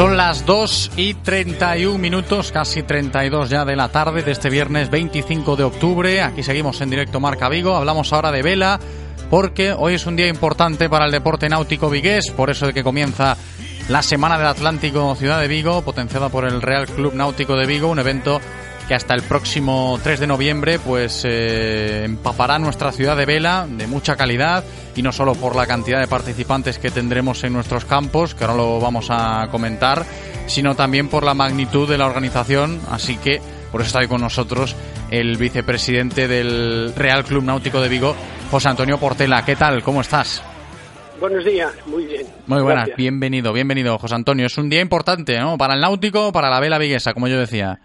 Son 0.00 0.16
las 0.16 0.46
2 0.46 0.92
y 0.96 1.12
31 1.12 1.98
minutos, 1.98 2.52
casi 2.52 2.82
32 2.82 3.50
ya 3.50 3.66
de 3.66 3.76
la 3.76 3.90
tarde 3.90 4.22
de 4.22 4.32
este 4.32 4.48
viernes 4.48 4.88
25 4.88 5.56
de 5.56 5.64
octubre. 5.64 6.22
Aquí 6.22 6.42
seguimos 6.42 6.80
en 6.80 6.88
directo 6.88 7.20
Marca 7.20 7.50
Vigo. 7.50 7.76
Hablamos 7.76 8.10
ahora 8.14 8.32
de 8.32 8.40
vela 8.40 8.80
porque 9.28 9.74
hoy 9.74 9.92
es 9.92 10.06
un 10.06 10.16
día 10.16 10.28
importante 10.28 10.88
para 10.88 11.04
el 11.04 11.12
deporte 11.12 11.50
náutico 11.50 11.90
vigués, 11.90 12.30
por 12.30 12.48
eso 12.48 12.68
de 12.68 12.72
que 12.72 12.82
comienza 12.82 13.36
la 13.90 14.02
Semana 14.02 14.38
del 14.38 14.46
Atlántico 14.46 15.14
Ciudad 15.16 15.38
de 15.38 15.48
Vigo, 15.48 15.82
potenciada 15.82 16.30
por 16.30 16.46
el 16.46 16.62
Real 16.62 16.86
Club 16.86 17.12
Náutico 17.12 17.54
de 17.54 17.66
Vigo, 17.66 17.88
un 17.88 17.98
evento 17.98 18.40
que 18.90 18.96
hasta 18.96 19.14
el 19.14 19.22
próximo 19.22 20.00
3 20.02 20.18
de 20.18 20.26
noviembre 20.26 20.80
pues 20.80 21.22
eh, 21.24 22.02
empapará 22.06 22.58
nuestra 22.58 22.90
ciudad 22.90 23.16
de 23.16 23.24
vela 23.24 23.68
de 23.70 23.86
mucha 23.86 24.16
calidad 24.16 24.64
y 24.96 25.02
no 25.02 25.12
solo 25.12 25.36
por 25.36 25.54
la 25.54 25.68
cantidad 25.68 26.00
de 26.00 26.08
participantes 26.08 26.80
que 26.80 26.90
tendremos 26.90 27.44
en 27.44 27.52
nuestros 27.52 27.84
campos, 27.84 28.34
que 28.34 28.42
ahora 28.42 28.56
lo 28.56 28.80
vamos 28.80 29.06
a 29.10 29.46
comentar, 29.52 30.04
sino 30.48 30.74
también 30.74 31.06
por 31.06 31.22
la 31.22 31.34
magnitud 31.34 31.88
de 31.88 31.98
la 31.98 32.06
organización, 32.06 32.80
así 32.90 33.16
que 33.16 33.40
por 33.70 33.80
eso 33.80 33.86
está 33.86 34.00
ahí 34.00 34.08
con 34.08 34.22
nosotros 34.22 34.74
el 35.12 35.36
vicepresidente 35.36 36.26
del 36.26 36.92
Real 36.96 37.22
Club 37.22 37.44
Náutico 37.44 37.80
de 37.80 37.88
Vigo, 37.88 38.16
José 38.50 38.70
Antonio 38.70 38.98
Portela. 38.98 39.44
¿Qué 39.44 39.54
tal? 39.54 39.84
¿Cómo 39.84 40.00
estás? 40.00 40.42
Buenos 41.20 41.44
días, 41.44 41.72
muy 41.86 42.06
bien. 42.06 42.26
Muy 42.48 42.60
buenas, 42.60 42.86
Gracias. 42.86 42.96
bienvenido, 42.96 43.52
bienvenido, 43.52 43.96
José 44.00 44.16
Antonio. 44.16 44.46
Es 44.46 44.58
un 44.58 44.68
día 44.68 44.80
importante, 44.80 45.38
¿no? 45.38 45.56
Para 45.56 45.74
el 45.74 45.80
náutico, 45.80 46.32
para 46.32 46.50
la 46.50 46.58
vela 46.58 46.78
viguesa, 46.78 47.14
como 47.14 47.28
yo 47.28 47.38
decía. 47.38 47.78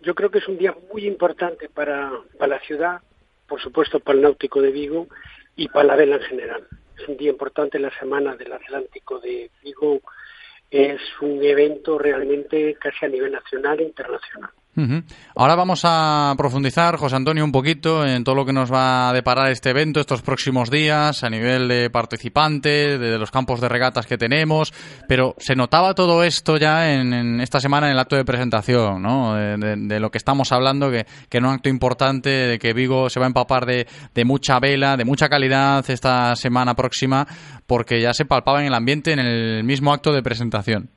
Yo 0.00 0.14
creo 0.14 0.30
que 0.30 0.38
es 0.38 0.48
un 0.48 0.58
día 0.58 0.74
muy 0.92 1.06
importante 1.06 1.68
para, 1.68 2.12
para 2.38 2.56
la 2.56 2.60
ciudad, 2.60 3.00
por 3.46 3.60
supuesto 3.60 4.00
para 4.00 4.16
el 4.16 4.22
náutico 4.22 4.60
de 4.62 4.70
Vigo 4.70 5.08
y 5.56 5.68
para 5.68 5.88
la 5.88 5.96
vela 5.96 6.16
en 6.16 6.22
general. 6.22 6.68
Es 6.96 7.08
un 7.08 7.16
día 7.16 7.30
importante, 7.30 7.78
la 7.78 7.96
Semana 7.98 8.36
del 8.36 8.52
Atlántico 8.52 9.18
de 9.18 9.50
Vigo 9.62 10.00
es 10.70 11.00
un 11.20 11.42
evento 11.42 11.98
realmente 11.98 12.74
casi 12.74 13.06
a 13.06 13.08
nivel 13.08 13.32
nacional 13.32 13.80
e 13.80 13.84
internacional. 13.84 14.50
Ahora 15.34 15.54
vamos 15.54 15.80
a 15.84 16.34
profundizar, 16.36 16.96
José 16.96 17.16
Antonio, 17.16 17.44
un 17.44 17.52
poquito 17.52 18.06
en 18.06 18.22
todo 18.22 18.34
lo 18.34 18.46
que 18.46 18.52
nos 18.52 18.72
va 18.72 19.10
a 19.10 19.12
deparar 19.12 19.50
este 19.50 19.70
evento 19.70 20.00
estos 20.00 20.22
próximos 20.22 20.70
días 20.70 21.24
a 21.24 21.30
nivel 21.30 21.68
de 21.68 21.90
participantes, 21.90 23.00
de 23.00 23.18
los 23.18 23.30
campos 23.30 23.60
de 23.60 23.68
regatas 23.68 24.06
que 24.06 24.16
tenemos, 24.16 24.72
pero 25.08 25.34
se 25.38 25.56
notaba 25.56 25.94
todo 25.94 26.22
esto 26.22 26.56
ya 26.56 26.92
en, 26.92 27.40
esta 27.40 27.60
semana 27.60 27.88
en 27.88 27.94
el 27.94 27.98
acto 27.98 28.16
de 28.16 28.24
presentación, 28.24 29.02
¿no? 29.02 29.34
De, 29.34 29.98
lo 29.98 30.10
que 30.10 30.18
estamos 30.18 30.52
hablando, 30.52 30.90
que, 30.90 31.06
que 31.28 31.38
un 31.38 31.46
acto 31.46 31.68
importante, 31.68 32.30
de 32.30 32.58
que 32.58 32.72
Vigo 32.72 33.10
se 33.10 33.18
va 33.18 33.26
a 33.26 33.28
empapar 33.28 33.66
de 33.66 33.86
mucha 34.24 34.60
vela, 34.60 34.96
de 34.96 35.04
mucha 35.04 35.28
calidad 35.28 35.84
esta 35.90 36.36
semana 36.36 36.74
próxima, 36.74 37.26
porque 37.66 38.00
ya 38.00 38.12
se 38.14 38.24
palpaba 38.24 38.60
en 38.60 38.66
el 38.66 38.74
ambiente 38.74 39.12
en 39.12 39.18
el 39.18 39.64
mismo 39.64 39.92
acto 39.92 40.12
de 40.12 40.22
presentación. 40.22 40.90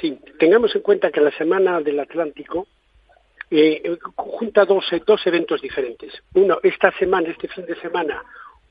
Sí, 0.00 0.18
tengamos 0.38 0.74
en 0.74 0.82
cuenta 0.82 1.10
que 1.10 1.20
la 1.20 1.30
Semana 1.32 1.80
del 1.80 2.00
Atlántico 2.00 2.66
eh, 3.50 3.98
junta 4.14 4.64
dos, 4.64 4.86
dos 5.06 5.26
eventos 5.26 5.60
diferentes. 5.60 6.12
Uno, 6.34 6.58
esta 6.62 6.92
semana, 6.92 7.28
este 7.28 7.48
fin 7.48 7.66
de 7.66 7.78
semana, 7.80 8.22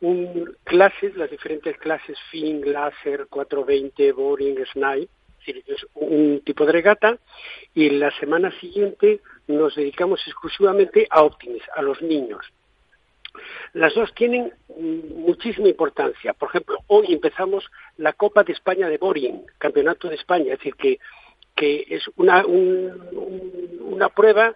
un, 0.01 0.55
clases, 0.63 1.15
las 1.15 1.29
diferentes 1.29 1.77
clases 1.77 2.17
FIN, 2.31 2.71
Láser, 2.71 3.27
420, 3.29 4.11
Boring, 4.13 4.65
Snipe, 4.71 5.11
es 5.45 5.85
un 5.95 6.41
tipo 6.45 6.65
de 6.65 6.71
regata, 6.71 7.17
y 7.73 7.89
la 7.89 8.11
semana 8.19 8.51
siguiente 8.59 9.19
nos 9.47 9.75
dedicamos 9.75 10.21
exclusivamente 10.25 11.07
a 11.09 11.23
Optimis, 11.23 11.63
a 11.75 11.81
los 11.81 12.01
niños. 12.01 12.45
Las 13.73 13.93
dos 13.93 14.13
tienen 14.13 14.53
mm, 14.69 15.21
muchísima 15.25 15.67
importancia. 15.67 16.33
Por 16.33 16.49
ejemplo, 16.49 16.77
hoy 16.87 17.13
empezamos 17.13 17.69
la 17.97 18.13
Copa 18.13 18.43
de 18.43 18.53
España 18.53 18.87
de 18.87 18.97
Boring, 18.97 19.43
Campeonato 19.57 20.09
de 20.09 20.15
España, 20.15 20.53
es 20.53 20.59
decir, 20.59 20.75
que, 20.75 20.99
que 21.59 21.85
es 21.89 22.03
una, 22.15 22.45
un- 22.45 22.93
un- 23.11 23.79
una 23.93 24.07
prueba 24.07 24.55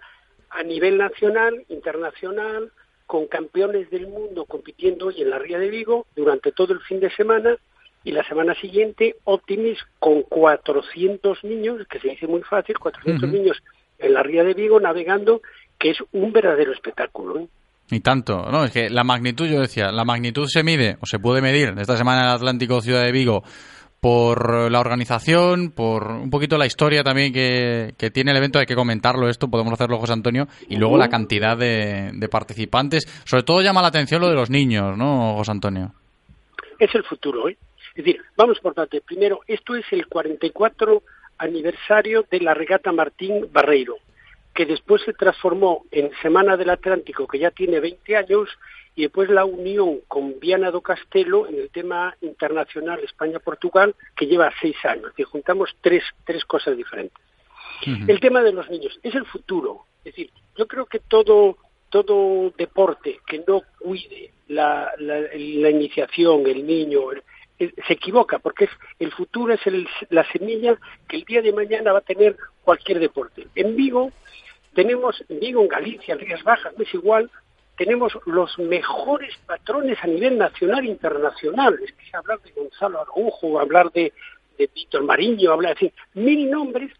a 0.49 0.63
nivel 0.63 0.97
nacional, 0.97 1.65
internacional, 1.67 2.71
con 3.05 3.27
campeones 3.27 3.89
del 3.91 4.07
mundo 4.07 4.45
compitiendo 4.45 5.07
hoy 5.07 5.21
en 5.21 5.29
la 5.29 5.37
Ría 5.37 5.59
de 5.59 5.69
Vigo 5.69 6.05
durante 6.15 6.53
todo 6.53 6.71
el 6.73 6.79
fin 6.79 7.01
de 7.01 7.11
semana 7.11 7.57
y 8.05 8.11
la 8.13 8.23
semana 8.25 8.55
siguiente 8.55 9.17
Optimis 9.25 9.79
con 9.99 10.21
400 10.23 11.43
niños, 11.43 11.85
que 11.89 11.99
se 11.99 12.09
dice 12.09 12.25
muy 12.27 12.41
fácil, 12.43 12.79
400 12.79 13.23
Ujú. 13.29 13.33
niños 13.37 13.61
en 13.99 14.13
la 14.13 14.23
Ría 14.23 14.43
de 14.45 14.53
Vigo 14.53 14.79
navegando, 14.79 15.41
que 15.77 15.89
es 15.91 15.97
un 16.13 16.31
verdadero 16.31 16.71
espectáculo. 16.71 17.39
¿eh? 17.39 17.47
Y 17.91 17.99
tanto, 17.99 18.45
¿no? 18.49 18.63
Es 18.63 18.71
que 18.71 18.89
la 18.89 19.03
magnitud, 19.03 19.45
yo 19.47 19.59
decía, 19.59 19.91
la 19.91 20.05
magnitud 20.05 20.47
se 20.47 20.63
mide 20.63 20.97
o 21.01 21.05
se 21.05 21.19
puede 21.19 21.41
medir 21.41 21.73
esta 21.77 21.97
semana 21.97 22.21
en 22.21 22.27
el 22.29 22.35
Atlántico 22.35 22.79
Ciudad 22.81 23.03
de 23.03 23.11
Vigo 23.11 23.43
por 24.03 24.69
la 24.69 24.81
organización, 24.81 25.71
por 25.71 26.11
un 26.11 26.29
poquito 26.29 26.57
la 26.57 26.65
historia 26.65 27.03
también 27.03 27.31
que, 27.31 27.93
que 27.97 28.11
tiene 28.11 28.31
el 28.31 28.37
evento, 28.37 28.59
hay 28.59 28.65
que 28.65 28.75
comentarlo 28.75 29.29
esto, 29.29 29.47
podemos 29.47 29.71
hacerlo 29.71 29.97
José 29.97 30.11
Antonio, 30.11 30.47
y 30.67 30.75
luego 30.75 30.97
la 30.97 31.07
cantidad 31.07 31.57
de, 31.57 32.11
de 32.13 32.27
participantes. 32.27 33.05
Sobre 33.23 33.43
todo 33.43 33.61
llama 33.61 33.81
la 33.81 33.87
atención 33.87 34.21
lo 34.21 34.27
de 34.27 34.35
los 34.35 34.49
niños, 34.49 34.97
¿no, 34.97 35.35
José 35.37 35.51
Antonio? 35.51 35.93
es 36.79 36.93
el 36.95 37.03
futuro. 37.03 37.49
¿eh? 37.49 37.57
Es 37.95 38.03
decir, 38.03 38.21
vamos 38.35 38.59
por 38.59 38.73
parte. 38.73 39.01
Primero, 39.01 39.39
esto 39.47 39.75
es 39.75 39.85
el 39.91 40.07
44 40.07 41.01
aniversario 41.37 42.25
de 42.29 42.39
la 42.39 42.53
regata 42.53 42.91
Martín 42.91 43.47
Barreiro, 43.51 43.95
que 44.53 44.65
después 44.65 45.01
se 45.03 45.13
transformó 45.13 45.85
en 45.91 46.11
Semana 46.21 46.55
del 46.57 46.69
Atlántico, 46.69 47.27
que 47.27 47.39
ya 47.39 47.51
tiene 47.51 47.79
20 47.79 48.15
años, 48.15 48.49
y 48.95 49.03
después 49.03 49.29
la 49.29 49.43
unión 49.45 50.01
con 50.07 50.39
Viana 50.39 50.69
do 50.69 50.81
Castelo 50.81 51.47
en 51.47 51.55
el 51.55 51.69
tema 51.71 52.15
internacional 52.21 52.99
España-Portugal, 53.03 53.95
que 54.15 54.27
lleva 54.27 54.51
seis 54.61 54.75
años. 54.85 55.05
Decir, 55.05 55.25
juntamos 55.25 55.75
tres, 55.81 56.03
tres 56.25 56.45
cosas 56.45 56.77
diferentes. 56.77 57.17
El 58.07 58.19
tema 58.19 58.41
de 58.43 58.53
los 58.53 58.69
niños 58.69 58.97
es 59.01 59.15
el 59.15 59.25
futuro. 59.25 59.85
Es 60.05 60.13
decir, 60.15 60.29
yo 60.55 60.67
creo 60.67 60.85
que 60.85 60.99
todo, 60.99 61.57
todo 61.89 62.51
deporte 62.55 63.19
que 63.25 63.43
no 63.47 63.63
cuide 63.79 64.31
la, 64.47 64.91
la, 64.99 65.19
la 65.21 65.69
iniciación, 65.69 66.45
el 66.47 66.65
niño, 66.65 67.11
el- 67.11 67.23
se 67.87 67.93
equivoca, 67.93 68.39
porque 68.39 68.65
es, 68.65 68.71
el 68.99 69.11
futuro 69.11 69.53
es 69.53 69.65
el- 69.67 69.87
la 70.09 70.23
semilla 70.31 70.77
que 71.07 71.17
el 71.17 71.23
día 71.23 71.41
de 71.41 71.53
mañana 71.53 71.91
va 71.93 71.99
a 71.99 72.01
tener 72.01 72.35
cualquier 72.63 72.99
deporte. 72.99 73.47
En 73.55 73.75
Vigo 73.75 74.11
tenemos, 74.73 75.23
en 75.29 75.39
Vigo, 75.39 75.61
en 75.61 75.67
Galicia, 75.67 76.13
en 76.13 76.19
Rías 76.19 76.43
Bajas, 76.43 76.73
no 76.77 76.83
es 76.83 76.93
igual, 76.93 77.29
tenemos 77.77 78.17
los 78.25 78.57
mejores 78.59 79.35
patrones 79.45 79.97
a 80.03 80.07
nivel 80.07 80.37
nacional 80.37 80.83
e 80.83 80.89
internacional. 80.89 81.79
Es 81.83 81.91
que 81.93 82.17
hablar 82.17 82.39
de 82.41 82.51
Gonzalo 82.51 83.01
Araujo, 83.01 83.59
hablar 83.59 83.91
de, 83.91 84.13
de 84.57 84.69
Víctor 84.73 85.03
Mariño, 85.03 85.51
hablar 85.51 85.77
de 85.77 85.93
mil 86.13 86.49
nombres 86.49 86.91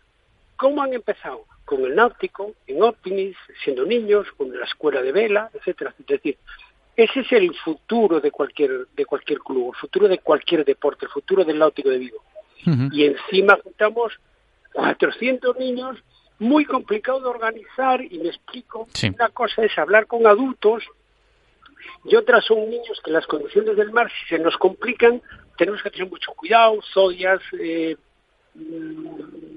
cómo 0.56 0.82
han 0.82 0.94
empezado? 0.94 1.46
Con 1.66 1.84
el 1.86 1.96
náutico, 1.96 2.54
en 2.68 2.82
Optimis, 2.84 3.36
siendo 3.64 3.86
niños, 3.86 4.28
con 4.38 4.58
la 4.58 4.66
escuela 4.66 5.02
de 5.02 5.12
vela, 5.12 5.50
etcétera. 5.54 5.94
Es 6.00 6.06
decir, 6.06 6.38
ese 6.96 7.22
es 7.22 7.32
el 7.32 7.56
futuro 7.56 8.20
de 8.20 8.32
cualquier, 8.32 8.88
de 8.96 9.06
cualquier 9.06 9.40
club, 9.40 9.74
el 9.74 9.80
futuro 9.80 10.08
de 10.08 10.20
cualquier 10.20 10.64
deporte, 10.64 11.06
el 11.06 11.12
futuro 11.12 11.44
del 11.44 11.60
náutico 11.60 11.90
de 11.90 11.98
Vigo. 11.98 12.24
Y 12.92 13.06
encima 13.06 13.60
juntamos 13.62 14.14
400 14.74 15.58
niños, 15.58 15.98
muy 16.40 16.66
complicado 16.66 17.20
de 17.20 17.28
organizar, 17.28 18.02
y 18.02 18.20
me 18.20 18.30
explico, 18.30 18.88
una 19.16 19.30
cosa 19.30 19.64
es 19.64 19.78
hablar 19.78 20.08
con 20.08 20.26
adultos, 20.28 20.84
y 22.06 22.16
otras 22.16 22.46
son 22.46 22.70
niños 22.70 23.02
que 23.04 23.12
las 23.12 23.26
condiciones 23.28 23.76
del 23.76 23.92
mar, 23.92 24.10
si 24.10 24.36
se 24.36 24.42
nos 24.42 24.56
complican, 24.58 25.22
tenemos 25.58 25.82
que 25.82 25.90
tener 25.90 26.10
mucho 26.10 26.32
cuidado, 26.34 26.80
zodias, 26.94 27.42
eh, 27.60 27.96
mm, 28.56 29.08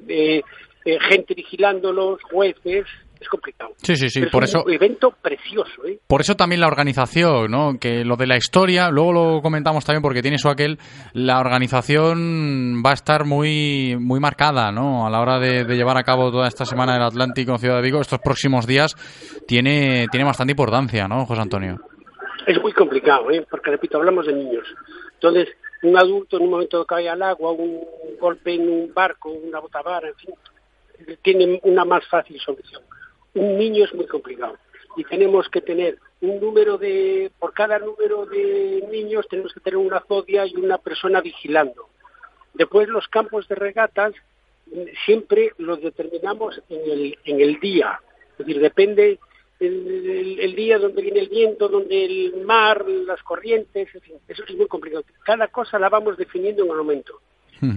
eh, 0.08 0.42
eh, 0.84 0.98
gente 1.00 1.34
vigilándolos, 1.34 2.22
jueces, 2.22 2.86
es 3.20 3.28
complicado. 3.28 3.72
Sí, 3.82 3.96
sí, 3.96 4.08
sí, 4.08 4.20
Pero 4.20 4.32
por 4.32 4.44
es 4.44 4.50
eso... 4.50 4.68
evento 4.68 5.10
precioso, 5.22 5.86
¿eh? 5.86 5.98
Por 6.06 6.20
eso 6.20 6.34
también 6.34 6.60
la 6.60 6.66
organización, 6.66 7.50
¿no? 7.50 7.78
Que 7.80 8.04
lo 8.04 8.16
de 8.16 8.26
la 8.26 8.36
historia, 8.36 8.90
luego 8.90 9.12
lo 9.12 9.42
comentamos 9.42 9.84
también 9.84 10.02
porque 10.02 10.22
tiene 10.22 10.38
su 10.38 10.48
aquel, 10.48 10.78
la 11.12 11.40
organización 11.40 12.82
va 12.84 12.90
a 12.90 12.94
estar 12.94 13.24
muy 13.24 13.96
muy 13.98 14.20
marcada, 14.20 14.70
¿no? 14.70 15.06
A 15.06 15.10
la 15.10 15.20
hora 15.20 15.38
de, 15.38 15.64
de 15.64 15.76
llevar 15.76 15.96
a 15.96 16.02
cabo 16.02 16.30
toda 16.30 16.48
esta 16.48 16.64
semana 16.64 16.94
del 16.94 17.02
Atlántico 17.02 17.52
en 17.52 17.58
Ciudad 17.58 17.76
de 17.76 17.82
Vigo, 17.82 18.00
estos 18.00 18.20
próximos 18.20 18.66
días 18.66 18.94
tiene 19.46 20.06
tiene 20.10 20.24
bastante 20.24 20.52
importancia, 20.52 21.08
¿no, 21.08 21.26
José 21.26 21.42
Antonio? 21.42 21.76
Es 22.46 22.60
muy 22.60 22.72
complicado, 22.72 23.30
¿eh? 23.30 23.44
porque 23.50 23.70
repito, 23.70 23.98
hablamos 23.98 24.26
de 24.26 24.34
niños. 24.34 24.64
Entonces, 25.14 25.48
un 25.82 25.96
adulto 25.96 26.36
en 26.36 26.44
un 26.44 26.50
momento 26.50 26.84
cae 26.84 27.08
al 27.08 27.22
agua, 27.22 27.52
un 27.52 27.80
golpe 28.20 28.54
en 28.54 28.68
un 28.68 28.94
barco, 28.94 29.30
una 29.30 29.58
botavara, 29.58 30.08
en 30.08 30.14
fin, 30.14 30.34
tiene 31.22 31.60
una 31.64 31.84
más 31.84 32.06
fácil 32.08 32.38
solución. 32.40 32.82
Un 33.36 33.58
niño 33.58 33.84
es 33.84 33.94
muy 33.94 34.06
complicado 34.06 34.56
y 34.96 35.04
tenemos 35.04 35.48
que 35.50 35.60
tener 35.60 35.98
un 36.22 36.40
número 36.40 36.78
de, 36.78 37.30
por 37.38 37.52
cada 37.52 37.78
número 37.78 38.24
de 38.26 38.86
niños 38.90 39.28
tenemos 39.28 39.52
que 39.52 39.60
tener 39.60 39.76
una 39.76 40.00
zodia 40.08 40.46
y 40.46 40.56
una 40.56 40.78
persona 40.78 41.20
vigilando. 41.20 41.88
Después 42.54 42.88
los 42.88 43.06
campos 43.08 43.46
de 43.48 43.54
regatas 43.56 44.14
siempre 45.04 45.52
los 45.58 45.80
determinamos 45.82 46.60
en 46.70 46.90
el, 46.90 47.18
en 47.24 47.40
el 47.40 47.60
día, 47.60 48.00
es 48.32 48.38
decir, 48.38 48.60
depende 48.60 49.18
el, 49.60 49.86
el- 50.10 50.40
el 50.40 50.54
día 50.54 50.78
donde 50.78 51.02
viene 51.02 51.20
el 51.20 51.28
viento, 51.28 51.68
donde 51.68 52.04
el 52.04 52.44
mar, 52.44 52.84
las 52.88 53.22
corrientes, 53.22 53.94
en 53.94 54.00
fin, 54.00 54.16
eso 54.28 54.44
es 54.48 54.54
muy 54.56 54.66
complicado. 54.66 55.04
Cada 55.24 55.48
cosa 55.48 55.78
la 55.78 55.88
vamos 55.88 56.16
definiendo 56.16 56.64
en 56.64 56.70
un 56.70 56.76
momento, 56.76 57.20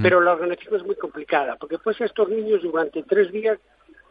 pero 0.02 0.20
la 0.22 0.34
organización 0.34 0.76
es 0.78 0.86
muy 0.86 0.96
complicada, 0.96 1.56
porque 1.58 1.78
pues 1.78 2.00
estos 2.02 2.28
niños 2.30 2.62
durante 2.64 3.04
tres 3.04 3.32
días 3.32 3.60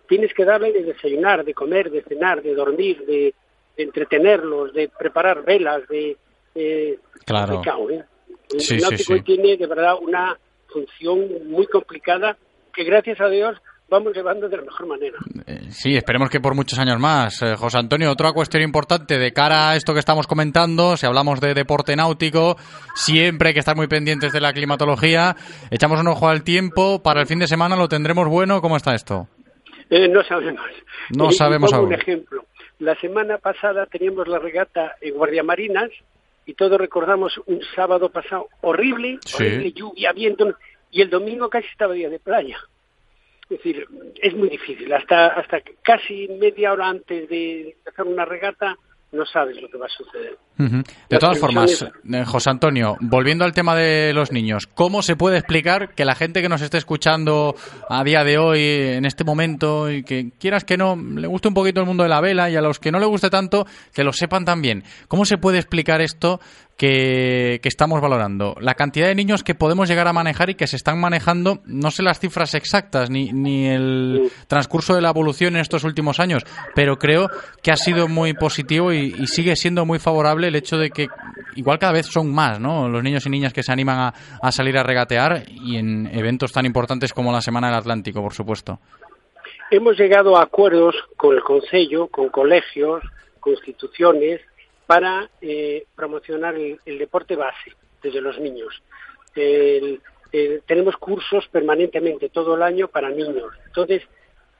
tienes 0.08 0.32
que 0.34 0.44
darle 0.44 0.72
de 0.72 0.82
desayunar, 0.84 1.44
de 1.44 1.54
comer, 1.54 1.90
de 1.90 2.02
cenar, 2.02 2.42
de 2.42 2.54
dormir, 2.54 3.04
de, 3.06 3.34
de 3.76 3.82
entretenerlos, 3.82 4.72
de 4.72 4.88
preparar 4.88 5.44
velas, 5.44 5.86
de... 5.88 6.16
eh, 6.54 6.98
Claro. 7.24 7.54
complicado, 7.54 7.90
¿eh? 7.90 8.04
El 8.50 8.60
Sí, 8.60 8.76
sí, 8.76 8.82
náutico 8.82 9.14
sí. 9.14 9.20
tiene 9.22 9.56
de 9.56 9.66
verdad 9.66 9.94
una 10.00 10.38
función 10.68 11.26
muy 11.50 11.66
complicada 11.66 12.36
que 12.74 12.84
gracias 12.84 13.20
a 13.20 13.28
Dios 13.28 13.56
vamos 13.90 14.14
llevando 14.14 14.48
de 14.48 14.56
la 14.58 14.62
mejor 14.62 14.86
manera. 14.86 15.16
Sí, 15.70 15.96
esperemos 15.96 16.28
que 16.30 16.40
por 16.40 16.54
muchos 16.54 16.78
años 16.78 16.98
más. 16.98 17.40
Eh, 17.42 17.54
José 17.56 17.78
Antonio, 17.78 18.10
otra 18.10 18.32
cuestión 18.32 18.62
importante 18.62 19.18
de 19.18 19.32
cara 19.32 19.70
a 19.70 19.76
esto 19.76 19.92
que 19.94 19.98
estamos 20.00 20.26
comentando, 20.26 20.96
si 20.96 21.06
hablamos 21.06 21.40
de 21.40 21.54
deporte 21.54 21.96
náutico, 21.96 22.56
siempre 22.94 23.48
hay 23.48 23.54
que 23.54 23.60
estar 23.60 23.76
muy 23.76 23.86
pendientes 23.88 24.32
de 24.32 24.40
la 24.40 24.52
climatología. 24.52 25.36
Echamos 25.70 26.00
un 26.00 26.08
ojo 26.08 26.28
al 26.28 26.42
tiempo, 26.44 27.02
para 27.02 27.20
el 27.20 27.26
fin 27.26 27.38
de 27.38 27.46
semana 27.46 27.76
lo 27.76 27.88
tendremos 27.88 28.28
bueno, 28.28 28.60
¿cómo 28.60 28.76
está 28.76 28.94
esto? 28.94 29.28
Eh, 29.90 30.08
no 30.08 30.22
sabemos. 30.24 30.64
No 31.16 31.28
y 31.30 31.32
sabemos 31.32 31.72
aún. 31.72 31.86
un 31.86 31.94
ejemplo. 31.94 32.44
La 32.78 32.94
semana 33.00 33.38
pasada 33.38 33.86
teníamos 33.86 34.28
la 34.28 34.38
regata 34.38 34.96
en 35.00 35.14
Guardiamarinas 35.14 35.90
y 36.46 36.54
todos 36.54 36.78
recordamos 36.78 37.38
un 37.46 37.60
sábado 37.74 38.10
pasado 38.10 38.48
horrible, 38.60 39.18
Sí. 39.24 39.44
horrible 39.44 39.72
lluvia, 39.72 40.12
viento, 40.12 40.54
y 40.90 41.02
el 41.02 41.10
domingo 41.10 41.48
casi 41.50 41.68
estaba 41.68 41.94
día 41.94 42.08
de 42.08 42.18
playa. 42.20 42.58
Es 43.44 43.48
decir, 43.58 43.86
es 44.20 44.34
muy 44.34 44.48
difícil. 44.50 44.92
Hasta, 44.92 45.28
hasta 45.28 45.62
casi 45.82 46.28
media 46.28 46.72
hora 46.72 46.88
antes 46.88 47.28
de 47.28 47.70
empezar 47.70 48.06
una 48.06 48.24
regata 48.26 48.76
no 49.12 49.24
sabes 49.24 49.60
lo 49.60 49.70
que 49.70 49.78
va 49.78 49.86
a 49.86 49.90
suceder. 49.90 50.36
Ujú. 50.58 50.82
De 51.08 51.18
todas 51.18 51.38
formas, 51.38 51.82
eh, 51.82 52.24
José 52.24 52.50
Antonio, 52.50 52.96
volviendo 53.00 53.44
al 53.44 53.52
tema 53.52 53.76
de 53.76 54.12
los 54.12 54.32
niños, 54.32 54.66
¿cómo 54.66 55.02
se 55.02 55.14
puede 55.14 55.38
explicar 55.38 55.94
que 55.94 56.04
la 56.04 56.16
gente 56.16 56.42
que 56.42 56.48
nos 56.48 56.62
esté 56.62 56.78
escuchando 56.78 57.54
a 57.88 58.02
día 58.02 58.24
de 58.24 58.38
hoy, 58.38 58.60
en 58.60 59.04
este 59.04 59.22
momento, 59.22 59.90
y 59.90 60.02
que 60.02 60.32
quieras 60.38 60.64
que 60.64 60.76
no, 60.76 60.96
le 60.96 61.28
guste 61.28 61.48
un 61.48 61.54
poquito 61.54 61.80
el 61.80 61.86
mundo 61.86 62.02
de 62.02 62.08
la 62.08 62.20
vela 62.20 62.50
y 62.50 62.56
a 62.56 62.60
los 62.60 62.80
que 62.80 62.90
no 62.90 62.98
le 62.98 63.06
guste 63.06 63.30
tanto, 63.30 63.66
que 63.94 64.02
lo 64.02 64.12
sepan 64.12 64.44
también? 64.44 64.82
¿Cómo 65.06 65.24
se 65.24 65.38
puede 65.38 65.58
explicar 65.58 66.00
esto 66.00 66.40
que, 66.76 67.60
que 67.62 67.68
estamos 67.68 68.00
valorando? 68.00 68.56
La 68.60 68.74
cantidad 68.74 69.06
de 69.06 69.14
niños 69.14 69.44
que 69.44 69.54
podemos 69.54 69.88
llegar 69.88 70.08
a 70.08 70.12
manejar 70.12 70.50
y 70.50 70.54
que 70.56 70.66
se 70.66 70.76
están 70.76 70.98
manejando, 70.98 71.62
no 71.66 71.92
sé 71.92 72.02
las 72.02 72.18
cifras 72.18 72.54
exactas 72.54 73.10
ni, 73.10 73.32
ni 73.32 73.68
el 73.68 74.32
transcurso 74.48 74.96
de 74.96 75.02
la 75.02 75.10
evolución 75.10 75.54
en 75.54 75.62
estos 75.62 75.84
últimos 75.84 76.18
años, 76.18 76.44
pero 76.74 76.98
creo 76.98 77.30
que 77.62 77.70
ha 77.70 77.76
sido 77.76 78.08
muy 78.08 78.34
positivo 78.34 78.92
y, 78.92 79.14
y 79.16 79.28
sigue 79.28 79.54
siendo 79.54 79.86
muy 79.86 80.00
favorable 80.00 80.47
el 80.48 80.56
hecho 80.56 80.76
de 80.78 80.90
que 80.90 81.08
igual 81.54 81.78
cada 81.78 81.92
vez 81.92 82.06
son 82.06 82.32
más 82.34 82.58
¿no? 82.60 82.88
los 82.88 83.02
niños 83.02 83.24
y 83.26 83.30
niñas 83.30 83.52
que 83.52 83.62
se 83.62 83.72
animan 83.72 83.98
a, 83.98 84.14
a 84.42 84.52
salir 84.52 84.76
a 84.76 84.82
regatear 84.82 85.44
y 85.48 85.76
en 85.76 86.06
eventos 86.12 86.52
tan 86.52 86.66
importantes 86.66 87.12
como 87.12 87.32
la 87.32 87.40
Semana 87.40 87.68
del 87.68 87.76
Atlántico, 87.78 88.22
por 88.22 88.32
supuesto. 88.34 88.78
Hemos 89.70 89.98
llegado 89.98 90.36
a 90.36 90.42
acuerdos 90.42 90.94
con 91.16 91.34
el 91.36 91.42
Consejo, 91.42 92.08
con 92.08 92.28
colegios, 92.30 93.02
con 93.40 93.52
instituciones, 93.52 94.40
para 94.86 95.28
eh, 95.42 95.84
promocionar 95.94 96.54
el, 96.54 96.78
deporte 96.98 97.36
base 97.36 97.72
desde 98.02 98.20
los 98.22 98.38
niños. 98.40 98.82
El- 99.34 100.00
tenemos 100.66 100.94
cursos 100.96 101.46
permanentemente 101.48 102.28
todo 102.28 102.54
el 102.54 102.62
año 102.62 102.88
para 102.88 103.08
niños. 103.08 103.50
Entonces, 103.66 104.02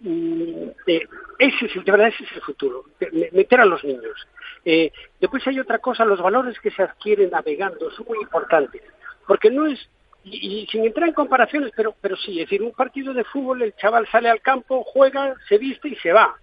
mm, 0.01 0.69
eh, 0.86 1.06
ese 1.39 1.66
es, 1.66 1.85
de 1.85 1.93
verdad 1.93 2.09
ese 2.09 2.24
es 2.24 2.32
el 2.36 2.40
futuro, 2.43 2.85
me- 3.12 3.28
meter 3.32 3.60
a 3.60 3.66
los 3.66 3.85
niños. 3.85 4.27
Eh, 4.65 4.93
después 5.21 5.47
hay 5.47 5.61
otra 5.61 5.79
cosa, 5.79 6.05
los 6.05 6.21
valores 6.21 6.59
que 6.61 6.71
se 6.71 6.83
adquieren 6.83 7.31
navegando 7.31 7.91
son 7.91 8.07
muy 8.07 8.19
importantes, 8.19 8.83
porque 9.27 9.51
no 9.51 9.67
es 9.67 9.89
y, 10.25 10.67
sin 10.71 10.85
entrar 10.85 11.09
en 11.09 11.15
comparaciones, 11.15 11.73
pero, 11.75 11.95
pero 12.01 12.17
sí, 12.17 12.41
es 12.41 12.49
decir, 12.49 12.63
un 12.63 12.73
partido 12.73 13.15
de 13.15 13.25
fútbol, 13.25 13.63
el 13.63 13.75
chaval 13.77 14.07
sale 14.09 14.29
al 14.29 14.41
campo, 14.41 14.85
juega, 14.85 15.35
se 15.49 15.59
viste 15.59 15.89
y 15.89 15.97
se 15.97 16.13
va. 16.13 16.37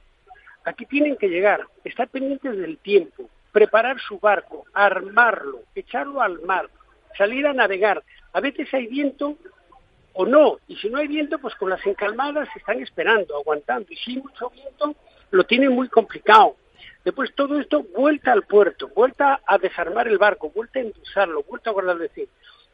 Aquí 0.64 0.86
tienen 0.86 1.16
que 1.18 1.28
llegar, 1.28 1.66
estar 1.84 2.08
pendientes 2.10 2.58
del 2.58 2.78
tiempo, 2.80 3.30
preparar 3.52 4.00
su 4.00 4.20
barco, 4.20 4.66
armarlo, 4.74 5.62
echarlo 5.76 6.22
al 6.22 6.42
mar, 6.42 6.70
salir 7.18 7.46
a 7.46 7.54
navegar. 7.54 8.04
A 8.34 8.42
veces 8.42 8.74
hay 8.74 8.88
viento 8.88 9.38
o 10.14 10.26
no, 10.26 10.58
y 10.68 10.76
si 10.78 10.90
no 10.90 10.98
hay 10.98 11.08
viento, 11.08 11.38
pues 11.40 11.54
con 11.56 11.70
las 11.70 11.86
encalmadas 11.86 12.48
están 12.56 12.82
esperando, 12.82 13.36
aguantando, 13.36 13.92
y 13.92 13.98
si 13.98 14.12
hay 14.12 14.18
mucho 14.18 14.50
viento, 14.50 14.96
lo 15.32 15.44
tienen 15.44 15.72
muy 15.72 15.90
complicado. 15.90 16.56
Después 17.06 17.34
todo 17.36 17.60
esto, 17.60 17.86
vuelta 17.96 18.34
al 18.34 18.44
puerto, 18.44 18.90
vuelta 18.90 19.40
a 19.46 19.58
desarmar 19.58 20.08
el 20.08 20.18
barco, 20.18 20.52
vuelta 20.54 20.80
a 20.80 20.82
endulzarlo, 20.82 21.44
vuelta 21.44 21.70
a 21.70 21.74
guardarlo. 21.74 22.04
Decir, 22.04 22.28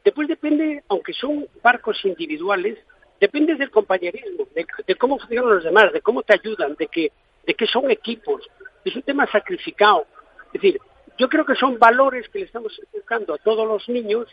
Después 0.04 0.28
depende, 0.28 0.84
aunque 0.88 1.14
son 1.14 1.48
barcos 1.62 2.04
individuales, 2.06 2.78
depende 3.20 3.56
del 3.56 3.70
compañerismo, 3.70 4.48
de, 4.56 4.66
de 4.88 4.96
cómo 4.96 5.20
funcionan 5.20 5.56
los 5.56 5.64
demás, 5.64 5.94
de 5.94 6.02
cómo 6.02 6.24
te 6.24 6.34
ayudan, 6.34 6.76
de 6.76 6.88
que, 6.88 7.12
de 7.46 7.54
que 7.54 7.68
son 7.68 7.92
equipos. 7.92 8.48
Es 8.84 8.96
un 8.96 9.04
tema 9.04 9.28
sacrificado. 9.32 10.08
Es 10.48 10.54
decir, 10.54 10.80
yo 11.20 11.30
creo 11.30 11.46
que 11.46 11.56
son 11.56 11.78
valores 11.78 12.28
que 12.30 12.40
le 12.40 12.46
estamos 12.46 12.80
educando 12.94 13.36
a 13.36 13.38
todos 13.38 13.68
los 13.68 13.88
niños 13.90 14.28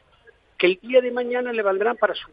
que 0.57 0.69
el 0.69 0.81
día 0.81 1.01
de 1.03 1.11
mañana 1.11 1.53
le 1.53 1.63
valdrán 1.63 1.97
para 1.97 2.15
su 2.15 2.29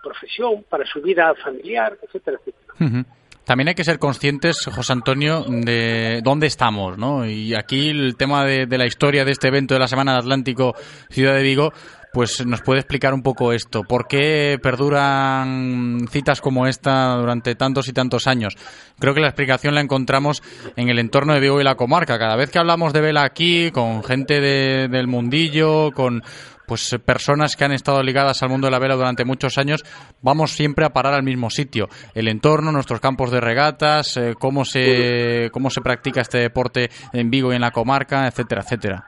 profesión, 0.00 0.64
para 0.68 0.86
su 0.86 1.02
vida 1.02 1.34
familiar, 1.34 1.98
etcétera, 2.00 2.38
etcétera. 2.38 3.04
También 3.46 3.68
hay 3.68 3.74
que 3.76 3.84
ser 3.84 4.00
conscientes, 4.00 4.58
José 4.66 4.92
Antonio, 4.92 5.44
de 5.48 6.20
dónde 6.24 6.48
estamos, 6.48 6.98
¿no? 6.98 7.24
Y 7.24 7.54
aquí 7.54 7.90
el 7.90 8.16
tema 8.16 8.44
de, 8.44 8.66
la 8.66 8.86
historia 8.86 9.24
de 9.24 9.30
este 9.30 9.46
evento 9.48 9.72
de 9.74 9.80
la 9.80 9.86
Semana 9.86 10.12
del 10.12 10.22
Atlántico 10.22 10.74
Ciudad 11.10 11.34
de 11.34 11.42
Vigo, 11.44 11.72
pues 12.12 12.44
nos 12.44 12.62
puede 12.62 12.80
explicar 12.80 13.14
un 13.14 13.22
poco 13.22 13.52
esto. 13.52 13.82
¿Por 13.84 14.08
qué 14.08 14.58
perduran 14.60 16.08
citas 16.10 16.40
como 16.40 16.66
esta 16.66 17.14
durante 17.14 17.54
tantos 17.54 17.86
y 17.86 17.92
tantos 17.92 18.26
años? 18.26 18.54
Creo 18.98 19.14
que 19.14 19.20
la 19.20 19.28
explicación 19.28 19.76
la 19.76 19.80
encontramos 19.80 20.42
en 20.74 20.88
el 20.88 20.98
entorno 20.98 21.32
de 21.32 21.40
Vigo 21.40 21.60
y 21.60 21.64
la 21.64 21.76
comarca. 21.76 22.18
Cada 22.18 22.34
vez 22.34 22.50
que 22.50 22.58
hablamos 22.58 22.92
de 22.92 23.00
vela 23.00 23.22
aquí, 23.22 23.70
con 23.70 24.02
gente 24.02 24.40
de- 24.40 24.88
del 24.88 25.06
mundillo, 25.06 25.92
con 25.92 26.24
pues 26.66 26.92
eh, 26.92 26.98
personas 26.98 27.56
que 27.56 27.64
han 27.64 27.72
estado 27.72 28.02
ligadas 28.02 28.42
al 28.42 28.48
mundo 28.48 28.66
de 28.66 28.70
la 28.70 28.78
vela 28.78 28.94
durante 28.94 29.24
muchos 29.24 29.58
años, 29.58 29.82
vamos 30.22 30.52
siempre 30.52 30.84
a 30.84 30.90
parar 30.90 31.14
al 31.14 31.22
mismo 31.22 31.50
sitio. 31.50 31.88
El 32.14 32.28
entorno, 32.28 32.72
nuestros 32.72 33.00
campos 33.00 33.30
de 33.30 33.40
regatas, 33.40 34.16
eh, 34.16 34.34
cómo 34.38 34.64
se 34.64 35.50
cómo 35.52 35.70
se 35.70 35.80
practica 35.80 36.20
este 36.20 36.38
deporte 36.38 36.88
en 37.12 37.30
Vigo 37.30 37.52
y 37.52 37.56
en 37.56 37.62
la 37.62 37.70
comarca, 37.70 38.26
etcétera, 38.26 38.62
etcétera. 38.62 39.04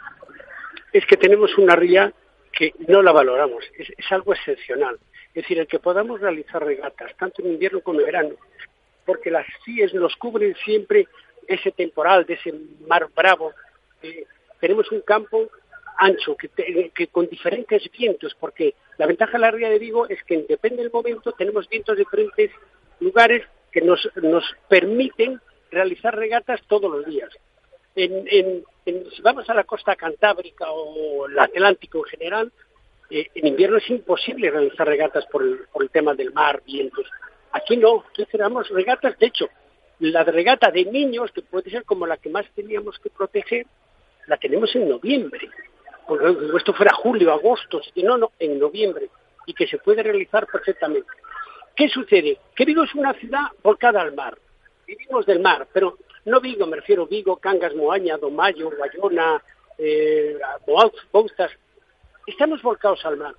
es 0.92 1.04
que 1.06 1.16
tenemos 1.16 1.56
una 1.58 1.76
ría 1.76 2.12
que 2.52 2.72
no 2.88 3.02
la 3.02 3.12
valoramos, 3.12 3.64
es, 3.78 3.88
es 3.96 4.12
algo 4.12 4.34
excepcional. 4.34 4.98
Es 5.28 5.44
decir, 5.44 5.58
el 5.58 5.66
que 5.66 5.78
podamos 5.78 6.20
realizar 6.20 6.64
regatas, 6.64 7.14
tanto 7.16 7.42
en 7.42 7.52
invierno 7.52 7.80
como 7.80 8.00
en 8.00 8.06
verano, 8.06 8.34
porque 9.04 9.30
las 9.30 9.46
CIES 9.64 9.94
nos 9.94 10.16
cubren 10.16 10.54
siempre 10.64 11.06
ese 11.46 11.70
temporal, 11.70 12.26
de 12.26 12.34
ese 12.34 12.52
mar 12.86 13.08
bravo. 13.16 13.52
Eh, 14.02 14.24
tenemos 14.60 14.90
un 14.92 15.00
campo 15.00 15.48
ancho, 15.98 16.36
que, 16.36 16.48
te- 16.48 16.90
que 16.94 17.08
con 17.08 17.28
diferentes 17.28 17.82
vientos, 17.90 18.34
porque 18.38 18.74
la 18.98 19.06
ventaja 19.06 19.32
de 19.32 19.38
la 19.40 19.50
ría 19.50 19.68
de 19.68 19.78
Vigo 19.78 20.08
es 20.08 20.22
que 20.24 20.44
depende 20.48 20.82
del 20.82 20.92
momento 20.92 21.32
tenemos 21.32 21.68
vientos 21.68 21.96
de 21.96 22.00
diferentes 22.04 22.50
lugares 23.00 23.44
que 23.72 23.80
nos, 23.82 24.08
nos 24.22 24.44
permiten 24.68 25.40
realizar 25.70 26.16
regatas 26.16 26.60
todos 26.68 26.90
los 26.90 27.04
días. 27.04 27.30
En, 27.94 28.26
en- 28.28 28.64
en- 28.86 29.10
si 29.10 29.20
vamos 29.22 29.48
a 29.50 29.54
la 29.54 29.64
costa 29.64 29.96
cantábrica 29.96 30.70
o 30.70 31.26
el 31.26 31.38
Atlántico 31.38 31.98
en 31.98 32.04
general, 32.04 32.52
eh, 33.10 33.26
en 33.34 33.46
invierno 33.46 33.78
es 33.78 33.88
imposible 33.90 34.50
realizar 34.50 34.86
regatas 34.86 35.26
por 35.26 35.42
el, 35.42 35.60
por 35.72 35.82
el 35.82 35.90
tema 35.90 36.14
del 36.14 36.32
mar, 36.32 36.62
vientos. 36.64 37.06
Aquí 37.52 37.76
no, 37.76 38.04
aquí 38.10 38.24
tenemos 38.26 38.68
regatas, 38.68 39.18
de 39.18 39.26
hecho, 39.26 39.48
la 40.00 40.22
regata 40.22 40.70
de 40.70 40.84
niños, 40.84 41.32
que 41.32 41.42
puede 41.42 41.70
ser 41.70 41.84
como 41.84 42.06
la 42.06 42.18
que 42.18 42.28
más 42.28 42.46
teníamos 42.54 42.98
que 43.00 43.10
proteger, 43.10 43.66
la 44.26 44.36
tenemos 44.36 44.74
en 44.76 44.88
noviembre. 44.88 45.48
Porque 46.08 46.34
si 46.34 46.56
esto 46.56 46.72
fuera 46.72 46.94
julio, 46.94 47.32
agosto, 47.32 47.82
si 47.94 48.02
no, 48.02 48.16
no, 48.16 48.32
en 48.38 48.58
noviembre, 48.58 49.10
y 49.44 49.52
que 49.52 49.66
se 49.66 49.76
puede 49.76 50.02
realizar 50.02 50.46
perfectamente. 50.46 51.08
¿Qué 51.76 51.88
sucede? 51.88 52.38
Que 52.56 52.64
Vigo 52.64 52.82
es 52.82 52.94
una 52.94 53.12
ciudad 53.12 53.42
volcada 53.62 54.00
al 54.00 54.14
mar. 54.14 54.38
Vivimos 54.86 55.26
del 55.26 55.40
mar, 55.40 55.68
pero 55.72 55.98
no 56.24 56.40
Vigo, 56.40 56.66
me 56.66 56.76
refiero 56.76 57.06
Vigo, 57.06 57.36
Cangas, 57.36 57.74
Moaña, 57.74 58.16
Domayo, 58.16 58.70
Bayona, 58.78 59.42
eh, 59.76 60.38
Bouzas. 61.12 61.52
Estamos 62.26 62.62
volcados 62.62 63.04
al 63.04 63.18
mar. 63.18 63.34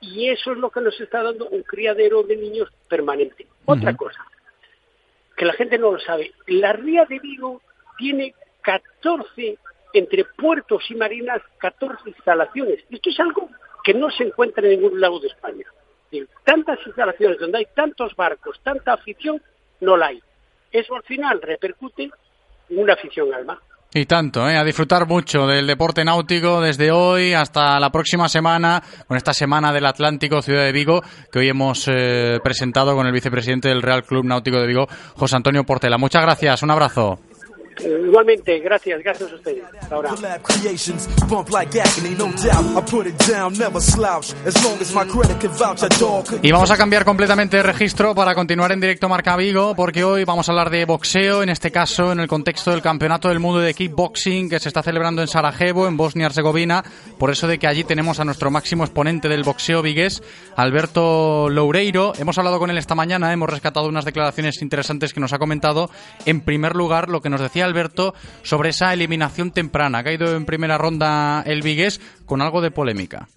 Y 0.00 0.30
eso 0.30 0.52
es 0.52 0.58
lo 0.58 0.70
que 0.70 0.80
nos 0.80 0.98
está 0.98 1.22
dando 1.22 1.48
un 1.48 1.62
criadero 1.62 2.22
de 2.22 2.36
niños 2.36 2.70
permanente. 2.88 3.46
Otra 3.66 3.94
cosa, 3.94 4.26
que 5.36 5.44
la 5.44 5.52
gente 5.52 5.78
no 5.78 5.92
lo 5.92 6.00
sabe. 6.00 6.32
La 6.46 6.72
ría 6.72 7.04
de 7.04 7.18
Vigo 7.18 7.60
tiene 7.98 8.34
14, 8.62 9.58
entre 9.92 10.24
puertos 10.24 10.90
y 10.90 10.94
marinas, 10.94 11.42
14 11.58 12.08
instalaciones. 12.08 12.84
Esto 12.90 13.10
es 13.10 13.20
algo 13.20 13.48
que 13.82 13.94
no 13.94 14.10
se 14.10 14.24
encuentra 14.24 14.64
en 14.66 14.80
ningún 14.80 15.00
lado 15.00 15.18
de 15.20 15.28
España. 15.28 15.66
Tantas 16.44 16.78
instalaciones 16.86 17.38
donde 17.38 17.58
hay 17.58 17.66
tantos 17.74 18.14
barcos, 18.16 18.60
tanta 18.62 18.94
afición, 18.94 19.40
no 19.80 19.96
la 19.96 20.06
hay. 20.06 20.20
Eso 20.72 20.94
al 20.94 21.02
final 21.04 21.40
repercute 21.40 22.10
en 22.68 22.78
una 22.78 22.94
afición 22.94 23.32
al 23.32 23.44
mar. 23.44 23.58
Y 23.92 24.06
tanto, 24.06 24.48
¿eh? 24.48 24.56
a 24.56 24.62
disfrutar 24.62 25.08
mucho 25.08 25.48
del 25.48 25.66
deporte 25.66 26.04
náutico 26.04 26.60
desde 26.60 26.92
hoy 26.92 27.32
hasta 27.32 27.80
la 27.80 27.90
próxima 27.90 28.28
semana, 28.28 28.80
con 29.08 29.16
esta 29.16 29.34
semana 29.34 29.72
del 29.72 29.84
Atlántico 29.84 30.42
Ciudad 30.42 30.62
de 30.62 30.70
Vigo, 30.70 31.02
que 31.32 31.40
hoy 31.40 31.48
hemos 31.48 31.88
eh, 31.88 32.38
presentado 32.42 32.94
con 32.94 33.08
el 33.08 33.12
vicepresidente 33.12 33.68
del 33.68 33.82
Real 33.82 34.04
Club 34.04 34.24
Náutico 34.24 34.60
de 34.60 34.68
Vigo, 34.68 34.86
José 35.16 35.34
Antonio 35.34 35.64
Portela. 35.64 35.98
Muchas 35.98 36.22
gracias, 36.22 36.62
un 36.62 36.70
abrazo. 36.70 37.18
Eh, 37.84 38.02
igualmente, 38.06 38.58
gracias, 38.60 39.02
gracias 39.02 39.32
a 39.32 39.34
ustedes. 39.34 39.64
Hasta 39.80 39.94
ahora. 39.94 40.10
Collab 40.10 40.42
creations 40.42 41.08
bump 41.28 41.48
like 41.50 41.80
agony, 41.80 42.14
no 42.16 42.26
doubt. 42.26 42.76
I 42.76 42.90
put 42.90 43.06
it 43.06 43.16
down, 43.26 43.52
never 43.58 43.80
slouch. 43.80 44.34
As 44.46 44.62
long 44.64 44.78
as 44.80 44.94
my 44.94 45.04
credit 45.04 45.38
can 45.40 45.50
vouch, 45.50 45.82
a 45.82 45.88
dog 45.98 46.26
could 46.26 46.40
Y 46.42 46.52
vamos 46.52 46.70
a 46.70 46.76
cambiar 46.76 47.04
completamente 47.04 47.56
de 47.56 47.62
registro 47.62 48.14
para 48.14 48.34
continuar 48.34 48.72
en 48.72 48.80
directo 48.80 49.08
Marca 49.08 49.36
Vigo, 49.36 49.74
porque 49.74 50.04
hoy 50.04 50.24
vamos 50.24 50.48
a 50.48 50.52
hablar 50.52 50.70
de 50.70 50.84
boxeo, 50.84 51.42
en 51.42 51.48
este 51.48 51.70
caso 51.70 52.12
en 52.12 52.20
el 52.20 52.28
contexto 52.28 52.70
del 52.70 52.82
Campeonato 52.82 53.28
del 53.28 53.40
Mundo 53.40 53.60
de 53.60 53.74
Kickboxing 53.74 54.48
que 54.48 54.60
se 54.60 54.68
está 54.68 54.82
celebrando 54.82 55.22
en 55.22 55.28
Sarajevo, 55.28 55.86
en 55.88 55.96
Bosnia-Herzegovina, 55.96 56.84
por 57.18 57.30
eso 57.30 57.46
de 57.46 57.58
que 57.58 57.66
allí 57.66 57.84
tenemos 57.84 58.20
a 58.20 58.24
nuestro 58.24 58.50
máximo 58.50 58.84
exponente 58.84 59.28
del 59.28 59.42
boxeo 59.42 59.82
vigués, 59.82 60.22
Alberto 60.56 61.48
Loureiro. 61.48 62.12
Hemos 62.18 62.38
hablado 62.38 62.58
con 62.58 62.70
él 62.70 62.78
esta 62.78 62.94
mañana, 62.94 63.32
hemos 63.32 63.48
rescatado 63.48 63.88
unas 63.88 64.04
declaraciones 64.04 64.60
interesantes 64.62 65.12
que 65.12 65.20
nos 65.20 65.32
ha 65.32 65.38
comentado. 65.38 65.90
En 66.26 66.40
primer 66.40 66.76
lugar, 66.76 67.08
lo 67.08 67.20
que 67.20 67.30
nos 67.30 67.40
decía 67.40 67.69
Alberto 67.70 68.14
sobre 68.42 68.70
esa 68.70 68.92
eliminación 68.92 69.52
temprana. 69.52 69.98
Ha 69.98 70.04
caído 70.04 70.36
en 70.36 70.44
primera 70.44 70.76
ronda 70.76 71.42
el 71.46 71.62
vigués 71.62 72.00
con 72.26 72.42
algo 72.42 72.60
de 72.60 72.70
polémica. 72.70 73.28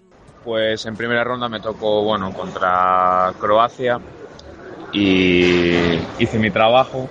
Pues 0.43 0.85
en 0.85 0.97
primera 0.97 1.23
ronda 1.23 1.47
me 1.47 1.59
tocó, 1.61 2.03
bueno, 2.03 2.33
contra 2.33 3.31
Croacia 3.39 3.99
y 4.91 5.73
hice 6.19 6.39
mi 6.39 6.51
trabajo. 6.51 7.09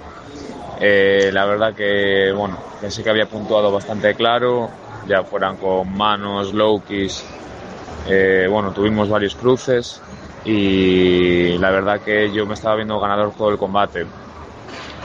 Eh, 0.81 1.31
la 1.32 1.44
verdad 1.44 1.74
que, 1.74 2.32
bueno, 2.32 2.59
pensé 2.81 3.03
que 3.03 3.11
había 3.11 3.27
puntuado 3.27 3.70
bastante 3.70 4.15
claro, 4.15 4.69
ya 5.07 5.23
fueran 5.23 5.57
con 5.57 5.97
manos, 5.97 6.53
low 6.53 6.82
eh, 8.09 8.49
bueno, 8.51 8.73
tuvimos 8.73 9.09
varios 9.09 9.36
cruces 9.36 10.03
y 10.44 11.57
la 11.59 11.70
verdad 11.70 12.01
que 12.01 12.32
yo 12.32 12.47
me 12.47 12.55
estaba 12.55 12.74
viendo 12.77 12.99
ganador 12.99 13.32
todo 13.36 13.51
el 13.51 13.59
combate. 13.59 14.07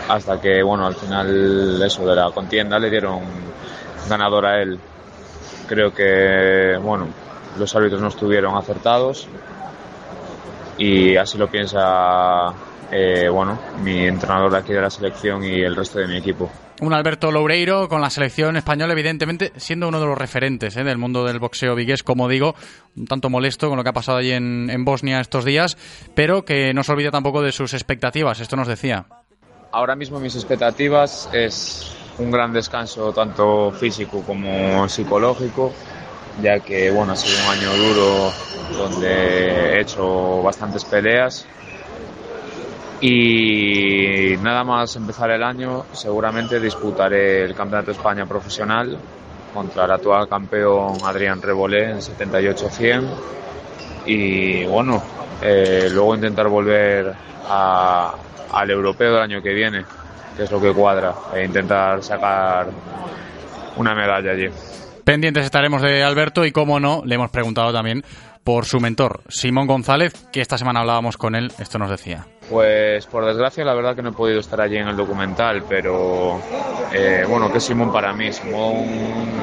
Hasta 0.07 0.39
que, 0.39 0.63
bueno, 0.63 0.85
al 0.85 0.95
final 0.95 1.81
eso 1.81 2.05
de 2.05 2.15
la 2.15 2.31
contienda 2.31 2.79
le 2.79 2.89
dieron 2.89 3.21
ganador 4.09 4.45
a 4.45 4.61
él. 4.61 4.79
Creo 5.67 5.93
que, 5.93 6.77
bueno, 6.81 7.07
los 7.57 7.75
árbitros 7.75 8.01
no 8.01 8.07
estuvieron 8.07 8.55
acertados 8.55 9.27
y 10.77 11.15
así 11.17 11.37
lo 11.37 11.49
piensa, 11.49 12.53
eh, 12.91 13.27
bueno, 13.29 13.59
mi 13.83 14.05
entrenador 14.05 14.51
de 14.51 14.57
aquí 14.57 14.73
de 14.73 14.81
la 14.81 14.89
selección 14.89 15.43
y 15.43 15.61
el 15.61 15.75
resto 15.75 15.99
de 15.99 16.07
mi 16.07 16.17
equipo. 16.17 16.49
Un 16.79 16.93
Alberto 16.93 17.31
Loureiro 17.31 17.89
con 17.89 18.01
la 18.01 18.11
selección 18.11 18.55
española, 18.55 18.93
evidentemente, 18.93 19.51
siendo 19.55 19.87
uno 19.87 19.99
de 19.99 20.05
los 20.05 20.17
referentes 20.17 20.77
¿eh? 20.77 20.83
del 20.83 20.99
mundo 20.99 21.25
del 21.25 21.39
boxeo 21.39 21.73
vigués, 21.73 22.03
como 22.03 22.27
digo, 22.27 22.53
un 22.95 23.07
tanto 23.07 23.31
molesto 23.31 23.67
con 23.67 23.77
lo 23.77 23.83
que 23.83 23.89
ha 23.89 23.93
pasado 23.93 24.19
allí 24.19 24.31
en, 24.31 24.69
en 24.69 24.85
Bosnia 24.85 25.19
estos 25.19 25.43
días, 25.43 25.75
pero 26.13 26.45
que 26.45 26.75
no 26.75 26.83
se 26.83 26.91
olvida 26.91 27.09
tampoco 27.09 27.41
de 27.41 27.51
sus 27.51 27.73
expectativas, 27.73 28.39
esto 28.39 28.55
nos 28.55 28.67
decía. 28.67 29.07
Ahora 29.71 29.95
mismo 29.95 30.19
mis 30.19 30.35
expectativas 30.35 31.29
es 31.33 31.91
un 32.19 32.31
gran 32.31 32.53
descanso 32.53 33.11
tanto 33.11 33.71
físico 33.71 34.23
como 34.25 34.87
psicológico, 34.87 35.73
ya 36.41 36.59
que 36.59 36.89
bueno, 36.89 37.13
ha 37.13 37.15
sido 37.15 37.37
un 37.43 37.57
año 37.57 37.75
duro 37.75 38.31
donde 38.77 39.73
he 39.73 39.81
hecho 39.81 40.41
bastantes 40.41 40.85
peleas. 40.85 41.45
Y 43.01 44.35
nada 44.41 44.63
más 44.63 44.95
empezar 44.95 45.29
el 45.31 45.43
año 45.43 45.85
seguramente 45.91 46.59
disputaré 46.59 47.43
el 47.43 47.53
Campeonato 47.53 47.91
de 47.91 47.97
España 47.97 48.25
profesional 48.25 48.97
contra 49.53 49.85
el 49.85 49.91
actual 49.91 50.27
campeón 50.27 50.97
Adrián 51.03 51.41
Rebolé 51.41 51.91
en 51.91 51.97
78-100 51.97 53.03
y 54.07 54.65
bueno, 54.65 55.01
eh, 55.41 55.89
luego 55.91 56.15
intentar 56.15 56.47
volver 56.47 57.13
a, 57.47 58.15
al 58.51 58.69
europeo 58.69 59.13
del 59.13 59.21
año 59.21 59.41
que 59.41 59.53
viene, 59.53 59.85
que 60.35 60.43
es 60.43 60.51
lo 60.51 60.61
que 60.61 60.73
cuadra, 60.73 61.13
e 61.33 61.45
intentar 61.45 62.03
sacar 62.03 62.67
una 63.77 63.93
medalla 63.93 64.31
allí. 64.31 64.47
Pendientes 65.03 65.45
estaremos 65.45 65.81
de 65.81 66.03
Alberto 66.03 66.45
y, 66.45 66.51
como 66.51 66.79
no, 66.79 67.01
le 67.05 67.15
hemos 67.15 67.31
preguntado 67.31 67.71
también 67.71 68.03
por 68.47 68.63
su 68.63 68.79
mentor, 68.79 69.23
Simón 69.27 69.67
González, 69.67 70.13
que 70.31 70.39
esta 70.39 70.57
semana 70.57 70.79
hablábamos 70.79 71.17
con 71.17 71.35
él, 71.35 71.51
esto 71.59 71.77
nos 71.77 71.89
decía. 71.89 72.25
Pues 72.49 73.05
por 73.05 73.25
desgracia 73.25 73.65
la 73.65 73.73
verdad 73.73 73.93
que 73.93 74.01
no 74.01 74.11
he 74.11 74.13
podido 74.13 74.39
estar 74.39 74.61
allí 74.61 74.77
en 74.77 74.87
el 74.87 74.95
documental, 74.95 75.65
pero 75.67 76.39
eh, 76.93 77.25
bueno, 77.27 77.51
que 77.51 77.59
Simón 77.59 77.91
para 77.91 78.13
mí, 78.13 78.31
Simón 78.31 78.85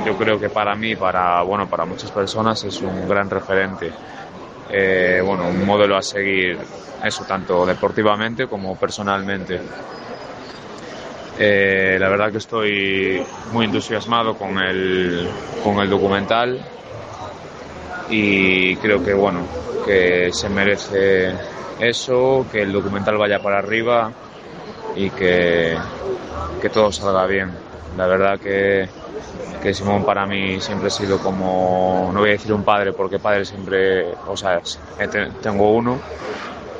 yo 0.06 0.16
creo 0.16 0.40
que 0.40 0.48
para 0.48 0.74
mí, 0.74 0.96
para 0.96 1.42
bueno, 1.42 1.68
para 1.68 1.84
muchas 1.84 2.10
personas 2.12 2.64
es 2.64 2.80
un 2.80 3.06
gran 3.06 3.28
referente. 3.28 3.92
Eh, 4.70 5.20
bueno, 5.22 5.48
un 5.48 5.64
modelo 5.66 5.96
a 5.96 6.02
seguir, 6.02 6.58
eso 7.04 7.24
tanto 7.24 7.66
deportivamente 7.66 8.46
como 8.46 8.76
personalmente. 8.76 9.60
Eh, 11.38 11.96
la 11.98 12.08
verdad 12.08 12.30
que 12.30 12.38
estoy 12.38 13.22
muy 13.52 13.66
entusiasmado 13.66 14.34
con 14.36 14.56
el, 14.58 15.28
con 15.62 15.78
el 15.80 15.90
documental 15.90 16.60
y 18.08 18.76
creo 18.76 19.02
que 19.02 19.12
bueno, 19.12 19.46
que 19.84 20.30
se 20.32 20.48
merece 20.48 21.32
eso, 21.80 22.46
que 22.50 22.62
el 22.62 22.72
documental 22.72 23.16
vaya 23.18 23.40
para 23.40 23.58
arriba 23.58 24.12
y 24.94 25.10
que, 25.10 25.76
que 26.60 26.70
todo 26.70 26.92
salga 26.92 27.26
bien. 27.26 27.50
La 27.96 28.06
verdad 28.06 28.38
que, 28.38 28.88
que 29.62 29.72
Simón 29.74 30.04
para 30.04 30.26
mí 30.26 30.60
siempre 30.60 30.88
ha 30.88 30.90
sido 30.90 31.18
como, 31.20 32.10
no 32.12 32.20
voy 32.20 32.30
a 32.30 32.32
decir 32.32 32.52
un 32.52 32.62
padre, 32.64 32.92
porque 32.92 33.18
padre 33.18 33.44
siempre, 33.44 34.12
o 34.26 34.36
sea, 34.36 34.60
te- 35.10 35.30
tengo 35.42 35.70
uno, 35.72 35.98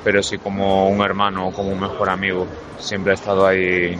pero 0.02 0.22
sí 0.22 0.36
como 0.38 0.88
un 0.88 1.00
hermano, 1.02 1.50
como 1.50 1.70
un 1.70 1.80
mejor 1.80 2.10
amigo. 2.10 2.46
Siempre 2.78 3.12
ha 3.12 3.14
estado 3.14 3.46
ahí, 3.46 3.96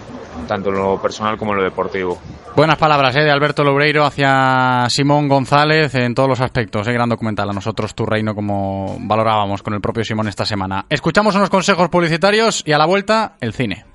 tanto 0.47 0.69
en 0.69 0.77
lo 0.77 1.01
personal 1.01 1.39
como 1.39 1.53
en 1.53 1.59
lo 1.59 1.65
deportivo. 1.65 2.19
Buenas 2.57 2.77
palabras 2.77 3.17
¿eh? 3.17 3.21
de 3.21 3.31
Alberto 3.31 3.65
Loureiro 3.65 4.05
hacia 4.05 4.85
Simón 4.91 5.29
González 5.29 5.95
en 5.95 6.15
todos 6.15 6.29
los 6.29 6.41
aspectos. 6.41 6.87
¿eh? 6.87 6.93
Gran 6.93 7.09
documental. 7.09 7.49
A 7.49 7.53
nosotros 7.53 7.95
tu 7.95 8.05
reino 8.05 8.35
como 8.35 8.97
valorábamos 9.01 9.63
con 9.63 9.73
el 9.75 9.81
propio 9.81 10.05
Simón 10.05 10.29
esta 10.29 10.45
semana. 10.45 10.85
Escuchamos 10.91 11.35
unos 11.37 11.51
consejos 11.51 11.89
publicitarios 11.89 12.63
y 12.67 12.73
a 12.73 12.79
la 12.79 12.85
vuelta 12.87 13.37
el 13.41 13.55
cine. 13.55 13.87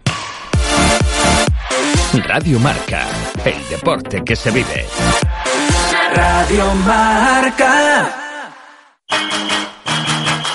Radio 2.14 2.60
Marca, 2.60 3.06
el 3.46 3.70
deporte 3.70 4.24
que 4.26 4.36
se 4.36 4.50
vive. 4.50 4.88
Radio 6.16 6.74
Marca. 6.74 8.16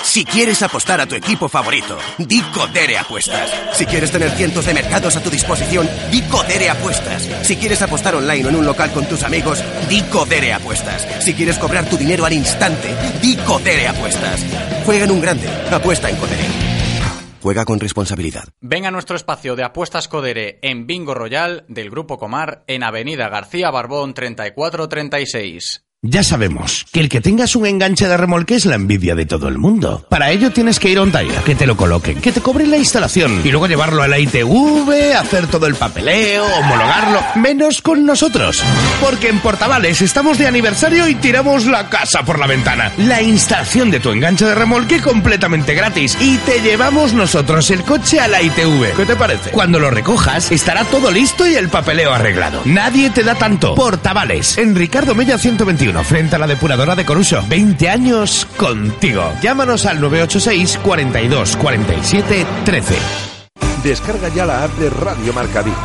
Si 0.03 0.25
quieres 0.25 0.61
apostar 0.63 0.99
a 0.99 1.05
tu 1.05 1.15
equipo 1.15 1.47
favorito, 1.47 1.97
di 2.17 2.41
Codere 2.41 2.97
Apuestas. 2.97 3.49
Si 3.73 3.85
quieres 3.85 4.11
tener 4.11 4.31
cientos 4.31 4.65
de 4.65 4.73
mercados 4.73 5.15
a 5.15 5.23
tu 5.23 5.29
disposición, 5.29 5.89
di 6.11 6.21
Codere 6.23 6.69
Apuestas. 6.69 7.23
Si 7.43 7.55
quieres 7.55 7.81
apostar 7.81 8.15
online 8.15 8.45
o 8.45 8.49
en 8.49 8.55
un 8.57 8.65
local 8.65 8.91
con 8.91 9.05
tus 9.05 9.23
amigos, 9.23 9.63
di 9.87 10.01
Codere 10.03 10.51
Apuestas. 10.51 11.07
Si 11.21 11.33
quieres 11.33 11.57
cobrar 11.57 11.85
tu 11.85 11.95
dinero 11.95 12.25
al 12.25 12.33
instante, 12.33 12.93
di 13.21 13.37
Codere 13.37 13.87
Apuestas. 13.87 14.41
Juega 14.85 15.05
en 15.05 15.11
un 15.11 15.21
grande, 15.21 15.47
apuesta 15.71 16.09
en 16.09 16.17
Codere. 16.17 16.74
Juega 17.45 17.63
con 17.63 17.79
responsabilidad. 17.79 18.45
Venga 18.59 18.87
a 18.87 18.91
nuestro 18.91 19.15
espacio 19.15 19.55
de 19.55 19.63
apuestas 19.63 20.07
Codere 20.07 20.57
en 20.63 20.87
Bingo 20.87 21.13
Royal 21.13 21.63
del 21.67 21.91
Grupo 21.91 22.17
Comar 22.17 22.63
en 22.65 22.81
Avenida 22.81 23.29
García 23.29 23.69
Barbón 23.69 24.15
3436. 24.15 25.84
Ya 26.07 26.21
sabemos 26.21 26.85
que 26.91 26.99
el 26.99 27.09
que 27.09 27.19
tengas 27.19 27.55
un 27.55 27.65
enganche 27.65 28.07
de 28.07 28.15
remolque 28.15 28.53
es 28.53 28.65
la 28.65 28.75
envidia 28.75 29.15
de 29.15 29.25
todo 29.25 29.47
el 29.47 29.57
mundo. 29.57 30.05
Para 30.07 30.29
ello 30.29 30.51
tienes 30.51 30.79
que 30.79 30.89
ir 30.89 30.99
a 30.99 31.01
un 31.01 31.11
taller, 31.11 31.39
que 31.39 31.55
te 31.55 31.65
lo 31.65 31.75
coloquen, 31.75 32.21
que 32.21 32.31
te 32.31 32.41
cobren 32.41 32.69
la 32.69 32.77
instalación 32.77 33.41
y 33.43 33.49
luego 33.49 33.65
llevarlo 33.65 34.03
a 34.03 34.07
la 34.07 34.19
ITV, 34.19 35.15
hacer 35.17 35.47
todo 35.47 35.65
el 35.65 35.73
papeleo, 35.73 36.45
homologarlo. 36.45 37.21
Menos 37.35 37.81
con 37.81 38.05
nosotros. 38.05 38.61
Porque 39.01 39.29
en 39.29 39.39
Portavales 39.39 40.03
estamos 40.03 40.37
de 40.37 40.45
aniversario 40.45 41.07
y 41.07 41.15
tiramos 41.15 41.65
la 41.65 41.89
casa 41.89 42.21
por 42.23 42.37
la 42.37 42.45
ventana. 42.45 42.91
La 42.99 43.23
instalación 43.23 43.89
de 43.89 43.99
tu 43.99 44.11
enganche 44.11 44.45
de 44.45 44.53
remolque 44.53 45.01
completamente 45.01 45.73
gratis 45.73 46.15
y 46.21 46.37
te 46.37 46.61
llevamos 46.61 47.13
nosotros 47.13 47.71
el 47.71 47.81
coche 47.81 48.19
a 48.19 48.27
la 48.27 48.43
ITV. 48.43 48.95
¿Qué 48.95 49.05
te 49.05 49.15
parece? 49.15 49.49
Cuando 49.49 49.79
lo 49.79 49.89
recojas 49.89 50.51
estará 50.51 50.83
todo 50.85 51.09
listo 51.09 51.47
y 51.47 51.55
el 51.55 51.69
papeleo 51.69 52.13
arreglado. 52.13 52.61
Nadie 52.65 53.09
te 53.09 53.23
da 53.23 53.33
tanto. 53.33 53.73
Portavales, 53.73 54.59
en 54.59 54.75
Ricardo 54.75 55.15
Mella 55.15 55.39
121 55.39 55.94
frente 56.03 56.35
a 56.35 56.39
la 56.39 56.47
depuradora 56.47 56.95
de 56.95 57.05
Coruso. 57.05 57.43
20 57.47 57.89
años 57.89 58.47
contigo. 58.57 59.31
Llámanos 59.41 59.85
al 59.85 60.01
986 60.01 60.79
42 60.83 61.57
47 61.57 62.45
13. 62.65 62.95
Descarga 63.83 64.29
ya 64.29 64.45
la 64.45 64.63
app 64.63 64.71
de 64.77 64.89
Radio 64.89 65.33
Marca 65.33 65.61
Vigo. 65.61 65.77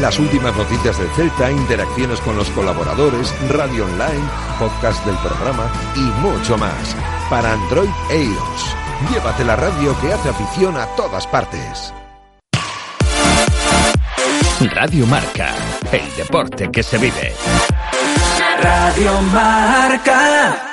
Las 0.00 0.18
últimas 0.18 0.56
noticias 0.56 0.98
del 0.98 1.10
Celta, 1.10 1.50
interacciones 1.50 2.20
con 2.20 2.36
los 2.36 2.48
colaboradores, 2.50 3.34
radio 3.48 3.84
online, 3.84 4.24
podcast 4.58 5.04
del 5.04 5.16
programa 5.16 5.70
y 5.96 6.00
mucho 6.20 6.56
más. 6.56 6.96
Para 7.28 7.52
Android 7.52 7.90
e 8.10 8.22
iOS. 8.22 8.76
Llévate 9.12 9.44
la 9.44 9.56
radio 9.56 9.98
que 10.00 10.12
hace 10.12 10.28
afición 10.28 10.76
a 10.76 10.86
todas 10.96 11.26
partes. 11.26 11.92
Radio 14.74 15.06
Marca, 15.06 15.54
el 15.90 16.16
deporte 16.16 16.70
que 16.70 16.82
se 16.82 16.98
vive. 16.98 17.32
Radio 18.62 19.20
Marca. 19.32 20.66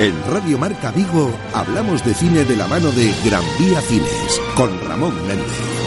En 0.00 0.14
Radio 0.30 0.58
Marca 0.58 0.92
Vigo 0.92 1.30
hablamos 1.54 2.04
de 2.04 2.14
cine 2.14 2.44
de 2.44 2.56
la 2.56 2.66
mano 2.68 2.90
de 2.92 3.12
Gran 3.24 3.42
Vía 3.58 3.80
Cines 3.80 4.40
con 4.54 4.70
Ramón 4.86 5.14
Méndez. 5.26 5.77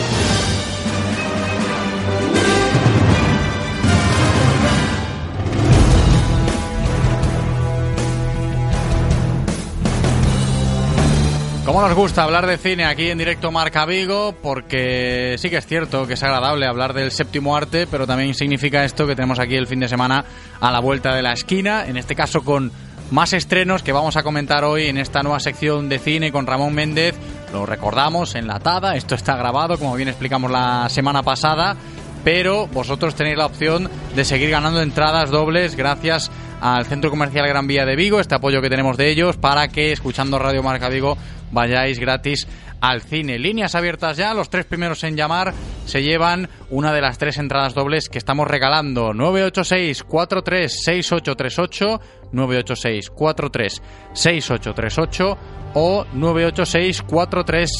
¿Cómo 11.71 11.87
nos 11.87 11.95
gusta 11.95 12.23
hablar 12.23 12.47
de 12.47 12.57
cine 12.57 12.83
aquí 12.83 13.09
en 13.11 13.17
directo 13.17 13.49
Marca 13.49 13.85
Vigo? 13.85 14.35
Porque 14.43 15.37
sí 15.37 15.49
que 15.49 15.55
es 15.55 15.65
cierto 15.65 16.05
que 16.05 16.15
es 16.15 16.23
agradable 16.23 16.67
hablar 16.67 16.93
del 16.93 17.11
séptimo 17.11 17.55
arte, 17.55 17.87
pero 17.87 18.05
también 18.05 18.33
significa 18.33 18.83
esto 18.83 19.07
que 19.07 19.15
tenemos 19.15 19.39
aquí 19.39 19.55
el 19.55 19.67
fin 19.67 19.79
de 19.79 19.87
semana 19.87 20.25
a 20.59 20.69
la 20.69 20.81
vuelta 20.81 21.15
de 21.15 21.21
la 21.21 21.31
esquina, 21.31 21.85
en 21.87 21.95
este 21.95 22.13
caso 22.13 22.41
con 22.41 22.73
más 23.09 23.31
estrenos 23.31 23.83
que 23.83 23.93
vamos 23.93 24.17
a 24.17 24.23
comentar 24.23 24.65
hoy 24.65 24.87
en 24.87 24.97
esta 24.97 25.23
nueva 25.23 25.39
sección 25.39 25.87
de 25.87 25.99
cine 25.99 26.33
con 26.33 26.45
Ramón 26.45 26.73
Méndez. 26.73 27.15
Lo 27.53 27.65
recordamos, 27.65 28.35
enlatada, 28.35 28.97
esto 28.97 29.15
está 29.15 29.37
grabado, 29.37 29.77
como 29.77 29.95
bien 29.95 30.09
explicamos 30.09 30.51
la 30.51 30.89
semana 30.89 31.23
pasada, 31.23 31.77
pero 32.25 32.67
vosotros 32.67 33.15
tenéis 33.15 33.37
la 33.37 33.45
opción 33.45 33.89
de 34.13 34.25
seguir 34.25 34.49
ganando 34.49 34.81
entradas 34.81 35.29
dobles 35.29 35.77
gracias 35.77 36.31
al 36.59 36.85
Centro 36.85 37.09
Comercial 37.09 37.47
Gran 37.47 37.65
Vía 37.65 37.85
de 37.85 37.95
Vigo, 37.95 38.19
este 38.19 38.35
apoyo 38.35 38.61
que 38.61 38.69
tenemos 38.69 38.97
de 38.97 39.09
ellos 39.09 39.37
para 39.37 39.69
que 39.69 39.93
escuchando 39.93 40.37
Radio 40.37 40.61
Marca 40.61 40.89
Vigo 40.89 41.17
vayáis 41.51 41.99
gratis 41.99 42.47
al 42.81 43.01
cine. 43.01 43.37
Líneas 43.39 43.75
abiertas 43.75 44.17
ya, 44.17 44.33
los 44.33 44.49
tres 44.49 44.65
primeros 44.65 45.03
en 45.03 45.15
llamar 45.15 45.53
se 45.85 46.01
llevan 46.01 46.49
una 46.69 46.91
de 46.91 47.01
las 47.01 47.17
tres 47.17 47.37
entradas 47.37 47.73
dobles 47.73 48.09
que 48.09 48.17
estamos 48.17 48.47
regalando. 48.47 49.13
986 49.13 50.03
43 50.03 50.83
6838 50.83 52.01
986 52.31 53.09
43 53.11 53.81
6838 54.13 55.37
o 55.73 56.05
986 56.13 57.01
43 57.03 57.71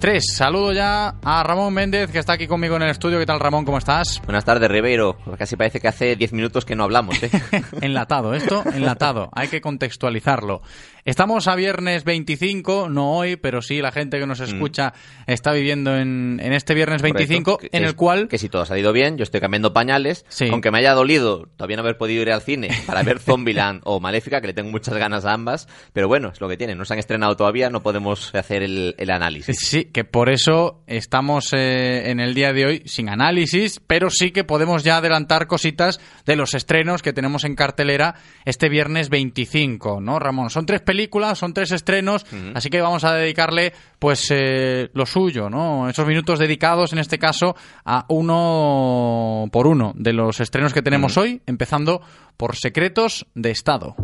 6693 0.00 0.20
Saludo 0.34 0.72
ya 0.72 1.14
a 1.22 1.42
Ramón 1.42 1.74
Méndez, 1.74 2.10
que 2.10 2.18
está 2.18 2.32
aquí 2.32 2.46
conmigo 2.46 2.76
en 2.76 2.82
el 2.82 2.90
estudio. 2.90 3.18
¿Qué 3.18 3.26
tal, 3.26 3.38
Ramón? 3.38 3.66
¿Cómo 3.66 3.76
estás? 3.76 4.20
Buenas 4.24 4.46
tardes, 4.46 4.70
Ribeiro. 4.70 5.18
Casi 5.36 5.56
parece 5.56 5.78
que 5.78 5.88
hace 5.88 6.16
10 6.16 6.32
minutos 6.32 6.64
que 6.64 6.74
no 6.74 6.84
hablamos, 6.84 7.22
¿eh? 7.22 7.30
enlatado, 7.82 8.32
esto, 8.34 8.64
enlatado. 8.72 9.28
Hay 9.32 9.48
que 9.48 9.60
contextualizarlo. 9.60 10.62
Estamos 11.04 11.48
a 11.48 11.54
viernes 11.54 12.04
25, 12.04 12.88
no 12.88 13.12
hoy, 13.12 13.36
pero 13.36 13.62
sí 13.62 13.80
la 13.80 13.92
gente 13.92 14.18
que 14.18 14.26
nos 14.26 14.40
escucha 14.40 14.92
está 15.26 15.52
viviendo 15.52 15.96
en, 15.96 16.40
en 16.42 16.52
este 16.52 16.74
viernes 16.74 17.02
25, 17.02 17.56
Correcto, 17.56 17.76
en 17.76 17.84
el 17.84 17.96
cual... 17.96 18.28
Que 18.28 18.38
si 18.38 18.48
todo 18.48 18.62
ha 18.62 18.66
salido 18.66 18.92
bien, 18.92 19.16
yo 19.16 19.22
estoy 19.22 19.40
cambiando 19.40 19.72
pañales. 19.72 20.24
Aunque 20.50 20.70
me 20.70 20.78
haya 20.78 20.92
dolido 20.92 21.48
todavía 21.56 21.76
no 21.76 21.82
haber 21.82 21.96
podido 21.96 22.22
ir 22.22 22.32
al 22.32 22.42
cine 22.42 22.68
para 22.86 23.02
ver 23.02 23.18
Zombieland 23.20 23.80
o 23.84 24.00
Maléfica, 24.00 24.40
que 24.40 24.48
le 24.48 24.54
tengo 24.54 24.70
muchas 24.70 24.94
ganas 24.96 25.24
a 25.24 25.32
ambas. 25.32 25.68
Pero 25.92 26.08
bueno, 26.08 26.30
es 26.32 26.40
lo 26.40 26.48
que 26.48 26.56
tiene. 26.56 26.74
No 26.74 26.84
se 26.84 26.94
han 26.94 26.98
estrenado 26.98 27.36
todavía, 27.36 27.70
no 27.70 27.82
podemos 27.82 28.34
hacer 28.34 28.62
el, 28.62 28.94
el 28.98 29.10
análisis. 29.10 29.56
Sí, 29.58 29.86
que 29.86 30.04
por 30.04 30.30
eso 30.30 30.82
estamos 30.86 31.52
eh, 31.52 32.10
en 32.10 32.20
el 32.20 32.34
día 32.34 32.52
de 32.52 32.66
hoy 32.66 32.82
sin 32.86 33.08
análisis, 33.08 33.80
pero 33.86 34.10
sí 34.10 34.30
que 34.32 34.44
podemos 34.44 34.84
ya 34.84 34.98
adelantar 34.98 35.46
cositas 35.46 36.00
de 36.26 36.36
los 36.36 36.54
estrenos 36.54 37.02
que 37.02 37.12
tenemos 37.12 37.44
en 37.44 37.54
cartelera 37.54 38.16
este 38.44 38.68
viernes 38.68 39.08
25, 39.08 40.00
¿no, 40.00 40.18
Ramón? 40.18 40.50
Son 40.50 40.66
tres 40.66 40.80
películas, 40.90 41.38
son 41.38 41.54
tres 41.54 41.70
estrenos, 41.70 42.26
así 42.52 42.68
que 42.68 42.80
vamos 42.80 43.04
a 43.04 43.14
dedicarle, 43.14 43.72
pues, 44.00 44.26
eh, 44.32 44.90
lo 44.92 45.06
suyo, 45.06 45.48
¿no? 45.48 45.88
Esos 45.88 46.04
minutos 46.04 46.40
dedicados, 46.40 46.92
en 46.92 46.98
este 46.98 47.16
caso, 47.16 47.54
a 47.84 48.06
uno 48.08 49.46
por 49.52 49.68
uno 49.68 49.92
de 49.94 50.12
los 50.12 50.40
estrenos 50.40 50.74
que 50.74 50.82
tenemos 50.82 51.16
hoy, 51.16 51.42
empezando 51.46 52.00
por 52.36 52.56
Secretos 52.56 53.24
de 53.36 53.52
Estado. 53.52 53.94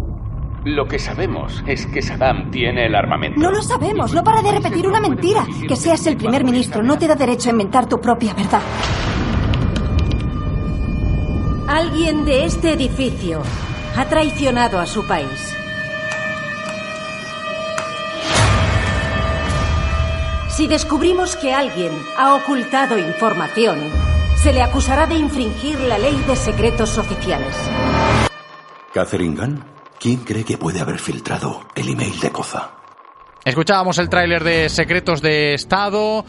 Lo 0.65 0.87
que 0.87 1.01
sabemos 1.01 1.65
es 1.67 1.87
que 1.87 2.03
Saddam 2.03 2.53
tiene 2.53 2.87
el 2.87 2.95
armamento. 2.95 3.41
No 3.41 3.51
lo 3.51 3.63
sabemos, 3.63 4.15
no 4.15 4.23
para 4.23 4.41
de 4.43 4.53
repetir 4.53 4.87
una 4.87 5.01
mentira. 5.01 5.45
Que 5.67 5.75
seas 5.75 6.07
el 6.07 6.17
primer 6.17 6.45
ministro 6.45 6.85
no 6.85 6.97
te 6.97 7.09
da 7.09 7.17
derecho 7.17 7.49
a 7.49 7.53
inventar 7.53 7.89
tu 7.89 8.01
propia 8.01 8.33
verdad. 8.33 8.63
Alguien 11.67 12.25
de 12.25 12.45
este 12.45 12.75
edificio 12.75 13.43
ha 13.97 14.05
traicionado 14.05 14.79
a 14.79 14.87
su 14.87 15.05
país. 15.05 15.57
Si 20.57 20.67
descubrimos 20.67 21.37
que 21.37 21.53
alguien 21.53 21.93
ha 22.17 22.35
ocultado 22.35 22.99
información, 22.99 23.79
se 24.37 24.55
le 24.55 24.63
acusará 24.63 25.07
de 25.07 25.15
infringir 25.15 25.79
la 25.81 25.99
ley 25.99 26.17
de 26.27 26.35
secretos 26.35 26.97
oficiales. 26.97 27.55
Catherine 28.95 29.37
Gunn, 29.37 29.63
¿quién 30.01 30.17
cree 30.21 30.47
que 30.47 30.57
puede 30.57 30.81
haber 30.81 30.99
filtrado 30.99 31.61
el 31.75 31.91
email 31.91 32.19
de 32.21 32.31
Koza? 32.31 32.71
Escuchábamos 33.45 33.99
el 33.99 34.09
tráiler 34.09 34.43
de 34.43 34.71
Secretos 34.71 35.21
de 35.21 35.53
Estado, 35.53 36.25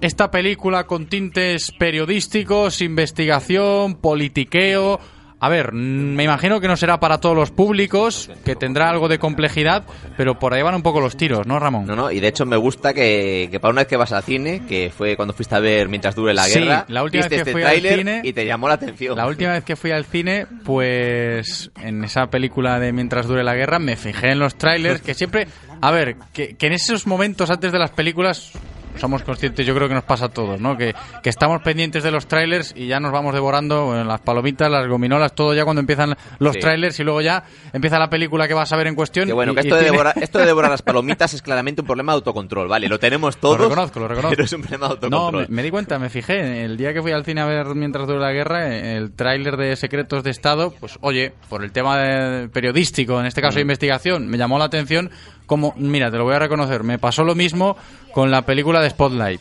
esta 0.00 0.30
película 0.30 0.86
con 0.86 1.08
tintes 1.08 1.72
periodísticos, 1.72 2.80
investigación, 2.80 3.96
politiqueo. 3.96 5.00
A 5.44 5.48
ver, 5.50 5.74
mm, 5.74 5.76
me 6.14 6.24
imagino 6.24 6.58
que 6.58 6.68
no 6.68 6.76
será 6.76 6.98
para 7.00 7.18
todos 7.18 7.36
los 7.36 7.50
públicos, 7.50 8.30
que 8.46 8.56
tendrá 8.56 8.88
algo 8.88 9.08
de 9.08 9.18
complejidad, 9.18 9.84
pero 10.16 10.38
por 10.38 10.54
ahí 10.54 10.62
van 10.62 10.74
un 10.74 10.82
poco 10.82 11.00
los 11.00 11.18
tiros, 11.18 11.46
¿no, 11.46 11.58
Ramón? 11.58 11.84
No, 11.86 11.94
no, 11.94 12.10
y 12.10 12.18
de 12.18 12.28
hecho 12.28 12.46
me 12.46 12.56
gusta 12.56 12.94
que, 12.94 13.48
que 13.50 13.60
para 13.60 13.72
una 13.72 13.82
vez 13.82 13.88
que 13.88 13.96
vas 13.98 14.12
al 14.12 14.22
cine, 14.22 14.62
que 14.66 14.90
fue 14.96 15.16
cuando 15.16 15.34
fuiste 15.34 15.54
a 15.54 15.60
ver 15.60 15.88
Mientras 15.90 16.14
dure 16.14 16.32
la 16.32 16.44
Sí, 16.44 16.60
guerra, 16.60 16.86
la 16.88 17.02
última 17.02 17.24
viste 17.24 17.34
vez 17.36 17.44
que 17.44 17.50
este 17.50 17.52
fui 17.52 17.62
al 17.62 17.82
cine- 17.82 18.20
y 18.24 18.32
te 18.32 18.46
llamó 18.46 18.68
la 18.68 18.74
atención. 18.74 19.16
La 19.18 19.26
última 19.26 19.52
vez 19.52 19.64
que 19.64 19.76
fui 19.76 19.90
al 19.90 20.06
cine, 20.06 20.46
pues 20.64 21.70
en 21.82 22.04
esa 22.04 22.28
película 22.28 22.80
de 22.80 22.92
Mientras 22.92 23.26
dure 23.26 23.44
la 23.44 23.54
guerra, 23.54 23.78
me 23.78 23.96
fijé 23.96 24.30
en 24.30 24.38
los 24.38 24.56
trailers, 24.56 25.02
que 25.02 25.12
siempre, 25.14 25.46
a 25.82 25.90
ver, 25.90 26.16
que, 26.32 26.54
que 26.56 26.66
en 26.68 26.72
esos 26.72 27.06
momentos 27.06 27.50
antes 27.50 27.70
de 27.70 27.78
las 27.78 27.90
películas 27.90 28.52
somos 28.96 29.22
conscientes, 29.22 29.66
yo 29.66 29.74
creo 29.74 29.88
que 29.88 29.94
nos 29.94 30.04
pasa 30.04 30.26
a 30.26 30.28
todos, 30.28 30.60
¿no? 30.60 30.76
Que, 30.76 30.94
que 31.22 31.30
estamos 31.30 31.62
pendientes 31.62 32.02
de 32.02 32.10
los 32.10 32.26
trailers 32.26 32.72
y 32.76 32.86
ya 32.86 33.00
nos 33.00 33.12
vamos 33.12 33.34
devorando 33.34 33.86
bueno, 33.86 34.04
las 34.04 34.20
palomitas, 34.20 34.70
las 34.70 34.86
gominolas, 34.86 35.34
todo 35.34 35.54
ya 35.54 35.64
cuando 35.64 35.80
empiezan 35.80 36.14
los 36.38 36.54
Sí. 36.54 36.60
trailers 36.60 36.98
y 37.00 37.04
luego 37.04 37.20
ya 37.20 37.44
empieza 37.72 37.98
la 37.98 38.08
película 38.08 38.46
que 38.48 38.54
vas 38.54 38.72
a 38.72 38.76
ver 38.76 38.86
en 38.86 38.94
cuestión. 38.94 39.26
Que 39.26 39.32
bueno, 39.32 39.52
y- 39.52 39.54
que 39.56 39.60
esto 39.62 39.74
de, 39.74 39.80
tiene- 39.82 39.92
devorar, 39.96 40.14
esto 40.22 40.38
de 40.38 40.46
devorar 40.46 40.70
las 40.70 40.82
palomitas 40.82 41.34
es 41.34 41.42
claramente 41.42 41.80
un 41.82 41.86
problema 41.86 42.12
de 42.12 42.16
autocontrol, 42.16 42.68
¿vale? 42.68 42.88
Lo 42.88 42.98
tenemos 42.98 43.36
todos. 43.38 43.58
Lo 43.58 43.64
reconozco, 43.68 44.00
lo 44.00 44.08
reconozco. 44.08 44.30
Pero 44.30 44.44
es 44.44 44.52
un 44.52 44.62
problema 44.62 44.86
de 44.88 45.08
No, 45.10 45.16
autocontrol. 45.18 45.46
me, 45.48 45.56
me 45.56 45.62
di 45.62 45.70
cuenta, 45.70 45.98
me 45.98 46.08
fijé. 46.10 46.64
El 46.64 46.76
día 46.76 46.92
que 46.92 47.02
fui 47.02 47.12
al 47.12 47.24
cine 47.24 47.40
a 47.40 47.46
ver 47.46 47.66
mientras 47.74 48.06
duró 48.06 48.18
la 48.20 48.32
guerra, 48.32 48.68
eh, 48.72 48.96
el 48.96 49.12
tráiler 49.12 49.56
de 49.56 49.76
Secretos 49.76 50.22
de 50.22 50.30
Estado, 50.30 50.72
pues 50.78 50.98
oye, 51.00 51.32
por 51.48 51.64
el 51.64 51.72
tema 51.72 51.98
de- 51.98 52.48
periodístico, 52.48 53.18
en 53.20 53.26
este 53.26 53.40
caso 53.42 53.56
de 53.56 53.64
Mm. 53.64 53.68
investigación, 53.68 54.28
me 54.28 54.38
llamó 54.38 54.58
la 54.58 54.66
atención 54.66 55.10
como, 55.46 55.74
mira, 55.76 56.10
te 56.10 56.16
lo 56.16 56.24
voy 56.24 56.34
a 56.34 56.38
reconocer, 56.38 56.82
me 56.82 56.98
pasó 56.98 57.24
lo 57.24 57.34
mismo 57.34 57.76
con 58.12 58.30
la 58.30 58.42
película 58.42 58.80
de 58.80 58.90
Spotlight. 58.90 59.40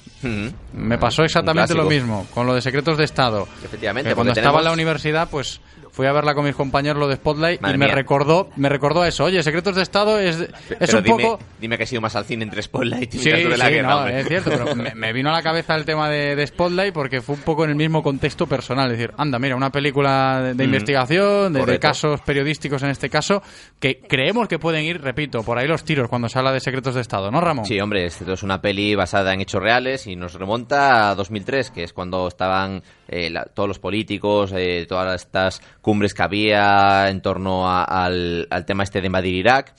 Me 0.74 0.98
pasó 0.98 1.24
exactamente 1.24 1.74
lo 1.74 1.86
mismo 1.86 2.26
con 2.34 2.46
lo 2.46 2.54
de 2.54 2.62
Secretos 2.62 2.98
de 2.98 3.06
Estado. 3.06 3.48
Efectivamente, 3.64 4.10
Que 4.10 4.16
cuando 4.16 4.34
estaba 4.34 4.60
en 4.60 4.66
la 4.66 4.72
universidad, 4.72 5.30
pues 5.30 5.62
fui 5.94 6.06
a 6.08 6.12
verla 6.12 6.36
con 6.36 6.44
mis 6.44 6.56
compañeros 6.56 7.00
lo 7.00 7.08
de 7.08 7.16
Spotlight 7.16 7.62
Madre 7.62 7.76
y 7.76 7.78
me 7.80 7.86
mía. 7.86 7.96
recordó, 7.96 8.50
me 8.58 8.68
recordó 8.68 9.04
a 9.04 9.08
eso. 9.08 9.24
Oye, 9.24 9.42
Secretos 9.44 9.76
de 9.78 9.84
Estado 9.84 10.20
es, 10.20 10.38
es 10.42 10.50
Pero 10.80 10.98
un 10.98 11.04
dime, 11.06 11.24
poco 11.24 11.40
dime 11.62 11.78
que 11.78 11.84
has 11.84 11.92
ido 11.94 12.02
más 12.02 12.16
al 12.18 12.26
cine 12.26 12.44
entre 12.44 12.62
Spotlight 12.62 13.14
y 13.14 13.20
Sí, 13.20 13.30
de 13.30 13.58
la 13.58 13.68
sí, 13.68 13.72
guerra, 13.74 13.90
no, 13.90 13.98
hombre. 14.00 14.20
es 14.20 14.28
cierto, 14.28 14.50
pero 14.50 14.76
me, 14.76 14.94
me 14.96 15.14
vino 15.14 15.30
a 15.30 15.34
la 15.34 15.42
cabeza 15.42 15.76
el 15.76 15.86
tema 15.86 16.10
de, 16.10 16.36
de 16.36 16.48
Spotlight 16.48 16.94
porque 16.94 17.22
fue 17.22 17.36
un 17.36 17.42
poco 17.44 17.64
en 17.64 17.70
el 17.70 17.76
mismo 17.78 18.04
contexto 18.04 18.48
personal. 18.48 18.92
Es 18.92 18.98
decir, 18.98 19.14
anda, 19.18 19.40
mira, 19.40 19.56
una 19.56 19.72
película 19.72 20.42
de, 20.42 20.54
de 20.56 20.64
Mm, 20.64 20.68
investigación, 20.68 21.54
de- 21.54 21.80
casos 21.80 22.22
periodísticos 22.22 22.82
en 22.84 22.90
este 22.90 23.10
caso, 23.10 23.42
que 23.80 24.00
creemos 24.00 24.48
que 24.48 24.58
pueden 24.60 24.84
ir, 24.86 25.02
repito, 25.02 25.44
por 25.44 25.58
ahí 25.60 25.68
los 25.68 25.84
tiros 25.84 26.10
cuando 26.10 26.28
se 26.28 26.40
habla 26.40 26.52
de 26.52 26.60
secretos 26.60 26.96
de 26.96 27.02
Estado, 27.02 27.30
¿no, 27.30 27.40
Ramón? 27.40 27.66
Sí, 27.66 27.80
hombre, 27.80 28.06
esto 28.06 28.34
es 28.34 28.42
una 28.44 28.62
peli 28.62 28.96
basada 28.96 29.34
en 29.34 29.42
hechos 29.42 29.62
reales 29.62 30.08
y 30.08 30.16
nos 30.16 30.34
remonta 30.34 31.10
a 31.12 31.16
2003, 31.16 31.72
que 31.72 31.84
es 31.84 31.94
cuando 31.94 32.28
estaban 32.28 32.82
eh, 33.08 33.30
la- 33.30 33.46
todos 33.46 33.68
los 33.68 33.80
políticos, 33.80 34.54
eh, 34.56 34.86
todas 34.88 35.22
estas 35.22 35.62
cumbres 35.84 36.16
que 36.16 36.24
había 36.24 37.10
en 37.10 37.22
torno 37.22 37.70
a- 37.70 37.84
al, 37.84 38.48
al 38.50 38.66
tema 38.66 38.82
este 38.82 39.02
de 39.02 39.06
invadir 39.08 39.36
Irak. 39.36 39.76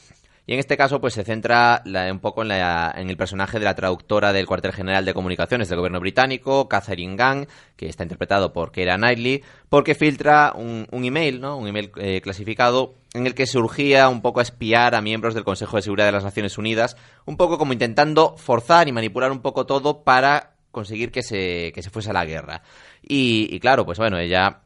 Y 0.46 0.52
en 0.52 0.58
este 0.58 0.76
caso, 0.76 1.00
pues 1.00 1.14
se 1.14 1.24
centra 1.24 1.82
un 2.12 2.18
poco 2.20 2.42
en, 2.42 2.48
la- 2.48 2.92
en 2.98 3.08
el 3.08 3.16
personaje 3.16 3.58
de 3.58 3.64
la 3.64 3.74
traductora 3.74 4.34
del 4.34 4.44
cuartel 4.46 4.74
general 4.74 5.06
de 5.06 5.14
comunicaciones 5.14 5.70
del 5.70 5.78
gobierno 5.78 6.00
británico, 6.00 6.68
Catherine 6.68 7.16
Gang, 7.16 7.46
que 7.76 7.88
está 7.88 8.02
interpretado 8.02 8.52
por 8.52 8.70
Keira 8.70 8.96
Knightley, 8.98 9.42
porque 9.70 9.94
filtra 9.94 10.52
un, 10.54 10.86
un 10.90 11.04
email, 11.06 11.40
¿no? 11.40 11.56
Un 11.56 11.68
email 11.68 11.90
eh, 11.96 12.20
clasificado 12.20 12.94
en 13.14 13.26
el 13.26 13.34
que 13.34 13.46
surgía 13.46 14.10
un 14.10 14.20
poco 14.20 14.40
a 14.40 14.42
espiar 14.42 14.94
a 14.94 15.00
miembros 15.00 15.32
del 15.32 15.44
Consejo 15.44 15.76
de 15.76 15.82
Seguridad 15.82 16.06
de 16.06 16.12
las 16.12 16.24
Naciones 16.24 16.58
Unidas, 16.58 16.98
un 17.24 17.38
poco 17.38 17.56
como 17.56 17.72
intentando 17.72 18.36
forzar 18.36 18.86
y 18.86 18.92
manipular 18.92 19.32
un 19.32 19.40
poco 19.40 19.64
todo 19.64 20.02
para 20.04 20.50
conseguir 20.72 21.10
que 21.10 21.22
se, 21.22 21.72
que 21.74 21.82
se 21.82 21.88
fuese 21.88 22.10
a 22.10 22.12
la 22.12 22.26
guerra. 22.26 22.60
Y 23.00 23.58
claro, 23.60 23.86
pues 23.86 23.96
bueno, 23.96 24.18
ella 24.18 24.60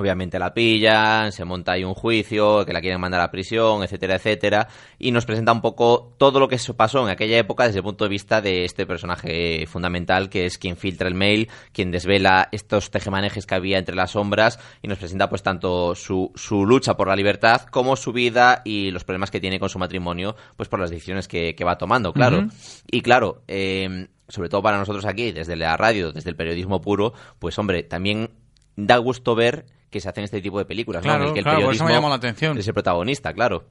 Obviamente 0.00 0.38
la 0.38 0.54
pillan, 0.54 1.30
se 1.30 1.44
monta 1.44 1.72
ahí 1.72 1.84
un 1.84 1.92
juicio, 1.92 2.64
que 2.64 2.72
la 2.72 2.80
quieren 2.80 2.98
mandar 2.98 3.20
a 3.20 3.30
prisión, 3.30 3.82
etcétera, 3.82 4.14
etcétera, 4.14 4.66
y 4.98 5.12
nos 5.12 5.26
presenta 5.26 5.52
un 5.52 5.60
poco 5.60 6.14
todo 6.16 6.40
lo 6.40 6.48
que 6.48 6.56
pasó 6.74 7.02
en 7.02 7.10
aquella 7.10 7.36
época 7.36 7.66
desde 7.66 7.80
el 7.80 7.84
punto 7.84 8.04
de 8.04 8.08
vista 8.08 8.40
de 8.40 8.64
este 8.64 8.86
personaje 8.86 9.66
fundamental, 9.66 10.30
que 10.30 10.46
es 10.46 10.56
quien 10.56 10.78
filtra 10.78 11.06
el 11.06 11.14
mail, 11.14 11.50
quien 11.74 11.90
desvela 11.90 12.48
estos 12.50 12.90
tejemanejes 12.90 13.44
que 13.44 13.54
había 13.54 13.76
entre 13.76 13.94
las 13.94 14.12
sombras, 14.12 14.58
y 14.80 14.88
nos 14.88 14.96
presenta 14.96 15.28
pues 15.28 15.42
tanto 15.42 15.94
su, 15.94 16.32
su 16.34 16.64
lucha 16.64 16.96
por 16.96 17.08
la 17.08 17.16
libertad 17.16 17.66
como 17.70 17.94
su 17.94 18.14
vida 18.14 18.62
y 18.64 18.90
los 18.92 19.04
problemas 19.04 19.30
que 19.30 19.40
tiene 19.40 19.60
con 19.60 19.68
su 19.68 19.78
matrimonio, 19.78 20.34
pues 20.56 20.70
por 20.70 20.80
las 20.80 20.88
decisiones 20.88 21.28
que, 21.28 21.54
que 21.54 21.64
va 21.64 21.76
tomando, 21.76 22.14
claro. 22.14 22.48
Y 22.90 23.02
claro, 23.02 23.42
eh, 23.48 24.08
sobre 24.28 24.48
todo 24.48 24.62
para 24.62 24.78
nosotros 24.78 25.04
aquí, 25.04 25.32
desde 25.32 25.56
la 25.56 25.76
radio, 25.76 26.10
desde 26.10 26.30
el 26.30 26.36
periodismo 26.36 26.80
puro, 26.80 27.12
pues 27.38 27.58
hombre, 27.58 27.82
también 27.82 28.30
da 28.76 28.96
gusto 28.96 29.34
ver 29.34 29.66
que 29.90 30.00
se 30.00 30.08
hacen 30.08 30.24
este 30.24 30.40
tipo 30.40 30.58
de 30.58 30.64
películas, 30.64 31.04
¿no? 31.04 31.10
Claro, 31.10 31.22
En 31.24 31.28
el 31.28 31.34
que 31.34 31.40
el 31.40 31.44
claro, 31.44 31.60
por 31.62 31.74
eso 31.74 31.84
me 31.84 31.88
periodismo 31.88 31.90
llamó 31.90 32.08
la 32.08 32.14
atención. 32.16 32.56
Es 32.58 32.66
el 32.66 32.74
protagonista, 32.74 33.32
claro. 33.32 33.64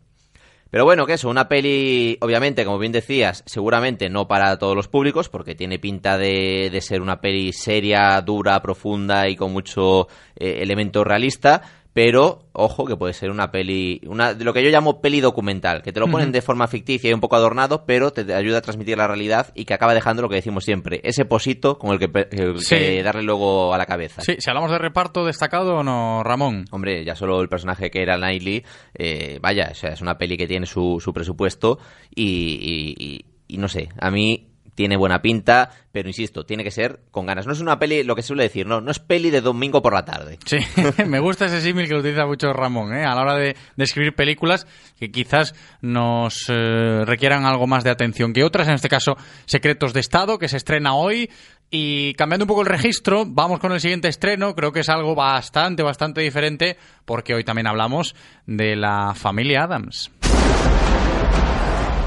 Pero 0.71 0.85
bueno, 0.85 1.07
que 1.07 1.13
eso, 1.13 1.29
una 1.29 1.47
peli, 1.47 2.17
obviamente, 2.21 2.63
como 2.63 2.77
bien 2.77 2.91
decías, 2.91 3.43
seguramente 3.47 4.07
no 4.07 4.27
para 4.27 4.57
todos 4.59 4.75
los 4.75 4.87
públicos, 4.87 5.27
porque 5.27 5.55
tiene 5.55 5.79
pinta 5.79 6.17
de, 6.19 6.69
de 6.71 6.81
ser 6.81 7.01
una 7.01 7.21
peli 7.21 7.53
seria, 7.53 8.21
dura, 8.21 8.61
profunda 8.61 9.27
y 9.27 9.35
con 9.35 9.51
mucho 9.51 10.07
eh, 10.35 10.59
elemento 10.61 11.03
realista. 11.03 11.63
Pero, 11.91 12.45
ojo, 12.53 12.85
que 12.85 12.95
puede 12.95 13.13
ser 13.13 13.31
una 13.31 13.51
peli, 13.51 13.99
una, 14.05 14.33
de 14.35 14.45
lo 14.45 14.53
que 14.53 14.63
yo 14.63 14.69
llamo 14.69 15.01
peli 15.01 15.21
documental, 15.21 15.81
que 15.81 15.91
te 15.91 15.99
lo 15.99 16.07
ponen 16.07 16.31
de 16.31 16.41
forma 16.43 16.67
ficticia 16.67 17.09
y 17.09 17.13
un 17.13 17.19
poco 17.19 17.35
adornado, 17.35 17.83
pero 17.85 18.11
te 18.11 18.31
ayuda 18.33 18.59
a 18.59 18.61
transmitir 18.61 18.97
la 18.97 19.07
realidad 19.07 19.51
y 19.55 19.65
que 19.65 19.73
acaba 19.73 19.93
dejando 19.95 20.21
lo 20.21 20.29
que 20.29 20.35
decimos 20.35 20.63
siempre, 20.65 21.01
ese 21.03 21.25
posito 21.25 21.79
con 21.79 21.91
el 21.91 21.99
que, 21.99 22.07
pe- 22.07 22.27
el 22.31 22.59
Sí. 22.59 22.75
que 22.75 23.03
darle 23.03 23.23
luego 23.23 23.73
a 23.73 23.77
la 23.79 23.87
cabeza. 23.87 24.21
Sí, 24.21 24.35
si 24.37 24.49
hablamos 24.49 24.69
de 24.71 24.77
reparto 24.77 25.25
destacado 25.25 25.77
o 25.77 25.83
no, 25.83 26.21
Ramón. 26.23 26.65
Hombre, 26.71 27.03
ya 27.03 27.15
solo 27.15 27.41
el 27.41 27.49
personaje 27.49 27.89
que 27.89 28.03
era 28.03 28.17
Knightley, 28.17 28.63
eh, 28.93 29.39
vaya, 29.41 29.69
o 29.71 29.75
sea, 29.75 29.89
es 29.91 30.01
una 30.01 30.17
peli 30.17 30.37
que 30.37 30.47
tiene 30.47 30.67
su, 30.67 30.99
su 31.03 31.11
presupuesto 31.11 31.79
y, 32.13 32.23
y- 32.23 32.95
y- 33.03 33.25
y 33.47 33.57
no 33.57 33.67
sé, 33.67 33.89
a 33.99 34.11
mí 34.11 34.48
tiene 34.80 34.95
buena 34.95 35.22
pinta, 35.22 35.72
pero 35.91 36.07
insisto, 36.07 36.45
tiene 36.45 36.64
que 36.64 36.72
ser 36.72 37.01
con 37.11 37.26
ganas. 37.26 37.45
No 37.45 37.51
es 37.51 37.60
una 37.60 37.77
peli, 37.77 38.01
lo 38.03 38.15
que 38.15 38.23
suele 38.23 38.43
decir, 38.43 38.65
no, 38.65 38.80
no 38.80 38.91
es 38.91 38.99
peli 38.99 39.30
de 39.30 39.41
domingo 39.41 39.81
por 39.81 39.91
la 39.91 40.06
tarde. 40.06 40.39
Sí, 40.45 40.60
me 41.06 41.19
gusta 41.19 41.47
ese 41.47 41.60
símil 41.60 41.89
que 41.89 41.95
utiliza 41.95 42.26
mucho 42.26 42.53
Ramón, 42.53 42.95
¿eh? 42.95 43.03
a 43.03 43.14
la 43.14 43.23
hora 43.23 43.35
de, 43.35 43.57
de 43.76 43.84
escribir 43.84 44.15
películas 44.15 44.68
que 44.97 45.11
quizás 45.11 45.53
nos 45.81 46.45
eh, 46.47 47.03
requieran 47.03 47.43
algo 47.43 47.68
más 47.68 47.84
de 47.84 47.89
atención 47.89 48.31
que 48.31 48.45
otras, 48.45 48.69
en 48.69 48.76
este 48.76 48.88
caso 48.88 49.18
Secretos 49.43 49.91
de 49.91 49.99
Estado, 49.99 50.39
que 50.39 50.47
se 50.47 50.56
estrena 50.56 50.93
hoy. 50.93 51.30
Y 51.69 52.14
cambiando 52.14 52.45
un 52.45 52.47
poco 52.47 52.61
el 52.61 52.68
registro, 52.68 53.26
vamos 53.27 53.60
con 53.60 53.73
el 53.73 53.81
siguiente 53.81 54.07
estreno, 54.07 54.56
creo 54.56 54.72
que 54.72 54.80
es 54.80 54.88
algo 54.88 55.14
bastante, 55.14 55.84
bastante 55.84 56.22
diferente, 56.22 56.77
porque 57.03 57.35
hoy 57.35 57.43
también 57.43 57.68
hablamos 57.68 58.15
de 58.45 58.77
la 58.77 59.14
familia 59.14 59.64
Adams. 59.64 60.10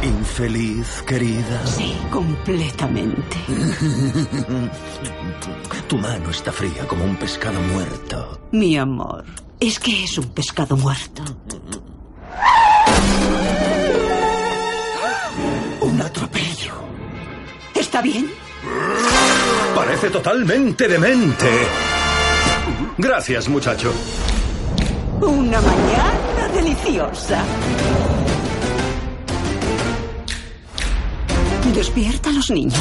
Infeliz, 0.03 1.03
querida. 1.07 1.66
Sí, 1.66 1.97
completamente. 2.11 3.37
Tu 5.89 5.99
mano 5.99 6.31
está 6.31 6.51
fría 6.53 6.87
como 6.89 7.05
un 7.05 7.16
pescado 7.16 7.61
muerto. 7.61 8.41
Mi 8.53 8.77
amor, 8.79 9.24
es 9.61 9.79
que 9.79 10.05
es 10.05 10.16
un 10.19 10.29
pescado 10.31 10.77
muerto. 10.77 11.23
Un 15.83 16.01
atropello. 16.01 16.73
¿Está 17.74 18.01
bien? 18.01 18.31
Parece 19.74 20.09
totalmente 20.11 20.87
demente. 20.89 21.51
Gracias, 22.97 23.49
muchacho. 23.49 23.93
Una 25.20 25.61
mañana 25.61 26.49
deliciosa. 26.55 27.43
Despierta 31.70 32.28
a 32.30 32.32
los 32.32 32.51
niños. 32.51 32.74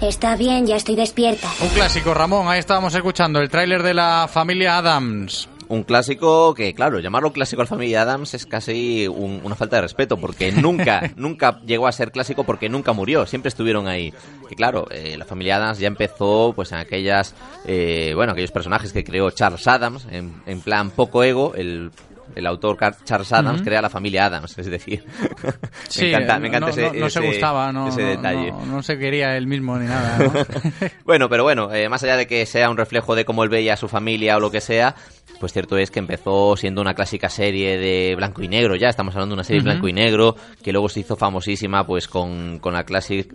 Está 0.00 0.36
bien, 0.36 0.66
ya 0.66 0.76
estoy 0.76 0.94
despierta. 0.94 1.48
Un 1.62 1.68
clásico, 1.68 2.12
Ramón, 2.14 2.48
ahí 2.48 2.58
estábamos 2.58 2.94
escuchando 2.94 3.40
el 3.40 3.48
tráiler 3.48 3.82
de 3.82 3.94
la 3.94 4.28
familia 4.30 4.78
Adams. 4.78 5.48
Un 5.68 5.82
clásico 5.82 6.54
que, 6.54 6.74
claro, 6.74 7.00
llamarlo 7.00 7.32
clásico 7.32 7.60
al 7.60 7.66
Family 7.66 7.96
Adams 7.96 8.34
es 8.34 8.46
casi 8.46 9.08
un- 9.08 9.40
una 9.42 9.56
falta 9.56 9.76
de 9.76 9.82
respeto, 9.82 10.16
porque 10.16 10.52
nunca, 10.52 11.10
nunca 11.16 11.60
llegó 11.66 11.88
a 11.88 11.92
ser 11.92 12.12
clásico 12.12 12.44
porque 12.44 12.68
nunca 12.68 12.92
murió, 12.92 13.26
siempre 13.26 13.48
estuvieron 13.48 13.88
ahí. 13.88 14.12
Que 14.48 14.54
claro, 14.54 14.86
eh, 14.92 15.16
la 15.18 15.24
familia 15.24 15.56
Adams 15.56 15.80
ya 15.80 15.88
empezó 15.88 16.52
pues 16.54 16.70
en 16.70 16.78
aquellas, 16.78 17.34
eh, 17.64 18.12
bueno, 18.14 18.30
aquellos 18.32 18.52
personajes 18.52 18.92
que 18.92 19.02
creó 19.02 19.30
Charles 19.32 19.66
Adams, 19.66 20.06
en, 20.12 20.40
en 20.46 20.60
plan 20.60 20.90
poco 20.90 21.24
ego, 21.24 21.52
el, 21.56 21.90
el 22.36 22.46
autor 22.46 22.76
Charles 23.04 23.32
Adams 23.32 23.56
Ujú. 23.60 23.64
crea 23.64 23.82
la 23.82 23.90
familia 23.90 24.26
Adams, 24.26 24.56
es 24.58 24.66
decir, 24.66 25.02
Sí, 25.88 26.02
me 26.02 26.08
encanta, 26.10 26.38
me 26.38 26.48
encanta 26.48 26.66
no, 26.66 26.72
ese, 26.72 26.82
no- 26.82 26.92
no 27.00 27.10
se 27.10 27.20
gustaba, 27.20 27.72
no, 27.72 27.88
ese 27.88 28.02
detalle. 28.02 28.52
no- 28.52 28.82
se 28.82 28.98
quería 28.98 29.36
él 29.36 29.46
mismo 29.46 29.78
ni 29.78 29.86
nada. 29.86 30.18
¿no? 30.18 30.32
Bueno, 31.04 31.28
pero 31.28 31.42
bueno, 31.44 31.72
eh, 31.72 31.88
más 31.88 32.02
allá 32.04 32.16
de 32.16 32.26
que 32.26 32.44
sea 32.46 32.70
un 32.70 32.76
reflejo 32.76 33.14
de 33.14 33.24
cómo 33.24 33.42
él 33.44 33.48
veía 33.50 33.74
a 33.74 33.76
su 33.76 33.88
familia 33.88 34.36
o 34.36 34.40
lo 34.40 34.50
que 34.50 34.60
sea, 34.60 34.94
pues 35.40 35.52
cierto 35.52 35.76
es 35.76 35.90
que 35.90 35.98
empezó 35.98 36.56
siendo 36.56 36.80
una 36.80 36.94
clásica 36.94 37.28
serie 37.28 37.76
de 37.78 38.14
blanco 38.16 38.42
y 38.42 38.48
negro, 38.48 38.74
ya 38.76 38.88
estamos 38.88 39.14
hablando 39.14 39.34
de 39.34 39.38
una 39.40 39.44
serie 39.44 39.62
blanco 39.62 39.86
y 39.88 39.92
negro, 39.92 40.36
que 40.62 40.72
luego 40.72 40.88
se 40.88 41.00
hizo 41.00 41.16
famosísima 41.16 41.86
pues 41.86 42.08
con, 42.08 42.58
con 42.58 42.72
la 42.74 42.84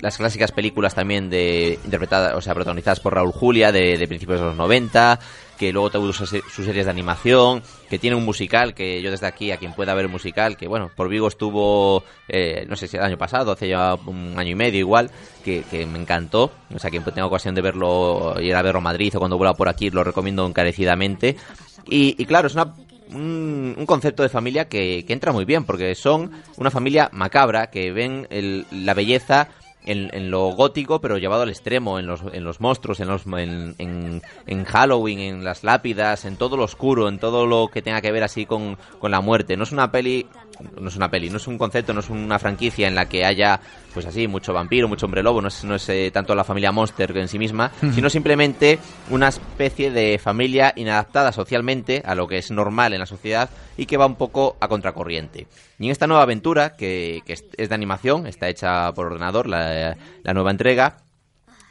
las 0.01 0.17
clásicas 0.17 0.51
películas 0.51 0.95
también 0.95 1.29
de 1.29 1.79
interpretadas, 1.83 2.33
o 2.35 2.41
sea, 2.41 2.53
protagonizadas 2.53 2.99
por 2.99 3.13
Raúl 3.13 3.31
Julia 3.31 3.71
de, 3.71 3.97
de 3.97 4.07
principios 4.07 4.39
de 4.39 4.45
los 4.47 4.55
90, 4.55 5.19
que 5.61 5.71
luego 5.71 5.91
tuvo 5.91 6.11
sus, 6.11 6.27
sus 6.27 6.65
series 6.65 6.85
de 6.85 6.89
animación, 6.89 7.61
que 7.87 7.99
tiene 7.99 8.15
un 8.15 8.25
musical, 8.25 8.73
que 8.73 8.99
yo 8.99 9.11
desde 9.11 9.27
aquí, 9.27 9.51
a 9.51 9.57
quien 9.57 9.73
pueda 9.73 9.93
ver 9.93 10.05
el 10.05 10.11
musical, 10.11 10.57
que 10.57 10.67
bueno, 10.67 10.89
por 10.95 11.07
Vigo 11.07 11.27
estuvo, 11.27 12.03
eh, 12.27 12.65
no 12.67 12.75
sé 12.75 12.87
si 12.87 12.97
el 12.97 13.03
año 13.03 13.15
pasado, 13.19 13.51
hace 13.51 13.69
ya 13.69 13.93
un 13.93 14.33
año 14.39 14.49
y 14.49 14.55
medio 14.55 14.79
igual, 14.79 15.11
que, 15.45 15.61
que 15.69 15.85
me 15.85 15.99
encantó, 15.99 16.51
o 16.73 16.79
sea, 16.79 16.89
quien 16.89 17.03
tenga 17.03 17.27
ocasión 17.27 17.53
de 17.53 17.61
verlo, 17.61 18.33
ir 18.41 18.55
a 18.55 18.63
verlo 18.63 18.79
a 18.79 18.81
Madrid 18.81 19.15
o 19.15 19.19
cuando 19.19 19.37
vuelva 19.37 19.53
por 19.53 19.69
aquí, 19.69 19.91
lo 19.91 20.03
recomiendo 20.03 20.47
encarecidamente. 20.47 21.35
Y, 21.87 22.15
y 22.19 22.25
claro, 22.25 22.47
es 22.47 22.55
una 22.55 22.73
un, 23.13 23.83
concepto 23.85 24.23
de 24.23 24.29
familia 24.29 24.67
que, 24.67 25.03
que 25.05 25.13
entra 25.13 25.31
muy 25.31 25.45
bien, 25.45 25.63
porque 25.65 25.93
son 25.93 26.31
una 26.57 26.71
familia 26.71 27.09
macabra 27.13 27.67
que 27.69 27.91
ven 27.91 28.25
el- 28.31 28.65
la 28.71 28.95
belleza 28.95 29.47
en, 29.85 30.09
en 30.13 30.31
lo 30.31 30.49
gótico, 30.49 31.01
pero 31.01 31.17
llevado 31.17 31.43
al 31.43 31.49
extremo, 31.49 31.99
en 31.99 32.07
los, 32.07 32.21
en 32.31 32.43
los 32.43 32.61
monstruos, 32.61 32.99
en, 32.99 33.07
los, 33.07 33.25
en, 33.25 33.75
en, 33.77 34.21
en 34.47 34.65
Halloween, 34.65 35.19
en 35.19 35.43
las 35.43 35.63
lápidas, 35.63 36.25
en 36.25 36.35
todo 36.35 36.57
lo 36.57 36.63
oscuro, 36.63 37.07
en 37.07 37.19
todo 37.19 37.45
lo 37.45 37.67
que 37.67 37.81
tenga 37.81 38.01
que 38.01 38.11
ver 38.11 38.23
así 38.23 38.45
con, 38.45 38.77
con 38.99 39.11
la 39.11 39.21
muerte. 39.21 39.57
No 39.57 39.63
es 39.63 39.71
una 39.71 39.91
peli, 39.91 40.27
no 40.79 40.87
es 40.87 40.95
una 40.95 41.09
peli, 41.09 41.29
no 41.29 41.37
es 41.37 41.47
un 41.47 41.57
concepto, 41.57 41.93
no 41.93 42.01
es 42.01 42.09
una 42.09 42.39
franquicia 42.39 42.87
en 42.87 42.95
la 42.95 43.07
que 43.07 43.25
haya, 43.25 43.59
pues 43.93 44.05
así, 44.05 44.27
mucho 44.27 44.53
vampiro, 44.53 44.87
mucho 44.87 45.05
hombre 45.05 45.23
lobo, 45.23 45.41
no 45.41 45.47
es, 45.47 45.63
no 45.63 45.75
es 45.75 45.89
eh, 45.89 46.11
tanto 46.13 46.35
la 46.35 46.43
familia 46.43 46.71
Monster 46.71 47.17
en 47.17 47.27
sí 47.27 47.39
misma, 47.39 47.71
sino 47.93 48.09
simplemente 48.09 48.79
una 49.09 49.29
especie 49.29 49.91
de 49.91 50.19
familia 50.19 50.73
inadaptada 50.75 51.31
socialmente 51.31 52.01
a 52.05 52.15
lo 52.15 52.27
que 52.27 52.37
es 52.37 52.51
normal 52.51 52.93
en 52.93 52.99
la 52.99 53.05
sociedad 53.05 53.49
y 53.81 53.87
que 53.87 53.97
va 53.97 54.05
un 54.05 54.15
poco 54.15 54.57
a 54.59 54.67
contracorriente. 54.67 55.47
Y 55.79 55.85
en 55.85 55.91
esta 55.91 56.05
nueva 56.05 56.21
aventura, 56.21 56.75
que, 56.75 57.21
que 57.25 57.33
es, 57.33 57.69
de 57.69 57.73
animación, 57.73 58.27
está 58.27 58.47
hecha 58.47 58.93
por 58.93 59.07
ordenador, 59.07 59.47
la, 59.47 59.97
la 60.21 60.33
nueva 60.35 60.51
entrega, 60.51 60.97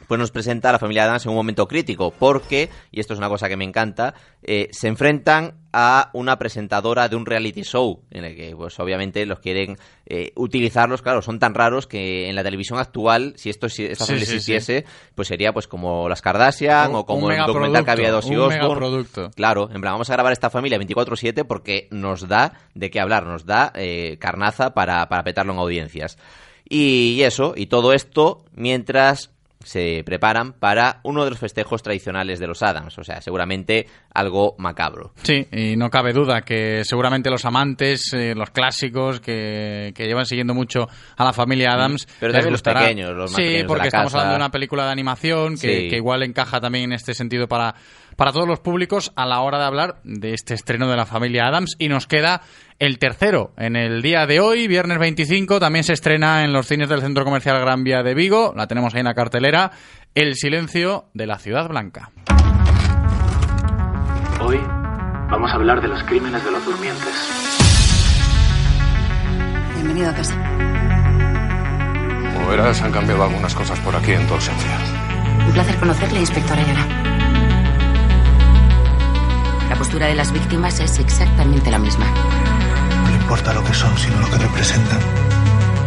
pues 0.09 0.19
nos 0.19 0.29
presenta 0.29 0.67
a 0.67 0.71
la 0.73 0.79
familia 0.79 1.05
Adams 1.05 1.23
en 1.23 1.29
un 1.29 1.37
momento 1.37 1.69
crítico, 1.69 2.11
porque, 2.11 2.69
y 2.91 2.99
esto 2.99 3.13
es 3.13 3.17
una 3.17 3.29
cosa 3.29 3.47
que 3.47 3.55
me 3.55 3.63
encanta, 3.63 4.13
eh, 4.43 4.67
se 4.73 4.89
enfrentan 4.89 5.53
a 5.73 6.09
una 6.13 6.37
presentadora 6.37 7.07
de 7.09 7.15
un 7.15 7.25
reality 7.25 7.63
show, 7.63 8.01
en 8.11 8.25
el 8.25 8.35
que, 8.35 8.55
pues 8.55 8.79
obviamente, 8.79 9.25
los 9.25 9.39
quieren 9.39 9.77
eh, 10.05 10.31
utilizarlos, 10.35 11.01
claro, 11.01 11.21
son 11.21 11.39
tan 11.39 11.53
raros 11.53 11.87
que 11.87 12.29
en 12.29 12.35
la 12.35 12.43
televisión 12.43 12.79
actual, 12.79 13.33
si 13.37 13.49
esto 13.49 13.69
si 13.69 13.85
esta 13.85 14.05
Sí, 14.05 14.13
existiese, 14.13 14.85
pues 15.15 15.27
sería 15.29 15.53
pues 15.53 15.67
como 15.67 16.09
las 16.09 16.21
Kardashian 16.21 16.89
Un- 16.91 16.95
o 16.97 17.05
como 17.05 17.31
el 17.31 17.37
documental 17.45 17.85
que 17.85 17.91
había 17.91 18.09
un 18.09 18.15
Osbourne. 18.15 18.59
megaproducto. 18.59 19.31
Claro, 19.35 19.69
en 19.73 19.79
plan, 19.81 19.93
vamos 19.93 20.09
a 20.09 20.13
grabar 20.13 20.33
esta 20.33 20.49
familia 20.49 20.77
24-7 20.79 21.45
porque 21.45 21.87
nos 21.91 22.27
da 22.27 22.53
de 22.75 22.89
qué 22.89 22.99
hablar, 22.99 23.25
nos 23.25 23.45
da 23.45 23.71
eh, 23.75 24.17
carnaza 24.19 24.73
para, 24.73 25.07
para 25.07 25.23
petarlo 25.23 25.53
en 25.53 25.59
audiencias. 25.59 26.17
Y 26.67 27.21
eso, 27.23 27.53
y 27.55 27.65
todo 27.67 27.93
esto 27.93 28.45
mientras 28.53 29.31
se 29.63 30.03
preparan 30.05 30.53
para 30.53 30.99
uno 31.03 31.23
de 31.23 31.29
los 31.31 31.39
festejos 31.39 31.83
tradicionales 31.83 32.39
de 32.39 32.47
los 32.47 32.61
Adams, 32.63 32.97
o 32.97 33.03
sea, 33.03 33.21
seguramente 33.21 33.87
algo 34.13 34.55
macabro. 34.57 35.13
Sí, 35.23 35.47
y 35.51 35.75
no 35.75 35.89
cabe 35.89 36.13
duda 36.13 36.41
que 36.41 36.83
seguramente 36.83 37.29
los 37.29 37.45
amantes, 37.45 38.11
eh, 38.13 38.33
los 38.35 38.49
clásicos 38.49 39.19
que, 39.19 39.91
que 39.95 40.05
llevan 40.05 40.25
siguiendo 40.25 40.53
mucho 40.53 40.87
a 41.17 41.23
la 41.23 41.33
familia 41.33 41.73
Adams. 41.73 42.07
Mm, 42.07 42.11
Pero 42.19 42.31
les 42.33 42.39
también 42.41 42.51
los 42.53 42.61
pequeños, 42.61 43.09
los 43.11 43.31
más 43.31 43.35
Sí, 43.35 43.41
pequeños 43.43 43.61
de 43.61 43.67
porque 43.67 43.81
la 43.83 43.87
estamos 43.87 44.05
casa. 44.11 44.17
hablando 44.17 44.33
de 44.33 44.43
una 44.45 44.51
película 44.51 44.85
de 44.85 44.91
animación 44.91 45.53
que, 45.55 45.81
Sí. 45.81 45.89
que 45.89 45.95
igual 45.97 46.23
encaja 46.23 46.59
también 46.59 46.85
en 46.85 46.93
este 46.93 47.13
sentido 47.13 47.47
para, 47.47 47.75
para 48.15 48.31
todos 48.31 48.47
los 48.47 48.59
públicos 48.59 49.11
a 49.15 49.25
la 49.25 49.41
hora 49.41 49.59
de 49.59 49.65
hablar 49.65 49.95
de 50.03 50.33
este 50.33 50.53
estreno 50.53 50.89
de 50.89 50.95
la 50.95 51.05
familia 51.05 51.47
Adams. 51.47 51.75
Y 51.79 51.87
nos 51.89 52.07
queda 52.07 52.41
el 52.81 52.97
tercero. 52.97 53.53
En 53.57 53.75
el 53.75 54.01
día 54.01 54.25
de 54.25 54.39
hoy, 54.39 54.67
viernes 54.67 54.97
25, 54.97 55.59
también 55.59 55.83
se 55.83 55.93
estrena 55.93 56.43
en 56.43 56.51
los 56.51 56.65
cines 56.65 56.89
del 56.89 57.01
Centro 57.01 57.23
Comercial 57.23 57.59
Gran 57.59 57.83
Vía 57.83 58.01
de 58.01 58.15
Vigo. 58.15 58.53
La 58.57 58.65
tenemos 58.65 58.95
ahí 58.95 59.01
en 59.01 59.05
la 59.05 59.13
cartelera. 59.13 59.71
El 60.15 60.33
silencio 60.33 61.05
de 61.13 61.27
la 61.27 61.37
Ciudad 61.37 61.69
Blanca. 61.69 62.09
Hoy 64.39 64.57
vamos 65.29 65.51
a 65.51 65.53
hablar 65.53 65.79
de 65.79 65.89
los 65.89 66.01
crímenes 66.05 66.43
de 66.43 66.51
los 66.51 66.65
durmientes. 66.65 67.13
Bienvenido 69.75 70.09
a 70.09 70.13
casa. 70.15 70.35
Como 72.33 72.47
verás, 72.49 72.81
han 72.81 72.91
cambiado 72.91 73.25
algunas 73.25 73.53
cosas 73.53 73.79
por 73.81 73.95
aquí 73.95 74.13
en 74.13 74.25
tu 74.25 74.33
ausencia. 74.33 74.79
Un 75.45 75.53
placer 75.53 75.75
conocerle, 75.75 76.19
inspector 76.19 76.57
Ayala. 76.57 76.87
La 79.69 79.75
postura 79.75 80.07
de 80.07 80.15
las 80.15 80.31
víctimas 80.31 80.79
es 80.79 80.97
exactamente 80.97 81.69
la 81.69 81.77
misma. 81.77 82.50
No 83.03 83.09
le 83.09 83.15
importa 83.15 83.53
lo 83.53 83.63
que 83.63 83.73
son, 83.73 83.97
sino 83.97 84.19
lo 84.19 84.29
que 84.29 84.37
representan. 84.37 84.99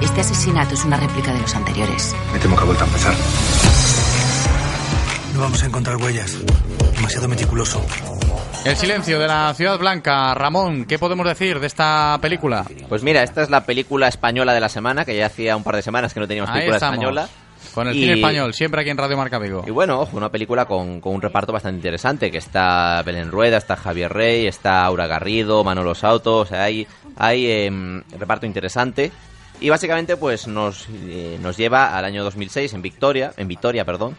Este 0.00 0.20
asesinato 0.20 0.74
es 0.74 0.84
una 0.84 0.96
réplica 0.96 1.32
de 1.32 1.40
los 1.40 1.54
anteriores. 1.54 2.14
Me 2.32 2.38
temo 2.38 2.56
que 2.56 2.62
ha 2.62 2.66
vuelto 2.66 2.84
a 2.84 2.86
empezar. 2.86 3.14
No 5.34 5.40
vamos 5.40 5.62
a 5.62 5.66
encontrar 5.66 5.96
huellas. 5.96 6.36
Demasiado 6.94 7.28
meticuloso. 7.28 7.84
El 8.64 8.76
silencio 8.76 9.18
de 9.18 9.26
la 9.28 9.52
Ciudad 9.54 9.78
Blanca. 9.78 10.34
Ramón, 10.34 10.84
¿qué 10.86 10.98
podemos 10.98 11.26
decir 11.26 11.58
de 11.60 11.66
esta 11.66 12.16
película? 12.20 12.64
Pues 12.88 13.02
mira, 13.02 13.22
esta 13.22 13.42
es 13.42 13.50
la 13.50 13.64
película 13.66 14.08
española 14.08 14.54
de 14.54 14.60
la 14.60 14.68
semana, 14.68 15.04
que 15.04 15.16
ya 15.16 15.26
hacía 15.26 15.56
un 15.56 15.62
par 15.64 15.76
de 15.76 15.82
semanas 15.82 16.14
que 16.14 16.20
no 16.20 16.26
teníamos 16.28 16.50
Ahí 16.50 16.56
película 16.60 16.76
estamos. 16.76 16.94
española. 16.96 17.28
Con 17.74 17.88
el 17.88 17.96
Y- 17.96 18.00
cine 18.02 18.14
español, 18.14 18.54
siempre 18.54 18.80
aquí 18.80 18.90
en 18.90 18.96
Radio 18.98 19.16
Marca 19.16 19.38
Vigo. 19.38 19.64
Y 19.66 19.70
bueno, 19.70 20.00
ojo, 20.00 20.16
una 20.16 20.30
película 20.30 20.64
con, 20.66 21.00
con 21.00 21.14
un 21.14 21.20
reparto 21.22 21.52
bastante 21.52 21.78
interesante, 21.78 22.30
que 22.30 22.38
está 22.38 23.02
Belén 23.04 23.30
Rueda, 23.32 23.56
está 23.56 23.74
Javier 23.76 24.12
Rey, 24.12 24.46
está 24.46 24.84
Aura 24.84 25.06
Garrido, 25.08 25.64
Manolo 25.64 25.94
Sauto, 25.94 26.38
o 26.38 26.46
sea, 26.46 26.62
hay, 26.64 26.86
hay 27.16 27.50
em, 27.50 28.02
reparto 28.18 28.46
interesante. 28.46 29.10
Y 29.60 29.70
básicamente 29.70 30.16
pues 30.16 30.46
nos, 30.46 30.86
eh, 31.06 31.38
nos 31.40 31.56
lleva 31.56 31.96
al 31.96 32.04
año 32.04 32.22
2006 32.24 32.72
en 32.74 32.82
Victoria, 32.82 33.32
en 33.36 33.48
Vitoria, 33.48 33.84
perdón, 33.84 34.16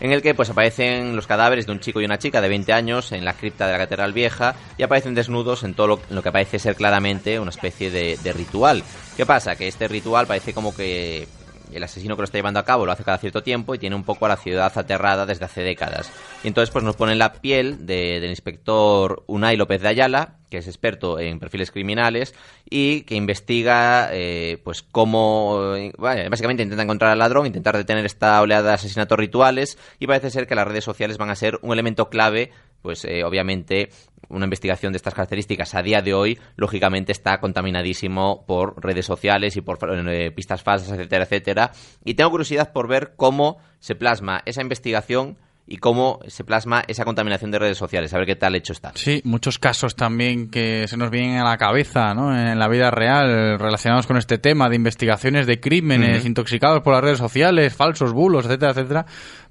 en 0.00 0.12
el 0.12 0.22
que 0.22 0.34
pues 0.34 0.48
aparecen 0.50 1.16
los 1.16 1.26
cadáveres 1.26 1.66
de 1.66 1.72
un 1.72 1.80
chico 1.80 2.00
y 2.00 2.04
una 2.04 2.18
chica 2.18 2.40
de 2.40 2.48
20 2.48 2.72
años 2.72 3.10
en 3.12 3.24
la 3.24 3.32
cripta 3.34 3.66
de 3.66 3.72
la 3.72 3.78
Catedral 3.78 4.12
Vieja 4.12 4.54
y 4.76 4.84
aparecen 4.84 5.14
desnudos 5.14 5.64
en 5.64 5.74
todo 5.74 5.86
lo, 5.88 6.00
en 6.08 6.14
lo 6.14 6.22
que 6.22 6.30
parece 6.30 6.60
ser 6.60 6.76
claramente 6.76 7.40
una 7.40 7.50
especie 7.50 7.90
de, 7.90 8.16
de 8.22 8.32
ritual. 8.32 8.84
¿Qué 9.16 9.26
pasa? 9.26 9.56
Que 9.56 9.66
este 9.66 9.88
ritual 9.88 10.28
parece 10.28 10.54
como 10.54 10.74
que 10.74 11.26
el 11.72 11.82
asesino 11.82 12.16
que 12.16 12.22
lo 12.22 12.24
está 12.24 12.38
llevando 12.38 12.60
a 12.60 12.64
cabo 12.64 12.86
lo 12.86 12.92
hace 12.92 13.04
cada 13.04 13.18
cierto 13.18 13.42
tiempo 13.42 13.74
y 13.74 13.78
tiene 13.78 13.96
un 13.96 14.04
poco 14.04 14.26
a 14.26 14.28
la 14.30 14.36
ciudad 14.36 14.72
aterrada 14.76 15.26
desde 15.26 15.44
hace 15.44 15.62
décadas. 15.62 16.10
Y 16.44 16.48
entonces 16.48 16.70
pues 16.70 16.84
nos 16.84 16.96
ponen 16.96 17.18
la 17.18 17.32
piel 17.34 17.86
de- 17.86 18.20
del 18.20 18.30
inspector 18.30 19.22
Unai 19.26 19.56
López 19.56 19.80
de 19.82 19.88
Ayala, 19.88 20.34
que 20.50 20.58
es 20.58 20.66
experto 20.66 21.18
en 21.18 21.38
perfiles 21.38 21.70
criminales 21.70 22.34
y 22.70 23.02
que 23.02 23.14
investiga 23.16 24.08
eh, 24.12 24.58
pues 24.64 24.82
cómo 24.82 25.74
básicamente 25.98 26.62
intenta 26.62 26.82
encontrar 26.82 27.10
al 27.12 27.18
ladrón, 27.18 27.46
intentar 27.46 27.76
detener 27.76 28.06
esta 28.06 28.40
oleada 28.40 28.68
de 28.68 28.74
asesinatos 28.74 29.18
rituales 29.18 29.76
y 29.98 30.06
parece 30.06 30.30
ser 30.30 30.46
que 30.46 30.54
las 30.54 30.66
redes 30.66 30.84
sociales 30.84 31.18
van 31.18 31.28
a 31.30 31.34
ser 31.36 31.58
un 31.62 31.72
elemento 31.72 32.08
clave 32.08 32.50
pues 32.82 33.04
eh, 33.04 33.24
obviamente 33.24 33.90
una 34.28 34.44
investigación 34.44 34.92
de 34.92 34.98
estas 34.98 35.14
características 35.14 35.74
a 35.74 35.82
día 35.82 36.02
de 36.02 36.14
hoy, 36.14 36.38
lógicamente 36.56 37.12
está 37.12 37.40
contaminadísimo 37.40 38.44
por 38.46 38.82
redes 38.82 39.06
sociales 39.06 39.56
y 39.56 39.60
por 39.60 39.78
eh, 40.08 40.30
pistas 40.32 40.62
falsas, 40.62 40.92
etcétera, 40.92 41.24
etcétera. 41.24 41.72
Y 42.04 42.14
tengo 42.14 42.30
curiosidad 42.30 42.72
por 42.72 42.88
ver 42.88 43.14
cómo 43.16 43.58
se 43.80 43.94
plasma 43.94 44.42
esa 44.44 44.60
investigación 44.60 45.38
y 45.70 45.76
cómo 45.76 46.20
se 46.26 46.44
plasma 46.44 46.82
esa 46.88 47.04
contaminación 47.04 47.50
de 47.50 47.58
redes 47.58 47.76
sociales, 47.76 48.14
a 48.14 48.16
ver 48.16 48.26
qué 48.26 48.36
tal 48.36 48.54
hecho 48.54 48.72
está. 48.72 48.92
Sí, 48.94 49.20
muchos 49.24 49.58
casos 49.58 49.94
también 49.94 50.48
que 50.50 50.88
se 50.88 50.96
nos 50.96 51.10
vienen 51.10 51.36
a 51.36 51.44
la 51.44 51.58
cabeza, 51.58 52.14
¿no? 52.14 52.34
En 52.34 52.58
la 52.58 52.68
vida 52.68 52.90
real, 52.90 53.58
relacionados 53.58 54.06
con 54.06 54.16
este 54.16 54.38
tema 54.38 54.70
de 54.70 54.76
investigaciones 54.76 55.46
de 55.46 55.60
crímenes, 55.60 56.24
intoxicados 56.24 56.80
por 56.82 56.94
las 56.94 57.04
redes 57.04 57.18
sociales, 57.18 57.74
falsos 57.74 58.14
bulos, 58.14 58.46
etcétera, 58.46 58.72
etcétera. 58.72 59.06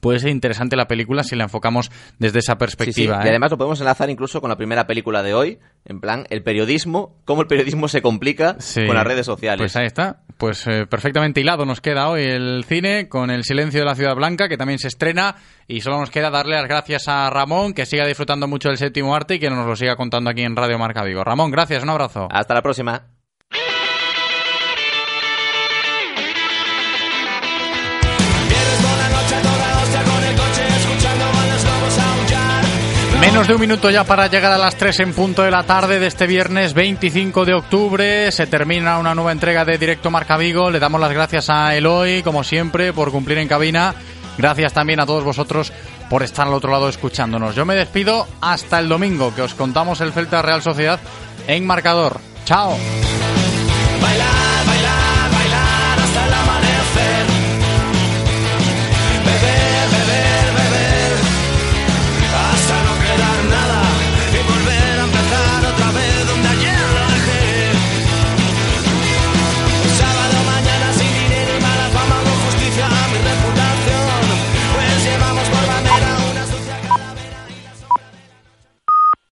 Puede 0.07 0.19
ser 0.19 0.29
interesante 0.29 0.75
la 0.75 0.87
película 0.87 1.23
si 1.23 1.35
la 1.35 1.43
enfocamos 1.43 1.91
desde 2.17 2.39
esa 2.39 2.53
Sí, 2.53 2.55
sí. 2.55 2.59
perspectiva. 2.59 3.19
Y 3.23 3.27
¿eh? 3.27 3.29
además 3.29 3.51
lo 3.51 3.57
podemos 3.57 3.79
enlazar 3.81 4.09
incluso 4.09 4.39
con 4.41 4.49
la 4.49 4.55
primera 4.55 4.87
película 4.87 5.21
de 5.23 5.33
hoy, 5.33 5.59
en 5.85 5.99
plan, 5.99 6.25
el 6.29 6.43
periodismo, 6.43 7.15
cómo 7.25 7.41
el 7.41 7.47
periodismo 7.47 7.87
se 7.87 8.01
complica 8.01 8.55
Sí. 8.59 8.85
con 8.85 8.95
las 8.95 9.05
redes 9.05 9.25
sociales. 9.25 9.59
Pues 9.59 9.75
ahí 9.75 9.85
está. 9.85 10.21
Pues 10.37 10.65
eh, 10.67 10.85
perfectamente 10.87 11.41
hilado 11.41 11.65
nos 11.65 11.81
queda 11.81 12.07
hoy 12.09 12.23
el 12.23 12.63
cine 12.65 13.09
con 13.09 13.29
El 13.31 13.43
silencio 13.43 13.79
de 13.81 13.85
la 13.85 13.95
ciudad 13.95 14.15
blanca, 14.15 14.47
que 14.47 14.55
también 14.57 14.79
se 14.79 14.87
estrena. 14.87 15.35
Y 15.67 15.81
solo 15.81 15.99
nos 15.99 16.09
queda 16.11 16.29
darle 16.29 16.55
las 16.55 16.67
gracias 16.67 17.07
a 17.07 17.29
Ramón, 17.29 17.73
que 17.73 17.85
siga 17.85 18.05
disfrutando 18.05 18.47
mucho 18.47 18.69
del 18.69 18.77
séptimo 18.77 19.13
arte 19.15 19.35
y 19.35 19.39
que 19.39 19.49
nos 19.49 19.65
lo 19.65 19.75
siga 19.75 19.95
contando 19.95 20.29
aquí 20.29 20.43
en 20.43 20.55
Radio 20.55 20.77
Marca 20.79 21.03
Vigo. 21.03 21.23
Ramón, 21.23 21.51
gracias, 21.51 21.83
un 21.83 21.89
abrazo. 21.89 22.27
Hasta 22.31 22.53
la 22.53 22.61
próxima. 22.61 23.16
Menos 33.37 33.49
de 33.49 33.53
un 33.53 33.61
minuto 33.61 33.91
ya 33.91 34.03
para 34.03 34.25
llegar 34.25 34.51
a 34.51 34.57
las 34.57 34.75
3 34.77 35.01
en 35.01 35.13
punto 35.13 35.43
de 35.43 35.51
la 35.51 35.61
tarde 35.61 35.99
de 35.99 36.07
este 36.07 36.25
viernes 36.25 36.73
25 36.73 37.45
de 37.45 37.53
octubre. 37.53 38.31
Se 38.31 38.47
termina 38.47 38.97
una 38.97 39.13
nueva 39.13 39.31
entrega 39.31 39.63
de 39.63 39.77
Directo 39.77 40.09
Marca 40.09 40.37
Vigo. 40.37 40.71
Le 40.71 40.79
damos 40.79 40.99
las 40.99 41.11
gracias 41.11 41.51
a 41.51 41.75
Eloy, 41.75 42.23
como 42.23 42.43
siempre, 42.43 42.93
por 42.93 43.11
cumplir 43.11 43.37
en 43.37 43.47
cabina. 43.47 43.93
Gracias 44.39 44.73
también 44.73 44.99
a 45.01 45.05
todos 45.05 45.23
vosotros 45.23 45.71
por 46.09 46.23
estar 46.23 46.47
al 46.47 46.53
otro 46.55 46.71
lado 46.71 46.89
escuchándonos. 46.89 47.53
Yo 47.53 47.63
me 47.63 47.75
despido 47.75 48.25
hasta 48.41 48.79
el 48.79 48.89
domingo, 48.89 49.35
que 49.35 49.43
os 49.43 49.53
contamos 49.53 50.01
el 50.01 50.13
Celta 50.13 50.41
Real 50.41 50.63
Sociedad 50.63 50.99
en 51.45 51.67
marcador. 51.67 52.19
Chao. 52.43 52.75
Bailar 54.01 54.56